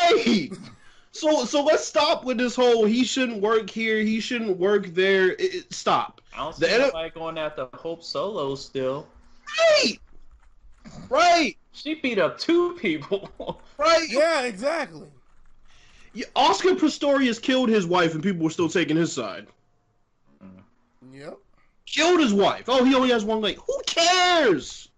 Right. 0.00 0.50
So 1.12 1.44
so 1.44 1.62
let's 1.62 1.84
stop 1.84 2.24
with 2.24 2.38
this 2.38 2.56
whole 2.56 2.84
he 2.86 3.04
shouldn't 3.04 3.40
work 3.40 3.68
here, 3.70 3.98
he 4.00 4.18
shouldn't 4.20 4.56
work 4.58 4.86
there. 4.88 5.32
It, 5.32 5.54
it- 5.54 5.72
stop. 5.72 6.20
I 6.34 6.38
don't 6.38 6.56
The 6.56 6.66
see 6.66 6.72
N- 6.74 6.80
nobody 6.80 7.10
going 7.10 7.38
after 7.38 7.68
Hope 7.74 8.02
Solo 8.02 8.54
still. 8.54 9.06
Right. 9.58 9.98
Right. 11.08 11.56
She 11.72 11.94
beat 11.94 12.18
up 12.18 12.38
two 12.38 12.74
people. 12.80 13.30
Right. 13.78 14.06
Yeah, 14.08 14.42
exactly. 14.42 15.08
Oscar 16.36 16.74
Pistorius 16.74 17.40
killed 17.40 17.68
his 17.68 17.86
wife, 17.86 18.14
and 18.14 18.22
people 18.22 18.44
were 18.44 18.50
still 18.50 18.68
taking 18.68 18.96
his 18.96 19.12
side. 19.12 19.46
Mm. 20.42 20.62
Yep. 21.12 21.38
Killed 21.86 22.20
his 22.20 22.34
wife. 22.34 22.64
Oh, 22.68 22.84
he 22.84 22.94
only 22.94 23.10
has 23.10 23.24
one 23.24 23.40
leg. 23.40 23.58
Who 23.66 23.80
cares? 23.86 24.88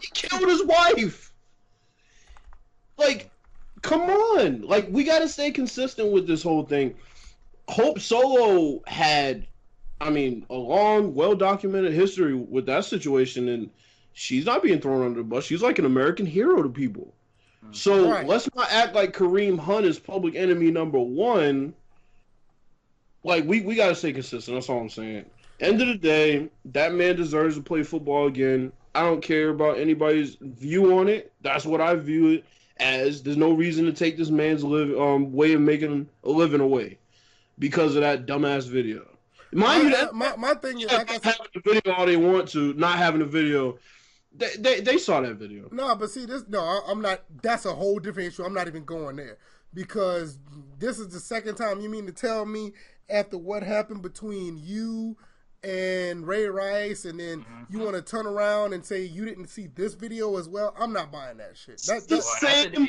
He 0.00 0.08
killed 0.12 0.48
his 0.48 0.64
wife. 0.64 1.32
Like, 2.96 3.30
come 3.82 4.02
on. 4.02 4.62
Like, 4.62 4.88
we 4.90 5.04
got 5.04 5.20
to 5.20 5.28
stay 5.28 5.50
consistent 5.50 6.10
with 6.10 6.26
this 6.26 6.42
whole 6.42 6.64
thing. 6.64 6.94
Hope 7.68 8.00
Solo 8.00 8.82
had, 8.86 9.46
I 10.00 10.10
mean, 10.10 10.46
a 10.50 10.54
long, 10.54 11.14
well 11.14 11.34
documented 11.34 11.92
history 11.92 12.34
with 12.34 12.66
that 12.66 12.84
situation, 12.84 13.48
and 13.48 13.70
she's 14.12 14.44
not 14.46 14.62
being 14.62 14.80
thrown 14.80 15.04
under 15.04 15.18
the 15.18 15.24
bus. 15.24 15.44
She's 15.44 15.62
like 15.62 15.78
an 15.78 15.86
American 15.86 16.26
hero 16.26 16.62
to 16.62 16.68
people. 16.68 17.14
So 17.72 18.10
Right. 18.10 18.26
let's 18.26 18.48
not 18.54 18.70
act 18.70 18.94
like 18.94 19.12
Kareem 19.12 19.58
Hunt 19.58 19.86
is 19.86 19.98
public 19.98 20.34
enemy 20.36 20.70
number 20.70 20.98
one. 20.98 21.74
Like 23.22 23.44
we, 23.46 23.62
we 23.62 23.74
gotta 23.74 23.94
stay 23.94 24.12
consistent. 24.12 24.54
That's 24.56 24.68
all 24.68 24.80
I'm 24.80 24.90
saying. 24.90 25.24
End 25.60 25.80
of 25.80 25.88
the 25.88 25.94
day, 25.96 26.48
that 26.66 26.92
man 26.92 27.16
deserves 27.16 27.56
to 27.56 27.62
play 27.62 27.82
football 27.82 28.26
again. 28.26 28.72
I 28.94 29.02
don't 29.02 29.22
care 29.22 29.50
about 29.50 29.78
anybody's 29.78 30.36
view 30.40 30.98
on 30.98 31.08
it. 31.08 31.32
That's 31.42 31.64
what 31.64 31.80
I 31.80 31.94
view 31.96 32.28
it 32.30 32.44
as. 32.78 33.22
There's 33.22 33.36
no 33.36 33.52
reason 33.52 33.84
to 33.86 33.92
take 33.92 34.16
this 34.16 34.30
man's 34.30 34.62
live 34.62 34.96
um 35.00 35.32
way 35.32 35.54
of 35.54 35.60
making 35.60 36.08
a 36.24 36.28
living 36.28 36.60
away 36.60 36.98
because 37.58 37.94
of 37.96 38.02
that 38.02 38.26
dumbass 38.26 38.68
video. 38.68 39.06
Mind 39.52 39.84
you, 39.84 39.90
My, 39.90 39.96
that 39.96 40.14
my, 40.14 40.36
my 40.36 40.54
thing 40.54 40.80
is, 40.80 40.92
like 40.92 41.08
having 41.22 41.46
the 41.54 41.60
video 41.60 41.92
all 41.94 42.06
they 42.06 42.16
want 42.16 42.48
to, 42.50 42.74
not 42.74 42.98
having 42.98 43.20
the 43.20 43.26
video. 43.26 43.78
They, 44.36 44.50
they, 44.58 44.80
they 44.80 44.98
saw 44.98 45.20
that 45.20 45.34
video. 45.34 45.68
no, 45.70 45.94
but 45.94 46.10
see, 46.10 46.26
this 46.26 46.44
no, 46.48 46.60
I, 46.60 46.80
I'm 46.88 47.00
not. 47.00 47.22
That's 47.42 47.66
a 47.66 47.72
whole 47.74 47.98
different 47.98 48.28
issue. 48.28 48.44
I'm 48.44 48.54
not 48.54 48.66
even 48.66 48.84
going 48.84 49.16
there 49.16 49.38
because 49.72 50.38
this 50.78 50.98
is 50.98 51.08
the 51.08 51.20
second 51.20 51.54
time. 51.56 51.80
You 51.80 51.88
mean 51.88 52.06
to 52.06 52.12
tell 52.12 52.44
me 52.44 52.72
after 53.08 53.38
what 53.38 53.62
happened 53.62 54.02
between 54.02 54.58
you 54.58 55.16
and 55.62 56.26
Ray 56.26 56.46
Rice, 56.46 57.04
and 57.04 57.18
then 57.18 57.44
you 57.70 57.78
want 57.78 57.94
to 57.94 58.02
turn 58.02 58.26
around 58.26 58.72
and 58.72 58.84
say 58.84 59.02
you 59.02 59.24
didn't 59.24 59.48
see 59.48 59.68
this 59.74 59.94
video 59.94 60.36
as 60.36 60.48
well. 60.48 60.74
I'm 60.78 60.92
not 60.92 61.10
buying 61.10 61.38
that 61.38 61.56
shit. 61.56 61.80
That, 61.86 62.02
the 62.08 62.16
that, 62.16 62.24
Well, 62.42 62.86
same 62.86 62.88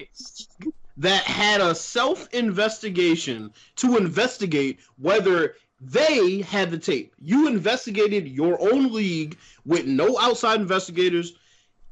that 0.97 1.23
had 1.23 1.61
a 1.61 1.75
self 1.75 2.27
investigation 2.33 3.51
to 3.77 3.97
investigate 3.97 4.79
whether 4.97 5.55
they 5.79 6.41
had 6.41 6.71
the 6.71 6.77
tape. 6.77 7.13
You 7.19 7.47
investigated 7.47 8.27
your 8.27 8.61
own 8.61 8.93
league 8.93 9.37
with 9.65 9.85
no 9.85 10.17
outside 10.19 10.61
investigators. 10.61 11.33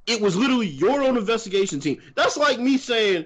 It 0.07 0.21
was 0.21 0.35
literally 0.35 0.67
your 0.67 1.01
own 1.01 1.17
investigation 1.17 1.79
team. 1.79 2.01
That's 2.15 2.37
like 2.37 2.59
me 2.59 2.77
saying, 2.77 3.25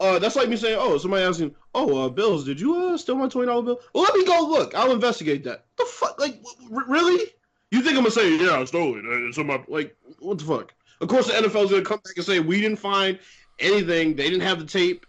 uh, 0.00 0.18
that's 0.18 0.36
like 0.36 0.48
me 0.48 0.56
saying, 0.56 0.76
oh, 0.78 0.98
somebody 0.98 1.24
asking, 1.24 1.54
oh, 1.74 2.04
uh, 2.04 2.08
Bills, 2.08 2.44
did 2.44 2.60
you 2.60 2.74
uh, 2.74 2.96
steal 2.96 3.16
my 3.16 3.28
twenty 3.28 3.46
dollar 3.46 3.62
bill? 3.62 3.80
Well, 3.94 4.04
let 4.04 4.14
me 4.14 4.24
go 4.24 4.46
look. 4.48 4.74
I'll 4.74 4.92
investigate 4.92 5.44
that. 5.44 5.64
The 5.78 5.84
fuck, 5.84 6.20
like, 6.20 6.42
really? 6.70 7.30
You 7.70 7.80
think 7.80 7.96
I'm 7.96 8.02
gonna 8.02 8.10
say, 8.10 8.36
yeah, 8.36 8.58
I 8.58 8.64
stole 8.64 8.98
it? 8.98 9.04
Uh, 9.04 9.32
somebody, 9.32 9.64
like, 9.68 9.96
what 10.18 10.38
the 10.38 10.44
fuck? 10.44 10.74
Of 11.00 11.08
course, 11.08 11.28
the 11.28 11.32
NFL's 11.34 11.70
gonna 11.70 11.82
come 11.82 12.00
back 12.04 12.16
and 12.16 12.24
say 12.26 12.40
we 12.40 12.60
didn't 12.60 12.78
find 12.78 13.18
anything. 13.58 14.14
They 14.14 14.28
didn't 14.28 14.42
have 14.42 14.58
the 14.58 14.66
tape. 14.66 15.06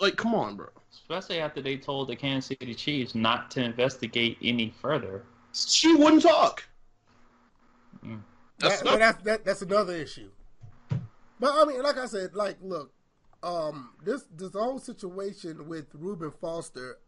Like, 0.00 0.16
come 0.16 0.34
on, 0.34 0.56
bro. 0.56 0.68
Especially 1.10 1.40
after 1.40 1.60
they 1.60 1.76
told 1.76 2.06
the 2.08 2.14
Kansas 2.14 2.46
City 2.60 2.72
Chiefs 2.72 3.16
not 3.16 3.50
to 3.52 3.64
investigate 3.64 4.38
any 4.44 4.72
further. 4.80 5.24
She 5.52 5.92
wouldn't 5.96 6.22
talk. 6.22 6.62
Mm. 8.06 8.20
That's 8.60 8.80
that, 8.82 8.84
not- 8.84 8.92
but 8.92 8.98
that's 9.00 9.22
that, 9.24 9.44
that's 9.44 9.62
another 9.62 9.94
issue. 9.94 10.30
But 11.40 11.50
I 11.54 11.64
mean, 11.64 11.82
like 11.82 11.96
I 11.98 12.06
said, 12.06 12.36
like 12.36 12.58
look, 12.62 12.92
um, 13.42 13.90
this 14.04 14.24
this 14.36 14.52
whole 14.52 14.78
situation 14.78 15.66
with 15.66 15.86
Reuben 15.94 16.30
Foster, 16.40 16.98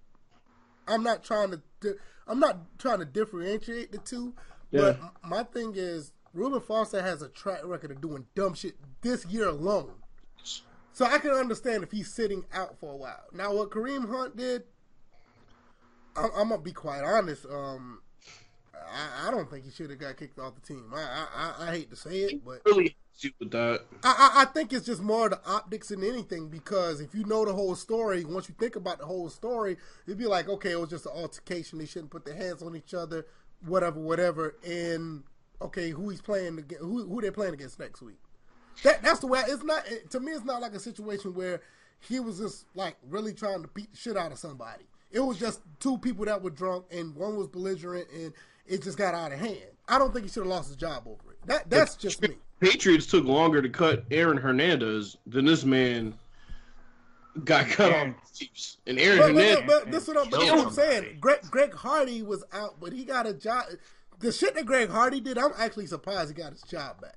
I'm 0.89 1.05
not 1.05 1.23
trying 1.23 1.53
to 1.53 1.63
di- 1.81 1.99
I'm 2.27 2.41
not 2.41 2.79
trying 2.81 2.99
to 2.99 3.05
differentiate 3.05 3.93
the 3.93 3.99
two, 3.99 4.35
but 4.73 4.99
Yeah. 4.99 5.05
m- 5.05 5.31
my 5.31 5.45
thing 5.45 5.75
is 5.77 6.11
Reuben 6.35 6.61
Foster 6.61 7.01
has 7.03 7.23
a 7.23 7.29
track 7.29 7.61
record 7.65 7.93
of 7.93 8.01
doing 8.01 8.27
dumb 8.35 8.55
shit 8.55 8.75
this 9.03 9.25
year 9.27 9.47
alone. 9.49 9.93
So 10.93 11.07
I 11.07 11.18
can 11.18 11.30
understand 11.30 11.82
if 11.82 11.90
he's 11.90 12.12
sitting 12.12 12.45
out 12.53 12.78
for 12.78 12.93
a 12.93 12.97
while. 12.97 13.24
Now, 13.32 13.55
what 13.55 13.70
Kareem 13.70 14.09
Hunt 14.09 14.36
did, 14.36 14.64
I'm, 16.16 16.30
I'm 16.36 16.49
gonna 16.51 16.61
be 16.61 16.72
quite 16.72 17.03
honest. 17.03 17.47
Um, 17.47 18.01
I, 18.74 19.28
I 19.28 19.30
don't 19.30 19.51
think 19.51 19.64
he 19.64 19.70
should 19.70 19.90
have 19.90 19.99
got 19.99 20.16
kicked 20.18 20.38
off 20.38 20.55
the 20.55 20.61
team. 20.61 20.84
I, 20.95 21.26
I 21.34 21.55
I- 21.68 21.70
hate 21.72 21.90
to 21.90 21.97
say 21.97 22.16
it, 22.20 22.45
but 22.45 22.61
really 22.66 22.95
with 23.40 23.51
that. 23.53 23.82
I, 24.03 24.30
I 24.36 24.43
I 24.43 24.45
think 24.47 24.72
it's 24.72 24.84
just 24.84 25.01
more 25.03 25.28
the 25.28 25.40
optics 25.47 25.88
than 25.88 26.03
anything 26.05 26.49
because 26.49 27.01
if 27.01 27.14
you 27.14 27.24
know 27.24 27.45
the 27.45 27.53
whole 27.53 27.74
story, 27.74 28.24
once 28.24 28.49
you 28.49 28.55
think 28.59 28.76
about 28.76 28.99
the 28.99 29.07
whole 29.07 29.30
story, 29.30 29.76
it'd 30.07 30.18
be 30.18 30.26
like, 30.26 30.49
okay, 30.49 30.72
it 30.72 30.80
was 30.80 30.90
just 30.90 31.07
an 31.07 31.12
altercation. 31.14 31.78
They 31.78 31.86
shouldn't 31.86 32.11
put 32.11 32.24
their 32.24 32.34
hands 32.36 32.62
on 32.62 32.74
each 32.76 32.93
other, 32.95 33.26
whatever, 33.64 34.01
whatever. 34.01 34.57
And 34.66 35.22
okay, 35.61 35.90
who 35.90 36.11
he's 36.11 36.20
playing 36.20 36.59
against, 36.59 36.82
who 36.84 37.07
who 37.07 37.20
they're 37.22 37.32
playing 37.32 37.55
against 37.55 37.78
next 37.78 38.03
week. 38.03 38.18
That 38.85 39.03
that's 39.03 39.20
the 39.20 39.27
way. 39.27 39.43
It's 39.47 39.62
not 39.62 39.87
it, 39.89 40.11
to 40.11 40.20
me. 40.20 40.33
It's 40.33 40.45
not 40.45 40.61
like 40.61 40.75
a 40.75 40.81
situation 40.81 41.35
where 41.35 41.61
he 42.01 42.20
was 42.20 42.39
just 42.39 42.66
like 42.75 42.97
really 43.09 43.33
trying 43.33 43.62
to 43.62 43.68
beat 43.68 43.91
the 43.93 43.97
shit 43.97 44.16
out 44.16 44.33
of 44.33 44.39
somebody. 44.39 44.85
It 45.11 45.20
was 45.20 45.39
just 45.39 45.61
two 45.79 45.99
people 45.99 46.25
that 46.25 46.43
were 46.43 46.51
drunk 46.51 46.87
and 46.91 47.14
one 47.14 47.37
was 47.37 47.47
belligerent 47.47 48.09
and 48.14 48.33
it 48.66 48.83
just 48.83 48.97
got 48.97 49.14
out 49.14 49.33
of 49.33 49.39
hand. 49.39 49.59
I 49.89 49.99
don't 49.99 50.12
think 50.12 50.25
he 50.25 50.31
should 50.31 50.45
have 50.45 50.51
lost 50.51 50.68
his 50.68 50.77
job 50.77 51.03
over 51.07 51.33
it. 51.33 51.39
That 51.47 51.68
that's 51.68 51.97
just 51.97 52.23
me. 52.23 52.37
Patriots 52.61 53.07
took 53.07 53.25
longer 53.25 53.61
to 53.61 53.68
cut 53.68 54.05
Aaron 54.11 54.37
Hernandez 54.37 55.16
than 55.27 55.45
this 55.45 55.64
man 55.64 56.14
got 57.45 57.66
cut 57.68 57.93
off. 57.93 58.07
the 58.07 58.39
Chiefs. 58.39 58.79
And 58.87 58.99
Aaron 58.99 59.18
But, 59.18 59.27
but, 59.27 59.35
Hernandez, 59.35 59.64
but 59.66 59.91
this 59.91 60.03
is 60.03 60.09
what 60.09 60.25
I'm, 60.25 60.31
this 60.31 60.43
is 60.43 60.51
what 60.51 60.66
I'm 60.66 60.73
saying. 60.73 61.16
Greg, 61.20 61.41
Greg 61.51 61.75
Hardy 61.75 62.23
was 62.23 62.45
out, 62.53 62.77
but 62.81 62.93
he 62.93 63.05
got 63.05 63.27
a 63.27 63.35
job. 63.35 63.64
The 64.20 64.33
shit 64.33 64.55
that 64.55 64.66
Greg 64.66 64.89
Hardy 64.89 65.20
did, 65.20 65.39
I'm 65.39 65.53
actually 65.59 65.87
surprised 65.87 66.29
he 66.29 66.41
got 66.41 66.53
his 66.53 66.62
job 66.62 67.01
back. 67.01 67.16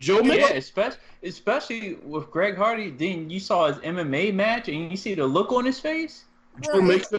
Joe 0.00 0.20
Yeah, 0.20 0.50
especially 0.50 0.98
especially 1.22 1.94
with 2.04 2.30
Greg 2.30 2.56
Hardy. 2.56 2.90
Then 2.90 3.30
you 3.30 3.40
saw 3.40 3.68
his 3.68 3.76
MMA 3.78 4.34
match 4.34 4.68
and 4.68 4.90
you 4.90 4.96
see 4.96 5.14
the 5.14 5.26
look 5.26 5.52
on 5.52 5.64
his 5.64 5.80
face. 5.80 6.24
Joe 6.60 6.80
Mixon 6.80 7.18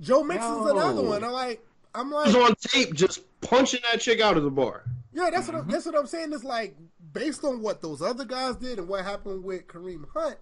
Joe 0.00 0.22
Mixon's 0.24 0.66
No. 0.66 0.76
another 0.76 1.02
one. 1.02 1.22
I'm 1.22 1.32
like, 1.32 1.64
I'm 1.94 2.10
was 2.10 2.34
like, 2.34 2.50
on 2.50 2.54
tape 2.56 2.94
just 2.94 3.20
punching 3.40 3.80
that 3.90 4.00
chick 4.00 4.20
out 4.20 4.36
of 4.36 4.42
the 4.42 4.50
bar. 4.50 4.84
yeah, 5.12 5.30
that's 5.30 5.46
what 5.46 5.56
I'm, 5.56 5.62
mm-hmm. 5.62 5.70
that's 5.70 5.86
what 5.86 5.96
I'm 5.96 6.06
saying. 6.06 6.32
It's 6.32 6.44
like 6.44 6.76
based 7.12 7.44
on 7.44 7.62
what 7.62 7.82
those 7.82 8.02
other 8.02 8.24
guys 8.24 8.56
did 8.56 8.78
and 8.78 8.88
what 8.88 9.04
happened 9.04 9.44
with 9.44 9.66
Kareem 9.66 10.04
Hunt, 10.14 10.36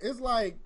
it's 0.00 0.20
like, 0.20 0.58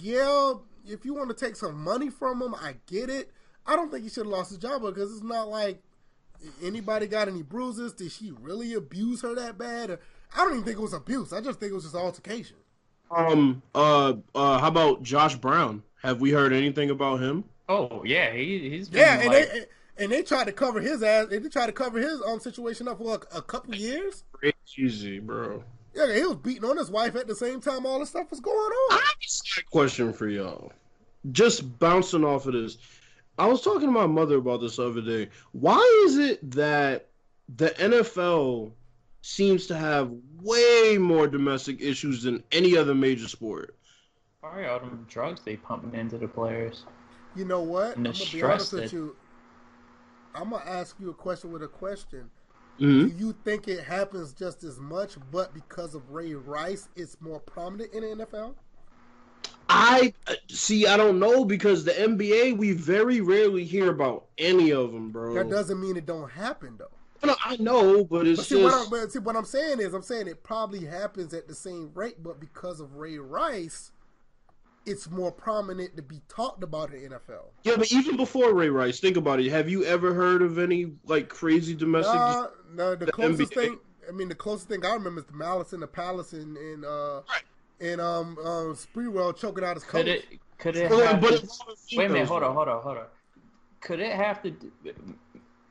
yeah, 0.00 0.54
if 0.86 1.04
you 1.04 1.14
want 1.14 1.28
to 1.28 1.34
take 1.34 1.56
some 1.56 1.82
money 1.82 2.08
from 2.10 2.40
him, 2.40 2.54
I 2.54 2.76
get 2.86 3.10
it. 3.10 3.30
I 3.66 3.76
don't 3.76 3.90
think 3.90 4.04
he 4.04 4.08
should 4.08 4.24
have 4.24 4.32
lost 4.32 4.50
his 4.50 4.58
job 4.58 4.82
because 4.82 5.12
it's 5.12 5.22
not 5.22 5.48
like 5.48 5.82
anybody 6.62 7.06
got 7.06 7.28
any 7.28 7.42
bruises. 7.42 7.92
Did 7.92 8.12
she 8.12 8.32
really 8.40 8.74
abuse 8.74 9.22
her 9.22 9.34
that 9.34 9.58
bad? 9.58 9.90
Or, 9.90 10.00
I 10.34 10.38
don't 10.38 10.52
even 10.52 10.64
think 10.64 10.78
it 10.78 10.82
was 10.82 10.92
abuse. 10.92 11.32
I 11.32 11.40
just 11.40 11.60
think 11.60 11.72
it 11.72 11.74
was 11.74 11.84
just 11.84 11.94
altercation. 11.94 12.56
Um, 13.10 13.62
uh, 13.74 14.14
uh, 14.34 14.58
how 14.58 14.68
about 14.68 15.02
Josh 15.02 15.34
Brown? 15.36 15.82
Have 16.02 16.20
we 16.20 16.30
heard 16.30 16.52
anything 16.52 16.90
about 16.90 17.20
him? 17.20 17.44
Oh 17.68 18.02
yeah, 18.04 18.32
he 18.32 18.70
he's 18.70 18.88
been 18.88 19.00
Yeah, 19.00 19.20
and 19.20 19.26
like, 19.28 19.52
they 19.52 19.64
and 19.98 20.12
they 20.12 20.22
tried 20.22 20.44
to 20.44 20.52
cover 20.52 20.80
his 20.80 21.02
ass. 21.02 21.26
They 21.28 21.40
tried 21.40 21.66
to 21.66 21.72
cover 21.72 21.98
his 21.98 22.22
um 22.26 22.40
situation 22.40 22.88
up 22.88 22.98
for 22.98 23.20
a, 23.32 23.38
a 23.38 23.42
couple 23.42 23.74
years. 23.74 24.24
Crazy, 24.32 25.18
bro. 25.18 25.64
Yeah, 25.94 26.14
he 26.14 26.22
was 26.22 26.36
beating 26.36 26.64
on 26.64 26.76
his 26.76 26.90
wife 26.90 27.16
at 27.16 27.26
the 27.26 27.34
same 27.34 27.60
time 27.60 27.84
all 27.84 27.98
this 27.98 28.10
stuff 28.10 28.30
was 28.30 28.40
going 28.40 28.56
on. 28.56 28.92
I 28.92 28.96
have 28.96 29.58
a 29.58 29.70
question 29.70 30.12
for 30.12 30.28
y'all. 30.28 30.72
Just 31.32 31.78
bouncing 31.78 32.24
off 32.24 32.46
of 32.46 32.52
this. 32.52 32.78
I 33.38 33.46
was 33.46 33.62
talking 33.62 33.82
to 33.82 33.92
my 33.92 34.06
mother 34.06 34.36
about 34.38 34.60
this 34.60 34.76
the 34.76 34.88
other 34.88 35.00
day. 35.00 35.30
Why 35.52 36.02
is 36.06 36.18
it 36.18 36.50
that 36.50 37.08
the 37.56 37.70
NFL 37.70 38.72
seems 39.22 39.66
to 39.68 39.76
have 39.76 40.12
way 40.42 40.98
more 40.98 41.28
domestic 41.28 41.80
issues 41.80 42.22
than 42.24 42.42
any 42.52 42.76
other 42.76 42.94
major 42.94 43.28
sport? 43.28 43.76
Probably 44.40 44.66
all 44.66 44.80
them 44.80 45.06
drugs 45.08 45.40
they 45.44 45.56
pumping 45.56 45.98
into 45.98 46.18
the 46.18 46.28
players. 46.28 46.84
You 47.36 47.44
know 47.44 47.62
what? 47.62 47.96
And 47.96 48.06
I'm 48.08 48.12
the 48.12 48.18
gonna 48.18 48.18
be 48.18 48.24
stress 48.24 48.42
honest 48.54 48.72
with 48.72 48.82
that- 48.84 48.92
you. 48.92 49.16
I'm 50.34 50.50
gonna 50.50 50.64
ask 50.64 50.96
you 51.00 51.10
a 51.10 51.14
question 51.14 51.52
with 51.52 51.62
a 51.62 51.68
question. 51.68 52.30
hmm 52.78 53.06
Do 53.08 53.14
you 53.16 53.34
think 53.44 53.66
it 53.68 53.84
happens 53.84 54.32
just 54.32 54.62
as 54.64 54.78
much, 54.78 55.16
but 55.32 55.52
because 55.54 55.94
of 55.94 56.10
Ray 56.10 56.34
Rice, 56.34 56.88
it's 56.96 57.20
more 57.20 57.40
prominent 57.40 57.92
in 57.92 58.02
the 58.02 58.24
NFL? 58.24 58.54
I 59.68 60.14
uh, 60.26 60.34
see. 60.48 60.86
I 60.86 60.96
don't 60.96 61.18
know 61.18 61.44
because 61.44 61.84
the 61.84 61.92
NBA 61.92 62.56
we 62.56 62.72
very 62.72 63.20
rarely 63.20 63.64
hear 63.64 63.90
about 63.90 64.26
any 64.38 64.72
of 64.72 64.92
them, 64.92 65.10
bro. 65.10 65.34
That 65.34 65.50
doesn't 65.50 65.80
mean 65.80 65.96
it 65.96 66.06
don't 66.06 66.30
happen 66.30 66.76
though. 66.78 66.90
No, 67.24 67.34
I 67.44 67.56
know, 67.56 68.04
but 68.04 68.26
it's 68.26 68.38
But 68.38 68.46
see, 68.46 68.62
what 68.62 68.72
I'm, 68.72 68.78
just 68.78 68.90
but 68.90 69.12
see, 69.12 69.18
what 69.18 69.36
I'm 69.36 69.44
saying 69.44 69.80
is, 69.80 69.92
I'm 69.92 70.02
saying 70.02 70.28
it 70.28 70.44
probably 70.44 70.84
happens 70.84 71.34
at 71.34 71.48
the 71.48 71.54
same 71.54 71.90
rate, 71.94 72.22
but 72.22 72.38
because 72.38 72.80
of 72.80 72.94
Ray 72.94 73.18
Rice, 73.18 73.90
it's 74.86 75.10
more 75.10 75.32
prominent 75.32 75.96
to 75.96 76.02
be 76.02 76.20
talked 76.28 76.62
about 76.62 76.94
in 76.94 77.10
the 77.10 77.16
NFL. 77.16 77.46
yeah. 77.64 77.74
But 77.76 77.90
even 77.92 78.16
before 78.16 78.54
Ray 78.54 78.68
Rice, 78.68 79.00
think 79.00 79.16
about 79.16 79.40
it. 79.40 79.50
Have 79.50 79.68
you 79.68 79.84
ever 79.84 80.14
heard 80.14 80.42
of 80.42 80.58
any 80.58 80.92
like 81.06 81.28
crazy 81.28 81.74
domestic? 81.74 82.14
Uh, 82.14 82.46
no, 82.72 82.94
the, 82.94 83.06
the 83.06 83.12
closest 83.12 83.52
NBA. 83.52 83.54
thing, 83.54 83.78
I 84.08 84.12
mean, 84.12 84.28
the 84.28 84.34
closest 84.34 84.68
thing 84.68 84.84
I 84.84 84.94
remember 84.94 85.20
is 85.20 85.26
the 85.26 85.34
Malice 85.34 85.72
in 85.72 85.80
the 85.80 85.86
Palace 85.86 86.32
and 86.32 86.56
and 86.56 86.84
uh, 86.84 87.22
Right. 87.28 87.42
And 87.80 88.00
um, 88.00 88.38
um 88.38 88.74
Sprewell 88.74 89.36
choking 89.36 89.64
out 89.64 89.76
his 89.76 89.84
coach. 89.84 90.04
Could 90.04 90.08
it 90.08 90.24
could 90.58 90.76
it 90.76 90.90
Well, 90.90 91.00
have 91.06 91.20
but 91.20 91.28
to, 91.28 91.34
it's 91.36 91.60
all 91.60 91.66
the 91.68 91.96
wait 91.96 92.06
a 92.06 92.08
minute, 92.08 92.28
hold 92.28 92.42
on, 92.42 92.54
hold 92.54 92.68
on, 92.68 92.82
hold 92.82 92.98
on. 92.98 93.04
Could 93.80 94.00
it 94.00 94.12
have 94.12 94.42
to 94.42 94.54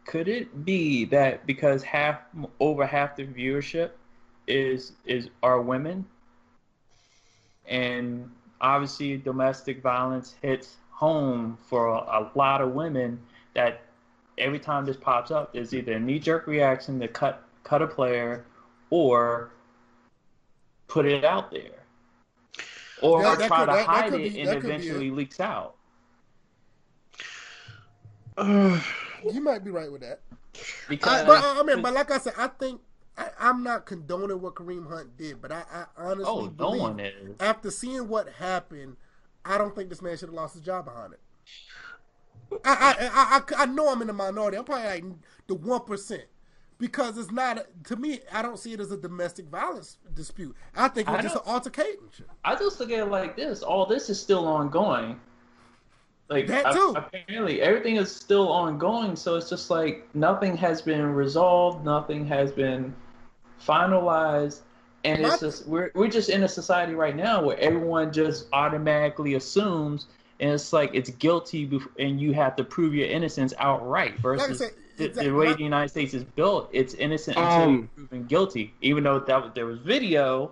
could 0.08 0.30
it 0.30 0.66
be 0.66 1.06
that 1.06 1.46
because 1.46 1.84
half 1.84 2.22
over 2.60 2.86
half 2.86 3.16
the 3.16 3.26
viewership 3.26 3.92
is 4.48 4.94
is 5.06 5.30
are 5.44 5.62
women 5.62 6.06
and 7.68 8.32
obviously 8.62 9.18
domestic 9.18 9.82
violence 9.82 10.36
hits 10.42 10.78
home 10.92 11.58
for 11.68 11.88
a, 11.88 11.98
a 11.98 12.32
lot 12.36 12.62
of 12.62 12.72
women 12.72 13.20
that 13.54 13.82
every 14.38 14.60
time 14.60 14.86
this 14.86 14.96
pops 14.96 15.30
up 15.30 15.52
there's 15.54 15.74
either 15.74 15.94
a 15.94 16.00
knee 16.00 16.20
jerk 16.20 16.48
reaction 16.48 17.00
to 17.00 17.08
cut 17.10 17.44
cut 17.66 17.82
a 17.82 17.88
player 17.88 18.46
or 18.90 19.52
put 20.88 21.06
it 21.06 21.26
out 21.26 21.52
there 21.52 21.77
or 23.02 23.22
Yeah, 23.22 23.36
that 23.36 23.48
try 23.48 23.58
could- 23.60 23.66
to 23.66 23.72
that- 23.72 23.78
that 23.78 23.86
hide 23.88 24.12
could 24.12 24.22
it 24.22 24.34
be- 24.34 24.40
and 24.42 24.50
that 24.50 24.54
could 24.62 24.64
be 24.70 24.74
eventually 24.76 25.12
leaks 25.12 25.40
out 25.40 25.76
Uh, 28.38 28.80
You 29.34 29.42
might 29.42 29.64
be 29.64 29.72
right 29.72 29.92
with 29.92 30.02
that. 30.02 30.22
because 30.88 31.24
I, 31.24 31.26
but 31.26 31.44
I 31.44 31.64
mean, 31.64 31.82
but 31.82 31.94
like 31.94 32.12
I 32.12 32.18
said, 32.20 32.34
I 32.38 32.48
think 32.48 32.82
I, 33.18 33.30
I'm 33.40 33.64
not 33.64 33.86
condoning 33.88 34.40
what 34.42 34.54
Kareem 34.56 34.88
Hunt 34.88 35.18
did, 35.18 35.42
but 35.42 35.52
I, 35.52 35.64
I 35.74 35.86
honestly 35.98 36.24
oh 36.26 36.42
no 36.46 36.50
believe 36.50 36.82
one 36.82 37.00
is 37.00 37.36
after 37.40 37.72
seeing 37.72 38.08
what 38.08 38.30
happened, 38.34 38.96
I 39.44 39.58
don't 39.58 39.76
think 39.76 39.90
this 39.90 40.02
man 40.04 40.18
should 40.18 40.30
have 40.30 40.36
lost 40.36 40.54
his 40.54 40.62
job 40.64 40.86
behind 40.86 41.14
it. 41.14 41.20
I, 42.64 42.74
I, 42.74 43.08
I, 43.08 43.42
I, 43.60 43.64
I 43.64 43.66
know 43.66 43.90
I'm 43.92 44.02
in 44.02 44.08
the 44.08 44.14
minority. 44.14 44.56
I'm 44.58 44.64
probably 44.64 44.86
like 44.86 45.04
the 45.48 45.56
one 45.56 45.82
percent 45.82 46.24
because 46.80 47.18
it's 47.18 47.32
not 47.32 47.66
to 47.86 47.96
me. 47.96 48.20
I 48.32 48.42
don't 48.42 48.58
see 48.60 48.74
it 48.74 48.80
as 48.80 48.92
a 48.92 48.98
domestic 48.98 49.46
violence 49.48 49.98
dispute. 50.14 50.56
I 50.76 50.88
think 50.88 51.08
it 51.08 51.12
was 51.12 51.20
I 51.20 51.24
just 51.24 51.36
an 51.36 51.42
altercation. 51.46 52.26
I 52.46 52.56
just 52.56 52.80
look 52.80 52.92
at 52.92 53.00
it 53.00 53.06
like 53.06 53.36
this. 53.36 53.64
All 53.64 53.86
this 53.86 54.10
is 54.10 54.20
still 54.20 54.48
ongoing. 54.48 55.20
Like 56.30 56.48
That 56.48 56.74
too. 56.74 56.94
apparently 56.96 57.62
everything 57.62 57.96
is 57.96 58.14
still 58.14 58.50
ongoing, 58.52 59.16
so 59.16 59.36
it's 59.36 59.50
just 59.50 59.70
like 59.70 60.08
nothing 60.14 60.58
has 60.58 60.82
been 60.82 61.14
resolved, 61.14 61.86
nothing 61.86 62.26
has 62.28 62.52
been 62.52 62.94
finalized, 63.66 64.60
and 65.04 65.22
My- 65.22 65.30
it's 65.30 65.40
just 65.40 65.68
we're 65.68 65.92
we're 65.96 66.10
just 66.10 66.30
in 66.30 66.44
a 66.44 66.48
society 66.48 66.94
right 66.96 67.16
now 67.16 67.42
where 67.44 67.58
everyone 67.60 68.12
just 68.12 68.48
automatically 68.52 69.36
assumes, 69.36 70.08
and 70.40 70.52
it's 70.52 70.74
like 70.74 70.92
it's 70.94 71.10
guilty, 71.12 71.70
and 71.98 72.20
you 72.20 72.34
have 72.34 72.56
to 72.58 72.64
prove 72.64 72.94
your 72.94 73.08
innocence 73.08 73.54
outright. 73.58 74.12
Like 74.24 74.40
I 74.42 74.48
Versus 74.48 74.58
said, 74.60 74.72
the, 74.98 75.06
exactly. 75.06 75.30
the 75.32 75.36
way 75.36 75.54
the 75.54 75.64
United 75.64 75.90
States 75.90 76.14
is 76.14 76.24
built, 76.24 76.70
it's 76.74 76.94
innocent 76.96 77.38
until 77.38 77.62
Um, 77.62 77.90
proven 77.96 78.26
guilty, 78.26 78.74
even 78.82 79.04
though 79.04 79.20
that 79.20 79.44
was, 79.44 79.52
there 79.56 79.66
was 79.66 79.80
video. 79.80 80.52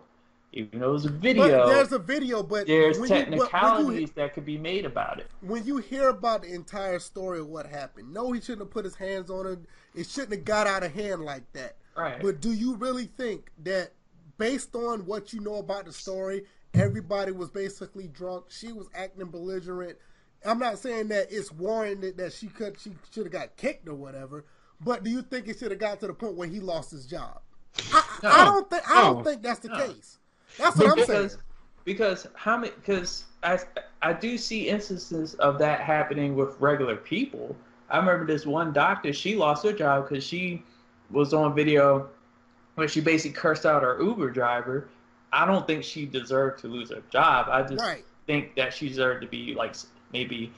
Even 0.54 0.80
though 0.80 0.92
it 0.92 0.94
was 0.94 1.06
a 1.06 1.10
but 1.10 1.20
video, 1.22 1.68
there's 1.68 1.92
a 1.92 2.00
video, 2.00 2.42
but 2.42 2.66
there's 2.66 2.98
when 2.98 3.10
you- 3.10 3.16
when- 3.16 3.26
technicalities 3.26 3.88
when 3.88 3.98
you, 3.98 4.08
that 4.16 4.34
could 4.34 4.46
be 4.46 4.58
made 4.58 4.86
about 4.86 5.20
it. 5.20 5.28
when 5.42 5.66
you 5.66 5.78
hear 5.78 6.08
about 6.08 6.44
the 6.44 6.54
entire 6.54 6.98
story 7.00 7.40
of 7.40 7.48
what 7.48 7.66
happened, 7.66 8.14
no, 8.14 8.32
he 8.32 8.40
shouldn't 8.40 8.62
have 8.62 8.70
put 8.72 8.86
his 8.86 8.96
hands 8.96 9.30
on 9.30 9.44
her. 9.46 9.58
It 9.94 10.08
shouldn't 10.08 10.32
have 10.32 10.46
got 10.46 10.66
out 10.66 10.84
of 10.84 10.94
hand 10.94 11.26
like 11.26 11.44
that. 11.54 11.76
Right. 11.98 12.22
But 12.22 12.40
do 12.40 12.54
you 12.54 12.76
really 12.76 13.08
think 13.18 13.52
that, 13.64 13.92
based 14.38 14.76
on 14.76 15.06
what 15.06 15.34
you 15.34 15.42
know 15.42 15.56
about 15.56 15.86
the 15.88 15.92
story, 15.92 16.46
everybody 16.74 17.34
was 17.34 17.50
basically 17.50 18.08
drunk? 18.08 18.46
She 18.48 18.72
was 18.72 18.88
acting 18.96 19.26
belligerent. 19.26 19.98
I'm 20.46 20.60
not 20.60 20.80
saying 20.80 21.10
that 21.10 21.28
it's 21.32 21.52
warranted 21.52 22.18
that 22.18 22.34
she 22.34 22.48
could 22.48 22.80
she 22.80 22.92
should 23.12 23.26
have 23.26 23.34
got 23.34 23.58
kicked 23.58 23.88
or 23.88 23.96
whatever. 23.96 24.46
But 24.80 25.04
do 25.04 25.10
you 25.10 25.22
think 25.22 25.48
it 25.48 25.58
should 25.60 25.72
have 25.72 25.80
got 25.80 26.00
to 26.02 26.08
the 26.08 26.14
point 26.14 26.36
where 26.36 26.48
he 26.48 26.60
lost 26.60 26.92
his 26.92 27.06
job? 27.06 27.42
I, 27.92 28.04
I, 28.30 28.42
I 28.42 28.46
don't 28.46 28.70
think 28.70 28.84
I 28.90 29.02
don't 29.02 29.22
No. 29.22 29.24
think 29.24 29.42
that's 29.42 29.60
the 29.60 29.70
case. 29.70 30.20
That's 30.58 30.78
what 30.78 30.88
I'm 30.88 31.02
saying. 31.02 31.32
because 31.32 31.38
because 31.86 32.28
how 32.36 32.58
many 32.58 32.72
because 32.76 33.26
I 33.44 33.60
I 34.02 34.14
do 34.14 34.38
see 34.38 34.70
instances 34.70 35.36
of 35.36 35.58
that 35.60 35.82
happening 35.82 36.36
with 36.36 36.60
regular 36.60 36.96
people. 36.96 37.56
I 37.90 37.98
remember 37.98 38.26
this 38.26 38.46
one 38.46 38.74
doctor. 38.74 39.14
She 39.14 39.36
lost 39.36 39.64
her 39.64 39.74
job 39.74 40.10
because 40.10 40.24
she 40.24 40.64
was 41.12 41.34
on 41.34 41.54
video 41.56 42.10
where 42.76 42.88
she 42.88 43.02
basically 43.02 43.36
cursed 43.36 43.66
out 43.66 43.84
her 43.84 44.02
Uber 44.02 44.32
driver. 44.32 44.88
I 45.32 45.46
don't 45.46 45.68
think 45.68 45.84
she 45.84 46.06
deserved 46.06 46.60
to 46.62 46.68
lose 46.68 46.92
her 46.92 47.04
job. 47.12 47.48
I 47.50 47.62
just 47.64 47.84
Right. 47.84 48.06
think 48.28 48.56
that 48.56 48.74
she 48.74 48.88
deserved 48.90 49.22
to 49.22 49.28
be 49.28 49.54
like 49.54 49.76
maybe 50.16 50.52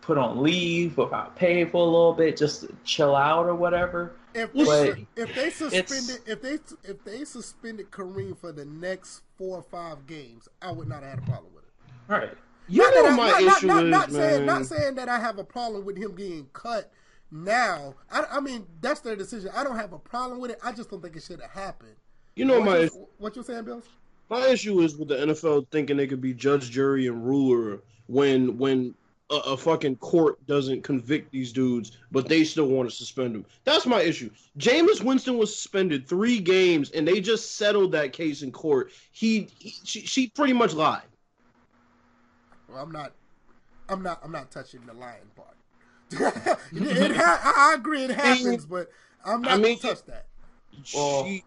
put 0.00 0.18
on 0.18 0.42
leave 0.42 0.96
without 0.96 1.36
pay 1.36 1.64
for 1.64 1.76
a 1.86 1.90
little 1.90 2.12
bit, 2.12 2.36
just 2.36 2.62
to 2.62 2.74
chill 2.84 3.14
out 3.14 3.46
or 3.46 3.54
whatever. 3.54 4.12
If 4.34 4.52
But 4.54 4.64
they, 4.64 5.06
if 5.16 5.34
they 5.34 5.50
suspended 5.50 6.20
if 6.26 6.40
they 6.42 6.54
if 6.90 7.04
they 7.04 7.24
suspended 7.24 7.90
Kareem 7.90 8.36
for 8.38 8.50
the 8.52 8.64
next 8.64 9.22
four 9.36 9.58
or 9.58 9.62
five 9.62 10.06
games, 10.06 10.48
I 10.62 10.72
would 10.72 10.88
not 10.88 11.02
have 11.02 11.10
had 11.10 11.18
a 11.18 11.30
problem 11.30 11.52
with 11.54 11.64
it. 11.64 11.70
Right. 12.12 12.30
You 12.68 12.82
Not 12.82 12.94
know 12.94 13.02
that 13.02 13.12
I- 13.12 13.16
my 13.16 13.30
not, 13.40 13.56
issue 13.58 13.66
not, 13.66 13.84
is, 13.84 13.90
not 13.90 14.10
saying 14.12 14.36
man. 14.38 14.46
not 14.46 14.66
saying 14.66 14.94
that 14.94 15.08
I 15.08 15.18
have 15.20 15.38
a 15.38 15.44
problem 15.44 15.84
with 15.84 15.98
him 15.98 16.14
getting 16.14 16.46
cut 16.54 16.90
now. 17.30 17.94
I, 18.10 18.24
I 18.32 18.40
mean 18.40 18.66
that's 18.80 19.00
their 19.00 19.16
decision. 19.16 19.50
I 19.54 19.62
don't 19.64 19.76
have 19.76 19.92
a 19.92 19.98
problem 19.98 20.40
with 20.40 20.50
it. 20.52 20.58
I 20.64 20.72
just 20.72 20.88
don't 20.90 21.02
think 21.02 21.14
it 21.16 21.22
should 21.22 21.40
have 21.42 21.50
happened. 21.50 21.96
you 22.34 22.44
know 22.46 22.60
what 22.60 22.64
my 22.66 22.78
you, 22.84 23.08
what 23.18 23.36
you 23.36 23.42
saying, 23.42 23.64
Bill? 23.64 23.82
my 24.30 24.46
issue 24.46 24.80
is 24.80 24.96
with 24.96 25.08
the 25.08 25.16
NFL 25.16 25.66
thinking 25.70 25.98
they 25.98 26.06
could 26.06 26.22
be 26.22 26.32
judge, 26.32 26.70
jury, 26.70 27.06
and 27.06 27.26
ruler 27.26 27.80
when 28.06 28.56
when 28.56 28.94
a, 29.32 29.36
a 29.52 29.56
fucking 29.56 29.96
court 29.96 30.44
doesn't 30.46 30.82
convict 30.82 31.32
these 31.32 31.52
dudes, 31.52 31.92
but 32.12 32.28
they 32.28 32.44
still 32.44 32.66
want 32.66 32.88
to 32.88 32.94
suspend 32.94 33.34
them. 33.34 33.46
That's 33.64 33.86
my 33.86 34.02
issue. 34.02 34.30
Jameis 34.58 35.02
Winston 35.02 35.38
was 35.38 35.54
suspended 35.54 36.06
three 36.06 36.38
games, 36.38 36.90
and 36.90 37.08
they 37.08 37.20
just 37.20 37.56
settled 37.56 37.92
that 37.92 38.12
case 38.12 38.42
in 38.42 38.52
court. 38.52 38.92
He, 39.10 39.48
he 39.58 39.74
she, 39.84 40.00
she 40.02 40.28
pretty 40.28 40.52
much 40.52 40.74
lied. 40.74 41.02
Well, 42.68 42.78
I'm 42.82 42.92
not. 42.92 43.12
I'm 43.88 44.02
not. 44.02 44.20
I'm 44.22 44.32
not 44.32 44.50
touching 44.50 44.80
the 44.86 44.92
lying 44.92 45.18
part. 45.34 45.48
it 46.72 47.16
ha- 47.16 47.54
I 47.56 47.74
agree, 47.74 48.04
it 48.04 48.10
happens, 48.10 48.66
but 48.66 48.90
I'm 49.24 49.40
not 49.42 49.52
I 49.52 49.56
mean- 49.56 49.78
gonna 49.80 49.94
touch 49.94 50.04
that. 50.06 50.26
Well- 50.94 51.24
she, 51.24 51.44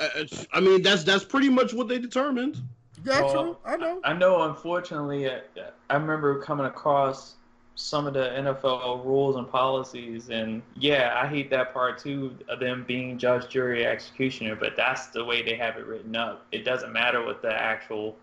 I, 0.00 0.26
I 0.54 0.60
mean, 0.60 0.82
that's 0.82 1.04
that's 1.04 1.24
pretty 1.24 1.48
much 1.48 1.72
what 1.72 1.88
they 1.88 1.98
determined. 1.98 2.60
Yeah, 3.06 3.20
Well, 3.22 3.32
true. 3.32 3.56
I 3.64 3.76
know. 3.76 4.00
I 4.04 4.12
know, 4.12 4.42
unfortunately, 4.42 5.30
I, 5.30 5.40
I 5.88 5.94
remember 5.94 6.40
coming 6.42 6.66
across 6.66 7.34
some 7.76 8.06
of 8.06 8.14
the 8.14 8.20
NFL 8.30 9.04
rules 9.04 9.36
and 9.36 9.48
policies, 9.48 10.30
and 10.30 10.62
yeah, 10.76 11.20
I 11.22 11.26
hate 11.26 11.50
that 11.50 11.72
part 11.72 11.98
too, 11.98 12.36
of 12.48 12.58
them 12.58 12.84
being 12.86 13.18
judge, 13.18 13.48
jury, 13.48 13.86
executioner, 13.86 14.56
but 14.56 14.76
that's 14.76 15.06
the 15.08 15.24
way 15.24 15.42
they 15.42 15.56
have 15.56 15.76
it 15.76 15.86
written 15.86 16.16
up. 16.16 16.46
It 16.52 16.64
doesn't 16.64 16.92
matter 16.92 17.24
what 17.24 17.42
the 17.42 17.52
actual 17.52 18.16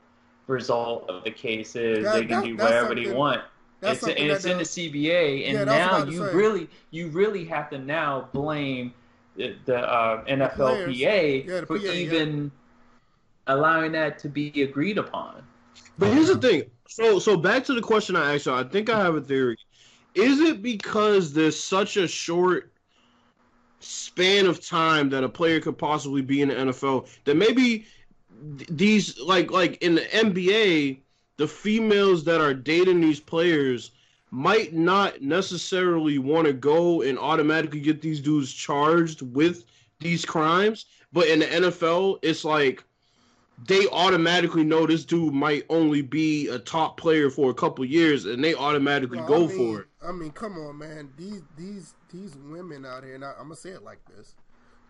result 0.48 1.10
of 1.10 1.24
the 1.24 1.32
case 1.32 1.76
is, 1.76 2.04
That- 2.04 2.14
they 2.16 2.26
can 2.26 2.42
that- 2.42 2.46
do 2.46 2.56
whatever 2.58 2.96
they 2.96 3.12
want. 3.12 3.42
It's, 3.86 4.02
it's 4.08 4.46
in 4.46 4.58
the 4.58 4.64
CBA, 4.64 5.44
and 5.46 5.54
Yeah, 5.60 5.66
that's 5.66 5.92
what 5.92 6.02
I 6.02 6.06
now 6.06 6.10
you 6.10 6.26
say. 6.30 6.34
really, 6.34 6.70
you 6.92 7.10
really 7.10 7.44
have 7.46 7.70
to 7.72 7.78
now 7.78 8.30
blame 8.32 8.94
the, 9.36 9.56
the 9.66 9.78
uh. 9.78 10.24
NFLPA 10.26 11.46
Yeah, 11.46 11.60
the 11.60 11.66
for 11.66 11.78
PA, 11.78 11.84
yeah. 11.84 12.46
Allowing 13.48 13.92
that 13.94 14.20
to 14.20 14.30
be 14.30 14.64
agreed 14.64 14.98
upon. 14.98 15.44
But 15.98 16.14
here's 16.14 16.28
the 16.28 16.38
thing. 16.38 16.64
So 16.88 17.20
so 17.20 17.38
back 17.38 17.64
to 17.66 17.74
the 17.74 17.82
question 17.82 18.16
I 18.16 18.36
asked 18.36 18.46
you. 18.46 18.54
I 18.54 18.64
think 18.64 18.90
I 18.90 19.00
have 19.00 19.16
a 19.16 19.22
theory. 19.22 19.58
Is 20.16 20.40
it 20.40 20.62
because 20.62 21.34
there's 21.34 21.62
such 21.62 21.98
a 21.98 22.08
short 22.08 22.72
span 23.80 24.46
of 24.46 24.66
time 24.66 25.10
that 25.10 25.24
a 25.24 25.30
player 25.30 25.60
could 25.60 25.78
possibly 25.78 26.22
be 26.22 26.42
in 26.42 26.48
the 26.50 26.56
NFL 26.56 27.08
that 27.26 27.36
maybe 27.36 27.86
these 28.70 29.20
like 29.20 29.52
like 29.52 29.82
in 29.82 29.96
the 29.96 30.02
NBA, 30.02 31.00
the 31.38 31.48
females 31.48 32.24
that 32.26 32.42
are 32.42 32.54
dating 32.54 33.02
these 33.02 33.20
players 33.20 33.92
might 34.32 34.74
not 34.74 35.22
necessarily 35.22 36.18
want 36.18 36.48
to 36.48 36.54
go 36.54 37.04
and 37.04 37.20
automatically 37.20 37.80
get 37.80 38.02
these 38.02 38.20
dudes 38.20 38.52
charged 38.52 39.22
with 39.22 39.66
these 40.00 40.26
crimes, 40.26 40.86
but 41.12 41.28
in 41.28 41.40
the 41.40 41.46
NFL, 41.46 42.18
it's 42.24 42.44
like 42.44 42.84
they 43.58 43.88
automatically 43.88 44.64
know 44.64 44.86
this 44.88 45.06
dude 45.06 45.34
might 45.34 45.66
only 45.70 46.02
be 46.02 46.48
a 46.50 46.60
top 46.60 46.98
player 46.98 47.30
for 47.30 47.52
a 47.52 47.54
couple 47.54 47.86
years, 47.86 48.26
and 48.26 48.44
they 48.44 48.56
automatically 48.56 49.20
No, 49.20 49.28
go 49.28 49.46
I 49.46 49.48
mean, 49.48 49.58
for 49.58 49.82
it. 49.82 49.88
I 50.02 50.12
mean, 50.12 50.32
come 50.32 50.58
on, 50.58 50.78
man. 50.78 51.12
These 51.18 51.44
these 51.58 51.96
these 52.12 52.36
women 52.38 52.86
out 52.86 53.04
here, 53.04 53.16
and 53.16 53.24
I, 53.24 53.32
I'm 53.40 53.44
gonna 53.46 53.56
say 53.56 53.70
it 53.72 53.84
like 53.84 54.00
this: 54.06 54.36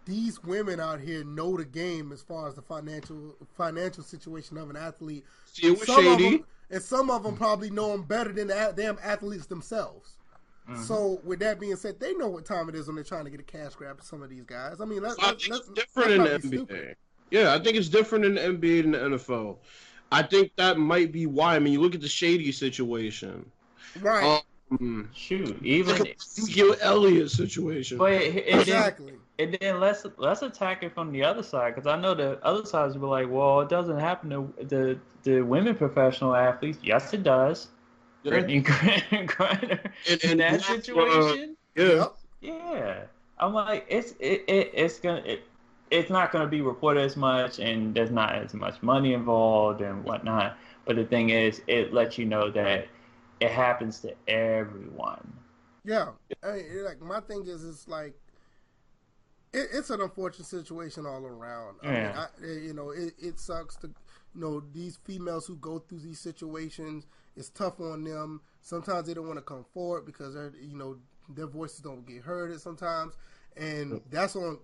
these 0.05 0.43
women 0.43 0.79
out 0.79 0.99
here 0.99 1.23
know 1.23 1.57
the 1.57 1.65
game 1.65 2.11
as 2.11 2.21
far 2.21 2.47
as 2.47 2.55
the 2.55 2.61
financial 2.61 3.35
financial 3.55 4.03
situation 4.03 4.57
of 4.57 4.69
an 4.69 4.77
athlete. 4.77 5.25
See, 5.45 5.67
it 5.67 5.79
was 5.79 5.89
Some 5.89 6.07
of 6.07 6.19
shady. 6.19 6.37
them, 6.37 6.45
and 6.71 6.81
some 6.81 7.09
of 7.09 7.23
them 7.23 7.35
probably 7.35 7.69
know 7.69 7.91
them 7.91 8.03
better 8.03 8.31
than 8.33 8.47
the 8.47 8.73
damn 8.75 8.97
athletes 9.03 9.45
themselves. 9.47 10.17
Mm-hmm. 10.69 10.83
So, 10.83 11.21
with 11.25 11.39
that 11.39 11.59
being 11.59 11.75
said, 11.75 11.99
they 11.99 12.13
know 12.13 12.29
what 12.29 12.45
time 12.45 12.69
it 12.69 12.75
is 12.75 12.87
when 12.87 12.95
they're 12.95 13.03
trying 13.03 13.25
to 13.25 13.29
get 13.31 13.39
a 13.41 13.43
cash 13.43 13.75
grab 13.75 13.99
to 13.99 14.05
some 14.05 14.23
of 14.23 14.29
these 14.29 14.45
guys. 14.45 14.79
I 14.81 14.85
mean, 14.85 15.01
let, 15.01 15.17
I 15.21 15.27
let, 15.27 15.41
think 15.41 15.51
let's, 15.51 15.69
different 15.75 16.11
in 16.11 16.23
let's 16.23 16.43
the 16.43 16.49
NBA. 16.49 16.67
stupid. 16.67 16.95
Yeah, 17.31 17.53
I 17.53 17.59
think 17.59 17.77
it's 17.77 17.89
different 17.89 18.25
in 18.25 18.35
the 18.35 18.41
NBA 18.41 18.83
and 18.83 18.93
the 18.93 18.99
NFL. 19.17 19.57
I 20.11 20.21
think 20.21 20.51
that 20.57 20.77
might 20.77 21.11
be 21.11 21.25
why. 21.25 21.55
I 21.55 21.59
mean, 21.59 21.73
you 21.73 21.81
look 21.81 21.95
at 21.95 22.01
the 22.01 22.07
shady 22.07 22.51
situation. 22.51 23.49
Right? 23.99 24.41
Um, 24.71 25.09
Shoot, 25.13 25.61
even 25.63 25.97
look 25.97 26.07
the 26.07 26.15
Ezekiel 26.15 26.75
Elliott 26.81 27.29
situation. 27.31 27.97
but 27.97 28.11
and 28.13 28.35
then, 28.37 28.59
exactly. 28.59 29.13
and 29.39 29.57
then 29.59 29.79
let's 29.79 30.05
let's 30.17 30.41
attack 30.41 30.83
it 30.83 30.93
from 30.93 31.11
the 31.11 31.23
other 31.23 31.43
side 31.43 31.75
because 31.75 31.87
I 31.87 31.99
know 31.99 32.13
the 32.15 32.39
other 32.43 32.65
sides 32.65 32.95
will 32.95 33.01
be 33.01 33.07
like, 33.07 33.29
well, 33.29 33.61
it 33.61 33.69
doesn't 33.69 33.99
happen 33.99 34.29
to 34.31 34.53
the 34.65 34.99
the 35.23 35.41
women 35.41 35.75
professional 35.75 36.35
athletes. 36.35 36.79
Yes, 36.81 37.13
it 37.13 37.23
does. 37.23 37.67
Yeah. 38.23 38.33
Brittney 38.33 38.63
Griner 39.27 39.79
And- 40.09 40.23
in 40.23 40.37
that 40.37 40.51
that's, 40.53 40.69
uh, 40.69 40.75
situation, 40.75 41.57
yeah. 41.75 42.05
Yeah, 42.41 43.03
I'm 43.37 43.53
like, 43.53 43.85
it's 43.89 44.11
it, 44.19 44.43
it 44.47 44.71
it's 44.73 44.99
gonna 44.99 45.21
it, 45.25 45.43
it's 45.93 46.09
not 46.09 46.31
gonna 46.31 46.47
be 46.47 46.61
reported 46.61 47.01
as 47.01 47.15
much, 47.15 47.59
and 47.59 47.93
there's 47.93 48.09
not 48.09 48.35
as 48.35 48.53
much 48.55 48.81
money 48.81 49.13
involved 49.13 49.81
and 49.81 50.03
whatnot. 50.03 50.57
But 50.85 50.95
the 50.95 51.05
thing 51.05 51.29
is, 51.29 51.61
it 51.67 51.93
lets 51.93 52.17
you 52.17 52.25
know 52.25 52.49
that 52.49 52.87
it 53.39 53.51
happens 53.51 53.99
to 53.99 54.15
everyone. 54.27 55.31
Yeah, 55.85 56.09
I 56.43 56.53
mean, 56.53 56.83
like 56.83 56.99
my 56.99 57.19
thing 57.19 57.45
is, 57.45 57.63
it's 57.63 57.87
like 57.87 58.15
it, 59.53 59.69
it's 59.71 59.91
an 59.91 60.01
unfortunate 60.01 60.47
situation 60.47 61.05
all 61.05 61.25
around. 61.25 61.77
I 61.83 61.87
mean, 61.87 61.95
I, 61.95 62.27
you 62.41 62.73
know, 62.73 62.89
it, 62.89 63.13
it 63.21 63.39
sucks 63.39 63.75
to, 63.77 63.87
you 64.33 64.41
know, 64.41 64.63
these 64.73 64.97
females 65.03 65.45
who 65.45 65.57
go 65.57 65.77
through 65.77 65.99
these 65.99 66.19
situations. 66.19 67.05
It's 67.35 67.49
tough 67.49 67.79
on 67.79 68.03
them. 68.03 68.41
Sometimes 68.61 69.07
they 69.07 69.13
don't 69.13 69.27
want 69.27 69.37
to 69.37 69.43
come 69.43 69.65
forward 69.73 70.05
because 70.07 70.33
they're, 70.33 70.53
you 70.59 70.75
know, 70.75 70.97
their 71.29 71.47
voices 71.47 71.79
don't 71.79 72.05
get 72.07 72.23
heard. 72.23 72.51
At 72.51 72.61
sometimes, 72.61 73.13
and 73.55 74.01
that's 74.09 74.35
on 74.35 74.57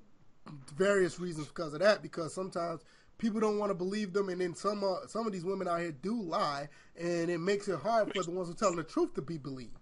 various 0.76 1.20
reasons 1.20 1.48
because 1.48 1.74
of 1.74 1.80
that. 1.80 2.02
Because 2.02 2.34
sometimes 2.34 2.84
people 3.18 3.40
don't 3.40 3.60
want 3.60 3.70
to 3.70 3.76
believe 3.76 4.14
them, 4.14 4.30
and 4.30 4.42
then 4.42 4.56
some 4.56 4.84
uh, 4.84 5.06
some 5.08 5.28
of 5.28 5.34
these 5.34 5.46
women 5.46 5.68
out 5.68 5.80
here 5.80 5.92
do 5.92 6.20
lie, 6.22 6.68
and 7.00 7.30
it 7.30 7.40
makes 7.40 7.68
it 7.68 7.80
hard 7.80 8.12
for 8.14 8.24
the 8.24 8.32
ones 8.32 8.48
who 8.48 8.56
telling 8.56 8.78
the 8.78 8.84
truth 8.84 9.14
to 9.14 9.22
be 9.22 9.38
believed. 9.38 9.78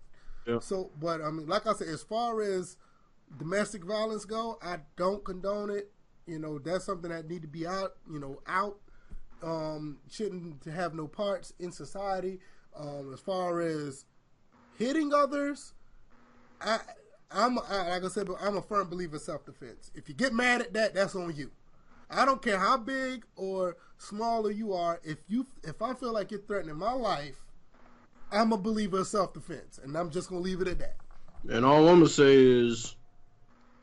Yeah. 0.46 0.60
So, 0.60 0.92
but 1.00 1.22
I 1.22 1.30
mean, 1.30 1.48
like 1.48 1.68
I 1.68 1.74
said, 1.74 1.88
as 1.88 2.04
far 2.04 2.42
as 2.42 2.78
domestic 3.38 3.84
violence 3.84 4.26
go, 4.26 4.58
I 4.62 4.78
don't 4.96 5.24
condone 5.24 5.70
it. 5.70 5.92
You 6.26 6.40
know, 6.40 6.60
that's 6.60 6.86
something 6.86 7.12
that 7.12 7.30
need 7.30 7.44
to 7.44 7.48
be 7.48 7.66
out. 7.66 7.94
You 8.12 8.20
know, 8.20 8.42
out. 8.48 8.78
Um, 9.44 10.00
shouldn't 10.10 10.66
have 10.66 10.96
no 10.96 11.08
parts 11.08 11.54
in 11.60 11.72
society. 11.72 12.40
Um, 12.76 13.14
as 13.14 13.20
far 13.20 13.62
as 13.62 14.06
hitting 14.78 15.14
others, 15.14 15.74
I, 16.60 16.80
I'm 17.32 17.60
I, 17.60 17.90
like 17.90 18.04
I 18.04 18.08
said, 18.08 18.28
but 18.28 18.38
I'm 18.42 18.58
a 18.58 18.62
firm 18.62 18.90
believer 18.90 19.16
in 19.16 19.22
self 19.22 19.46
defense. 19.46 19.92
If 19.96 20.08
you 20.08 20.16
get 20.16 20.34
mad 20.34 20.62
at 20.62 20.74
that, 20.74 20.94
that's 20.94 21.16
on 21.16 21.36
you. 21.36 21.52
I 22.10 22.26
don't 22.26 22.42
care 22.42 22.58
how 22.58 22.78
big 22.78 23.26
or 23.36 23.76
smaller 23.98 24.52
you 24.52 24.74
are. 24.74 25.00
If 25.04 25.18
you 25.28 25.46
if 25.64 25.82
I 25.82 25.94
feel 25.94 26.14
like 26.14 26.32
you're 26.32 26.40
threatening 26.42 26.78
my 26.78 26.94
life, 26.94 27.36
I'm 28.32 28.54
a 28.54 28.58
believer 28.58 29.00
in 29.00 29.06
self 29.06 29.34
defense, 29.34 29.80
and 29.84 29.96
I'm 29.98 30.10
just 30.10 30.30
gonna 30.30 30.42
leave 30.42 30.62
it 30.62 30.68
at 30.68 30.80
that. 30.80 30.96
And 31.50 31.66
all 31.66 31.88
I'm 31.90 32.00
gonna 32.00 32.10
say 32.10 32.36
is, 32.36 32.96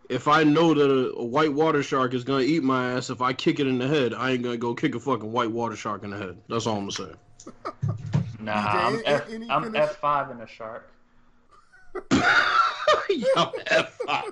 if 0.08 0.26
I 0.26 0.42
know 0.44 0.72
that 0.72 0.90
a, 0.90 1.14
a 1.16 1.24
white 1.24 1.52
water 1.52 1.82
shark 1.82 2.14
is 2.14 2.24
gonna 2.24 2.44
eat 2.44 2.62
my 2.62 2.92
ass 2.92 3.10
if 3.10 3.20
I 3.20 3.34
kick 3.34 3.60
it 3.60 3.66
in 3.66 3.78
the 3.78 3.88
head, 3.88 4.14
I 4.14 4.32
ain't 4.32 4.42
gonna 4.42 4.56
go 4.56 4.74
kick 4.74 4.94
a 4.94 5.00
fucking 5.00 5.30
white 5.30 5.50
water 5.50 5.76
shark 5.76 6.02
in 6.02 6.10
the 6.10 6.16
head. 6.16 6.38
That's 6.48 6.66
all 6.66 6.78
I'm 6.78 6.88
gonna 6.88 7.10
say. 7.10 7.52
Nah, 8.40 8.52
DJ, 8.68 8.74
I'm 8.74 8.94
any- 8.94 9.06
F, 9.06 9.30
any 9.30 9.50
I'm? 9.50 9.76
F 9.76 9.96
five 9.96 10.30
in 10.30 10.40
a 10.40 10.46
shark. 10.46 10.90
Yo, 13.16 13.52
F 13.66 13.98
five. 14.06 14.24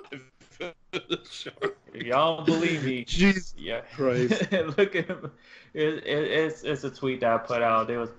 shark. 1.29 1.77
If 1.93 2.01
y'all 2.07 2.43
believe 2.43 2.83
me, 2.85 3.03
Jesus 3.05 3.53
yeah. 3.55 3.81
Christ. 3.95 4.51
Look 4.77 4.95
at 4.95 5.05
him. 5.07 5.31
It, 5.75 6.03
it, 6.05 6.07
it's 6.07 6.63
it's 6.63 6.83
a 6.83 6.89
tweet 6.89 7.19
that 7.21 7.31
I 7.31 7.37
put 7.37 7.61
out. 7.61 7.87
There 7.87 7.99
was 7.99 8.09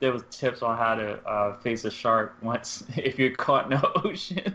there 0.00 0.12
was 0.12 0.22
tips 0.30 0.62
on 0.62 0.76
how 0.78 0.94
to 0.94 1.14
uh, 1.26 1.56
face 1.58 1.84
a 1.84 1.90
shark 1.90 2.36
once 2.42 2.84
if 2.96 3.18
you're 3.18 3.34
caught 3.34 3.64
in 3.72 3.78
the 3.80 3.98
ocean. 4.04 4.54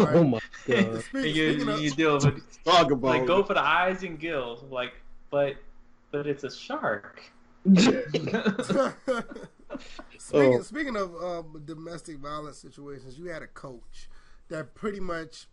Oh 0.00 0.24
my 0.24 0.38
Speak- 0.62 0.76
god. 0.76 0.86
And 1.14 1.24
you, 1.36 1.52
speaking 1.60 1.78
you 1.82 1.90
deal 1.92 2.14
with 2.14 2.64
Talk 2.64 2.90
about 2.90 3.02
like 3.08 3.26
go 3.26 3.42
for 3.44 3.54
the 3.54 3.62
eyes 3.62 4.02
and 4.02 4.18
gills, 4.18 4.62
like 4.70 4.92
but 5.30 5.54
but 6.10 6.26
it's 6.26 6.44
a 6.44 6.50
shark. 6.50 7.22
speaking, 7.76 8.34
Oh. 10.32 10.62
speaking 10.62 10.96
of 10.96 11.14
um, 11.22 11.62
domestic 11.64 12.18
violence 12.18 12.58
situations, 12.58 13.18
you 13.18 13.26
had 13.26 13.42
a 13.42 13.46
coach 13.48 14.08
that 14.54 14.74
pretty 14.74 15.00
much 15.00 15.46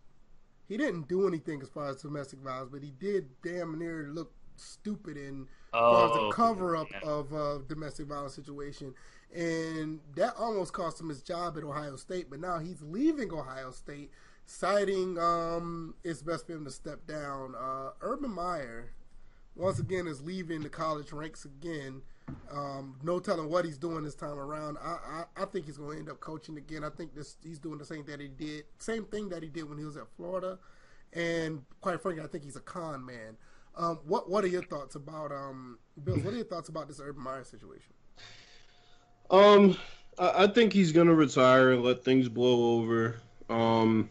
he 0.68 0.76
didn't 0.76 1.08
do 1.08 1.26
anything 1.26 1.60
as 1.62 1.68
far 1.68 1.88
as 1.88 1.96
domestic 2.02 2.38
violence, 2.38 2.70
but 2.72 2.82
he 2.82 2.92
did 2.98 3.28
damn 3.42 3.78
near 3.78 4.08
look 4.12 4.32
stupid 4.56 5.16
in 5.16 5.46
as 5.74 5.78
far 5.80 6.04
as 6.06 6.10
Oh, 6.16 6.26
the 6.28 6.32
cover 6.34 6.76
up 6.76 6.86
yeah. 6.90 7.00
of 7.08 7.32
uh, 7.34 7.58
domestic 7.68 8.06
violence 8.06 8.34
situation, 8.34 8.94
and 9.34 10.00
that 10.14 10.34
almost 10.38 10.72
cost 10.72 11.00
him 11.00 11.08
his 11.08 11.22
job 11.22 11.56
at 11.58 11.64
Ohio 11.64 11.96
State. 11.96 12.28
But 12.30 12.40
now 12.40 12.58
he's 12.58 12.82
leaving 12.82 13.32
Ohio 13.32 13.70
State, 13.70 14.10
citing 14.46 15.18
um, 15.18 15.94
it's 16.04 16.22
best 16.22 16.46
for 16.46 16.52
him 16.52 16.64
to 16.64 16.70
step 16.70 17.06
down. 17.06 17.54
Uh, 17.58 17.90
Urban 18.00 18.30
Meyer 18.30 18.92
once 19.56 19.78
again 19.78 20.06
is 20.06 20.22
leaving 20.22 20.60
the 20.62 20.68
college 20.68 21.12
ranks 21.12 21.44
again. 21.44 22.02
Um, 22.50 22.96
no 23.02 23.18
telling 23.18 23.48
what 23.48 23.64
he's 23.64 23.78
doing 23.78 24.04
this 24.04 24.14
time 24.14 24.38
around. 24.38 24.78
I, 24.82 25.24
I, 25.36 25.42
I 25.42 25.44
think 25.46 25.66
he's 25.66 25.78
going 25.78 25.92
to 25.92 25.98
end 25.98 26.10
up 26.10 26.20
coaching 26.20 26.56
again. 26.58 26.84
I 26.84 26.90
think 26.90 27.14
this 27.14 27.36
he's 27.42 27.58
doing 27.58 27.78
the 27.78 27.84
same 27.84 28.04
that 28.06 28.20
he 28.20 28.28
did, 28.28 28.64
same 28.78 29.04
thing 29.04 29.28
that 29.30 29.42
he 29.42 29.48
did 29.48 29.68
when 29.68 29.78
he 29.78 29.84
was 29.84 29.96
at 29.96 30.06
Florida. 30.16 30.58
And 31.12 31.62
quite 31.80 32.00
frankly, 32.00 32.22
I 32.22 32.26
think 32.26 32.44
he's 32.44 32.56
a 32.56 32.60
con 32.60 33.04
man. 33.04 33.36
Um, 33.76 34.00
what 34.04 34.28
what 34.28 34.44
are 34.44 34.48
your 34.48 34.62
thoughts 34.62 34.94
about 34.94 35.32
um, 35.32 35.78
Bill? 36.04 36.16
What 36.16 36.34
are 36.34 36.36
your 36.36 36.46
thoughts 36.46 36.68
about 36.68 36.88
this 36.88 37.00
Urban 37.00 37.22
Meyer 37.22 37.44
situation? 37.44 37.92
Um, 39.30 39.76
I, 40.18 40.44
I 40.44 40.46
think 40.46 40.72
he's 40.72 40.92
gonna 40.92 41.14
retire 41.14 41.72
and 41.72 41.82
let 41.82 42.04
things 42.04 42.28
blow 42.28 42.78
over. 42.78 43.16
Um, 43.48 44.10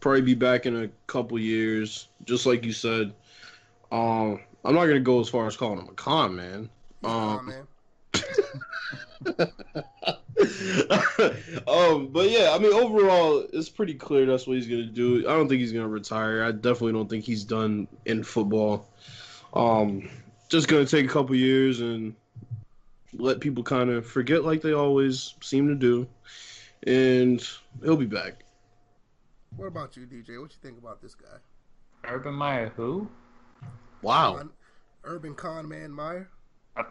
probably 0.00 0.22
be 0.22 0.34
back 0.34 0.66
in 0.66 0.84
a 0.84 0.88
couple 1.06 1.38
years, 1.38 2.08
just 2.24 2.46
like 2.46 2.64
you 2.64 2.72
said. 2.72 3.12
Um, 3.90 4.40
I'm 4.64 4.74
not 4.74 4.86
gonna 4.86 5.00
go 5.00 5.20
as 5.20 5.28
far 5.28 5.46
as 5.46 5.56
calling 5.56 5.80
him 5.80 5.88
a 5.88 5.94
con 5.94 6.36
man. 6.36 6.70
He's 7.02 7.10
a 7.10 7.14
con 7.14 7.44
Um, 7.44 7.68
um, 11.68 12.08
but 12.08 12.30
yeah, 12.30 12.52
I 12.52 12.58
mean, 12.58 12.72
overall, 12.72 13.46
it's 13.52 13.68
pretty 13.68 13.94
clear 13.94 14.26
that's 14.26 14.46
what 14.46 14.56
he's 14.56 14.66
gonna 14.66 14.86
do. 14.86 15.28
I 15.28 15.32
don't 15.32 15.48
think 15.48 15.60
he's 15.60 15.72
gonna 15.72 15.88
retire. 15.88 16.44
I 16.44 16.52
definitely 16.52 16.92
don't 16.92 17.08
think 17.08 17.24
he's 17.24 17.44
done 17.44 17.88
in 18.04 18.22
football. 18.22 18.88
Um, 19.54 20.08
just 20.48 20.68
gonna 20.68 20.86
take 20.86 21.06
a 21.06 21.08
couple 21.08 21.34
years 21.34 21.80
and 21.80 22.14
let 23.14 23.40
people 23.40 23.62
kind 23.62 23.90
of 23.90 24.06
forget, 24.06 24.44
like 24.44 24.62
they 24.62 24.72
always 24.72 25.34
seem 25.40 25.68
to 25.68 25.74
do, 25.74 26.06
and 26.86 27.46
he'll 27.82 27.96
be 27.96 28.06
back. 28.06 28.44
What 29.56 29.66
about 29.66 29.96
you, 29.96 30.06
DJ? 30.06 30.40
What 30.40 30.50
you 30.50 30.58
think 30.62 30.78
about 30.78 31.02
this 31.02 31.14
guy? 31.14 31.38
Urban 32.04 32.34
Meyer, 32.34 32.72
who? 32.76 33.08
Wow. 34.00 34.48
Urban 35.04 35.34
con 35.34 35.68
man 35.68 35.90
Meyer. 35.90 36.30
I 36.76 36.84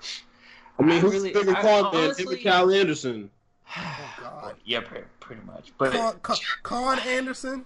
I 0.80 0.84
mean, 0.84 1.00
who's 1.02 1.14
really- 1.14 1.34
the 1.34 1.40
bigger 1.40 1.56
I- 1.58 1.62
con 1.62 1.84
man, 1.84 1.94
him 1.94 2.00
honestly- 2.06 2.38
Cal 2.38 2.72
Anderson? 2.72 3.30
Oh 3.78 4.14
God. 4.22 4.56
Yeah, 4.66 4.82
pretty, 4.82 5.06
pretty 5.22 5.42
much. 5.46 5.72
But 5.78 5.94
Con, 5.94 6.20
con, 6.22 6.38
con 6.64 7.00
Anderson. 7.00 7.66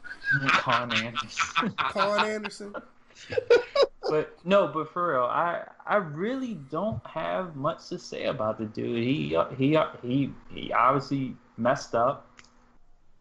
Con 0.50 0.92
Anderson. 0.94 1.74
Con 1.78 2.20
Anderson. 2.30 2.76
but 4.08 4.38
no, 4.46 4.68
but 4.68 4.92
for 4.94 5.14
real, 5.14 5.24
I 5.24 5.64
I 5.88 5.96
really 5.96 6.56
don't 6.70 7.04
have 7.08 7.56
much 7.56 7.88
to 7.90 7.98
say 7.98 8.26
about 8.26 8.60
the 8.60 8.66
dude. 8.66 9.04
He 9.04 9.36
he 9.58 9.80
he 10.04 10.32
he 10.54 10.72
obviously 10.74 11.36
messed 11.58 11.96
up, 11.96 12.28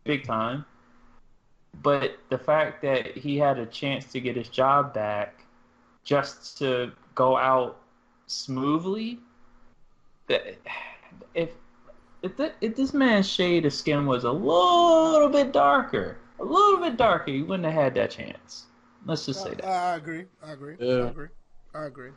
big 0.04 0.24
time. 0.26 0.66
But 1.82 2.18
the 2.28 2.38
fact 2.38 2.82
that 2.82 3.16
he 3.16 3.38
had 3.38 3.58
a 3.58 3.66
chance 3.66 4.12
to 4.12 4.20
get 4.20 4.36
his 4.36 4.48
job 4.50 4.92
back, 4.92 5.42
just 6.04 6.58
to 6.58 6.92
go 7.14 7.36
out 7.38 7.80
smoothly, 8.26 9.18
that 10.28 10.56
if 11.34 11.50
if, 12.22 12.36
th- 12.38 12.52
if 12.62 12.74
this 12.74 12.94
man's 12.94 13.28
shade 13.28 13.66
of 13.66 13.72
skin 13.72 14.06
was 14.06 14.24
a 14.24 14.32
little 14.32 15.28
bit 15.28 15.52
darker, 15.52 16.16
a 16.40 16.44
little 16.44 16.80
bit 16.80 16.96
darker, 16.96 17.30
he 17.30 17.42
wouldn't 17.42 17.64
have 17.66 17.74
had 17.74 17.94
that 17.94 18.10
chance. 18.10 18.64
Let's 19.04 19.26
just 19.26 19.42
say 19.42 19.50
I, 19.50 19.54
that. 19.56 19.64
I 19.66 19.96
agree. 19.96 20.24
I 20.42 20.52
agree. 20.52 20.76
I 20.80 20.84
agree. 21.08 21.28
I 21.74 21.84
agree. 21.84 22.10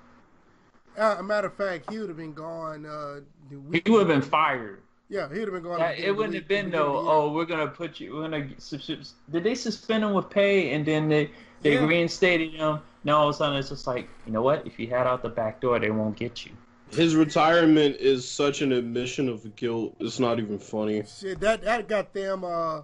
Uh, 0.98 1.18
a 1.20 1.24
matter 1.24 1.48
of 1.48 1.54
fact, 1.56 1.92
he 1.92 2.00
would 2.00 2.08
have 2.08 2.18
been 2.18 2.34
gone. 2.34 2.86
Uh, 2.86 3.20
the 3.50 3.58
week 3.60 3.84
He 3.86 3.92
would 3.92 4.00
have 4.00 4.08
been 4.08 4.22
fired. 4.28 4.82
Yeah, 5.10 5.28
he 5.32 5.40
would 5.40 5.50
have 5.50 5.54
been 5.54 5.64
gone. 5.64 5.80
That- 5.80 5.92
at 5.92 5.98
the 5.98 6.06
it 6.08 6.16
wouldn't 6.16 6.34
week- 6.34 6.42
have 6.44 6.48
been 6.48 6.66
the 6.66 6.72
beginning 6.72 6.92
no. 6.94 6.98
of 6.98 7.04
the 7.06 7.12
year. 7.12 7.20
Oh, 7.20 7.32
we're 7.34 7.46
gonna 7.46 7.68
put 7.68 8.00
you. 8.00 8.16
We're 8.16 8.22
gonna. 8.30 8.50
sus- 8.60 8.86
sus- 8.86 9.14
Did 9.30 9.44
they 9.44 9.56
suspend 9.56 10.04
him 10.06 10.14
with 10.14 10.30
pay 10.30 10.74
and 10.74 10.86
then 10.86 11.10
they 11.10 11.32
they 11.62 11.74
Yeah. 11.74 11.86
reinstated 11.86 12.54
him? 12.54 12.80
Now 13.04 13.20
all 13.20 13.30
of 13.30 13.36
a 13.36 13.38
sudden 13.38 13.58
it's 13.58 13.70
just 13.70 13.88
like 13.88 14.10
you 14.26 14.32
know 14.34 14.42
what? 14.42 14.66
If 14.68 14.80
you 14.80 14.88
head 14.88 15.08
out 15.08 15.22
the 15.22 15.30
back 15.30 15.62
door, 15.62 15.80
they 15.80 15.92
won't 15.92 16.16
get 16.16 16.46
you. 16.46 16.52
His 16.92 17.16
retirement 17.16 17.98
is 17.98 18.30
such 18.30 18.62
an 18.62 18.72
admission 18.72 19.28
of 19.30 19.56
guilt. 19.56 19.96
It's 20.00 20.20
not 20.20 20.40
even 20.40 20.58
funny. 20.60 21.04
Shit, 21.04 21.40
that 21.42 21.64
that 21.64 21.88
got 21.88 22.14
them. 22.14 22.44
Uh, 22.44 22.82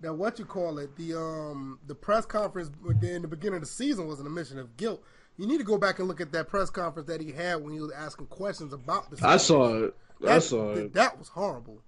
that 0.00 0.12
what 0.12 0.38
you 0.38 0.44
call 0.44 0.78
it? 0.78 0.94
The 0.96 1.14
um 1.18 1.78
the 1.86 1.94
press 1.94 2.26
conference 2.26 2.70
in 3.02 3.22
the 3.22 3.28
beginning 3.28 3.56
of 3.56 3.60
the 3.62 3.66
season 3.68 4.06
was 4.06 4.20
an 4.20 4.26
admission 4.26 4.58
of 4.58 4.76
guilt. 4.76 5.02
You 5.36 5.46
need 5.46 5.58
to 5.58 5.64
go 5.64 5.78
back 5.78 5.98
and 5.98 6.06
look 6.06 6.20
at 6.20 6.30
that 6.32 6.48
press 6.48 6.70
conference 6.70 7.08
that 7.08 7.20
he 7.20 7.32
had 7.32 7.56
when 7.56 7.72
he 7.72 7.80
was 7.80 7.90
asking 7.92 8.26
questions 8.26 8.72
about 8.72 9.10
the. 9.10 9.26
I 9.26 9.36
saw 9.36 9.84
it. 9.84 9.94
I 10.22 10.26
That, 10.26 10.42
saw 10.42 10.72
it. 10.72 10.92
that 10.94 11.18
was 11.18 11.28
horrible. 11.28 11.78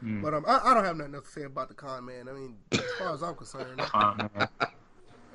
Hmm. 0.00 0.20
But 0.22 0.34
um, 0.34 0.44
I, 0.46 0.60
I 0.64 0.74
don't 0.74 0.84
have 0.84 0.96
nothing 0.96 1.14
else 1.14 1.26
to 1.26 1.40
say 1.40 1.42
about 1.44 1.68
the 1.68 1.74
con 1.74 2.04
man. 2.04 2.28
I 2.28 2.32
mean, 2.32 2.56
as 2.72 2.80
far 2.98 3.14
as 3.14 3.22
I'm 3.22 3.34
concerned, 3.34 3.78
Con 3.78 4.28
man. 4.36 4.48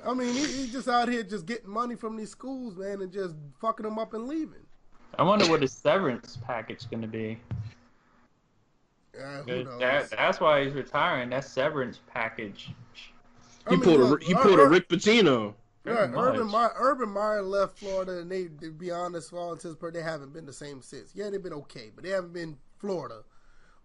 I 0.06 0.14
mean, 0.14 0.32
he, 0.34 0.40
he's 0.40 0.72
just 0.72 0.88
out 0.88 1.08
here 1.08 1.22
just 1.22 1.46
getting 1.46 1.70
money 1.70 1.94
from 1.94 2.16
these 2.16 2.30
schools, 2.30 2.76
man, 2.76 3.02
and 3.02 3.12
just 3.12 3.34
fucking 3.60 3.84
them 3.84 3.98
up 3.98 4.14
and 4.14 4.26
leaving. 4.26 4.66
I 5.18 5.22
wonder 5.22 5.46
what 5.48 5.62
his 5.62 5.72
severance 5.72 6.38
package 6.46 6.88
gonna 6.90 7.06
be. 7.06 7.38
Uh, 9.18 9.42
who 9.42 9.64
knows? 9.64 9.80
That, 9.80 10.10
that's 10.10 10.40
why 10.40 10.64
he's 10.64 10.72
retiring. 10.74 11.30
That 11.30 11.44
severance 11.44 12.00
package. 12.06 12.70
I 13.66 13.70
He 13.70 13.76
mean, 13.76 13.84
pulled 13.84 14.00
look, 14.00 14.22
a 14.22 14.24
he 14.24 14.34
Ur- 14.34 14.38
pulled 14.42 14.60
a 14.60 14.66
Rick 14.66 14.88
Pitino. 14.88 15.54
Yeah, 15.84 16.06
Pretty 16.06 16.12
Urban 16.14 16.46
much. 16.46 16.52
Meyer, 16.52 16.72
Urban 16.76 17.08
Meyer 17.10 17.42
left 17.42 17.78
Florida, 17.78 18.18
and 18.18 18.30
they, 18.30 18.44
to 18.60 18.70
be 18.70 18.90
honest, 18.90 19.30
for 19.30 19.38
all 19.38 19.52
intents 19.52 19.64
and 19.66 19.78
purposes, 19.80 20.04
they 20.04 20.10
haven't 20.10 20.32
been 20.32 20.46
the 20.46 20.52
same 20.52 20.82
since. 20.82 21.12
Yeah, 21.14 21.30
they've 21.30 21.42
been 21.42 21.54
okay, 21.54 21.90
but 21.94 22.04
they 22.04 22.10
haven't 22.10 22.32
been 22.34 22.58
Florida. 22.78 23.22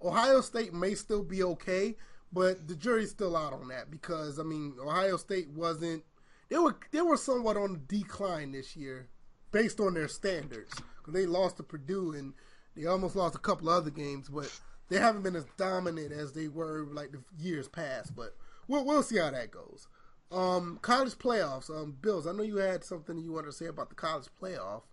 Ohio 0.03 0.41
State 0.41 0.73
may 0.73 0.93
still 0.93 1.23
be 1.23 1.41
okay, 1.43 1.95
but 2.35 2.69
the 2.69 2.75
jury's 2.75 3.11
still 3.11 3.37
out 3.37 3.53
on 3.53 3.69
that 3.69 3.91
because 3.91 4.39
I 4.39 4.43
mean, 4.43 4.75
Ohio 4.81 5.17
State 5.17 5.49
wasn't. 5.51 6.03
They 6.49 6.59
were 6.59 6.77
they 6.91 7.01
were 7.01 7.17
somewhat 7.17 7.57
on 7.57 7.73
the 7.73 7.79
decline 8.01 8.53
this 8.53 8.77
year, 8.77 9.09
based 9.53 9.81
on 9.81 9.95
their 9.95 10.09
standards. 10.09 10.73
'Cause 11.03 11.15
they 11.15 11.27
lost 11.27 11.57
to 11.57 11.63
Purdue 11.63 12.13
and 12.13 12.33
they 12.75 12.85
almost 12.87 13.15
lost 13.15 13.35
a 13.35 13.39
couple 13.39 13.69
other 13.69 13.91
games, 13.91 14.29
but 14.29 14.51
they 14.89 14.99
haven't 14.99 15.23
been 15.23 15.37
as 15.37 15.45
dominant 15.57 16.13
as 16.13 16.33
they 16.33 16.49
were 16.49 16.87
like 16.91 17.13
the 17.13 17.23
years 17.39 17.69
past. 17.69 18.15
But 18.15 18.35
we'll 18.67 18.85
we'll 18.85 19.03
see 19.03 19.17
how 19.19 19.31
that 19.31 19.51
goes. 19.51 19.87
Um, 20.31 20.79
college 20.81 21.15
playoffs. 21.17 21.69
Um, 21.69 21.97
Bills. 22.01 22.27
I 22.27 22.33
know 22.33 22.43
you 22.43 22.57
had 22.57 22.83
something 22.83 23.17
you 23.19 23.33
wanted 23.33 23.47
to 23.47 23.53
say 23.53 23.67
about 23.67 23.89
the 23.89 23.95
college 23.95 24.27
playoff. 24.41 24.83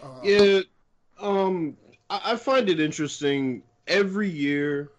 Uh, 0.00 0.28
Yeah, 0.28 0.60
um, 1.20 1.76
I, 2.10 2.32
I 2.32 2.36
find 2.36 2.68
it 2.70 2.80
interesting. 2.80 3.64
Every 3.88 4.30
year 4.30 4.90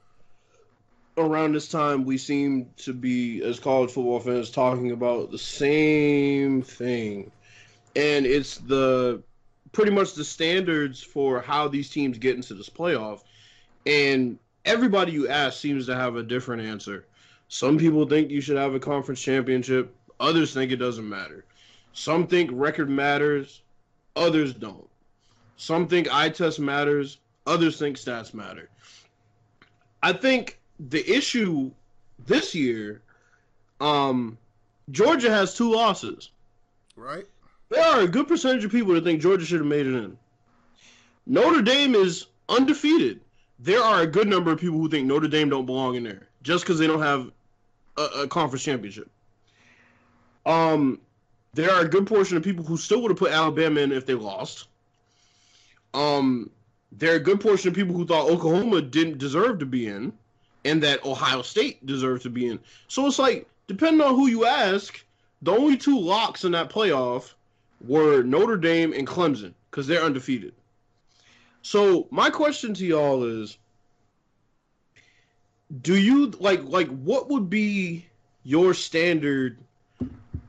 around 1.18 1.54
this 1.54 1.70
time, 1.70 2.06
we 2.06 2.18
seem 2.18 2.70
to 2.78 2.94
be, 2.94 3.42
as 3.44 3.60
college 3.60 3.92
football 3.92 4.20
fans, 4.20 4.50
talking 4.50 4.92
about 4.92 5.32
the 5.32 5.38
same 5.38 6.62
thing, 6.62 7.32
and 7.96 8.26
it's 8.26 8.58
the 8.58 9.22
pretty 9.72 9.92
much 9.92 10.14
the 10.14 10.24
standards 10.24 11.02
for 11.02 11.42
how 11.42 11.68
these 11.68 11.90
teams 11.90 12.18
get 12.18 12.36
into 12.36 12.54
this 12.54 12.70
playoff. 12.70 13.24
And 13.86 14.40
everybody 14.64 15.12
you 15.12 15.28
ask 15.28 15.60
seems 15.60 15.86
to 15.88 15.96
have 15.96 16.16
a 16.16 16.24
different 16.24 16.64
answer. 16.64 17.06
Some 17.50 17.78
people 17.78 18.08
think 18.08 18.32
you 18.32 18.42
should 18.42 18.58
have 18.58 18.74
a 18.74 18.80
conference 18.80 19.22
championship. 19.22 19.94
Others 20.20 20.54
think 20.54 20.72
it 20.72 20.78
doesn't 20.78 21.08
matter. 21.08 21.44
Some 21.92 22.26
think 22.26 22.50
record 22.54 22.90
matters. 22.90 23.62
Others 24.16 24.54
don't. 24.54 24.88
Some 25.58 25.88
think 25.88 26.14
eye 26.14 26.30
test 26.30 26.60
matters. 26.60 27.18
Others 27.46 27.78
think 27.78 27.98
stats 27.98 28.34
matter. 28.34 28.70
I 30.02 30.14
think 30.14 30.60
the 30.80 31.08
issue 31.10 31.72
this 32.26 32.56
year, 32.56 33.02
um, 33.82 34.38
Georgia 34.92 35.30
has 35.30 35.56
two 35.56 35.74
losses. 35.74 36.30
Right. 36.96 37.26
There 37.70 37.84
are 37.84 38.02
a 38.02 38.08
good 38.08 38.28
percentage 38.28 38.64
of 38.64 38.72
people 38.72 38.94
that 38.94 39.04
think 39.04 39.22
Georgia 39.22 39.46
should 39.46 39.60
have 39.60 39.68
made 39.68 39.88
it 39.88 39.96
in. 39.96 40.18
Notre 41.26 41.62
Dame 41.62 41.96
is 41.96 42.28
undefeated. 42.48 43.22
There 43.60 43.82
are 43.82 44.02
a 44.02 44.08
good 44.08 44.28
number 44.28 44.52
of 44.52 44.60
people 44.60 44.78
who 44.78 44.90
think 44.90 45.08
Notre 45.08 45.28
Dame 45.28 45.50
don't 45.50 45.66
belong 45.66 45.96
in 45.96 46.04
there 46.04 46.28
just 46.44 46.64
because 46.64 46.78
they 46.78 46.88
don't 46.88 47.02
have 47.02 47.32
a, 47.98 48.02
a, 48.02 48.28
conference 48.28 48.64
championship. 48.64 49.10
Um, 50.46 51.00
there 51.54 51.72
are 51.72 51.82
a 51.82 51.90
good 51.90 52.06
portion 52.06 52.38
of 52.38 52.44
people 52.44 52.64
who 52.64 52.78
still 52.78 53.02
would 53.02 53.10
have 53.12 53.18
put 53.18 53.32
Alabama 53.32 53.80
in 53.82 53.92
if 53.92 54.06
they 54.06 54.14
lost. 54.14 54.68
Um, 55.94 56.52
there 56.92 57.14
are 57.14 57.16
a 57.16 57.20
good 57.20 57.42
portion 57.42 57.70
of 57.70 57.74
people 57.74 57.96
who 57.96 58.06
thought 58.06 58.30
Oklahoma 58.30 58.82
didn't 58.82 59.18
deserve 59.18 59.60
to 59.60 59.66
be 59.66 59.88
in, 59.88 60.14
and 60.66 60.84
that 60.84 61.06
Ohio 61.06 61.42
State 61.42 61.86
deserves 61.86 62.24
to 62.24 62.30
be 62.30 62.48
in. 62.48 62.60
So 62.88 63.08
it's 63.08 63.20
like, 63.20 63.48
depending 63.68 64.06
on 64.06 64.16
who 64.16 64.28
you 64.28 64.46
ask, 64.46 65.04
the 65.42 65.52
only 65.52 65.78
two 65.78 66.00
locks 66.00 66.44
in 66.44 66.52
that 66.54 66.70
playoff 66.70 67.34
were 67.86 68.24
Notre 68.24 68.58
Dame 68.58 68.94
and 68.94 69.08
Clemson 69.08 69.54
because 69.70 69.88
they're 69.88 70.04
undefeated. 70.04 70.54
So 71.62 72.08
my 72.12 72.30
question 72.30 72.74
to 72.76 72.86
y'all 72.86 73.24
is 73.24 73.58
do 75.82 75.98
you 75.98 76.28
like 76.40 76.64
like 76.64 76.88
what 76.88 77.30
would 77.30 77.50
be 77.50 78.06
your 78.44 78.74
standard 78.74 79.58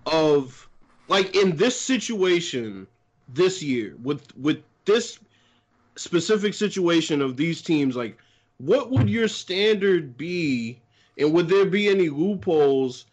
of 0.04 0.68
like 1.08 1.34
in 1.34 1.56
this 1.56 1.80
situation 1.80 2.86
this 3.28 3.62
year 3.62 3.96
with 4.02 4.36
with 4.36 4.62
this 4.84 5.18
specific 5.96 6.52
situation 6.52 7.22
of 7.22 7.36
these 7.36 7.62
teams 7.62 7.96
like 7.96 8.18
what 8.58 8.90
would 8.90 9.08
your 9.08 9.28
standard 9.28 10.16
be 10.16 10.80
and 11.18 11.32
would 11.32 11.48
there 11.48 11.66
be 11.66 11.88
any 11.88 12.08
loopholes 12.08 13.06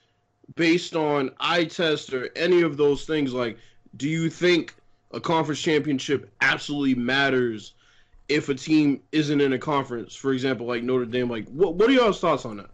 based 0.56 0.96
on 0.96 1.30
eye 1.40 1.66
test 1.66 2.14
or 2.14 2.30
any 2.36 2.62
of 2.62 2.78
those 2.78 3.06
things 3.06 3.34
like 3.34 3.58
do 3.98 4.10
you 4.10 4.30
think 4.30 4.76
a 5.12 5.20
conference 5.20 5.62
championship 5.62 6.32
absolutely 6.42 6.96
matters 6.96 7.74
if 8.30 8.50
a 8.50 8.56
team 8.56 9.02
isn't 9.12 9.42
in 9.42 9.54
a 9.54 9.60
conference 9.60 10.16
for 10.16 10.34
example 10.34 10.66
like 10.66 10.84
notre 10.84 11.06
dame 11.06 11.30
like 11.30 11.48
what, 11.50 11.76
what 11.76 11.90
are 11.90 11.94
y'all's 11.94 12.20
thoughts 12.20 12.46
on 12.46 12.58
that 12.58 12.70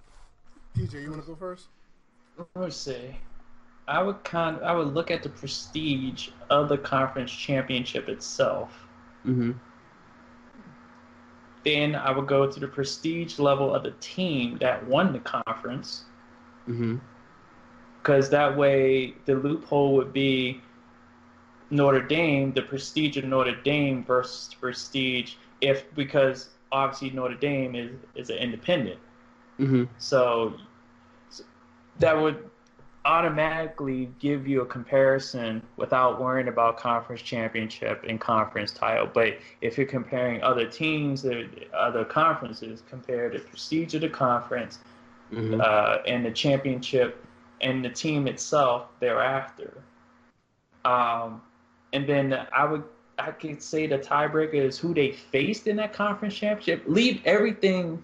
DJ, 0.77 1.03
you 1.03 1.11
want 1.11 1.23
to 1.23 1.27
go 1.27 1.35
first? 1.35 1.67
I 2.55 2.59
would 2.59 2.73
say, 2.73 3.17
I 3.87 4.01
would 4.01 4.23
kind 4.23 4.59
I 4.63 4.73
would 4.73 4.93
look 4.93 5.11
at 5.11 5.23
the 5.23 5.29
prestige 5.29 6.29
of 6.49 6.69
the 6.69 6.77
conference 6.77 7.31
championship 7.31 8.07
itself. 8.07 8.87
mm-hmm. 9.25 9.51
Then 11.65 11.95
I 11.95 12.11
would 12.11 12.27
go 12.27 12.49
to 12.49 12.59
the 12.59 12.67
prestige 12.67 13.37
level 13.39 13.73
of 13.75 13.83
the 13.83 13.91
team 13.99 14.57
that 14.59 14.85
won 14.87 15.13
the 15.13 15.19
conference, 15.19 16.05
Mm-hmm. 16.67 16.97
because 17.97 18.29
that 18.29 18.55
way 18.55 19.15
the 19.25 19.33
loophole 19.33 19.95
would 19.95 20.13
be 20.13 20.61
Notre 21.71 22.01
Dame, 22.01 22.53
the 22.53 22.61
prestige 22.61 23.17
of 23.17 23.23
Notre 23.23 23.55
Dame 23.63 24.03
versus 24.03 24.53
prestige 24.53 25.33
if 25.61 25.93
because 25.95 26.49
obviously 26.71 27.09
Notre 27.09 27.35
Dame 27.35 27.75
is 27.75 27.91
is 28.15 28.29
an 28.29 28.37
independent. 28.37 28.99
Mm-hmm. 29.59 29.85
So 29.97 30.53
that 31.99 32.19
would 32.19 32.49
automatically 33.05 34.09
give 34.19 34.47
you 34.47 34.61
a 34.61 34.65
comparison 34.65 35.61
without 35.77 36.21
worrying 36.21 36.47
about 36.47 36.77
conference 36.77 37.21
championship 37.21 38.03
and 38.07 38.19
conference 38.19 38.71
title. 38.71 39.09
But 39.11 39.37
if 39.61 39.77
you're 39.77 39.87
comparing 39.87 40.43
other 40.43 40.65
teams, 40.65 41.25
uh, 41.25 41.43
other 41.73 42.03
conferences, 42.03 42.83
compare 42.89 43.29
the 43.29 43.39
prestige 43.39 43.95
of 43.95 44.01
the 44.01 44.09
conference 44.09 44.79
Mm-hmm. 45.33 45.61
uh, 45.61 45.97
and 46.07 46.25
the 46.25 46.31
championship 46.31 47.23
and 47.61 47.85
the 47.85 47.89
team 47.89 48.27
itself 48.27 48.87
thereafter. 48.99 49.83
Um, 50.85 51.43
and 51.93 52.07
then 52.07 52.47
I 52.51 52.65
would 52.65 52.83
I 53.19 53.31
could 53.31 53.61
say 53.61 53.85
the 53.85 53.99
tiebreaker 53.99 54.55
is 54.55 54.79
who 54.79 54.93
they 54.93 55.11
faced 55.11 55.67
in 55.67 55.75
that 55.75 55.93
conference 55.93 56.33
championship. 56.33 56.83
Leave 56.87 57.21
everything 57.25 58.01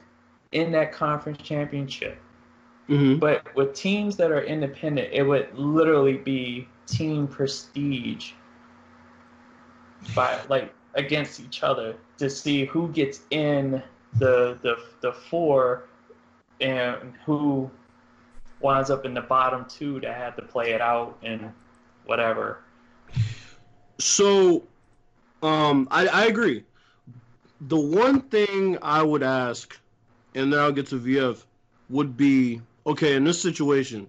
in 0.51 0.71
that 0.73 0.91
conference 0.91 1.39
championship. 1.41 2.17
Mm-hmm. 2.89 3.19
But 3.19 3.55
with 3.55 3.73
teams 3.73 4.15
that 4.17 4.31
are 4.31 4.43
independent, 4.43 5.09
it 5.11 5.23
would 5.23 5.57
literally 5.57 6.17
be 6.17 6.67
team 6.85 7.27
prestige 7.27 8.31
by 10.15 10.39
like 10.49 10.71
against 10.93 11.39
each 11.39 11.63
other 11.63 11.95
to 12.17 12.29
see 12.29 12.65
who 12.65 12.89
gets 12.89 13.21
in 13.31 13.81
the 14.19 14.57
the 14.61 14.77
the 15.01 15.11
four 15.11 15.85
and 16.61 17.13
who 17.25 17.69
winds 18.61 18.89
up 18.89 19.05
in 19.05 19.13
the 19.13 19.21
bottom 19.21 19.65
two 19.65 19.99
that 19.99 20.15
had 20.15 20.35
to 20.35 20.41
play 20.41 20.71
it 20.71 20.81
out 20.81 21.17
and 21.23 21.51
whatever. 22.05 22.59
So, 23.99 24.63
um, 25.41 25.87
I, 25.91 26.07
I 26.07 26.25
agree. 26.25 26.63
The 27.61 27.79
one 27.79 28.21
thing 28.21 28.77
I 28.81 29.01
would 29.01 29.23
ask, 29.23 29.77
and 30.33 30.51
then 30.51 30.59
I'll 30.59 30.71
get 30.71 30.87
to 30.87 30.99
VF, 30.99 31.43
would 31.89 32.17
be 32.17 32.61
okay 32.85 33.15
in 33.15 33.23
this 33.23 33.41
situation. 33.41 34.07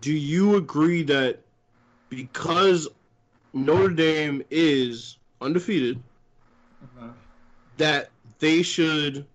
Do 0.00 0.12
you 0.12 0.56
agree 0.56 1.02
that 1.04 1.40
because 2.08 2.88
Notre 3.52 3.88
Dame 3.88 4.42
is 4.50 5.18
undefeated, 5.40 6.00
that 7.76 8.10
they 8.38 8.62
should 8.62 9.26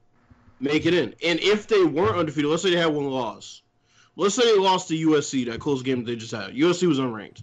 make 0.59 0.85
it 0.85 0.93
in? 0.93 1.13
And 1.23 1.39
if 1.39 1.67
they 1.67 1.84
weren't 1.84 2.17
undefeated, 2.17 2.49
let's 2.49 2.63
say 2.63 2.72
they 2.72 2.77
had 2.77 2.93
one 2.93 3.09
loss. 3.09 3.61
Let's 4.15 4.35
say 4.35 4.45
they 4.45 4.59
lost 4.59 4.88
to 4.88 4.93
USC, 4.93 5.45
that 5.47 5.59
close 5.59 5.81
game 5.81 6.05
they 6.05 6.15
just 6.15 6.31
had. 6.31 6.53
USC 6.53 6.88
was 6.88 6.99
unranked 6.99 7.41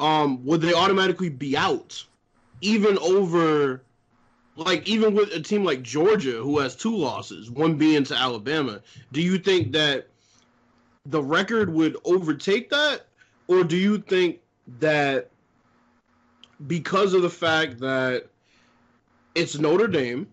um, 0.00 0.44
would 0.44 0.62
they 0.62 0.72
automatically 0.72 1.28
be 1.28 1.56
out? 1.56 2.04
Even 2.62 2.98
over, 2.98 3.82
like, 4.60 4.88
even 4.88 5.14
with 5.14 5.32
a 5.32 5.40
team 5.40 5.64
like 5.64 5.82
Georgia, 5.82 6.32
who 6.42 6.58
has 6.58 6.76
two 6.76 6.94
losses, 6.94 7.50
one 7.50 7.76
being 7.76 8.04
to 8.04 8.14
Alabama, 8.14 8.80
do 9.12 9.20
you 9.20 9.38
think 9.38 9.72
that 9.72 10.06
the 11.06 11.22
record 11.22 11.72
would 11.72 11.96
overtake 12.04 12.70
that? 12.70 13.06
Or 13.48 13.64
do 13.64 13.76
you 13.76 13.98
think 13.98 14.40
that 14.78 15.30
because 16.66 17.14
of 17.14 17.22
the 17.22 17.30
fact 17.30 17.80
that 17.80 18.26
it's 19.34 19.58
Notre 19.58 19.88
Dame 19.88 20.26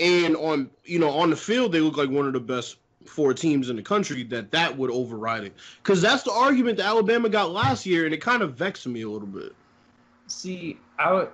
and 0.00 0.34
on 0.36 0.70
you 0.84 0.98
know 0.98 1.10
on 1.10 1.30
the 1.30 1.36
field 1.36 1.70
they 1.70 1.80
look 1.80 1.96
like 1.96 2.10
one 2.10 2.26
of 2.26 2.32
the 2.32 2.40
best 2.40 2.78
four 3.06 3.34
teams 3.34 3.68
in 3.68 3.76
the 3.76 3.82
country 3.82 4.24
that 4.24 4.50
that 4.50 4.76
would 4.76 4.90
override 4.90 5.44
it 5.44 5.54
because 5.82 6.00
that's 6.00 6.22
the 6.22 6.32
argument 6.32 6.78
that 6.78 6.86
Alabama 6.86 7.28
got 7.28 7.52
last 7.52 7.84
year 7.84 8.06
and 8.06 8.14
it 8.14 8.20
kind 8.20 8.42
of 8.42 8.54
vexed 8.54 8.86
me 8.86 9.02
a 9.02 9.08
little 9.08 9.28
bit. 9.28 9.54
See, 10.26 10.78
I 10.98 11.12
would. 11.12 11.28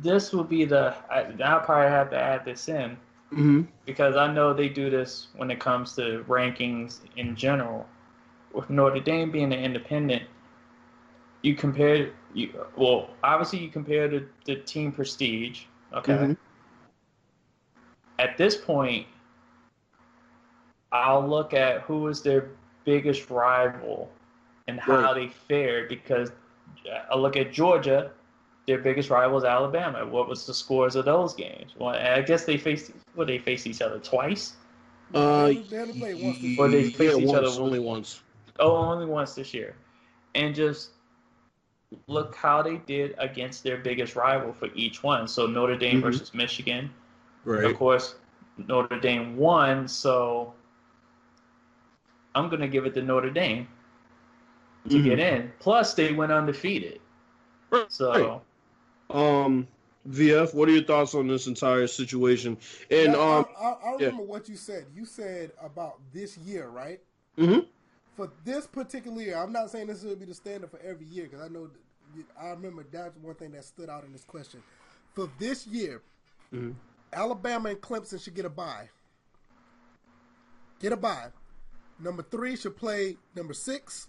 This 0.00 0.32
would 0.32 0.48
be 0.48 0.64
the. 0.64 0.94
I, 1.10 1.26
I'll 1.42 1.60
probably 1.60 1.90
have 1.90 2.10
to 2.10 2.16
add 2.18 2.44
this 2.44 2.68
in 2.68 2.96
Mm-hmm. 3.32 3.62
because 3.84 4.16
I 4.16 4.32
know 4.32 4.54
they 4.54 4.70
do 4.70 4.88
this 4.88 5.26
when 5.36 5.50
it 5.50 5.60
comes 5.60 5.94
to 5.96 6.24
rankings 6.28 7.00
in 7.16 7.36
general. 7.36 7.86
With 8.54 8.70
Notre 8.70 9.00
Dame 9.00 9.30
being 9.30 9.52
an 9.52 9.58
independent, 9.62 10.22
you 11.42 11.54
compare 11.54 12.10
you 12.32 12.50
well 12.76 13.10
obviously 13.22 13.58
you 13.58 13.68
compare 13.68 14.08
the, 14.08 14.24
the 14.46 14.56
team 14.56 14.92
prestige. 14.92 15.64
Okay. 15.92 16.14
Mhm. 16.14 16.36
At 18.18 18.36
this 18.38 18.56
point, 18.56 19.06
I'll 20.92 21.26
look 21.26 21.52
at 21.52 21.82
who 21.82 22.08
is 22.08 22.22
their 22.22 22.50
biggest 22.84 23.28
rival 23.30 24.10
and 24.68 24.80
how 24.80 25.12
Right. 25.12 25.14
they 25.14 25.28
fared 25.28 25.88
because 25.88 26.32
I 27.10 27.14
look 27.16 27.36
at 27.36 27.52
Georgia, 27.52 28.10
their 28.68 28.78
biggest 28.78 29.10
rival 29.10 29.38
is 29.38 29.44
Alabama. 29.44 30.06
What 30.06 30.28
was 30.28 30.46
the 30.46 30.54
scores 30.54 30.94
of 30.94 31.06
those 31.06 31.34
games? 31.34 31.72
Well, 31.78 31.94
I 31.96 32.20
guess 32.20 32.44
they 32.44 32.58
faced 32.58 32.92
well, 33.16 33.26
they 33.26 33.38
faced 33.38 33.66
each 33.66 33.82
other 33.82 33.98
twice. 33.98 34.54
Uh, 35.14 35.48
They 35.48 35.78
only 35.78 35.94
played 35.94 36.22
once 36.22 36.38
Or 36.58 36.68
they 36.68 36.82
yeah, 36.82 37.16
each 37.16 37.32
once, 37.32 37.32
other 37.32 37.62
only 37.62 37.78
once. 37.80 38.20
Oh, 38.60 38.76
only 38.76 39.06
once 39.06 39.34
this 39.34 39.54
year. 39.54 39.74
And 40.34 40.54
just 40.54 40.90
look 42.06 42.34
how 42.34 42.62
they 42.62 42.76
did 42.76 43.14
against 43.18 43.64
their 43.64 43.78
biggest 43.78 44.14
rival 44.14 44.52
for 44.52 44.68
each 44.74 45.02
one. 45.02 45.26
So 45.26 45.46
Notre 45.46 45.76
Dame 45.76 45.98
Mhm. 45.98 46.02
versus 46.02 46.34
Michigan. 46.34 46.90
Right. 47.44 47.64
Of 47.64 47.76
course, 47.76 48.16
Notre 48.58 49.00
Dame 49.00 49.36
won, 49.38 49.88
so 49.88 50.52
I'm 52.34 52.48
going 52.50 52.60
to 52.60 52.68
give 52.68 52.84
it 52.84 52.94
to 52.94 53.02
Notre 53.02 53.30
Dame 53.30 53.66
to 54.90 54.98
Mhm. 54.98 55.04
get 55.04 55.18
in. 55.18 55.52
Plus, 55.58 55.94
they 55.94 56.12
went 56.12 56.32
undefeated. 56.32 57.00
Right. 57.70 57.90
So, 57.90 58.42
Um, 59.10 59.66
VF, 60.08 60.54
what 60.54 60.68
are 60.68 60.72
your 60.72 60.84
thoughts 60.84 61.14
on 61.14 61.28
this 61.28 61.46
entire 61.46 61.86
situation? 61.86 62.56
And 62.90 63.12
Now, 63.12 63.38
um, 63.38 63.46
I, 63.60 63.64
I, 63.88 63.92
remember 63.94 64.22
what 64.22 64.48
you 64.48 64.56
said. 64.56 64.86
You 64.94 65.04
said 65.04 65.52
about 65.62 65.98
this 66.12 66.36
year, 66.38 66.68
right? 66.68 67.00
Mm-hmm. 67.36 67.60
For 68.16 68.30
this 68.44 68.66
particular 68.66 69.20
year, 69.20 69.36
I'm 69.36 69.52
not 69.52 69.70
saying 69.70 69.86
this 69.86 70.02
will 70.02 70.16
be 70.16 70.24
the 70.24 70.34
standard 70.34 70.70
for 70.70 70.80
every 70.80 71.06
year 71.06 71.24
because 71.24 71.40
I 71.40 71.48
know 71.48 71.70
I 72.40 72.48
remember 72.48 72.84
that's 72.90 73.16
one 73.18 73.34
thing 73.34 73.52
that 73.52 73.64
stood 73.64 73.88
out 73.88 74.04
in 74.04 74.12
this 74.12 74.24
question. 74.24 74.62
For 75.14 75.30
this 75.38 75.66
year, 75.66 76.02
Mhm. 76.52 76.74
Alabama 77.12 77.70
and 77.70 77.80
Clemson 77.80 78.22
should 78.22 78.34
get 78.34 78.44
a 78.44 78.50
bye. 78.50 78.88
Get 80.80 80.92
a 80.92 80.96
bye. 80.96 81.30
Number 81.98 82.22
three 82.22 82.56
should 82.56 82.76
play 82.76 83.16
number 83.34 83.54
six. 83.54 84.08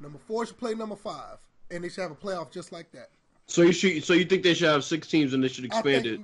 Number 0.00 0.18
four 0.18 0.46
should 0.46 0.58
play 0.58 0.74
number 0.74 0.96
five, 0.96 1.38
and 1.70 1.84
they 1.84 1.88
should 1.88 2.02
have 2.02 2.10
a 2.10 2.16
playoff 2.16 2.50
just 2.50 2.72
like 2.72 2.90
that. 2.92 3.10
So 3.50 3.62
you 3.62 3.72
should, 3.72 4.04
so 4.04 4.12
you 4.12 4.24
think 4.24 4.42
they 4.44 4.54
should 4.54 4.68
have 4.68 4.84
six 4.84 5.08
teams 5.08 5.34
and 5.34 5.42
they 5.42 5.48
should 5.48 5.64
I 5.70 5.82
expand 5.82 6.06
it? 6.06 6.20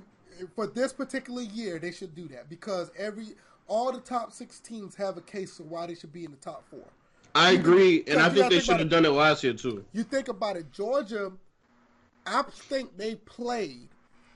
For 0.55 0.67
this 0.67 0.93
particular 0.93 1.41
year, 1.41 1.79
they 1.79 1.91
should 1.91 2.15
do 2.15 2.27
that 2.29 2.49
because 2.49 2.91
every 2.97 3.35
all 3.67 3.91
the 3.91 3.99
top 3.99 4.31
six 4.31 4.59
teams 4.59 4.95
have 4.95 5.17
a 5.17 5.21
case 5.21 5.59
of 5.59 5.65
why 5.65 5.87
they 5.87 5.95
should 5.95 6.13
be 6.13 6.23
in 6.25 6.31
the 6.31 6.37
top 6.37 6.69
four. 6.69 6.93
I 7.35 7.51
agree, 7.51 8.03
and 8.07 8.21
I 8.21 8.29
you 8.29 8.35
think 8.35 8.49
they 8.49 8.59
should 8.59 8.79
have 8.79 8.89
done 8.89 9.05
it 9.05 9.09
last 9.09 9.43
year 9.43 9.53
too. 9.53 9.85
You 9.93 10.03
think 10.03 10.27
about 10.27 10.57
it, 10.57 10.71
Georgia. 10.71 11.33
I 12.25 12.43
think 12.69 12.97
they 12.97 13.15
played 13.15 13.89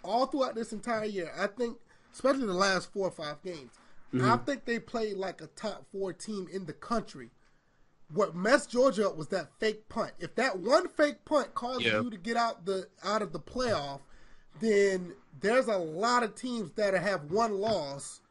all 0.04 0.26
throughout 0.26 0.56
this 0.56 0.74
entire 0.74 1.06
year. 1.06 1.32
I 1.38 1.48
think, 1.48 1.78
especially 2.14 2.46
the 2.48 2.54
last 2.54 2.92
four 2.94 3.08
or 3.08 3.12
five 3.12 3.42
games, 3.44 3.80
I 4.20 4.36
Mm-hmm. 4.36 4.44
think 4.46 4.66
they 4.66 4.80
played 4.80 5.18
like 5.18 5.42
a 5.42 5.48
top 5.48 5.86
four 5.92 6.14
team 6.14 6.48
in 6.52 6.66
the 6.66 6.74
country. 6.74 7.32
What 8.14 8.36
messed 8.36 8.70
Georgia 8.72 9.08
up 9.08 9.16
was 9.18 9.28
that 9.30 9.50
fake 9.60 9.88
punt. 9.90 10.12
If 10.20 10.36
that 10.36 10.60
one 10.60 10.88
fake 10.90 11.24
punt 11.26 11.54
causes 11.54 11.86
Yeah. 11.86 12.02
you 12.02 12.10
to 12.10 12.18
get 12.18 12.36
out 12.38 12.66
the 12.66 12.88
out 13.04 13.22
of 13.22 13.32
the 13.32 13.40
playoff, 13.40 14.02
then 14.60 15.14
there's 15.40 15.68
a 15.68 15.78
lot 15.78 16.24
of 16.24 16.36
teams 16.36 16.72
that 16.74 16.94
have 16.94 17.32
one 17.32 17.54
loss 17.60 18.22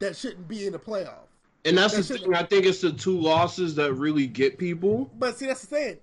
that 0.00 0.16
shouldn't 0.16 0.48
be 0.48 0.66
in 0.66 0.72
the 0.72 0.78
playoff. 0.78 1.28
And 1.64 1.78
that's 1.78 1.94
That 1.94 2.08
the 2.08 2.18
thing. 2.18 2.34
I 2.34 2.42
think 2.42 2.66
it's 2.66 2.80
the 2.80 2.92
two 2.92 3.18
losses 3.18 3.76
that 3.76 3.94
really 3.94 4.26
get 4.26 4.58
people. 4.58 5.10
But 5.18 5.38
see, 5.38 5.46
that's 5.46 5.60
the 5.60 5.66
thing. 5.68 5.98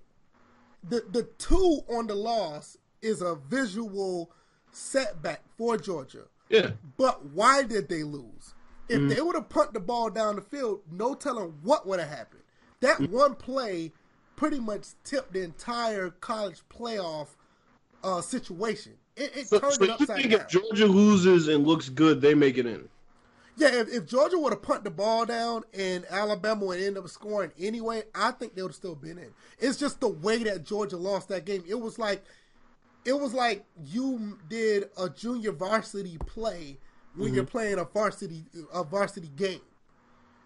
The 0.89 1.03
the 1.11 1.23
two 1.37 1.81
on 1.89 2.07
the 2.07 2.15
loss 2.15 2.77
is 3.01 3.21
a 3.21 3.35
visual 3.35 4.31
setback 4.71 5.41
for 5.57 5.77
Georgia. 5.77 6.23
Yeah, 6.49 6.71
But 6.97 7.25
why 7.27 7.63
did 7.63 7.89
they 7.89 8.03
lose? 8.03 8.53
If 8.87 8.97
Mm-hmm. 8.99 9.09
they 9.09 9.21
would 9.21 9.35
have 9.35 9.49
punt 9.49 9.73
the 9.73 9.79
ball 9.79 10.09
down 10.09 10.35
the 10.35 10.41
field, 10.41 10.81
no 10.89 11.13
telling 11.13 11.53
what 11.61 11.85
would 11.85 11.99
have 11.99 12.09
happened. 12.09 12.38
That 12.81 12.99
Mm-hmm. 12.99 13.13
one 13.13 13.35
play 13.35 13.91
pretty 14.35 14.59
much 14.59 14.87
tipped 15.03 15.33
the 15.33 15.43
entire 15.43 16.09
college 16.09 16.61
playoff 16.69 17.27
uh, 18.03 18.21
situation. 18.21 18.93
It, 19.15 19.31
it 19.35 19.47
so, 19.47 19.59
turned 19.59 19.73
so 19.73 19.83
it 19.83 19.87
you 19.87 19.93
upside 19.95 20.17
think 20.17 20.31
down. 20.31 20.41
if 20.41 20.47
Georgia 20.47 20.85
loses 20.87 21.47
and 21.49 21.67
looks 21.67 21.89
good, 21.89 22.21
they 22.21 22.33
make 22.33 22.57
it 22.57 22.65
in? 22.65 22.87
Yeah, 23.57 23.73
if, 23.73 23.89
if 23.89 24.05
Georgia 24.05 24.39
would 24.39 24.53
have 24.53 24.61
punt 24.61 24.85
the 24.85 24.89
ball 24.89 25.25
down 25.25 25.63
and 25.73 26.05
Alabama 26.09 26.63
would 26.65 26.79
end 26.81 26.97
up 26.97 27.09
scoring 27.09 27.51
anyway, 27.59 28.03
I 28.15 28.31
think 28.31 28.55
they 28.55 28.61
would 28.61 28.69
have 28.69 28.75
still 28.75 28.95
been 28.95 29.17
in. 29.17 29.31
It's 29.59 29.77
just 29.77 29.99
the 29.99 30.07
way 30.07 30.43
that 30.43 30.63
Georgia 30.63 30.95
lost 30.95 31.27
that 31.29 31.43
game. 31.45 31.63
It 31.67 31.79
was 31.79 31.99
like 31.99 32.23
it 33.03 33.19
was 33.19 33.33
like 33.33 33.65
you 33.85 34.37
did 34.47 34.85
a 34.97 35.09
junior 35.09 35.51
varsity 35.51 36.17
play 36.19 36.77
when 37.15 37.33
you're 37.33 37.43
playing 37.43 37.79
a 37.79 37.83
varsity 37.83 38.45
a 38.73 38.83
varsity 38.85 39.29
game. 39.35 39.61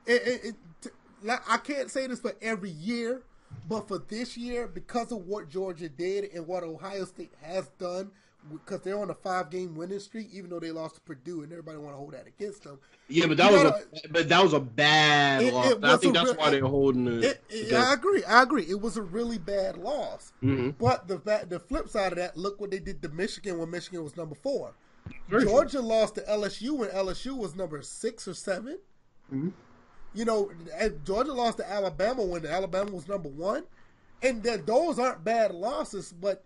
It, 0.07 0.22
it, 0.27 0.45
it, 0.45 0.93
I 1.30 1.58
can't 1.58 1.90
say 1.91 2.08
this 2.08 2.20
for 2.20 2.34
every 2.41 2.72
year, 2.72 3.24
but 3.68 3.88
for 3.88 4.00
this 4.00 4.36
year, 4.38 4.68
because 4.68 5.12
of 5.12 5.26
what 5.28 5.50
Georgia 5.50 5.90
did 5.90 6.32
and 6.34 6.48
what 6.48 6.64
Ohio 6.64 7.06
State 7.06 7.34
has 7.41 7.68
done, 7.80 8.12
because 8.52 8.82
they're 8.82 9.00
on 9.00 9.10
a 9.10 9.14
five 9.14 9.50
game 9.50 9.74
winning 9.74 10.00
streak, 10.00 10.28
even 10.34 10.50
though 10.50 10.60
they 10.60 10.72
lost 10.72 10.95
to 10.95 11.02
Purdue, 11.02 11.44
and 11.44 11.52
everybody 11.54 11.78
want 11.78 11.94
to 11.94 11.98
hold 11.98 12.12
that 12.14 12.28
against 12.28 12.64
them. 12.64 12.78
Yeah, 13.08 13.28
but 13.28 13.38
that 13.38 13.52
You 13.52 13.54
was 13.58 13.64
gotta- 13.64 13.86
a 14.06 14.10
but 14.10 14.28
that 14.30 14.44
was 14.44 14.54
a 14.54 14.60
bad 14.60 15.44
It- 15.44 15.54
loss. 15.54 15.72
it 15.72 15.84
I 15.84 15.98
think 15.98 16.14
that's 16.14 16.26
real- 16.32 16.36
why 16.36 16.50
they're 16.50 16.66
holding 16.66 17.08
it. 17.24 17.41
It, 17.50 17.74
I 17.74 17.94
agree. 17.94 18.24
I 18.26 18.44
agree. 18.44 18.66
It 18.68 18.82
was 18.82 18.98
a 18.98 19.02
really 19.02 19.38
bad 19.38 19.78
loss. 19.78 20.34
Mhm. 20.44 20.76
But 20.78 21.08
the 21.08 21.18
the 21.48 21.60
flip 21.60 21.88
side 21.88 22.12
of 22.12 22.18
that, 22.18 22.36
look 22.36 22.60
what 22.60 22.72
they 22.72 22.80
did 22.80 23.02
to 23.04 23.10
Michigan 23.10 23.60
when 23.60 23.70
Michigan 23.72 24.04
was 24.04 24.18
number 24.18 24.36
four. 24.36 24.74
Very 25.30 25.44
true. 25.44 25.52
Georgia 25.52 25.82
lost 25.82 26.16
to 26.16 26.30
LSU 26.30 26.74
when 26.76 26.90
LSU 26.90 27.36
was 27.38 27.56
number 27.56 27.82
six 27.82 28.28
or 28.28 28.34
7 28.34 28.78
Mhm. 29.34 29.54
You 30.14 30.26
know, 30.26 30.52
Georgia 31.06 31.34
lost 31.34 31.57
to 31.57 31.69
Alabama 31.69 32.23
when 32.23 32.45
Alabama 32.45 32.91
was 32.91 33.07
number 33.07 33.30
one, 33.30 33.64
and 34.22 34.44
that 34.44 34.65
those 34.65 34.99
aren't 34.99 35.23
bad 35.23 35.53
losses. 35.53 36.14
But 36.19 36.44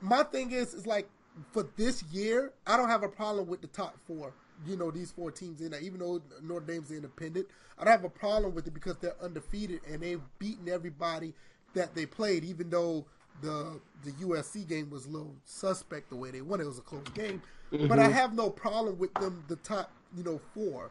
my 0.00 0.22
thing 0.24 0.50
is, 0.50 0.74
is 0.74 0.86
like 0.86 1.08
for 1.52 1.66
this 1.76 2.02
year, 2.04 2.52
I 2.66 2.76
don't 2.76 2.88
have 2.88 3.02
a 3.02 3.08
problem 3.08 3.46
with 3.46 3.60
the 3.60 3.68
top 3.68 3.96
four. 4.06 4.32
You 4.66 4.76
know, 4.76 4.90
these 4.90 5.10
four 5.10 5.30
teams 5.30 5.60
in 5.60 5.70
there, 5.70 5.80
even 5.80 6.00
though 6.00 6.22
Notre 6.42 6.64
Dame's 6.64 6.90
independent, 6.90 7.46
I 7.78 7.84
don't 7.84 7.92
have 7.92 8.04
a 8.04 8.10
problem 8.10 8.54
with 8.54 8.66
it 8.66 8.74
because 8.74 8.96
they're 8.96 9.16
undefeated 9.22 9.80
and 9.90 10.00
they've 10.00 10.22
beaten 10.38 10.68
everybody 10.68 11.34
that 11.74 11.94
they 11.94 12.06
played. 12.06 12.44
Even 12.44 12.70
though 12.70 13.04
the 13.42 13.78
the 14.04 14.12
USC 14.12 14.66
game 14.66 14.90
was 14.90 15.06
a 15.06 15.10
little 15.10 15.34
suspect 15.44 16.08
the 16.08 16.16
way 16.16 16.30
they 16.30 16.40
won, 16.40 16.60
it 16.60 16.66
was 16.66 16.78
a 16.78 16.82
close 16.82 17.08
game. 17.14 17.42
But 17.70 17.98
I 17.98 18.04
mm-hmm. 18.04 18.12
have 18.12 18.34
no 18.34 18.48
problem 18.48 18.98
with 18.98 19.12
them, 19.14 19.44
the 19.48 19.56
top, 19.56 19.90
you 20.16 20.22
know, 20.22 20.40
four. 20.54 20.90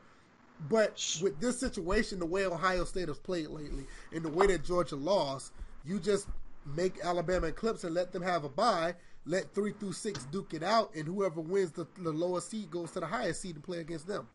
But 0.70 1.20
with 1.22 1.40
this 1.40 1.60
situation, 1.60 2.20
the 2.20 2.26
way 2.26 2.46
Ohio 2.46 2.86
State 2.86 3.08
has 3.10 3.20
played 3.20 3.48
lately, 3.48 3.86
and 4.14 4.24
the 4.24 4.30
way 4.30 4.48
that 4.48 4.64
Georgia 4.64 4.96
lost, 4.96 5.52
you 5.86 6.00
just 6.00 6.28
make 6.76 7.00
Alabama 7.04 7.48
Eclipse 7.48 7.84
and 7.84 7.94
Clemson 7.94 7.96
let 7.96 8.12
them 8.12 8.22
have 8.24 8.44
a 8.44 8.50
bye, 8.50 8.96
let 9.26 9.54
three 9.54 9.74
through 9.80 9.94
six 9.94 10.24
duke 10.26 10.54
it 10.54 10.64
out, 10.64 10.94
and 10.96 11.06
whoever 11.06 11.42
wins 11.42 11.72
the, 11.72 11.86
the 12.00 12.12
lowest 12.12 12.50
seed 12.50 12.72
goes 12.72 12.92
to 12.92 13.00
the 13.02 13.06
highest 13.06 13.42
seed 13.42 13.56
to 13.56 13.62
play 13.62 13.80
against 13.80 14.08
them. 14.08 14.28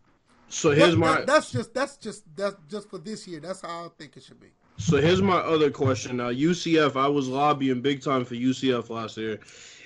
So 0.49 0.71
here's 0.71 0.91
That- 0.91 0.99
my 0.99 1.15
that- 1.17 1.27
that's 1.27 1.51
just 1.51 1.73
that's 1.75 1.97
just 1.97 2.25
that's 2.37 2.57
just 2.69 2.91
for 2.91 2.99
this 2.99 3.27
year. 3.27 3.41
That's 3.41 3.61
how 3.63 3.87
I 3.87 3.89
think 3.99 4.17
it 4.17 4.23
should 4.23 4.41
be. 4.41 4.49
So 4.79 4.97
here's 5.01 5.21
my 5.23 5.37
other 5.37 5.71
question. 5.71 6.17
Now, 6.17 6.31
UCF, 6.31 6.97
I 6.97 7.07
was 7.07 7.29
lobbying 7.29 7.83
big 7.83 8.03
time 8.03 8.25
for 8.25 8.35
UCF 8.35 8.89
last 8.91 9.17
year. 9.17 9.39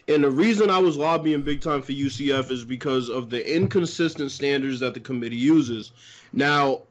And 0.07 0.23
the 0.23 0.31
reason 0.31 0.69
I 0.69 0.79
was 0.79 0.97
lobbying 0.97 1.43
big 1.43 1.63
time 1.63 1.81
for 1.81 1.93
UCF 1.93 2.51
is 2.51 2.65
because 2.65 3.09
of 3.09 3.31
the 3.31 3.55
inconsistent 3.57 4.31
standards 4.31 4.81
that 4.81 4.93
the 4.93 5.01
committee 5.01 5.37
uses. 5.37 5.93
Now, 6.33 6.83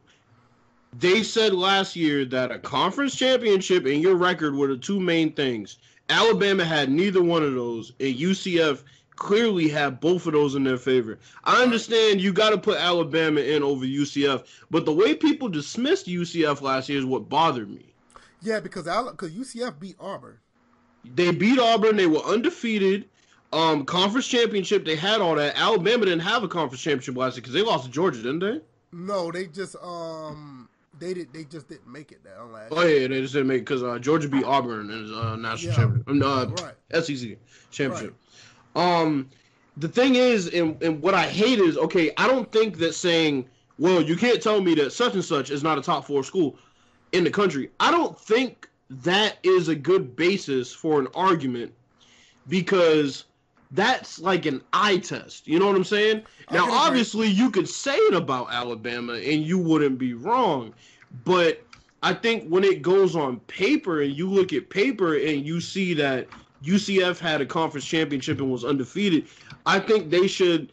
they 0.98 1.24
said 1.24 1.54
last 1.54 1.96
year 1.96 2.26
that 2.26 2.52
a 2.52 2.60
conference 2.60 3.16
championship 3.16 3.86
and 3.86 4.02
your 4.02 4.16
record 4.16 4.56
were 4.56 4.68
the 4.68 4.78
two 4.78 5.00
main 5.00 5.32
things. 5.32 5.78
Alabama 6.10 6.66
had 6.66 6.92
neither 6.92 7.22
one 7.24 7.44
of 7.44 7.54
those, 7.54 7.94
and 8.00 8.16
UCF 8.16 8.84
clearly 9.16 9.70
had 9.70 10.00
both 10.00 10.26
of 10.26 10.34
those 10.34 10.56
in 10.56 10.64
their 10.64 10.78
favor. 10.78 11.20
I 11.44 11.62
understand 11.62 12.20
you 12.20 12.34
got 12.34 12.50
to 12.50 12.58
put 12.58 12.80
Alabama 12.80 13.42
in 13.42 13.64
over 13.64 13.86
UCF, 13.86 14.46
but 14.70 14.86
the 14.86 14.94
way 14.94 15.14
people 15.14 15.50
dismissed 15.50 16.08
UCF 16.08 16.62
last 16.62 16.90
year 16.90 17.00
is 17.00 17.06
what 17.06 17.30
bothered 17.30 17.70
me. 17.70 17.94
Yeah, 18.42 18.60
because 18.60 18.84
because 18.84 19.32
UCF 19.32 19.80
beat 19.80 19.96
Auburn. 20.00 20.40
They 21.04 21.32
beat 21.32 21.60
Auburn. 21.60 21.96
They 21.96 22.08
were 22.08 22.22
undefeated. 22.24 23.10
Um, 23.52 23.86
conference 23.86 24.28
championship. 24.28 24.84
They 24.86 24.96
had 24.96 25.22
all 25.22 25.36
that. 25.36 25.56
Alabama 25.56 26.06
didn't 26.06 26.22
have 26.22 26.44
a 26.44 26.48
conference 26.48 26.82
championship 26.82 27.16
last 27.16 27.36
year 27.36 27.42
because 27.42 27.54
they 27.54 27.62
lost 27.62 27.86
to 27.86 27.92
Georgia, 27.92 28.18
didn't 28.18 28.40
they? 28.40 28.62
No, 28.92 29.32
they 29.32 29.48
just 29.48 29.76
um 29.84 30.70
they 31.00 31.14
did 31.14 31.34
they 31.34 31.44
just 31.44 31.68
didn't 31.68 31.92
make 31.92 32.12
it 32.12 32.24
down 32.24 32.52
last. 32.52 32.72
Oh 32.72 32.84
yeah, 32.84 33.08
they 33.08 33.22
just 33.22 33.34
didn't 33.34 33.48
make 33.48 33.62
because 33.62 33.84
uh, 33.84 34.00
Georgia 34.00 34.28
beat 34.28 34.44
Auburn 34.44 34.90
in 34.90 35.14
uh, 35.14 35.36
national 35.36 35.72
Yeah. 35.72 35.78
championship. 35.78 36.10
Um, 36.10 36.24
uh, 36.24 36.46
Right. 36.46 37.04
SEC 37.04 37.38
championship. 37.72 38.16
Um, 38.76 39.30
the 39.78 39.88
thing 39.88 40.16
is, 40.16 40.48
and, 40.50 40.82
and 40.84 41.02
what 41.02 41.14
I 41.14 41.28
hate 41.28 41.60
is, 41.60 41.78
okay, 41.78 42.12
I 42.18 42.28
don't 42.28 42.52
think 42.52 42.78
that 42.78 42.94
saying, 42.94 43.50
well, 43.80 44.02
you 44.02 44.16
can't 44.16 44.42
tell 44.42 44.62
me 44.62 44.76
that 44.76 44.94
such 44.94 45.14
and 45.14 45.26
such 45.26 45.50
is 45.50 45.64
not 45.64 45.78
a 45.78 45.82
top 45.82 46.06
four 46.06 46.24
school 46.24 46.56
in 47.12 47.24
the 47.24 47.32
country. 47.32 47.70
I 47.80 47.90
don't 47.92 48.20
think 48.20 48.70
that 48.90 49.38
is 49.44 49.68
a 49.68 49.76
good 49.76 50.16
basis 50.16 50.74
for 50.74 51.00
an 51.00 51.08
argument 51.16 51.74
because 52.48 53.26
that's 53.72 54.20
like 54.20 54.46
an 54.46 54.62
eye 54.72 54.98
test. 54.98 55.48
You 55.48 55.60
know 55.60 55.68
what 55.68 55.76
I'm 55.76 55.84
saying? 55.84 56.24
Now, 56.52 56.72
obviously, 56.72 57.28
you 57.28 57.50
could 57.50 57.68
say 57.68 57.96
it 57.96 58.14
about 58.14 58.52
Alabama 58.52 59.14
and 59.14 59.44
you 59.44 59.58
wouldn't 59.58 59.98
be 59.98 60.14
wrong, 60.14 60.74
but 61.26 61.64
I 62.04 62.14
think 62.14 62.48
when 62.50 62.64
it 62.64 62.82
goes 62.82 63.16
on 63.16 63.40
paper 63.42 64.02
and 64.02 64.14
you 64.14 64.30
look 64.30 64.54
at 64.54 64.70
paper 64.70 65.16
and 65.16 65.46
you 65.46 65.62
see 65.62 65.94
that 65.96 66.28
UCF 66.64 67.18
had 67.18 67.42
a 67.42 67.46
conference 67.46 67.86
championship 67.86 68.40
and 68.40 68.52
was 68.52 68.64
undefeated, 68.64 69.28
I 69.66 69.80
think 69.80 70.10
they 70.10 70.28
should. 70.28 70.72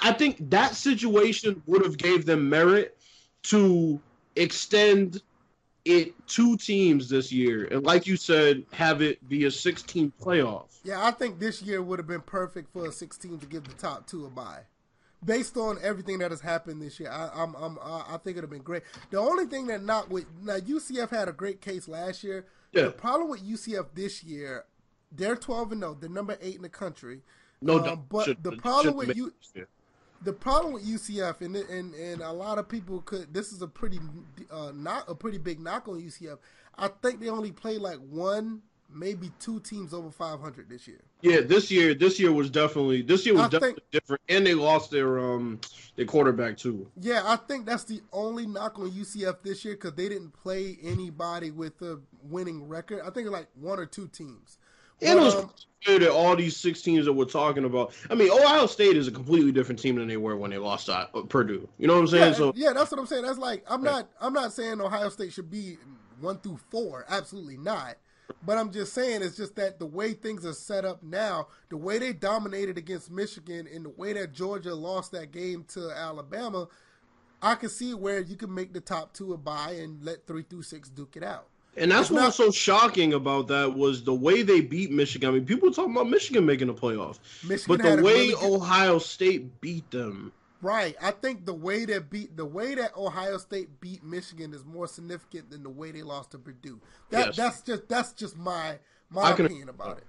I 0.00 0.12
think 0.12 0.50
that 0.50 0.76
situation 0.76 1.60
would 1.66 1.82
have 1.82 1.98
gave 1.98 2.26
them 2.26 2.48
merit 2.48 2.96
to 3.44 4.00
extend 4.36 5.20
it 5.84 6.14
two 6.26 6.56
teams 6.56 7.08
this 7.08 7.30
year, 7.30 7.66
and 7.70 7.84
like 7.84 8.06
you 8.06 8.16
said, 8.16 8.64
have 8.72 9.02
it 9.02 9.26
be 9.28 9.44
a 9.44 9.50
16 9.50 10.12
playoff. 10.20 10.66
Yeah, 10.82 11.04
I 11.04 11.10
think 11.10 11.38
this 11.38 11.62
year 11.62 11.82
would 11.82 11.98
have 11.98 12.08
been 12.08 12.22
perfect 12.22 12.72
for 12.72 12.86
a 12.86 12.92
16 12.92 13.38
to 13.38 13.46
give 13.46 13.64
the 13.64 13.74
top 13.74 14.06
two 14.06 14.24
a 14.26 14.30
bye. 14.30 14.62
Based 15.24 15.56
on 15.56 15.78
everything 15.82 16.18
that 16.18 16.30
has 16.30 16.40
happened 16.40 16.82
this 16.82 17.00
year, 17.00 17.10
I, 17.10 17.30
I'm, 17.34 17.54
I'm, 17.54 17.78
I 17.82 18.18
think 18.22 18.36
it'd 18.36 18.42
have 18.44 18.50
been 18.50 18.62
great. 18.62 18.82
The 19.10 19.18
only 19.18 19.46
thing 19.46 19.66
that 19.68 19.82
not 19.82 20.10
with 20.10 20.26
now 20.42 20.58
UCF 20.58 21.10
had 21.10 21.28
a 21.28 21.32
great 21.32 21.60
case 21.60 21.88
last 21.88 22.22
year. 22.22 22.46
Yeah. 22.72 22.84
The 22.84 22.90
problem 22.90 23.30
with 23.30 23.42
UCF 23.42 23.86
this 23.94 24.22
year, 24.22 24.64
they're 25.12 25.36
12 25.36 25.72
and 25.72 25.80
0. 25.80 25.96
They're 26.00 26.10
number 26.10 26.36
eight 26.42 26.56
in 26.56 26.62
the 26.62 26.68
country. 26.68 27.20
No, 27.62 27.78
Um, 27.82 28.04
but 28.10 28.42
the 28.42 28.52
problem 28.52 28.96
with 28.96 29.16
you- 29.16 29.32
the 30.22 30.32
problem 30.32 30.72
with 30.74 30.86
UCF 30.86 31.40
and 31.40 31.56
and 31.56 31.94
and 31.94 32.22
a 32.22 32.32
lot 32.32 32.58
of 32.58 32.68
people 32.68 33.00
could 33.02 33.32
this 33.32 33.52
is 33.52 33.62
a 33.62 33.66
pretty 33.68 34.00
uh 34.50 34.72
not 34.74 35.08
a 35.08 35.14
pretty 35.14 35.38
big 35.38 35.60
knock 35.60 35.88
on 35.88 36.00
UCF. 36.00 36.38
I 36.76 36.88
think 37.02 37.20
they 37.20 37.28
only 37.28 37.52
played 37.52 37.80
like 37.80 37.98
one 37.98 38.62
maybe 38.92 39.32
two 39.40 39.58
teams 39.60 39.92
over 39.92 40.10
500 40.10 40.68
this 40.68 40.86
year. 40.86 41.00
Yeah, 41.20 41.40
this 41.40 41.70
year, 41.70 41.94
this 41.94 42.20
year 42.20 42.32
was 42.32 42.48
definitely 42.48 43.02
this 43.02 43.26
year 43.26 43.34
was 43.34 43.42
I 43.44 43.48
think- 43.48 43.60
definitely 43.62 43.82
different, 43.92 44.22
and 44.28 44.46
they 44.46 44.54
lost 44.54 44.90
their 44.90 45.18
um 45.18 45.60
their 45.96 46.06
quarterback 46.06 46.56
too. 46.56 46.88
Yeah, 47.00 47.22
I 47.24 47.36
think 47.36 47.66
that's 47.66 47.84
the 47.84 48.00
only 48.12 48.46
knock 48.46 48.78
on 48.78 48.90
UCF 48.90 49.42
this 49.42 49.64
year 49.64 49.74
because 49.74 49.94
they 49.94 50.08
didn't 50.08 50.32
play 50.32 50.78
anybody 50.82 51.50
with 51.50 51.80
a 51.82 52.00
winning 52.22 52.68
record. 52.68 53.00
I 53.04 53.10
think 53.10 53.28
like 53.30 53.48
one 53.54 53.78
or 53.78 53.86
two 53.86 54.08
teams. 54.08 54.58
And 55.02 55.18
it 55.18 55.22
was 55.22 55.34
Um, 55.34 55.50
clear 55.84 55.98
that 55.98 56.10
all 56.12 56.34
these 56.34 56.56
six 56.56 56.80
teams 56.82 57.04
that 57.04 57.12
we're 57.12 57.24
talking 57.24 57.64
about. 57.64 57.92
I 58.10 58.14
mean, 58.14 58.30
Ohio 58.30 58.66
State 58.66 58.96
is 58.96 59.06
a 59.06 59.10
completely 59.12 59.52
different 59.52 59.78
team 59.80 59.96
than 59.96 60.08
they 60.08 60.16
were 60.16 60.36
when 60.36 60.50
they 60.50 60.58
lost 60.58 60.86
to 60.86 61.08
uh, 61.14 61.22
Purdue. 61.28 61.68
You 61.78 61.86
know 61.86 61.94
what 61.94 62.00
I'm 62.00 62.06
saying? 62.08 62.32
yeah, 62.32 62.38
so 62.38 62.52
yeah, 62.56 62.72
that's 62.72 62.90
what 62.90 62.98
I'm 63.00 63.06
saying. 63.06 63.24
That's 63.24 63.38
like 63.38 63.64
I'm 63.68 63.82
not 63.82 64.08
I'm 64.20 64.32
not 64.32 64.52
saying 64.52 64.80
Ohio 64.80 65.08
State 65.10 65.32
should 65.32 65.50
be 65.50 65.78
one 66.20 66.38
through 66.38 66.58
four. 66.70 67.04
Absolutely 67.08 67.58
not. 67.58 67.96
But 68.46 68.56
I'm 68.56 68.72
just 68.72 68.94
saying 68.94 69.20
it's 69.22 69.36
just 69.36 69.54
that 69.56 69.78
the 69.78 69.84
way 69.86 70.14
things 70.14 70.46
are 70.46 70.54
set 70.54 70.86
up 70.86 71.02
now, 71.02 71.48
the 71.68 71.76
way 71.76 71.98
they 71.98 72.14
dominated 72.14 72.78
against 72.78 73.10
Michigan, 73.10 73.68
and 73.72 73.84
the 73.84 73.90
way 73.90 74.14
that 74.14 74.32
Georgia 74.32 74.74
lost 74.74 75.12
that 75.12 75.30
game 75.30 75.64
to 75.68 75.90
Alabama, 75.90 76.68
I 77.42 77.54
can 77.54 77.68
see 77.68 77.92
where 77.92 78.20
you 78.20 78.36
can 78.36 78.54
make 78.54 78.72
the 78.72 78.80
top 78.80 79.12
two 79.12 79.34
a 79.34 79.36
bye 79.36 79.76
and 79.78 80.02
let 80.02 80.26
three 80.26 80.42
through 80.42 80.62
six 80.62 80.88
duke 80.88 81.16
it 81.16 81.22
out. 81.22 81.48
And 81.76 81.90
that's 81.90 82.10
what 82.10 82.22
was 82.24 82.34
so 82.36 82.50
shocking 82.50 83.12
about 83.14 83.48
that 83.48 83.74
was 83.74 84.04
the 84.04 84.14
way 84.14 84.42
they 84.42 84.60
beat 84.60 84.90
Michigan. 84.92 85.28
I 85.30 85.32
mean, 85.32 85.44
people 85.46 85.72
talking 85.72 85.92
about 85.92 86.08
Michigan 86.08 86.46
making 86.46 86.68
the 86.68 86.74
playoffs, 86.74 87.18
Michigan 87.42 87.76
but 87.78 87.82
the 87.82 88.02
way 88.02 88.28
really 88.30 88.34
Ohio 88.54 88.98
State 88.98 89.60
beat 89.60 89.90
them, 89.90 90.32
Right. 90.62 90.96
I 91.02 91.10
think 91.10 91.44
the 91.44 91.52
way 91.52 91.84
that 91.84 92.08
beat 92.08 92.36
the 92.38 92.46
way 92.46 92.74
that 92.76 92.96
Ohio 92.96 93.36
State 93.36 93.80
beat 93.80 94.02
Michigan 94.02 94.54
is 94.54 94.64
more 94.64 94.86
significant 94.86 95.50
than 95.50 95.62
the 95.62 95.68
way 95.68 95.90
they 95.90 96.02
lost 96.02 96.30
to 96.30 96.38
Purdue. 96.38 96.80
That 97.10 97.26
Yes. 97.26 97.36
that's 97.36 97.60
just 97.62 97.88
that's 97.88 98.12
just 98.12 98.36
my 98.38 98.78
my 99.10 99.22
I 99.24 99.32
can- 99.34 99.44
opinion 99.46 99.68
about 99.68 99.98
it. 99.98 100.04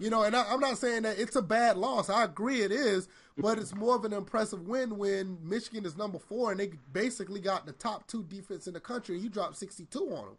You 0.00 0.10
know, 0.10 0.22
and 0.24 0.34
I, 0.34 0.44
I'm 0.52 0.58
not 0.60 0.76
saying 0.76 1.02
that 1.04 1.18
it's 1.20 1.36
a 1.36 1.40
bad 1.42 1.76
loss. 1.78 2.10
I 2.10 2.24
agree 2.24 2.62
it 2.62 2.72
is, 2.72 3.08
but 3.38 3.58
it's 3.58 3.74
more 3.74 3.94
of 3.94 4.04
an 4.04 4.12
impressive 4.12 4.66
win 4.66 4.98
when 4.98 5.38
Michigan 5.42 5.86
is 5.86 5.96
number 5.96 6.18
four 6.18 6.50
and 6.50 6.58
they 6.58 6.72
basically 6.92 7.40
got 7.40 7.64
the 7.64 7.72
top 7.72 8.06
two 8.08 8.24
defense 8.24 8.66
in 8.66 8.74
the 8.74 8.80
country. 8.80 9.14
and 9.14 9.22
You 9.24 9.30
dropped 9.30 9.56
62 9.56 10.00
on 10.00 10.08
them. 10.26 10.36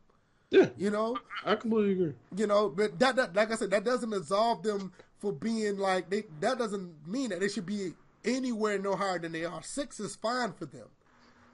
Yeah, 0.56 0.70
You 0.78 0.90
know, 0.92 1.18
I 1.46 1.56
completely 1.56 1.92
agree. 1.94 2.14
you 2.36 2.48
know, 2.48 2.70
but 2.70 2.98
that, 3.00 3.16
that 3.18 3.36
like 3.36 3.52
I 3.52 3.56
said, 3.56 3.72
that 3.72 3.84
doesn't 3.84 4.14
absolve 4.14 4.64
them 4.64 4.92
for 5.20 5.32
being 5.32 5.78
like 5.78 6.10
they. 6.10 6.24
That 6.40 6.58
doesn't 6.58 7.08
mean 7.08 7.30
that 7.30 7.40
they 7.40 7.48
should 7.50 7.66
be 7.66 7.94
anywhere 8.24 8.78
no 8.80 8.96
higher 8.96 9.20
than 9.20 9.32
they 9.32 9.46
are. 9.46 9.62
Six 9.64 10.00
is 10.00 10.16
fine 10.16 10.54
for 10.54 10.66
them, 10.66 10.88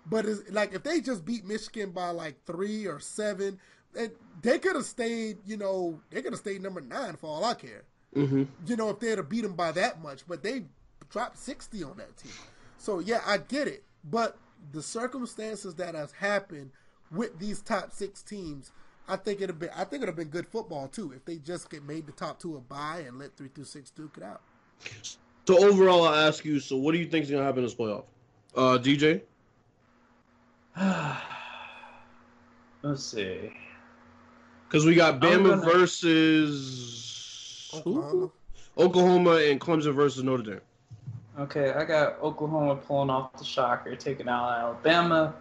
but 0.05 0.25
it's 0.25 0.49
like 0.51 0.73
if 0.73 0.83
they 0.83 1.01
just 1.01 1.25
beat 1.25 1.45
Michigan 1.45 1.91
by 1.91 2.09
like 2.09 2.35
three 2.45 2.85
or 2.85 2.99
seven, 2.99 3.59
and 3.97 4.11
they 4.41 4.59
could 4.59 4.75
have 4.75 4.85
stayed. 4.85 5.37
You 5.45 5.57
know, 5.57 5.99
they 6.09 6.21
could 6.21 6.33
have 6.33 6.39
stayed 6.39 6.61
number 6.61 6.81
nine 6.81 7.15
for 7.17 7.27
all 7.27 7.43
I 7.43 7.53
care. 7.53 7.83
hmm 8.13 8.43
You 8.65 8.75
know, 8.75 8.89
if 8.89 8.99
they 8.99 9.09
had 9.09 9.29
beat 9.29 9.41
them 9.41 9.55
by 9.55 9.71
that 9.73 10.01
much, 10.01 10.27
but 10.27 10.43
they 10.43 10.63
dropped 11.09 11.37
sixty 11.37 11.83
on 11.83 11.97
that 11.97 12.15
team. 12.17 12.31
So 12.77 12.99
yeah, 12.99 13.21
I 13.25 13.37
get 13.37 13.67
it, 13.67 13.83
but 14.09 14.37
the 14.73 14.81
circumstances 14.81 15.75
that 15.75 15.95
has 15.95 16.11
happened 16.13 16.71
with 17.11 17.37
these 17.39 17.61
top 17.61 17.91
six 17.91 18.21
teams, 18.21 18.71
I 19.07 19.15
think 19.17 19.41
it'd 19.41 19.59
been 19.59 19.69
I 19.75 19.83
think 19.83 20.03
it'd 20.03 20.07
have 20.09 20.15
been 20.15 20.29
good 20.29 20.47
football 20.47 20.87
too 20.87 21.11
if 21.15 21.25
they 21.25 21.37
just 21.37 21.69
get 21.69 21.83
made 21.83 22.05
the 22.07 22.11
top 22.13 22.39
two 22.39 22.55
a 22.55 22.59
bye 22.59 23.03
and 23.07 23.17
let 23.19 23.35
three 23.35 23.49
through 23.53 23.65
six 23.65 23.89
duke 23.89 24.15
it 24.17 24.23
out. 24.23 24.41
So 25.47 25.67
overall, 25.67 26.05
I 26.07 26.27
ask 26.27 26.45
you. 26.45 26.59
So 26.59 26.77
what 26.77 26.93
do 26.93 26.97
you 26.99 27.05
think 27.05 27.25
is 27.25 27.31
gonna 27.31 27.43
happen 27.43 27.59
in 27.59 27.65
this 27.65 27.75
playoff? 27.75 28.03
Uh, 28.55 28.77
DJ. 28.77 29.21
Let's 32.83 33.03
see. 33.03 33.51
Because 34.67 34.85
we 34.85 34.95
got 34.95 35.19
Bama 35.19 35.49
gonna- 35.49 35.61
versus 35.61 36.91
Oklahoma. 37.73 38.29
Oklahoma 38.77 39.35
and 39.35 39.59
Clemson 39.59 39.93
versus 39.93 40.23
Notre 40.23 40.43
Dame. 40.43 40.61
Okay, 41.39 41.71
I 41.71 41.83
got 41.85 42.19
Oklahoma 42.21 42.75
pulling 42.75 43.09
off 43.09 43.33
the 43.37 43.43
shocker, 43.43 43.95
taking 43.95 44.27
out 44.29 44.49
Alabama, 44.49 45.33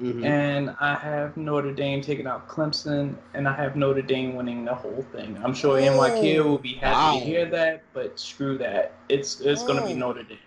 Mhm. 0.00 0.24
and 0.24 0.74
I 0.80 0.94
have 0.94 1.36
Notre 1.36 1.72
Dame 1.72 2.00
taking 2.00 2.26
out 2.26 2.48
Clemson, 2.48 3.14
and 3.34 3.46
I 3.46 3.52
have 3.54 3.76
Notre 3.76 4.00
Dame 4.02 4.34
winning 4.34 4.64
the 4.64 4.74
whole 4.74 5.04
thing. 5.12 5.38
I'm 5.44 5.52
sure 5.52 5.78
NYK 5.78 6.40
will 6.42 6.58
be 6.58 6.74
happy 6.74 6.94
Wow. 6.94 7.18
to 7.18 7.24
hear 7.24 7.44
that, 7.50 7.82
but 7.92 8.18
screw 8.18 8.56
that. 8.58 8.94
It's 9.08 9.40
it's 9.40 9.62
gonna 9.62 9.86
be 9.86 9.92
Oh. 9.92 9.96
Notre 9.96 10.22
Dame. 10.22 10.38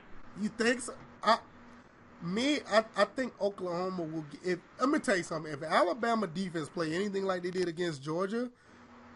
You 0.41 0.49
think 0.49 0.81
so? 0.81 0.93
I, 1.23 1.37
me, 2.21 2.59
I, 2.71 2.83
I 2.97 3.05
think 3.05 3.33
Oklahoma 3.39 4.01
will. 4.03 4.25
get- 4.31 4.53
If 4.53 4.59
let 4.79 4.89
me 4.89 4.97
tell 4.99 5.17
you 5.17 5.23
something, 5.23 5.51
if 5.53 5.61
Alabama 5.61 6.25
defense 6.25 6.67
play 6.69 6.93
anything 6.95 7.25
like 7.25 7.43
they 7.43 7.51
did 7.51 7.67
against 7.67 8.01
Georgia, 8.01 8.49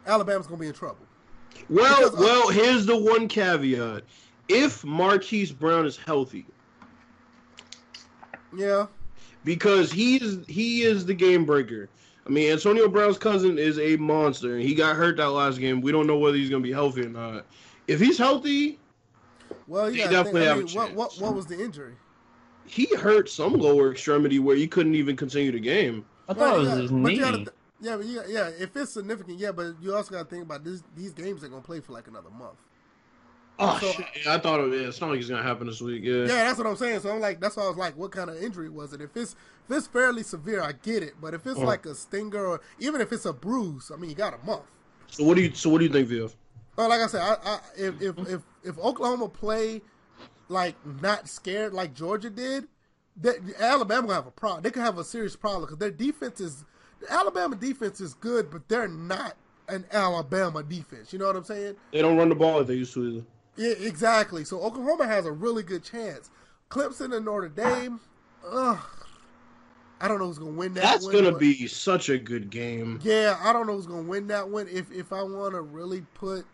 Alabama's 0.06 0.46
gonna 0.46 0.60
be 0.60 0.68
in 0.68 0.74
trouble. 0.74 1.06
Well, 1.70 1.98
Because, 2.12 2.14
uh, 2.14 2.24
well, 2.24 2.50
here's 2.50 2.86
the 2.86 2.96
one 2.98 3.28
caveat: 3.28 4.04
if 4.48 4.84
Marquise 4.86 5.52
Brown 5.52 5.86
is 5.88 5.98
healthy, 5.98 6.46
Yeah, 8.56 8.86
because 9.48 9.92
he 9.94 10.18
is 10.18 10.46
he 10.48 10.82
is 10.84 11.06
the 11.06 11.14
game 11.14 11.46
breaker. 11.46 11.90
I 12.26 12.30
mean, 12.30 12.52
Antonio 12.52 12.90
Brown's 12.90 13.18
cousin 13.18 13.58
is 13.58 13.80
a 13.80 13.96
monster, 13.96 14.56
and 14.56 14.64
he 14.64 14.76
got 14.76 14.98
hurt 14.98 15.16
that 15.18 15.30
last 15.32 15.60
game. 15.60 15.82
We 15.82 15.94
don't 15.94 16.06
know 16.06 16.18
whether 16.18 16.36
he's 16.38 16.50
gonna 16.50 16.62
be 16.64 16.74
healthy 16.74 17.06
or 17.06 17.10
not. 17.10 17.46
If 17.88 18.00
he's 18.02 18.18
healthy, 18.18 18.82
well, 19.68 19.92
They 19.92 20.00
yeah. 20.00 20.08
definitely 20.10 20.48
I 20.48 20.48
have 20.48 20.60
a 20.60 20.66
what, 20.66 20.94
what 20.94 21.12
chance. 21.12 21.18
what 21.18 21.34
was 21.36 21.48
the 21.48 21.64
injury? 21.64 21.96
he 22.66 22.86
hurt 22.96 23.30
some 23.30 23.54
lower 23.54 23.92
extremity 23.92 24.40
where 24.40 24.56
he 24.56 24.68
couldn't 24.68 24.96
even 24.96 25.16
continue 25.16 25.52
the 25.52 25.60
game. 25.60 26.06
I 26.28 26.34
thought 26.34 26.56
it 26.56 26.60
was 26.60 26.74
yeah, 26.74 26.76
his 26.76 26.92
but 27.02 27.14
you 27.14 27.20
gotta 27.20 27.38
knee. 27.38 27.46
th- 27.46 27.50
yeah, 27.80 27.98
but 27.98 28.06
you, 28.06 28.22
yeah, 28.28 28.50
if 28.60 28.76
it's 28.76 28.94
significant, 28.94 29.40
yeah, 29.40 29.52
but 29.52 29.76
you 29.82 29.96
also 29.96 30.12
got 30.14 30.24
to 30.24 30.30
think 30.30 30.44
about 30.44 30.64
this. 30.64 30.84
These 30.96 31.14
games 31.14 31.44
are 31.44 31.48
gonna 31.50 31.62
play 31.62 31.80
for 31.80 31.94
like 31.94 32.08
another 32.08 32.30
month. 32.32 32.60
Oh 33.60 33.78
So- 33.80 33.92
shit! 33.92 34.06
Yeah, 34.26 34.36
I 34.36 34.38
thought 34.40 34.60
it, 34.60 34.72
yeah, 34.82 34.88
it's 34.88 35.02
not 35.02 35.10
like 35.10 35.20
it's 35.20 35.30
gonna 35.30 35.42
happen 35.44 35.68
this 35.68 35.82
week. 35.82 36.04
Yeah. 36.04 36.22
Yeah, 36.22 36.26
that's 36.46 36.58
what 36.60 36.68
I'm 36.68 36.76
saying. 36.76 37.00
So 37.00 37.12
I'm 37.12 37.20
like, 37.20 37.40
that's 37.40 37.56
why 37.58 37.64
I 37.64 37.68
was 37.70 37.78
like, 37.78 37.98
what 37.98 38.12
kind 38.12 38.30
of 38.30 38.42
injury 38.42 38.70
was 38.70 38.94
it? 38.94 39.02
If 39.02 39.16
it's 39.18 39.36
if 39.70 39.76
it's 39.78 39.88
fairly 39.88 40.24
severe, 40.24 40.62
I 40.62 40.74
get 40.74 41.02
it. 41.04 41.14
But 41.20 41.34
if 41.34 41.46
it's 41.48 41.58
Uh-huh. 41.58 41.66
like 41.66 41.86
a 41.86 41.96
stinger 41.96 42.46
or 42.46 42.62
even 42.80 43.02
if 43.02 43.12
it's 43.12 43.26
a 43.26 43.34
bruise, 43.34 43.92
I 43.94 43.98
mean, 43.98 44.10
you 44.12 44.16
got 44.16 44.34
a 44.34 44.46
month. 44.46 44.64
So 45.10 45.24
what 45.24 45.36
do 45.38 45.42
you 45.42 45.54
so 45.54 45.70
what 45.70 45.80
do 45.80 45.86
you 45.86 45.92
think, 45.92 46.08
Viv? 46.08 46.36
Well, 46.76 46.90
like 46.90 47.02
I 47.02 47.08
said, 47.08 47.22
I, 47.22 47.36
I, 47.44 47.60
if, 47.76 48.02
if 48.02 48.20
if 48.30 48.42
if 48.64 48.78
Oklahoma 48.80 49.28
play 49.30 49.82
like 50.50 50.76
not 51.02 51.28
scared 51.28 51.74
like 51.74 51.94
Georgia 51.96 52.30
did, 52.30 52.68
that 53.22 53.38
Alabama 53.60 54.04
gonna 54.04 54.14
have 54.14 54.28
a 54.28 54.32
problem. 54.32 54.62
They 54.62 54.70
could 54.72 54.84
have 54.84 55.00
a 55.00 55.04
serious 55.04 55.36
problem 55.36 55.64
because 55.64 55.78
their 55.80 55.90
defense 55.92 56.40
is 56.40 56.64
Alabama 57.10 57.56
defense 57.56 58.00
is 58.02 58.14
good, 58.14 58.52
but 58.52 58.68
they're 58.70 58.88
not 58.88 59.36
an 59.68 59.86
Alabama 59.92 60.62
defense. 60.64 61.12
You 61.12 61.20
know 61.20 61.26
what 61.28 61.36
I'm 61.36 61.44
saying? 61.44 61.76
They 61.92 62.02
don't 62.02 62.16
run 62.18 62.30
the 62.30 62.36
ball 62.36 62.60
like 62.60 62.68
they 62.68 62.76
used 62.76 62.94
to 62.94 63.06
either. 63.08 63.26
Yeah, 63.58 63.74
exactly. 63.80 64.44
So 64.46 64.62
Oklahoma 64.62 65.08
has 65.08 65.26
a 65.26 65.32
really 65.32 65.64
good 65.64 65.84
chance. 65.84 66.30
Clemson 66.70 67.16
and 67.16 67.26
Notre 67.26 67.50
Dame, 67.50 68.00
ugh, 68.48 68.80
I 70.00 70.08
don't 70.08 70.20
know 70.20 70.28
who's 70.28 70.38
gonna 70.38 70.52
win 70.52 70.74
that. 70.76 70.84
That's 70.84 71.06
one, 71.06 71.14
gonna 71.14 71.32
but- 71.32 71.40
be 71.40 71.68
such 71.68 72.10
a 72.10 72.18
good 72.18 72.50
game. 72.50 73.00
Yeah, 73.04 73.38
I 73.42 73.52
don't 73.54 73.66
know 73.68 73.74
who's 73.74 73.88
gonna 73.88 74.04
win 74.04 74.28
that 74.28 74.48
one. 74.48 74.68
If 74.68 74.92
if 74.92 75.12
I 75.12 75.24
want 75.24 75.54
to 75.54 75.62
really 75.62 76.02
put, 76.14 76.46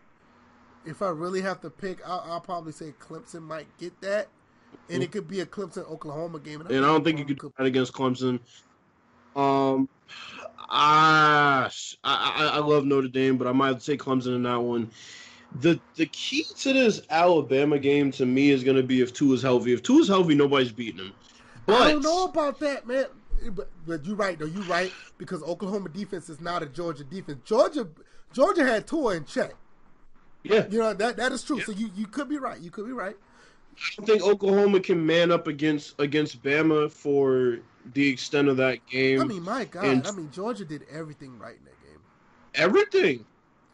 if 0.86 1.02
I 1.02 1.08
really 1.08 1.42
have 1.42 1.60
to 1.62 1.70
pick, 1.70 1.98
I'll, 2.06 2.24
I'll 2.26 2.40
probably 2.40 2.72
say 2.72 2.94
Clemson 3.00 3.42
might 3.42 3.66
get 3.78 4.00
that, 4.00 4.28
and 4.88 5.02
it 5.02 5.12
could 5.12 5.28
be 5.28 5.40
a 5.40 5.46
Clemson 5.46 5.86
Oklahoma 5.90 6.38
game. 6.38 6.60
And 6.62 6.70
I 6.84 6.88
don't 6.88 7.04
think 7.04 7.18
you 7.18 7.34
could 7.34 7.52
that 7.58 7.66
against 7.66 7.92
Clemson. 7.92 8.38
Um, 9.36 9.88
I, 10.70 11.68
I 12.04 12.50
I 12.54 12.58
love 12.60 12.84
Notre 12.84 13.08
Dame, 13.08 13.36
but 13.36 13.46
I 13.46 13.52
might 13.52 13.82
say 13.82 13.96
Clemson 13.96 14.36
in 14.36 14.44
that 14.44 14.62
one. 14.62 14.90
The 15.60 15.78
the 15.94 16.06
key 16.06 16.44
to 16.58 16.72
this 16.72 17.02
Alabama 17.10 17.78
game 17.78 18.10
to 18.12 18.26
me 18.26 18.50
is 18.50 18.64
going 18.64 18.76
to 18.76 18.82
be 18.82 19.00
if 19.02 19.12
Tua 19.12 19.34
is 19.34 19.42
healthy. 19.42 19.72
If 19.72 19.82
Tua 19.82 20.00
is 20.00 20.08
healthy, 20.08 20.34
nobody's 20.34 20.72
beating 20.72 20.98
him. 21.06 21.12
But 21.66 21.82
I 21.82 21.92
don't 21.92 22.02
know 22.02 22.24
about 22.24 22.58
that, 22.60 22.86
man. 22.86 23.06
But, 23.52 23.70
but 23.86 24.04
you're 24.04 24.16
right, 24.16 24.38
though. 24.38 24.46
You're 24.46 24.64
right 24.64 24.92
because 25.18 25.42
Oklahoma 25.42 25.90
defense 25.90 26.28
is 26.28 26.40
not 26.40 26.62
a 26.62 26.66
Georgia 26.66 27.04
defense. 27.04 27.38
Georgia, 27.44 27.86
Georgia 28.32 28.64
had 28.64 28.86
Tua 28.86 29.14
in 29.16 29.24
check. 29.24 29.54
yeah, 30.42 30.66
You 30.70 30.78
know 30.78 30.92
that 30.94 31.16
that 31.18 31.32
is 31.32 31.42
true. 31.44 31.60
So 31.60 31.72
you 31.72 31.90
you 31.94 32.06
could 32.06 32.28
be 32.28 32.38
right. 32.38 32.60
You 32.60 32.70
could 32.70 32.86
be 32.86 32.92
right. 32.92 33.16
I 33.98 34.04
think 34.04 34.22
Oklahoma 34.22 34.80
can 34.80 35.04
man 35.04 35.30
up 35.30 35.46
against 35.46 35.94
against 36.00 36.42
Bama 36.42 36.90
for 36.90 37.58
the 37.92 38.08
extent 38.08 38.48
of 38.48 38.56
that 38.58 38.84
game. 38.86 39.20
I 39.20 39.24
mean, 39.24 39.42
my 39.42 39.64
God. 39.66 39.84
And- 39.84 40.06
I 40.06 40.10
mean, 40.12 40.30
Georgia 40.32 40.64
did 40.64 40.84
everything 40.90 41.38
right 41.38 41.56
in 41.56 41.64
that 41.64 41.80
game. 41.82 41.98
everything, 42.54 43.24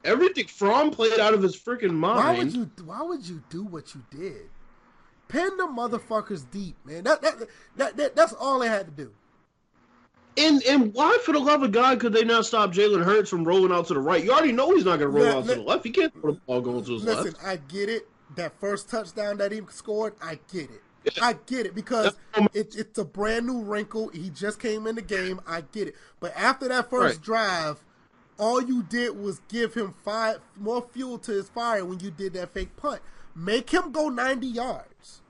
everything. 0.04 0.46
Fromm 0.46 0.90
played 0.90 1.18
out 1.20 1.34
of 1.34 1.42
his 1.42 1.56
freaking 1.56 1.92
mind. 1.92 2.18
Why 2.18 2.38
would 2.38 2.54
you? 2.54 2.70
Why 2.84 3.02
would 3.02 3.26
you 3.26 3.42
do 3.50 3.64
what 3.64 3.94
you 3.94 4.02
did? 4.10 4.50
Pin 5.28 5.56
the 5.56 5.64
motherfuckers 5.64 6.50
deep, 6.50 6.76
man. 6.84 7.04
That 7.04 7.22
that, 7.22 7.34
that, 7.76 7.96
that 7.96 8.16
that's 8.16 8.32
all 8.32 8.58
they 8.58 8.68
had 8.68 8.86
to 8.86 8.92
do. 8.92 9.12
And 10.36 10.62
and 10.64 10.94
why, 10.94 11.18
for 11.24 11.32
the 11.32 11.38
love 11.38 11.62
of 11.62 11.72
God, 11.72 12.00
could 12.00 12.12
they 12.12 12.24
not 12.24 12.46
stop 12.46 12.72
Jalen 12.72 13.04
Hurts 13.04 13.30
from 13.30 13.44
rolling 13.44 13.72
out 13.72 13.86
to 13.88 13.94
the 13.94 14.00
right? 14.00 14.22
You 14.24 14.32
already 14.32 14.52
know 14.52 14.74
he's 14.74 14.84
not 14.84 14.98
going 14.98 15.12
to 15.12 15.18
roll 15.18 15.26
Yeah, 15.26 15.36
out 15.36 15.46
to 15.46 15.54
the 15.54 15.62
left. 15.62 15.84
He 15.84 15.90
can't 15.90 16.12
throw 16.12 16.32
the 16.32 16.40
ball 16.46 16.60
going 16.60 16.84
to 16.84 16.92
his 16.92 17.04
Listen, 17.04 17.34
left. 17.34 17.44
I 17.44 17.56
get 17.56 17.88
it, 17.88 18.08
that 18.36 18.58
first 18.60 18.88
touchdown 18.88 19.38
that 19.38 19.52
he 19.52 19.60
scored, 19.70 20.14
I 20.22 20.38
get 20.52 20.70
it. 20.70 20.82
I 21.20 21.32
get 21.32 21.66
it 21.66 21.74
because 21.74 22.18
it, 22.54 22.74
it's 22.76 22.98
a 22.98 23.04
brand 23.04 23.46
new 23.46 23.62
wrinkle. 23.62 24.08
He 24.08 24.30
just 24.30 24.60
came 24.60 24.86
in 24.86 24.94
the 24.94 25.02
game. 25.02 25.40
I 25.46 25.62
get 25.62 25.88
it. 25.88 25.94
But 26.20 26.32
after 26.36 26.68
that 26.68 26.88
first 26.90 27.16
Right. 27.18 27.24
drive, 27.24 27.84
all 28.40 28.60
you 28.60 28.82
did 28.82 29.16
was 29.16 29.40
give 29.48 29.74
him 29.74 29.94
five 30.02 30.40
more 30.56 30.82
fuel 30.90 31.18
to 31.18 31.32
his 31.32 31.48
fire 31.48 31.84
when 31.84 32.00
you 32.00 32.10
did 32.10 32.32
that 32.32 32.52
fake 32.52 32.74
punt. 32.76 33.00
Make 33.36 33.70
him 33.70 33.92
go 33.92 34.08
90 34.08 34.46
yards. 34.46 35.20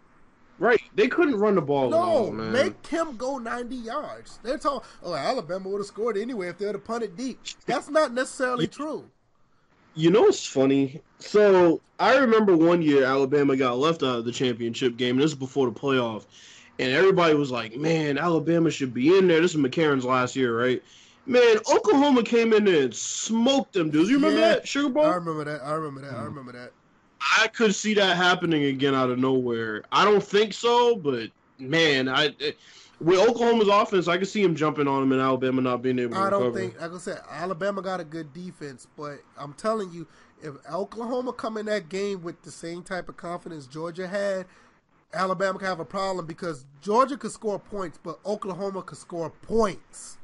Right. 0.59 0.81
They 0.95 1.09
couldn't 1.09 1.37
run 1.37 1.57
the 1.57 1.63
ball. 1.63 1.91
No, 1.91 1.99
all, 1.99 2.33
make 2.33 2.87
him 2.87 3.17
go 3.17 3.39
90 3.39 3.75
yards. 3.75 4.39
They're 4.43 4.59
talking, 4.59 4.87
oh, 5.03 5.15
Alabama 5.15 5.69
would 5.69 5.79
have 5.79 5.87
scored 5.87 6.17
anyway 6.17 6.49
if 6.49 6.59
they'd 6.59 6.67
have 6.67 6.85
punted 6.85 7.17
deep. 7.17 7.41
That's 7.67 7.89
not 7.89 8.13
necessarily 8.13 8.67
true. 8.67 9.05
You 9.95 10.11
know 10.11 10.23
what's 10.23 10.47
funny? 10.47 11.01
So 11.19 11.81
I 11.99 12.17
remember 12.19 12.57
one 12.57 12.81
year 12.81 13.05
Alabama 13.05 13.57
got 13.57 13.79
left 13.79 14.03
out 14.03 14.21
of 14.21 14.25
the 14.25 14.33
championship 14.33 14.97
game. 14.97 15.17
And 15.17 15.23
this 15.23 15.33
is 15.33 15.39
before 15.39 15.69
the 15.71 15.79
playoff, 15.79 16.27
and 16.79 16.93
everybody 16.93 17.35
was 17.35 17.51
like, 17.51 17.77
"Man, 17.77 18.17
Alabama 18.17 18.71
should 18.71 18.95
be 18.95 19.17
in 19.19 19.27
there." 19.27 19.41
This 19.41 19.55
is 19.55 19.61
McCarron's 19.61 20.05
last 20.05 20.37
year, 20.37 20.57
right? 20.57 20.83
Man, 21.31 21.59
Oklahoma 21.73 22.25
came 22.25 22.53
in 22.53 22.65
there 22.65 22.83
and 22.83 22.95
smoked 22.95 23.73
them 23.75 23.89
dudes. 23.89 24.11
You 24.11 24.17
remember 24.17 24.41
Yeah, 24.41 24.49
that 24.55 24.67
Sugar 24.67 24.89
Bowl? 24.89 25.07
I 25.07 25.15
remember 25.15 25.45
that. 25.45 25.63
I 25.63 25.73
remember 25.75 26.01
that. 26.01 26.17
I 26.17 26.23
remember 26.25 26.53
that. 26.53 26.73
I 27.39 27.47
could 27.49 27.73
see 27.73 27.95
that 27.95 28.17
happening 28.17 28.65
again 28.65 28.97
out 28.97 29.11
of 29.11 29.19
nowhere. 29.21 29.85
I 29.93 30.05
don't 30.05 30.23
think 30.23 30.53
so, 30.53 30.97
but 30.97 31.31
man, 31.61 32.09
I 32.09 32.35
with 33.01 33.19
Oklahoma's 33.21 33.69
offense, 33.69 34.09
I 34.09 34.19
could 34.19 34.27
see 34.27 34.43
him 34.43 34.57
jumping 34.57 34.89
on 34.89 35.01
them 35.03 35.13
and 35.13 35.21
Alabama 35.21 35.61
not 35.63 35.83
being 35.83 36.01
able 36.01 36.15
to 36.15 36.21
I 36.21 36.31
don't 36.31 36.43
recover. 36.43 36.59
think, 36.59 36.81
like 36.81 36.93
I 36.93 36.99
said, 36.99 37.21
Alabama 37.31 37.81
got 37.81 38.01
a 38.01 38.05
good 38.05 38.33
defense, 38.33 38.89
but 38.97 39.21
I'm 39.39 39.53
telling 39.55 39.93
you, 39.93 40.09
if 40.43 40.55
Oklahoma 40.71 41.33
come 41.33 41.57
in 41.57 41.67
that 41.67 41.89
game 41.89 42.23
with 42.23 42.43
the 42.43 42.51
same 42.51 42.83
type 42.83 43.09
of 43.09 43.17
confidence 43.17 43.67
Georgia 43.67 44.09
had, 44.09 44.47
Alabama 45.15 45.59
could 45.59 45.69
have 45.69 45.81
a 45.81 45.85
problem 45.85 46.27
because 46.27 46.65
Georgia 46.83 47.17
could 47.17 47.31
score 47.33 47.59
points, 47.59 47.99
but 48.03 48.19
Oklahoma 48.27 48.83
could 48.83 48.99
score 48.99 49.31
points. 49.31 50.19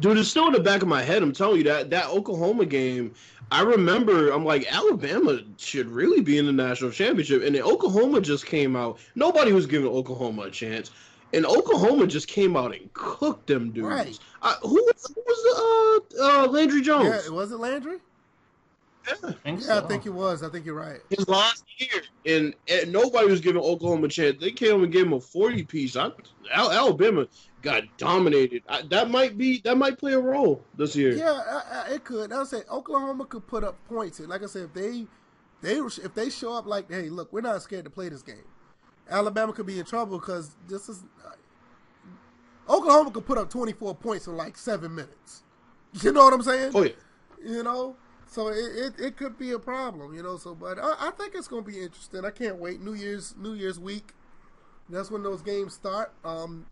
Dude, 0.00 0.16
it's 0.18 0.28
still 0.28 0.46
in 0.46 0.52
the 0.52 0.60
back 0.60 0.82
of 0.82 0.88
my 0.88 1.02
head. 1.02 1.22
I'm 1.22 1.32
telling 1.32 1.58
you 1.58 1.64
that 1.64 1.90
that 1.90 2.08
Oklahoma 2.08 2.66
game. 2.66 3.14
I 3.50 3.62
remember. 3.62 4.30
I'm 4.30 4.44
like, 4.44 4.70
Alabama 4.72 5.40
should 5.56 5.88
really 5.88 6.20
be 6.20 6.38
in 6.38 6.46
the 6.46 6.52
national 6.52 6.90
championship, 6.90 7.42
and 7.42 7.54
then 7.54 7.62
Oklahoma 7.62 8.20
just 8.20 8.46
came 8.46 8.76
out. 8.76 8.98
Nobody 9.14 9.52
was 9.52 9.66
giving 9.66 9.88
Oklahoma 9.88 10.42
a 10.42 10.50
chance, 10.50 10.90
and 11.32 11.46
Oklahoma 11.46 12.06
just 12.06 12.28
came 12.28 12.56
out 12.56 12.74
and 12.74 12.92
cooked 12.92 13.46
them 13.46 13.70
dudes. 13.72 13.86
Right. 13.88 14.18
Uh, 14.42 14.54
who, 14.62 14.74
was- 14.74 15.12
who 15.14 15.22
was 15.26 16.06
the 16.12 16.22
uh, 16.22 16.44
uh, 16.44 16.46
Landry 16.48 16.82
Jones? 16.82 17.24
Yeah, 17.26 17.32
was 17.34 17.50
it 17.50 17.56
Landry? 17.58 17.98
I 19.10 19.14
think 19.32 19.60
Yeah, 19.60 19.66
so. 19.66 19.78
I 19.78 19.88
think 19.88 20.04
it 20.04 20.10
was. 20.12 20.42
I 20.42 20.50
think 20.50 20.66
you're 20.66 20.74
right. 20.74 21.00
His 21.08 21.26
last 21.28 21.64
year, 21.78 22.02
and, 22.26 22.54
and 22.68 22.92
nobody 22.92 23.26
was 23.26 23.40
giving 23.40 23.62
Oklahoma 23.62 24.04
a 24.04 24.08
chance. 24.08 24.38
They 24.38 24.50
came 24.50 24.82
and 24.84 24.92
gave 24.92 25.06
him 25.06 25.14
a 25.14 25.20
40 25.20 25.64
piece. 25.64 25.96
I, 25.96 26.10
Al, 26.52 26.70
Alabama 26.70 27.26
got 27.62 27.84
dominated. 27.96 28.62
I, 28.68 28.82
that 28.82 29.10
might 29.10 29.36
be 29.36 29.60
that 29.64 29.76
might 29.76 29.98
play 29.98 30.12
a 30.12 30.20
role 30.20 30.64
this 30.76 30.94
year. 30.96 31.12
Yeah, 31.12 31.32
I, 31.32 31.62
I, 31.90 31.94
it 31.94 32.04
could. 32.04 32.32
I 32.32 32.38
would 32.38 32.48
say 32.48 32.62
Oklahoma 32.70 33.24
could 33.26 33.46
put 33.46 33.64
up 33.64 33.76
points. 33.88 34.18
And 34.20 34.28
like 34.28 34.42
I 34.42 34.46
said, 34.46 34.64
if 34.64 34.74
they 34.74 35.06
they 35.60 35.78
if 35.78 36.14
they 36.14 36.30
show 36.30 36.54
up 36.54 36.66
like, 36.66 36.90
hey, 36.90 37.08
look, 37.08 37.32
we're 37.32 37.40
not 37.40 37.60
scared 37.62 37.84
to 37.84 37.90
play 37.90 38.08
this 38.08 38.22
game. 38.22 38.44
Alabama 39.10 39.52
could 39.52 39.66
be 39.66 39.78
in 39.78 39.84
trouble 39.84 40.18
because 40.18 40.54
this 40.68 40.88
is 40.88 41.02
Oklahoma 42.68 43.10
could 43.10 43.24
put 43.24 43.38
up 43.38 43.50
24 43.50 43.94
points 43.94 44.26
in 44.26 44.36
like 44.36 44.56
seven 44.56 44.94
minutes. 44.94 45.42
You 46.02 46.12
know 46.12 46.24
what 46.24 46.34
I'm 46.34 46.42
saying? 46.42 46.72
Oh 46.74 46.82
yeah. 46.82 46.92
You 47.42 47.62
know, 47.62 47.96
so 48.26 48.48
it, 48.48 48.56
it, 48.56 49.00
it 49.00 49.16
could 49.16 49.38
be 49.38 49.52
a 49.52 49.58
problem. 49.58 50.12
You 50.12 50.22
know, 50.22 50.36
so 50.36 50.54
but 50.54 50.78
I, 50.78 51.08
I 51.08 51.10
think 51.12 51.34
it's 51.34 51.48
going 51.48 51.64
to 51.64 51.70
be 51.70 51.80
interesting. 51.80 52.26
I 52.26 52.30
can't 52.30 52.56
wait. 52.56 52.82
New 52.82 52.92
Year's 52.92 53.34
New 53.38 53.54
Year's 53.54 53.80
week. 53.80 54.12
That's 54.90 55.10
when 55.10 55.22
those 55.22 55.40
games 55.40 55.72
start. 55.72 56.12
Um, 56.26 56.66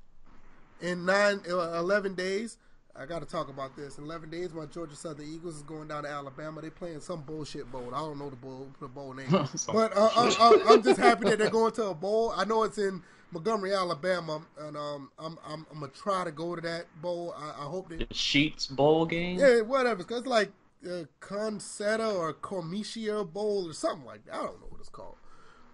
in 0.80 1.04
nine, 1.04 1.40
uh, 1.48 1.78
11 1.78 2.14
days. 2.14 2.58
I 2.98 3.04
got 3.04 3.18
to 3.18 3.26
talk 3.26 3.50
about 3.50 3.76
this. 3.76 3.98
In 3.98 4.04
11 4.04 4.30
days, 4.30 4.54
my 4.54 4.64
Georgia 4.66 4.96
Southern 4.96 5.26
Eagles 5.26 5.56
is 5.56 5.62
going 5.62 5.88
down 5.88 6.04
to 6.04 6.08
Alabama. 6.08 6.62
They 6.62 6.70
playing 6.70 7.00
some 7.00 7.20
bullshit 7.22 7.70
bowl. 7.70 7.94
I 7.94 7.98
don't 7.98 8.18
know 8.18 8.30
the 8.30 8.36
bowl, 8.36 8.68
the 8.80 8.88
bowl 8.88 9.12
name, 9.12 9.26
but 9.66 9.94
uh, 9.94 10.10
uh, 10.16 10.32
uh, 10.40 10.58
I'm 10.66 10.82
just 10.82 10.98
happy 10.98 11.24
that 11.28 11.38
they're 11.38 11.50
going 11.50 11.72
to 11.72 11.88
a 11.88 11.94
bowl. 11.94 12.32
I 12.34 12.46
know 12.46 12.62
it's 12.62 12.78
in 12.78 13.02
Montgomery, 13.32 13.74
Alabama, 13.74 14.40
and 14.58 14.76
um, 14.78 15.10
I'm 15.18 15.36
I'm, 15.46 15.66
I'm 15.70 15.80
gonna 15.80 15.92
try 15.92 16.24
to 16.24 16.30
go 16.30 16.54
to 16.56 16.62
that 16.62 16.86
bowl. 17.02 17.34
I, 17.36 17.50
I 17.50 17.64
hope 17.64 17.90
they, 17.90 17.96
The 17.96 18.06
Sheets 18.14 18.66
Bowl 18.66 19.04
game. 19.04 19.38
yeah, 19.38 19.60
whatever. 19.60 20.02
Cause 20.02 20.20
it's 20.20 20.26
like 20.26 20.52
uh, 20.86 21.04
Concetta 21.20 22.14
or 22.14 22.32
Cormicia 22.32 23.30
Bowl 23.30 23.68
or 23.68 23.74
something 23.74 24.06
like 24.06 24.24
that. 24.24 24.34
I 24.36 24.38
don't 24.38 24.60
know 24.60 24.68
what 24.70 24.80
it's 24.80 24.88
called, 24.88 25.16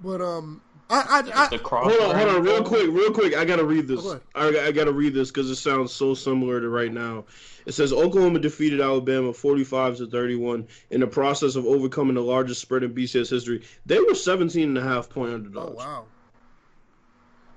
but 0.02 0.20
um, 0.20 0.60
I 0.90 1.22
I, 1.32 1.48
I. 1.52 1.56
Hold 1.56 2.00
on, 2.02 2.16
hold 2.16 2.28
on, 2.28 2.42
real 2.42 2.62
quick, 2.62 2.88
real 2.90 3.12
quick. 3.12 3.36
I 3.36 3.44
gotta 3.44 3.64
read 3.64 3.88
this. 3.88 4.00
Oh, 4.02 4.14
go 4.14 4.20
I, 4.34 4.66
I 4.66 4.72
gotta 4.72 4.92
read 4.92 5.14
this 5.14 5.30
because 5.30 5.50
it 5.50 5.56
sounds 5.56 5.92
so 5.92 6.14
similar 6.14 6.60
to 6.60 6.68
right 6.68 6.92
now. 6.92 7.24
It 7.64 7.72
says 7.72 7.92
Oklahoma 7.92 8.40
defeated 8.40 8.80
Alabama 8.80 9.32
45 9.32 9.98
to 9.98 10.06
31 10.08 10.66
in 10.90 11.00
the 11.00 11.06
process 11.06 11.54
of 11.54 11.64
overcoming 11.64 12.14
the 12.16 12.20
largest 12.22 12.60
spread 12.60 12.82
in 12.82 12.92
BCS 12.94 13.30
history. 13.30 13.62
They 13.86 14.00
were 14.00 14.14
17 14.14 14.68
and 14.68 14.78
a 14.78 14.82
half 14.82 15.08
point 15.08 15.30
oh 15.30 15.34
underdogs. 15.34 15.76
wow. 15.76 16.04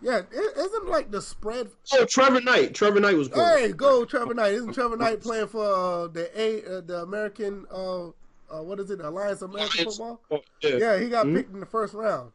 Yeah, 0.01 0.21
is 0.31 0.57
isn't 0.57 0.87
like 0.87 1.09
the 1.09 1.21
spread 1.21 1.69
Oh, 1.93 2.05
Trevor 2.05 2.41
Knight. 2.41 2.75
Trevor 2.75 2.99
Knight 2.99 3.17
was 3.17 3.27
good. 3.27 3.43
Hey, 3.59 3.71
go 3.71 4.05
Trevor 4.05 4.35
Knight! 4.35 4.53
Isn't 4.53 4.73
Trevor 4.73 4.97
Knight 4.97 5.21
playing 5.21 5.47
for 5.47 5.65
uh, 5.65 6.07
the 6.07 6.29
A, 6.39 6.77
uh, 6.77 6.81
the 6.81 7.01
American, 7.01 7.65
uh, 7.71 8.07
uh, 8.53 8.61
what 8.61 8.79
is 8.79 8.89
it, 8.91 8.99
Alliance 9.01 9.41
of 9.41 9.51
American. 9.51 9.85
Football? 9.85 10.21
Oh, 10.31 10.41
yeah. 10.61 10.75
Yeah, 10.77 10.99
he 10.99 11.09
got 11.09 11.25
Mhm. 11.25 11.35
picked 11.35 11.53
in 11.53 11.59
the 11.59 11.65
first 11.65 11.93
round. 11.93 12.31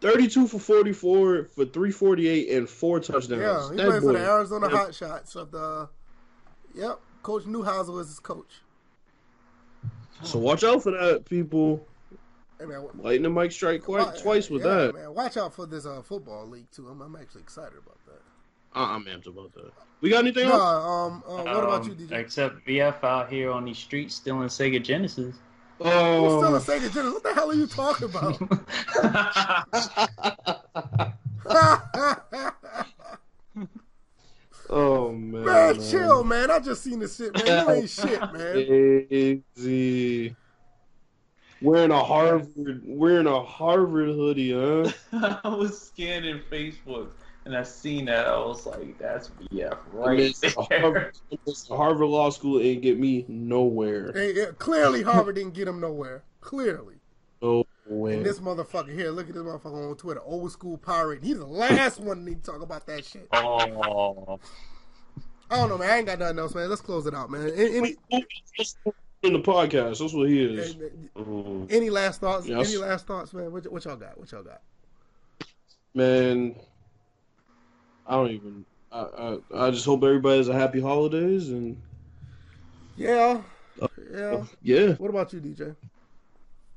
32 0.00 0.48
for 0.48 0.58
44 0.58 1.44
for 1.44 1.64
348 1.64 2.50
and 2.50 2.68
four 2.68 3.00
touchdowns. 3.00 3.30
Yeah, 3.30 3.70
he 3.70 3.76
That 3.76 3.86
played 3.88 4.02
for 4.02 4.12
the 4.12 4.18
Arizona 4.18 4.68
Yeah. 4.70 4.76
Hotshots 4.76 5.36
of 5.36 5.50
the. 5.50 5.88
Yep, 6.74 7.00
Coach 7.22 7.44
Neuheisel 7.44 7.94
was 7.94 8.08
his 8.08 8.18
coach. 8.18 8.60
So 10.22 10.38
watch 10.38 10.64
out 10.64 10.82
for 10.82 10.90
that, 10.92 11.24
people. 11.24 11.86
Hey 12.58 12.66
man, 12.66 12.86
Lightning 12.94 13.32
Mike 13.32 13.52
strike 13.52 13.82
quite, 13.82 14.16
twice 14.18 14.48
with 14.48 14.64
yeah, 14.64 14.74
that. 14.74 14.94
Man, 14.94 15.14
watch 15.14 15.36
out 15.36 15.52
for 15.54 15.66
this 15.66 15.86
uh, 15.86 16.02
football 16.02 16.46
league 16.46 16.70
too. 16.70 16.88
I'm, 16.88 17.00
I'm 17.00 17.16
actually 17.16 17.42
excited 17.42 17.76
about 17.78 17.98
that. 18.06 18.20
I- 18.74 18.94
I'm 18.94 19.04
amped 19.04 19.26
about 19.26 19.52
that. 19.54 19.72
We 20.04 20.10
got 20.10 20.18
anything 20.18 20.46
No, 20.50 20.56
else? 20.56 20.84
um, 20.84 21.22
uh, 21.26 21.42
what 21.44 21.64
about 21.64 21.80
Um, 21.80 21.88
you, 21.88 21.94
DJ? 21.94 22.12
Except 22.12 22.66
VF 22.66 23.02
out 23.04 23.32
here 23.32 23.50
on 23.50 23.64
these 23.64 23.78
streets 23.78 24.14
stealing 24.14 24.48
Sega 24.48 24.82
Genesis. 24.82 25.34
Who's 25.78 25.86
still 25.88 26.44
Oh, 26.44 26.54
a 26.56 26.60
Sega 26.60 26.92
Genesis? 26.92 27.14
What 27.14 27.22
the 27.22 27.32
hell 27.32 27.50
are 27.50 27.54
you 27.54 27.66
talking 27.66 28.10
about? 28.10 28.38
oh 34.70 35.12
man. 35.12 35.44
man, 35.44 35.74
chill, 35.80 36.24
man. 36.24 36.50
I 36.50 36.58
just 36.58 36.82
seen 36.82 36.98
this 36.98 37.16
shit, 37.16 37.34
man. 37.34 37.46
You 37.66 37.70
ain't 37.72 37.88
shit, 37.98 38.20
man. 38.32 39.42
Easy. 39.56 40.36
Wearing 41.62 41.92
a 41.92 42.04
Harvard, 42.04 42.82
wearing 42.84 43.26
a 43.26 43.42
Harvard 43.42 44.08
hoodie, 44.10 44.52
huh? 44.52 45.38
I 45.44 45.48
was 45.48 45.80
scanning 45.80 46.40
Facebook 46.50 47.08
and 47.44 47.56
I 47.56 47.62
seen 47.62 48.06
that. 48.06 48.26
I 48.26 48.38
was 48.38 48.66
like, 48.66 48.98
that's 48.98 49.30
VF 49.30 49.78
right 49.92 50.18
mean, 50.18 50.32
there. 50.40 50.50
Harvard, 50.80 51.14
Harvard 51.68 52.08
Law 52.08 52.30
School 52.30 52.60
ain't 52.60 52.82
get 52.82 52.98
me 52.98 53.24
nowhere. 53.28 54.12
Hey, 54.12 54.34
yeah, 54.34 54.46
clearly 54.58 55.02
Harvard 55.02 55.36
didn't 55.36 55.54
get 55.54 55.68
him 55.68 55.80
nowhere. 55.80 56.22
Clearly. 56.40 56.96
No 57.42 57.64
way. 57.86 58.16
And 58.16 58.26
this 58.26 58.38
motherfucker 58.38 58.92
here, 58.92 59.10
look 59.10 59.28
at 59.28 59.34
this 59.34 59.42
motherfucker 59.42 59.90
on 59.90 59.96
Twitter, 59.96 60.22
old 60.24 60.50
school 60.50 60.78
pirate. 60.78 61.22
He's 61.22 61.38
the 61.38 61.46
last 61.46 62.00
one 62.00 62.18
to 62.18 62.22
need 62.22 62.42
to 62.42 62.50
talk 62.50 62.62
about 62.62 62.86
that 62.86 63.04
shit. 63.04 63.28
Oh, 63.32 64.38
I 65.50 65.56
don't 65.56 65.68
know, 65.68 65.78
man. 65.78 65.90
I 65.90 65.98
ain't 65.98 66.06
got 66.06 66.18
nothing 66.18 66.38
else, 66.38 66.54
man. 66.54 66.68
Let's 66.68 66.80
close 66.80 67.06
it 67.06 67.14
out, 67.14 67.30
man. 67.30 67.50
Any, 67.54 67.96
any, 68.10 68.26
in 69.22 69.32
the 69.32 69.40
podcast, 69.40 69.98
that's 69.98 70.12
what 70.12 70.28
he 70.28 70.42
is. 70.42 70.76
Any 71.70 71.90
last 71.90 72.20
thoughts? 72.20 72.46
Yes. 72.46 72.68
Any 72.68 72.78
last 72.78 73.06
thoughts, 73.06 73.32
man? 73.32 73.52
What, 73.52 73.70
what 73.70 73.84
y'all 73.84 73.96
got? 73.96 74.18
What 74.18 74.32
y'all 74.32 74.42
got? 74.42 74.62
Man, 75.94 76.56
I 78.06 78.12
don't 78.12 78.30
even. 78.30 78.64
I, 78.92 79.00
I 79.00 79.66
I 79.66 79.70
just 79.70 79.84
hope 79.84 80.04
everybody 80.04 80.36
has 80.36 80.48
a 80.48 80.54
happy 80.54 80.80
holidays 80.80 81.50
and 81.50 81.80
Yeah, 82.96 83.42
uh, 83.80 83.88
yeah. 84.12 84.44
yeah. 84.62 84.94
What 84.94 85.10
about 85.10 85.32
you, 85.32 85.40
DJ? 85.40 85.74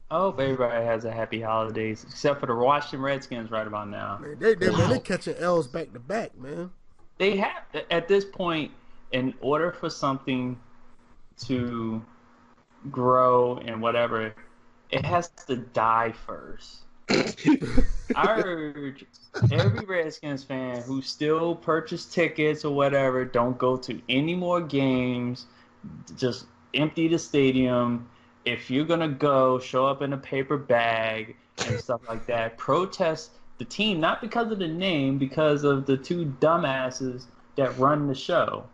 I 0.09 0.19
hope 0.19 0.39
everybody 0.39 0.85
has 0.85 1.03
a 1.03 1.11
happy 1.11 1.41
holidays, 1.41 2.05
except 2.07 2.39
for 2.39 2.45
the 2.45 2.55
Washington 2.55 3.01
Redskins 3.01 3.51
right 3.51 3.67
about 3.67 3.89
now. 3.89 4.19
Man, 4.21 4.37
they 4.39 4.55
they, 4.55 4.71
man, 4.71 4.89
they 4.89 4.99
catching 4.99 5.35
L's 5.35 5.67
back 5.67 5.91
to 5.93 5.99
back, 5.99 6.37
man. 6.37 6.71
They 7.17 7.37
have 7.37 7.63
at 7.91 8.07
this 8.07 8.23
point, 8.23 8.71
in 9.11 9.33
order 9.41 9.71
for 9.71 9.89
something 9.89 10.57
to 11.41 12.01
grow 12.89 13.57
and 13.57 13.81
whatever, 13.81 14.33
it 14.91 15.05
has 15.05 15.29
to 15.47 15.57
die 15.57 16.13
first. 16.25 16.83
I 18.15 18.41
urge 18.43 19.05
every 19.51 19.85
Redskins 19.85 20.43
fan 20.43 20.81
who 20.81 21.01
still 21.01 21.55
purchase 21.55 22.05
tickets 22.05 22.65
or 22.65 22.75
whatever, 22.75 23.23
don't 23.23 23.57
go 23.57 23.77
to 23.77 24.01
any 24.09 24.35
more 24.35 24.59
games. 24.59 25.45
Just 26.17 26.47
empty 26.73 27.07
the 27.07 27.17
stadium. 27.19 28.09
If 28.43 28.69
you're 28.69 28.85
gonna 28.85 29.07
go, 29.07 29.57
show 29.59 29.85
up 29.85 30.01
in 30.01 30.13
a 30.13 30.17
paper 30.17 30.57
bag. 30.57 31.37
and 31.65 31.79
stuff 31.79 32.01
like 32.07 32.25
that. 32.27 32.57
Protest 32.57 33.31
the 33.57 33.65
team 33.65 33.99
not 33.99 34.21
because 34.21 34.51
of 34.51 34.59
the 34.59 34.67
name, 34.67 35.17
because 35.17 35.63
of 35.63 35.85
the 35.85 35.97
two 35.97 36.25
dumbasses 36.39 37.25
that 37.55 37.77
run 37.77 38.07
the 38.07 38.15
show. 38.15 38.65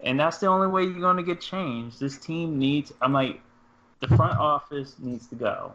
And 0.00 0.20
that's 0.20 0.38
the 0.38 0.46
only 0.46 0.66
way 0.66 0.84
you're 0.84 1.14
to 1.14 1.22
get 1.22 1.40
change. 1.40 1.98
This 1.98 2.18
team 2.18 2.58
needs. 2.58 2.92
I'm 3.00 3.12
like, 3.12 3.40
the 4.00 4.08
front 4.08 4.38
office 4.38 4.96
needs 4.98 5.26
to 5.28 5.34
go 5.34 5.72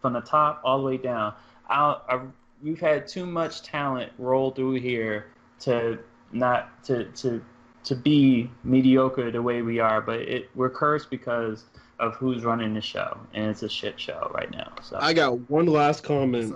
from 0.00 0.12
the 0.12 0.20
top 0.20 0.60
all 0.64 0.78
the 0.78 0.84
way 0.84 0.96
down. 0.96 1.34
I, 1.68 1.96
I, 2.08 2.20
we've 2.62 2.80
had 2.80 3.06
too 3.06 3.26
much 3.26 3.62
talent 3.62 4.12
roll 4.18 4.50
through 4.50 4.80
here 4.80 5.26
to 5.60 5.98
not 6.32 6.82
to 6.84 7.04
to 7.04 7.42
to 7.84 7.94
be 7.94 8.50
mediocre 8.64 9.30
the 9.30 9.42
way 9.42 9.62
we 9.62 9.78
are, 9.78 10.00
but 10.00 10.20
it 10.20 10.50
we're 10.54 10.70
cursed 10.70 11.10
because 11.10 11.64
of 11.98 12.14
who's 12.16 12.44
running 12.44 12.74
the 12.74 12.80
show, 12.80 13.18
and 13.34 13.50
it's 13.50 13.62
a 13.62 13.68
shit 13.68 14.00
show 14.00 14.30
right 14.34 14.50
now. 14.50 14.72
So 14.82 14.98
I 15.00 15.12
got 15.12 15.50
one 15.50 15.66
last 15.66 16.02
comment. 16.02 16.54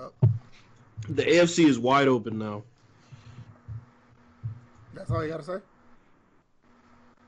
The 1.08 1.22
AFC 1.22 1.66
is 1.66 1.78
wide 1.78 2.08
open 2.08 2.38
now. 2.38 2.62
That's 4.94 5.10
all 5.10 5.22
you 5.22 5.30
gotta 5.30 5.42
say. 5.42 5.58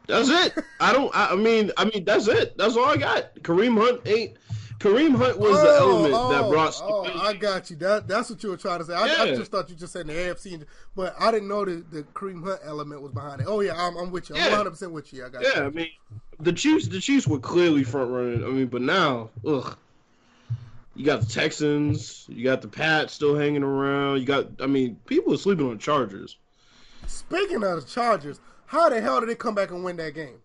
That's 0.07 0.29
it. 0.29 0.65
I 0.81 0.93
don't. 0.93 1.15
I, 1.15 1.33
I 1.33 1.37
mean. 1.37 1.73
I 1.77 1.85
mean. 1.85 2.05
That's 2.05 2.29
it. 2.29 2.57
That's 2.57 2.77
all 2.77 2.85
I 2.87 2.97
got. 2.97 3.35
Kareem 3.37 3.77
Hunt 3.79 4.01
ain't. 4.07 4.37
Kareem 4.79 5.17
Hunt 5.17 5.39
was 5.39 5.61
the 5.63 5.69
oh, 5.69 6.05
element 6.05 6.31
that 6.31 6.45
oh, 6.45 6.51
brought. 6.51 6.81
Oh, 6.83 7.05
I 7.05 7.33
got 7.33 7.71
you. 7.71 7.77
That 7.77 8.07
that's 8.07 8.29
what 8.29 8.43
you 8.43 8.51
were 8.51 8.57
trying 8.57 8.81
to 8.81 8.85
say. 8.85 8.95
I, 8.95 9.05
I 9.05 9.35
just 9.35 9.51
thought 9.51 9.71
you 9.71 9.77
just 9.77 9.93
said 9.93 10.07
the 10.07 10.13
AFC, 10.13 10.65
but 10.95 11.15
I 11.19 11.31
didn't 11.31 11.49
know 11.49 11.65
the 11.65 11.85
the 11.91 12.03
Kareem 12.03 12.45
Hunt 12.45 12.61
element 12.65 13.01
was 13.01 13.13
behind 13.13 13.41
it. 13.41 13.47
Oh 13.49 13.61
yeah, 13.61 13.75
I'm, 13.75 13.97
I'm 13.97 14.11
with 14.11 14.29
you. 14.29 14.37
I'm 14.37 14.43
Yeah. 14.43 14.49
100 14.49 14.71
percent 14.71 14.93
with 14.93 15.13
you. 15.13 15.25
I 15.25 15.29
got 15.31 15.43
you. 15.43 15.53
Yeah, 15.55 15.65
I 15.65 15.71
mean, 15.71 15.89
the 16.39 16.53
Chiefs. 16.53 16.89
The 16.89 17.01
Chiefs 17.01 17.27
were 17.27 17.39
clearly 17.39 17.85
front 17.85 18.11
running. 18.11 18.45
I 18.45 18.49
mean, 18.49 18.67
but 18.67 18.83
now, 18.83 19.31
ugh. 19.47 19.77
You 20.95 21.05
got 21.05 21.21
the 21.21 21.27
Texans. 21.27 22.25
You 22.29 22.45
got 22.45 22.63
the 22.63 22.69
Pats 22.69 23.13
still 23.13 23.37
hanging 23.37 23.63
around. 23.63 24.21
You 24.21 24.27
got. 24.27 24.47
I 24.61 24.67
mean, 24.67 24.97
people 25.07 25.35
are 25.35 25.39
sleeping 25.39 25.69
on 25.69 25.79
Chargers. 25.79 26.37
Speaking 27.07 27.63
of 27.63 27.83
the 27.83 27.87
Chargers, 27.87 28.41
how 28.67 28.89
the 28.89 29.01
hell 29.01 29.21
did 29.21 29.29
they 29.29 29.35
come 29.35 29.55
back 29.55 29.71
and 29.71 29.85
win 29.85 29.97
that 29.97 30.15
game? 30.15 30.39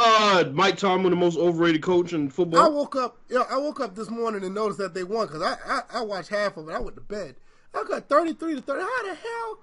Uh, 0.00 0.44
Mike 0.52 0.76
Tomlin, 0.76 1.10
the 1.10 1.16
most 1.16 1.36
overrated 1.36 1.82
coach 1.82 2.12
in 2.12 2.30
football. 2.30 2.60
I 2.60 2.68
woke 2.68 2.94
up, 2.94 3.18
yeah, 3.28 3.42
I 3.50 3.58
woke 3.58 3.80
up 3.80 3.96
this 3.96 4.08
morning 4.08 4.44
and 4.44 4.54
noticed 4.54 4.78
that 4.78 4.94
they 4.94 5.02
won 5.02 5.26
because 5.26 5.42
I, 5.42 5.56
I 5.66 5.80
I 5.98 6.02
watched 6.02 6.28
half 6.28 6.56
of 6.56 6.68
it. 6.68 6.72
I 6.72 6.78
went 6.78 6.94
to 6.94 7.02
bed. 7.02 7.34
I 7.74 7.82
got 7.82 8.08
33 8.08 8.54
to 8.54 8.60
30. 8.60 8.80
How 8.80 9.02
the 9.02 9.14
hell? 9.16 9.58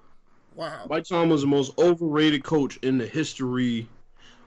Wow. 0.54 0.86
Mike 0.90 1.04
Tomlin's 1.04 1.40
the 1.40 1.46
most 1.46 1.72
overrated 1.78 2.44
coach 2.44 2.76
in 2.78 2.98
the 2.98 3.06
history 3.06 3.88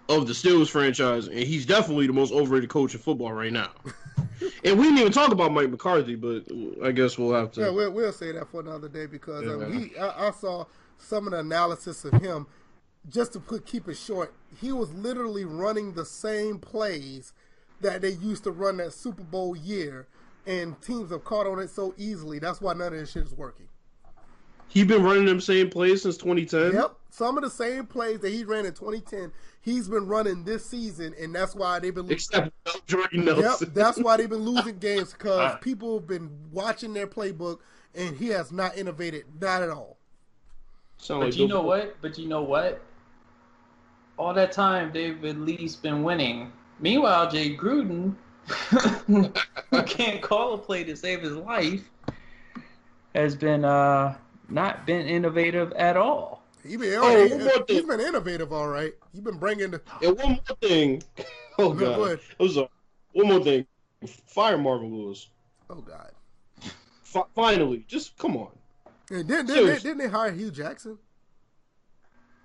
of 0.09 0.27
the 0.27 0.33
Steelers 0.33 0.69
franchise, 0.69 1.27
and 1.27 1.39
he's 1.39 1.65
definitely 1.65 2.05
the 2.05 2.13
most 2.13 2.33
overrated 2.33 2.69
coach 2.69 2.93
in 2.93 2.99
football 2.99 3.33
right 3.33 3.53
now. 3.53 3.71
and 4.63 4.77
we 4.77 4.85
didn't 4.85 4.99
even 4.99 5.11
talk 5.11 5.31
about 5.31 5.51
Mike 5.51 5.71
McCarthy, 5.71 6.15
but 6.15 6.43
I 6.83 6.91
guess 6.91 7.17
we'll 7.17 7.33
have 7.33 7.51
to. 7.53 7.61
Yeah, 7.61 7.69
we'll, 7.69 7.91
we'll 7.91 8.11
say 8.11 8.31
that 8.31 8.47
for 8.47 8.61
another 8.61 8.89
day 8.89 9.07
because 9.07 9.47
um, 9.47 9.73
he. 9.73 9.97
I, 9.97 10.27
I 10.27 10.31
saw 10.31 10.65
some 10.99 11.25
of 11.25 11.31
the 11.31 11.39
analysis 11.39 12.05
of 12.05 12.13
him. 12.21 12.45
Just 13.09 13.33
to 13.33 13.39
put 13.39 13.65
keep 13.65 13.87
it 13.87 13.97
short, 13.97 14.33
he 14.59 14.71
was 14.71 14.93
literally 14.93 15.45
running 15.45 15.93
the 15.93 16.05
same 16.05 16.59
plays 16.59 17.33
that 17.81 18.01
they 18.01 18.11
used 18.11 18.43
to 18.43 18.51
run 18.51 18.77
that 18.77 18.93
Super 18.93 19.23
Bowl 19.23 19.55
year, 19.55 20.07
and 20.45 20.79
teams 20.81 21.11
have 21.11 21.23
caught 21.23 21.47
on 21.47 21.59
it 21.59 21.69
so 21.69 21.93
easily. 21.97 22.39
That's 22.39 22.61
why 22.61 22.73
none 22.73 22.93
of 22.93 22.99
this 22.99 23.11
shit 23.11 23.23
is 23.23 23.33
working. 23.33 23.67
He's 24.67 24.85
been 24.85 25.01
running 25.01 25.25
them 25.25 25.41
same 25.41 25.69
plays 25.69 26.03
since 26.03 26.17
2010. 26.17 26.73
Yep, 26.73 26.91
some 27.09 27.37
of 27.37 27.43
the 27.43 27.49
same 27.49 27.87
plays 27.87 28.19
that 28.19 28.29
he 28.29 28.43
ran 28.43 28.65
in 28.67 28.73
2010, 28.73 29.31
he's 29.61 29.87
been 29.87 30.05
running 30.05 30.43
this 30.43 30.63
season, 30.65 31.15
and 31.19 31.33
that's 31.33 31.55
why 31.55 31.79
they've 31.79 31.95
been. 31.95 32.11
Except 32.11 32.51
Jordan 32.85 33.23
Yep, 33.25 33.59
that's 33.73 33.97
why 33.97 34.17
they've 34.17 34.29
been 34.29 34.45
losing 34.45 34.77
games 34.79 35.13
because 35.13 35.57
people 35.61 35.97
have 35.97 36.07
been 36.07 36.29
watching 36.51 36.93
their 36.93 37.07
playbook, 37.07 37.59
and 37.95 38.15
he 38.17 38.27
has 38.27 38.51
not 38.51 38.77
innovated, 38.77 39.23
not 39.41 39.63
at 39.63 39.69
all. 39.69 39.97
Sound 40.97 41.21
But 41.21 41.25
like 41.27 41.37
you 41.37 41.47
Bill- 41.47 41.57
know 41.57 41.63
what? 41.63 41.95
But 42.01 42.17
you 42.19 42.27
know 42.27 42.43
what? 42.43 42.79
All 44.19 44.33
that 44.33 44.51
time 44.51 44.91
they've 44.91 45.23
at 45.23 45.37
least 45.39 45.81
been 45.81 46.03
winning. 46.03 46.51
Meanwhile, 46.81 47.31
Jay 47.31 47.55
Gruden, 47.55 48.15
who 49.07 49.81
can't 49.83 50.21
call 50.21 50.53
a 50.53 50.57
play 50.57 50.83
to 50.83 50.95
save 50.97 51.21
his 51.21 51.37
life, 51.37 51.89
has 53.15 53.33
been 53.33 53.63
uh 53.63 54.17
not 54.49 54.85
been 54.85 55.07
innovative 55.07 55.71
at 55.73 55.95
all. 55.95 56.43
He 56.67 56.75
been, 56.75 56.95
Oh, 56.97 57.25
he, 57.25 57.31
one 57.31 57.43
more 57.45 57.53
has 57.69 57.81
been 57.85 57.99
innovative, 58.01 58.51
all 58.51 58.67
right. 58.67 58.93
He's 59.13 59.21
been 59.21 59.37
bringing 59.37 59.71
the. 59.71 59.81
And 60.03 60.17
one 60.17 60.29
more 60.31 60.57
thing. 60.61 61.01
Oh 61.57 61.73
No, 61.73 61.79
god. 61.79 62.01
ahead. 62.01 62.19
I'm 62.39 62.49
sorry. 62.49 62.69
One 63.11 63.27
more 63.27 63.43
thing. 63.43 63.65
Fire 64.27 64.57
Marvin 64.57 64.95
Lewis. 64.95 65.27
Oh 65.69 65.75
God! 65.81 66.11
Fi- 67.03 67.25
finally, 67.35 67.83
just 67.87 68.17
come 68.17 68.37
on. 68.37 68.47
And 69.11 69.27
didn't, 69.27 69.47
didn't, 69.47 69.83
didn't 69.83 69.97
they 69.97 70.07
hire 70.07 70.31
Hue 70.31 70.51
Jackson? 70.51 70.97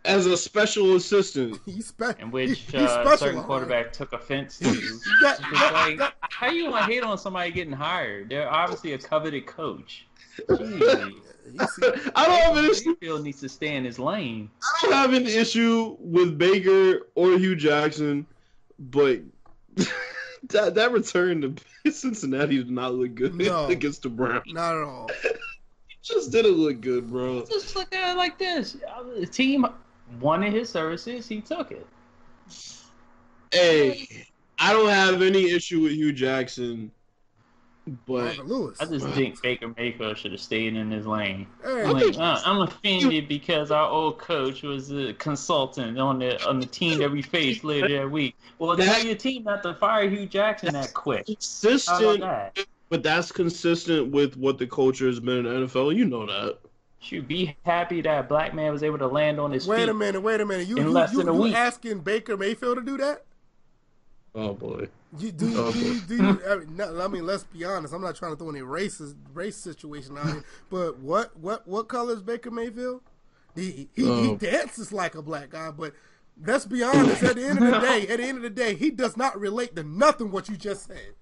As 0.05 0.27
a 0.27 0.37
special 0.37 0.97
assistant, 0.97 1.59
He's 1.67 1.87
spe- 1.87 2.21
In 2.21 2.31
which 2.31 2.59
he- 2.59 2.79
he's 2.79 2.89
uh, 2.91 3.03
special, 3.03 3.17
certain 3.17 3.35
all 3.37 3.41
right. 3.43 3.47
quarterback 3.47 3.93
took 3.93 4.13
offense 4.13 4.59
to. 4.59 4.65
That- 5.23 5.41
It's 5.41 6.01
like, 6.01 6.13
how 6.21 6.51
you 6.51 6.71
want 6.71 6.87
to 6.87 6.93
hate 6.93 7.03
on 7.03 7.17
somebody 7.17 7.51
getting 7.51 7.73
hired? 7.73 8.29
They're 8.29 8.51
obviously 8.51 8.93
a 8.93 8.99
coveted 8.99 9.47
coach. 9.47 10.07
Jeez. 10.49 11.15
I 12.17 12.27
don't 12.27 12.41
have 12.43 12.57
an 12.57 12.65
issue. 12.71 12.97
Mayfield 13.01 13.23
needs 13.23 13.41
to 13.41 13.49
stay 13.49 13.77
in 13.77 13.85
his 13.85 13.99
lane. 13.99 14.51
I 14.63 14.87
don't 14.87 14.93
have 14.93 15.13
an 15.13 15.27
issue 15.27 15.97
with 16.01 16.37
Baker 16.39 17.07
or 17.15 17.39
Hue 17.39 17.55
Jackson, 17.55 18.27
but 18.79 19.21
that 20.49 20.75
that 20.75 20.93
return 20.93 21.41
to 21.85 21.93
Cincinnati 21.93 22.57
did 22.59 22.71
not 22.71 22.95
look 22.95 23.15
good 23.15 23.35
No. 23.35 23.67
against 23.67 24.03
the 24.03 24.09
Browns. 24.09 24.45
not 24.49 24.75
at 24.77 24.83
all. 24.83 25.11
Just 26.03 26.33
didn't 26.33 26.53
look 26.57 26.81
good, 26.81 27.11
bro. 27.11 27.45
Just 27.47 27.77
look 27.77 27.95
at 27.95 28.13
it 28.13 28.17
like 28.17 28.39
this: 28.39 28.77
the 29.19 29.27
team 29.27 29.67
wanted 30.21 30.53
his 30.53 30.69
services, 30.69 31.29
he 31.29 31.41
took 31.41 31.71
it. 31.71 31.87
Hey, 33.53 34.27
I 34.59 34.73
don't 34.73 34.89
have 34.89 35.23
any 35.23 35.51
issue 35.51 35.81
with 35.81 35.93
Hue 35.93 36.13
Jackson, 36.13 36.91
but 38.07 38.39
Lewis. 38.39 38.81
I 38.81 38.87
just 38.87 39.07
think 39.09 39.41
Baker 39.43 39.73
Mayfield 39.77 40.17
should 40.19 40.33
have 40.33 40.41
stayed 40.41 40.75
in 40.75 40.91
his 40.91 41.07
lane. 41.07 41.47
Hey, 41.63 41.85
I'm, 41.85 41.93
like, 41.93 42.17
uh, 42.17 42.41
I'm 42.45 42.63
offended 42.63 43.29
because 43.29 43.71
our 43.71 43.89
old 43.89 44.19
coach 44.19 44.63
was 44.63 44.91
a 44.91 45.13
consultant 45.15 45.99
on 45.99 46.19
the 46.19 46.45
on 46.49 46.61
the 46.61 46.67
team 46.67 46.99
that 46.99 47.11
we 47.11 47.23
faced 47.23 47.65
later 47.65 47.89
that 47.89 48.11
week. 48.11 48.37
Well, 48.59 48.77
tell 48.77 49.05
your 49.05 49.17
team 49.17 49.45
not 49.45 49.63
to 49.65 49.75
fire 49.75 50.09
Hue 50.09 50.27
Jackson 50.27 50.73
that 50.73 50.95
quick. 50.95 51.27
Consistent. 51.27 52.21
that? 52.21 52.59
But 52.89 53.03
that's 53.03 53.33
consistent 53.33 54.13
with 54.13 54.37
what 54.37 54.59
the 54.59 54.67
culture 54.67 55.07
has 55.07 55.19
been 55.19 55.39
in 55.39 55.45
the 55.45 55.67
NFL. 55.67 55.97
You 55.97 56.05
know 56.05 56.27
that. 56.27 56.59
Should 57.05 57.29
be 57.29 57.55
happy 57.65 58.01
that 58.01 58.19
a 58.21 58.23
black 58.23 58.55
man 58.55 58.73
was 58.73 58.83
able 58.83 58.99
to 58.99 59.07
land 59.07 59.39
on 59.39 59.53
his 59.53 59.67
wait 59.67 59.81
feet. 59.81 59.89
a 59.91 59.95
minute, 59.95 60.21
wait 60.23 60.41
a 60.41 60.47
minute. 60.47 60.67
You 60.67 60.79
In 60.79 60.85
you, 60.85 60.91
less 60.91 61.13
you, 61.13 61.19
than 61.19 61.29
a 61.29 61.35
you 61.35 61.41
week. 61.43 61.55
asking 61.55 62.01
Baker 62.01 62.37
Mayfield 62.37 62.79
to 62.79 62.83
do 62.83 62.97
that? 62.97 63.25
Oh 64.35 64.55
boy. 64.55 64.89
You, 65.19 65.31
do, 65.31 65.49
you, 65.49 65.59
Oh, 65.59 65.73
do, 65.73 65.79
you, 65.79 66.01
do 66.01 66.17
you, 66.17 66.41
I, 66.49 66.57
mean, 66.57 66.77
no, 66.77 67.01
I 67.01 67.07
mean, 67.09 67.27
let's 67.27 67.45
be 67.45 67.63
honest. 67.65 67.93
I'm 67.95 68.01
not 68.03 68.17
trying 68.17 68.33
to 68.33 68.37
throw 68.37 68.49
any 68.51 68.61
racist 68.63 69.15
race 69.33 69.57
situation 69.57 70.17
out 70.19 70.27
here, 70.27 70.45
but 70.71 70.99
what 70.99 71.37
what 71.39 71.69
what 71.69 71.89
color 71.89 72.15
is 72.15 72.23
Baker 72.23 72.51
Mayfield? 72.51 73.03
He 73.55 73.71
he, 73.71 73.89
he 73.95 74.09
Oh. 74.09 74.37
dances 74.37 74.91
like 74.93 75.15
a 75.15 75.23
black 75.23 75.51
guy, 75.51 75.71
but 75.71 75.93
let's 76.45 76.65
be 76.65 76.83
honest. 76.83 77.23
At 77.23 77.37
the 77.37 77.45
end 77.47 77.63
of 77.63 77.71
the 77.71 77.79
day, 77.87 78.09
at 78.09 78.17
the 78.19 78.25
end 78.25 78.39
of 78.39 78.43
the 78.43 78.51
day, 78.51 78.75
he 78.75 78.91
does 78.91 79.17
not 79.17 79.39
relate 79.39 79.77
to 79.77 79.83
nothing 79.85 80.31
what 80.33 80.49
you 80.49 80.57
just 80.57 80.87
said. 80.87 81.15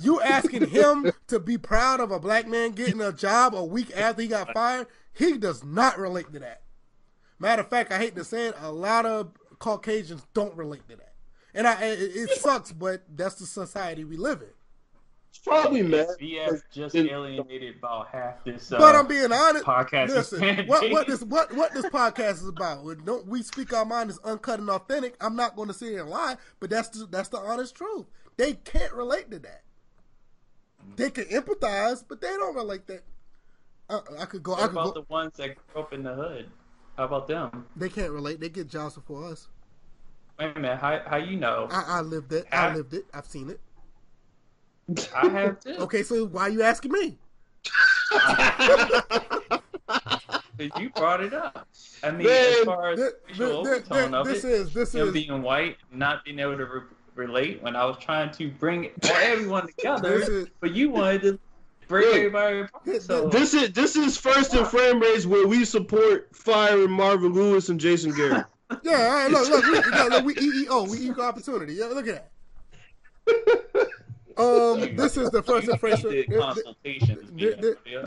You 0.00 0.20
asking 0.20 0.68
him 0.68 1.12
to 1.28 1.38
be 1.38 1.58
proud 1.58 2.00
of 2.00 2.10
a 2.10 2.18
black 2.20 2.46
man 2.48 2.72
getting 2.72 3.00
a 3.00 3.12
job 3.12 3.54
a 3.54 3.64
week 3.64 3.90
after 3.96 4.22
he 4.22 4.28
got 4.28 4.52
fired? 4.52 4.86
He 5.12 5.36
does 5.38 5.64
not 5.64 5.98
relate 5.98 6.32
to 6.32 6.38
that. 6.40 6.62
Matter 7.38 7.62
of 7.62 7.68
fact, 7.68 7.92
I 7.92 7.98
hate 7.98 8.14
to 8.16 8.24
say 8.24 8.46
it, 8.48 8.54
a 8.60 8.70
lot 8.70 9.06
of 9.06 9.32
Caucasians 9.58 10.26
don't 10.34 10.56
relate 10.56 10.86
to 10.88 10.96
that, 10.96 11.14
and 11.54 11.66
I 11.66 11.82
it, 11.84 12.00
it 12.00 12.30
sucks, 12.40 12.72
but 12.72 13.02
that's 13.14 13.34
the 13.36 13.46
society 13.46 14.04
we 14.04 14.16
live 14.16 14.40
in. 14.42 14.48
It's 15.30 15.38
probably 15.38 15.82
mad. 15.82 16.08
BF 16.20 16.60
just 16.72 16.96
alienated 16.96 17.76
about 17.76 18.08
half 18.08 18.42
this. 18.44 18.72
Uh, 18.72 18.78
But 18.78 18.96
I'm 18.96 19.06
being 19.06 19.30
honest. 19.32 19.64
podcast 19.64 20.08
is 20.08 20.14
Listen, 20.14 20.40
fan 20.40 20.66
what 20.66 20.90
what 20.90 21.06
this 21.06 21.22
what 21.22 21.54
what 21.54 21.72
this 21.72 21.86
podcast 21.86 22.32
is 22.42 22.48
about? 22.48 22.84
When 22.84 23.04
don't 23.04 23.26
we 23.26 23.42
speak 23.42 23.72
our 23.72 23.84
mind 23.84 24.10
is 24.10 24.18
uncut 24.24 24.58
and 24.58 24.68
authentic? 24.68 25.14
I'm 25.20 25.36
not 25.36 25.54
going 25.54 25.68
to 25.68 25.74
sit 25.74 25.90
here 25.90 26.00
and 26.00 26.10
lie, 26.10 26.36
but 26.58 26.68
that's 26.68 26.88
the, 26.88 27.06
that's 27.06 27.28
the 27.28 27.38
honest 27.38 27.74
truth. 27.76 28.06
They 28.40 28.54
can't 28.54 28.92
relate 28.94 29.30
to 29.32 29.38
that. 29.40 29.60
They 30.96 31.10
can 31.10 31.24
empathize, 31.24 32.02
but 32.08 32.22
they 32.22 32.28
don't 32.28 32.54
relate 32.54 32.86
that. 32.86 33.02
Uh, 33.90 34.00
I 34.18 34.24
could 34.24 34.42
go. 34.42 34.54
I 34.54 34.62
could 34.62 34.70
about 34.70 34.94
go. 34.94 35.00
the 35.02 35.06
ones 35.10 35.34
that 35.36 35.56
grew 35.72 35.82
up 35.82 35.92
in 35.92 36.02
the 36.02 36.14
hood? 36.14 36.48
How 36.96 37.04
about 37.04 37.28
them? 37.28 37.66
They 37.76 37.90
can't 37.90 38.10
relate. 38.12 38.40
They 38.40 38.48
get 38.48 38.66
jobs 38.66 38.94
before 38.94 39.26
us. 39.26 39.48
Wait 40.38 40.56
a 40.56 40.58
minute, 40.58 40.78
how 40.78 41.02
how 41.06 41.16
you 41.18 41.36
know? 41.36 41.68
I, 41.70 41.98
I 41.98 42.00
lived 42.00 42.32
it. 42.32 42.46
I 42.50 42.68
Ah. 42.70 42.74
lived 42.74 42.94
it. 42.94 43.04
I've 43.12 43.26
seen 43.26 43.50
it. 43.50 43.60
I 45.14 45.28
have 45.28 45.60
too. 45.60 45.74
Okay, 45.80 46.02
so 46.02 46.24
why 46.24 46.42
are 46.44 46.48
you 46.50 46.62
asking 46.62 46.92
me? 46.92 47.18
You 50.76 50.90
brought 50.90 51.22
it 51.22 51.32
up. 51.32 51.66
I 52.02 52.10
mean, 52.10 52.26
Man, 52.26 52.52
as 52.52 52.64
far 52.66 52.90
as 52.90 52.98
Th- 52.98 53.12
racial 53.30 53.64
th- 53.64 53.82
th- 53.82 53.90
overtone 53.90 54.14
of 54.14 54.26
this 54.26 54.44
it, 54.44 54.50
is 54.52 54.74
this 54.74 54.94
is 54.94 55.10
being 55.10 55.40
white, 55.40 55.78
not 55.90 56.22
being 56.22 56.38
able 56.38 56.58
to 56.58 56.66
relate 57.14 57.62
when 57.62 57.76
I 57.76 57.84
was 57.84 57.96
trying 57.98 58.30
to 58.32 58.48
bring 58.50 58.90
everyone 59.04 59.66
together, 59.76 60.14
is- 60.14 60.48
but 60.60 60.72
you 60.74 60.90
wanted 60.90 61.22
to 61.22 61.38
bring 61.88 62.06
Look, 62.06 62.16
everybody 62.16 62.60
apart. 62.60 63.02
So 63.02 63.28
This 63.28 63.54
is 63.54 63.72
this 63.72 63.96
is 63.96 64.16
first 64.16 64.54
and 64.54 64.66
frame 64.66 65.00
rates 65.00 65.26
where 65.26 65.46
we 65.46 65.64
support 65.64 66.28
firing 66.34 66.90
Marvin 66.90 67.32
Lewis 67.32 67.68
and 67.68 67.80
Jason 67.80 68.12
Garrett. 68.12 68.46
Yeah, 68.84 68.92
all 69.02 69.12
right, 69.14 69.28
look, 69.32 69.48
look, 69.48 69.64
we, 69.64 69.70
look, 69.72 70.10
look, 70.10 70.24
we 70.24 70.34
EEO, 70.36 70.88
we 70.88 71.08
equal 71.08 71.24
opportunity. 71.24 71.74
Yeah, 71.74 71.86
look 71.86 72.06
at 72.06 72.30
that. 73.26 73.88
Um, 74.36 74.94
this 74.96 75.16
is 75.18 75.28
the 75.30 75.42
first 75.42 75.66
you 75.66 75.72
impression. 75.72 76.10
did 76.12 76.32
consultations. 76.32 77.30
the- 77.32 77.56
the- 77.56 77.76
yeah. 77.84 77.98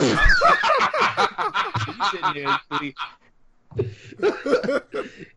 I'm- 1.18 1.52
you 1.86 2.04
sitting 2.10 2.44
there, 2.44 2.58
really 2.70 2.94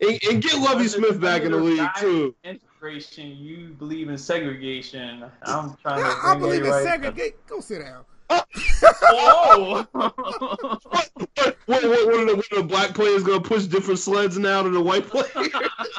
And, 0.02 0.20
and 0.32 0.42
get 0.42 0.58
Lovie 0.60 0.88
Smith 0.88 1.20
back 1.20 1.42
in 1.44 1.52
the 1.52 1.58
league 1.58 1.88
too. 2.00 2.34
Integration, 2.80 3.36
you 3.38 3.70
believe 3.80 4.08
in 4.10 4.18
segregation. 4.20 5.26
I'm 5.42 5.76
trying 5.82 6.00
to. 6.04 6.06
I, 6.08 6.34
I 6.34 6.36
believe 6.38 6.62
in 6.62 6.68
everybody- 6.68 6.86
segregate. 6.86 7.48
Go 7.48 7.60
sit 7.60 7.82
down. 7.82 8.06
Oh! 8.30 9.88
What, 9.94 10.18
what, 10.18 10.18
what, 10.18 11.16
what, 11.66 11.84
are 11.84 11.88
the, 12.26 12.36
what 12.36 12.52
are 12.52 12.56
the 12.62 12.64
black 12.64 12.94
players 12.94 13.24
gonna 13.24 13.42
push 13.42 13.64
different 13.66 14.00
sleds 14.00 14.38
now 14.38 14.62
to 14.62 14.70
the 14.70 14.80
white 14.82 15.08
players? 15.10 15.32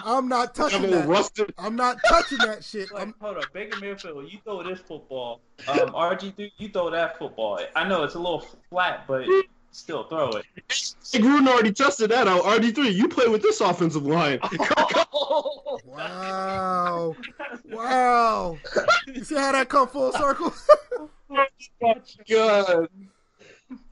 I'm 0.04 0.28
not 0.28 0.56
Have 0.56 0.70
touching 0.70 0.82
them 0.82 0.90
that. 0.92 1.08
rusted. 1.08 1.52
I'm 1.58 1.74
not 1.74 1.96
touching 2.08 2.38
that 2.38 2.62
shit. 2.62 2.92
Like, 2.92 3.02
I'm, 3.02 3.14
hold 3.20 3.38
on, 3.38 3.44
Baker 3.52 3.80
Mayfield, 3.80 4.30
you 4.30 4.38
throw 4.44 4.62
this 4.62 4.78
football. 4.78 5.40
Um, 5.66 5.88
RG3, 5.88 6.52
you 6.58 6.68
throw 6.68 6.90
that 6.90 7.18
football. 7.18 7.60
I 7.74 7.88
know 7.88 8.04
it's 8.04 8.14
a 8.14 8.18
little 8.20 8.46
flat, 8.70 9.04
but 9.08 9.26
still 9.70 10.04
throw 10.04 10.30
it. 10.30 10.44
Hey, 10.54 11.20
Gruden 11.20 11.48
already 11.48 11.72
tested 11.72 12.10
that 12.10 12.28
out. 12.28 12.42
RD3, 12.42 12.92
you 12.92 13.08
play 13.08 13.28
with 13.28 13.42
this 13.42 13.60
offensive 13.60 14.04
line. 14.04 14.38
wow, 15.84 17.14
wow. 17.64 18.58
You 19.06 19.24
see 19.24 19.36
how 19.36 19.52
that 19.52 19.68
come 19.68 19.88
full 19.88 20.12
circle? 20.12 20.52
God. 22.28 22.88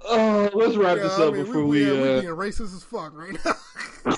Oh, 0.04 0.50
let's 0.54 0.76
wrap 0.76 0.96
this 0.96 1.18
Yeah, 1.18 1.24
I 1.24 1.28
up 1.28 1.34
mean, 1.34 1.44
before 1.44 1.64
we, 1.64 1.84
we. 1.84 1.92
we, 1.92 1.98
uh, 1.98 2.20
being 2.22 2.32
racist 2.34 2.74
as 2.74 2.82
fuck 2.82 3.12
right 3.14 3.36
now. 3.44 4.14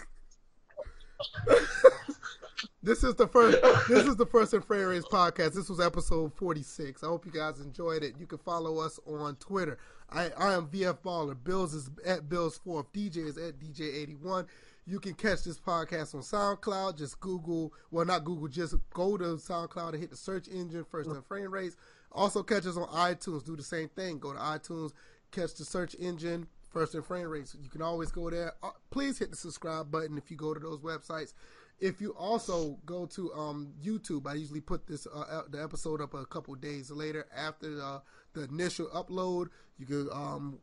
this 2.82 3.02
is 3.02 3.14
the 3.16 3.26
first. 3.26 3.59
This 3.89 4.06
is 4.06 4.14
the 4.16 4.26
first 4.26 4.55
and 4.55 4.64
Frame 4.64 4.86
Rates 4.86 5.06
podcast. 5.10 5.55
This 5.55 5.68
was 5.68 5.80
episode 5.80 6.32
forty 6.35 6.62
six. 6.62 7.02
I 7.02 7.09
hope 7.09 7.26
you 7.26 7.32
guys 7.32 7.60
enjoyed 7.60 8.05
it. 8.05 8.14
You 8.20 8.26
can 8.26 8.39
follow 8.39 8.78
us 8.78 9.01
on 9.06 9.35
Twitter. 9.36 9.78
I, 10.10 10.30
I 10.39 10.55
am 10.55 10.68
VF 10.68 10.98
Baller. 11.01 11.36
Bills 11.43 11.74
is 11.74 11.90
at 12.06 12.28
Bills 12.28 12.59
Fourth. 12.59 12.93
DJ 12.93 13.18
is 13.18 13.36
at 13.36 13.59
DJ 13.59 13.94
eighty 13.94 14.14
one. 14.14 14.47
You 14.86 14.98
can 15.01 15.12
catch 15.12 15.44
this 15.44 15.60
podcast 15.60 16.14
on 16.14 16.22
SoundCloud. 16.22 16.97
Just 16.97 17.20
Google, 17.20 17.74
well, 17.90 18.06
not 18.06 18.24
Google, 18.24 18.48
just 18.48 18.74
go 18.94 19.18
to 19.18 19.24
SoundCloud 19.36 19.90
and 19.90 20.01
hit 20.01 20.10
the 20.10 20.16
search 20.16 20.48
engine, 20.48 20.85
First 20.90 21.10
and 21.10 21.24
Frame 21.26 21.52
rates. 21.52 21.76
Also, 22.10 22.43
catch 22.43 22.64
us 22.64 22.78
on 22.78 22.89
iTunes. 22.89 23.44
Do 23.44 23.55
the 23.55 23.62
same 23.62 23.90
thing. 23.90 24.18
Go 24.18 24.32
to 24.32 24.39
iTunes, 24.39 24.93
catch 25.30 25.55
the 25.56 25.64
search 25.66 25.94
engine, 25.98 26.47
First 26.70 26.94
and 26.94 27.05
Frame 27.05 27.28
rates. 27.28 27.55
You 27.60 27.68
can 27.68 27.82
always 27.82 28.10
go 28.10 28.30
there. 28.30 28.55
Uh, 28.62 28.70
please 28.90 29.18
hit 29.18 29.30
the 29.30 29.36
subscribe 29.36 29.90
button 29.90 30.16
if 30.16 30.30
you 30.30 30.39
go 30.39 30.55
to 30.55 30.60
those 30.60 30.80
websites. 30.80 31.35
If 31.80 32.01
you 32.01 32.14
also 32.18 32.78
go 32.86 33.05
to 33.06 33.32
um, 33.35 33.74
YouTube, 33.85 34.26
I 34.26 34.35
usually 34.35 34.62
put 34.62 34.86
this 34.86 35.06
uh, 35.06 35.43
the 35.51 35.62
episode 35.62 36.01
up 36.01 36.14
a 36.14 36.24
couple 36.24 36.55
days 36.55 36.90
later 36.90 37.26
after 37.36 37.80
uh, 37.80 37.98
the 38.34 38.44
initial 38.44 38.86
upload. 38.88 39.48
You 39.78 39.86
can 39.86 40.09
um, 40.12 40.59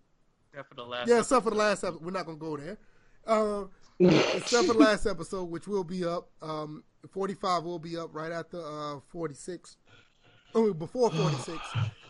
Except 0.52 0.70
for 0.70 0.76
the 0.76 0.84
last 0.84 1.10
yeah, 1.10 1.20
except 1.20 1.44
for 1.44 1.50
the 1.50 1.58
last 1.58 1.84
episode. 1.84 2.02
We're 2.02 2.12
not 2.12 2.26
gonna 2.26 2.38
go 2.38 2.56
there. 2.56 2.78
Um, 3.28 3.72
except 4.00 4.68
for 4.68 4.74
the 4.74 4.80
last 4.80 5.06
episode, 5.10 5.46
which 5.46 5.68
will 5.68 5.84
be 5.84 6.06
up. 6.06 6.30
Um, 6.42 6.84
forty-five 7.12 7.64
will 7.64 7.80
be 7.80 7.98
up 7.98 8.10
right 8.14 8.32
after 8.32 8.62
uh, 8.62 9.00
forty-six. 9.10 9.78
Oh, 10.54 10.74
before 10.74 11.12
forty-six, 11.12 11.60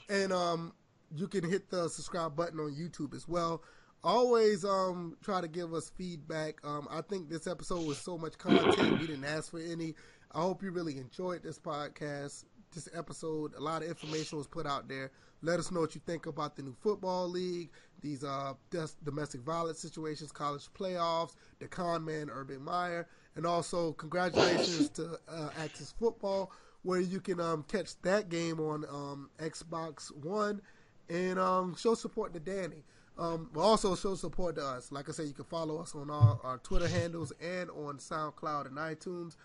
and 0.09 0.31
um, 0.31 0.73
you 1.15 1.27
can 1.27 1.49
hit 1.49 1.69
the 1.71 1.89
subscribe 1.89 2.35
button 2.35 2.59
on 2.59 2.75
YouTube 2.75 3.15
as 3.15 3.27
well. 3.27 3.63
Always 4.03 4.63
um 4.63 5.17
try 5.23 5.41
to 5.41 5.47
give 5.47 5.73
us 5.73 5.91
feedback. 5.97 6.59
Um, 6.63 6.87
I 6.91 7.01
think 7.01 7.29
this 7.29 7.47
episode 7.47 7.87
was 7.87 7.97
so 7.97 8.15
much 8.17 8.37
content 8.37 8.99
we 8.99 9.07
didn't 9.07 9.25
ask 9.25 9.49
for 9.49 9.59
any. 9.59 9.95
I 10.33 10.41
hope 10.41 10.61
you 10.61 10.69
really 10.69 10.97
enjoyed 10.97 11.41
this 11.41 11.57
podcast, 11.57 12.43
this 12.75 12.89
episode. 12.93 13.53
A 13.57 13.61
lot 13.61 13.81
of 13.81 13.87
information 13.87 14.37
was 14.37 14.45
put 14.47 14.67
out 14.67 14.87
there. 14.87 15.11
Let 15.41 15.59
us 15.59 15.71
know 15.71 15.79
what 15.79 15.95
you 15.95 16.01
think 16.05 16.25
about 16.27 16.55
the 16.55 16.63
new 16.63 16.75
football 16.81 17.27
league, 17.27 17.69
these 18.01 18.23
uh 18.23 18.53
des- 18.69 18.95
domestic 19.03 19.41
violence 19.41 19.79
situations, 19.79 20.31
college 20.31 20.67
playoffs, 20.77 21.35
the 21.59 21.67
con 21.67 22.05
man 22.05 22.29
Urban 22.31 22.61
Meyer, 22.63 23.07
and 23.35 23.45
also 23.45 23.93
congratulations 23.93 24.89
to 24.89 25.19
uh, 25.27 25.49
Axis 25.59 25.93
Football, 25.97 26.51
where 26.83 26.99
you 26.99 27.19
can 27.19 27.39
um 27.39 27.63
catch 27.67 27.99
that 28.03 28.29
game 28.29 28.59
on 28.59 28.85
um 28.89 29.29
Xbox 29.39 30.15
One 30.23 30.61
and 31.09 31.39
um 31.39 31.75
show 31.75 31.95
support 31.95 32.33
to 32.33 32.39
Danny. 32.39 32.83
Um, 33.17 33.49
but 33.53 33.61
also 33.61 33.95
show 33.95 34.15
support 34.15 34.57
to 34.57 34.65
us. 34.65 34.91
Like 34.91 35.07
I 35.07 35.13
said, 35.13 35.27
you 35.27 35.33
can 35.33 35.45
follow 35.45 35.77
us 35.77 35.95
on 35.95 36.09
our, 36.09 36.37
our 36.43 36.57
Twitter 36.57 36.89
handles 36.89 37.31
and 37.41 37.69
on 37.69 37.97
SoundCloud 37.97 38.67
and 38.67 38.75
iTunes. 38.77 39.37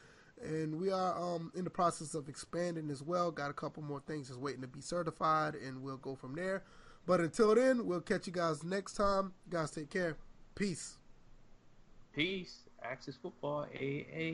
And 0.43 0.81
we 0.81 0.91
are 0.91 1.19
um, 1.19 1.53
in 1.55 1.65
the 1.65 1.71
process 1.71 2.15
of 2.15 2.29
expanding 2.29 2.91
as 2.91 3.03
well. 3.03 3.31
Got 3.31 3.51
a 3.51 3.55
couple 3.55 3.83
more 3.83 4.03
things 4.07 4.29
just 4.29 4.41
waiting 4.41 4.63
to 4.63 4.69
be 4.69 4.81
certified, 4.81 5.55
and 5.55 5.83
we'll 5.83 5.99
go 5.99 6.15
from 6.15 6.35
there. 6.35 6.63
But 7.07 7.21
until 7.21 7.55
then, 7.55 7.87
we'll 7.87 8.01
catch 8.01 8.27
you 8.27 8.33
guys 8.33 8.65
next 8.65 8.95
time. 8.95 9.33
You 9.47 9.59
guys 9.59 9.71
take 9.71 9.91
care. 9.91 10.17
Peace. 10.55 10.97
Peace. 12.15 12.65
Axis 12.83 13.17
Football. 13.17 13.67
A 13.75 14.07
A 14.13 14.31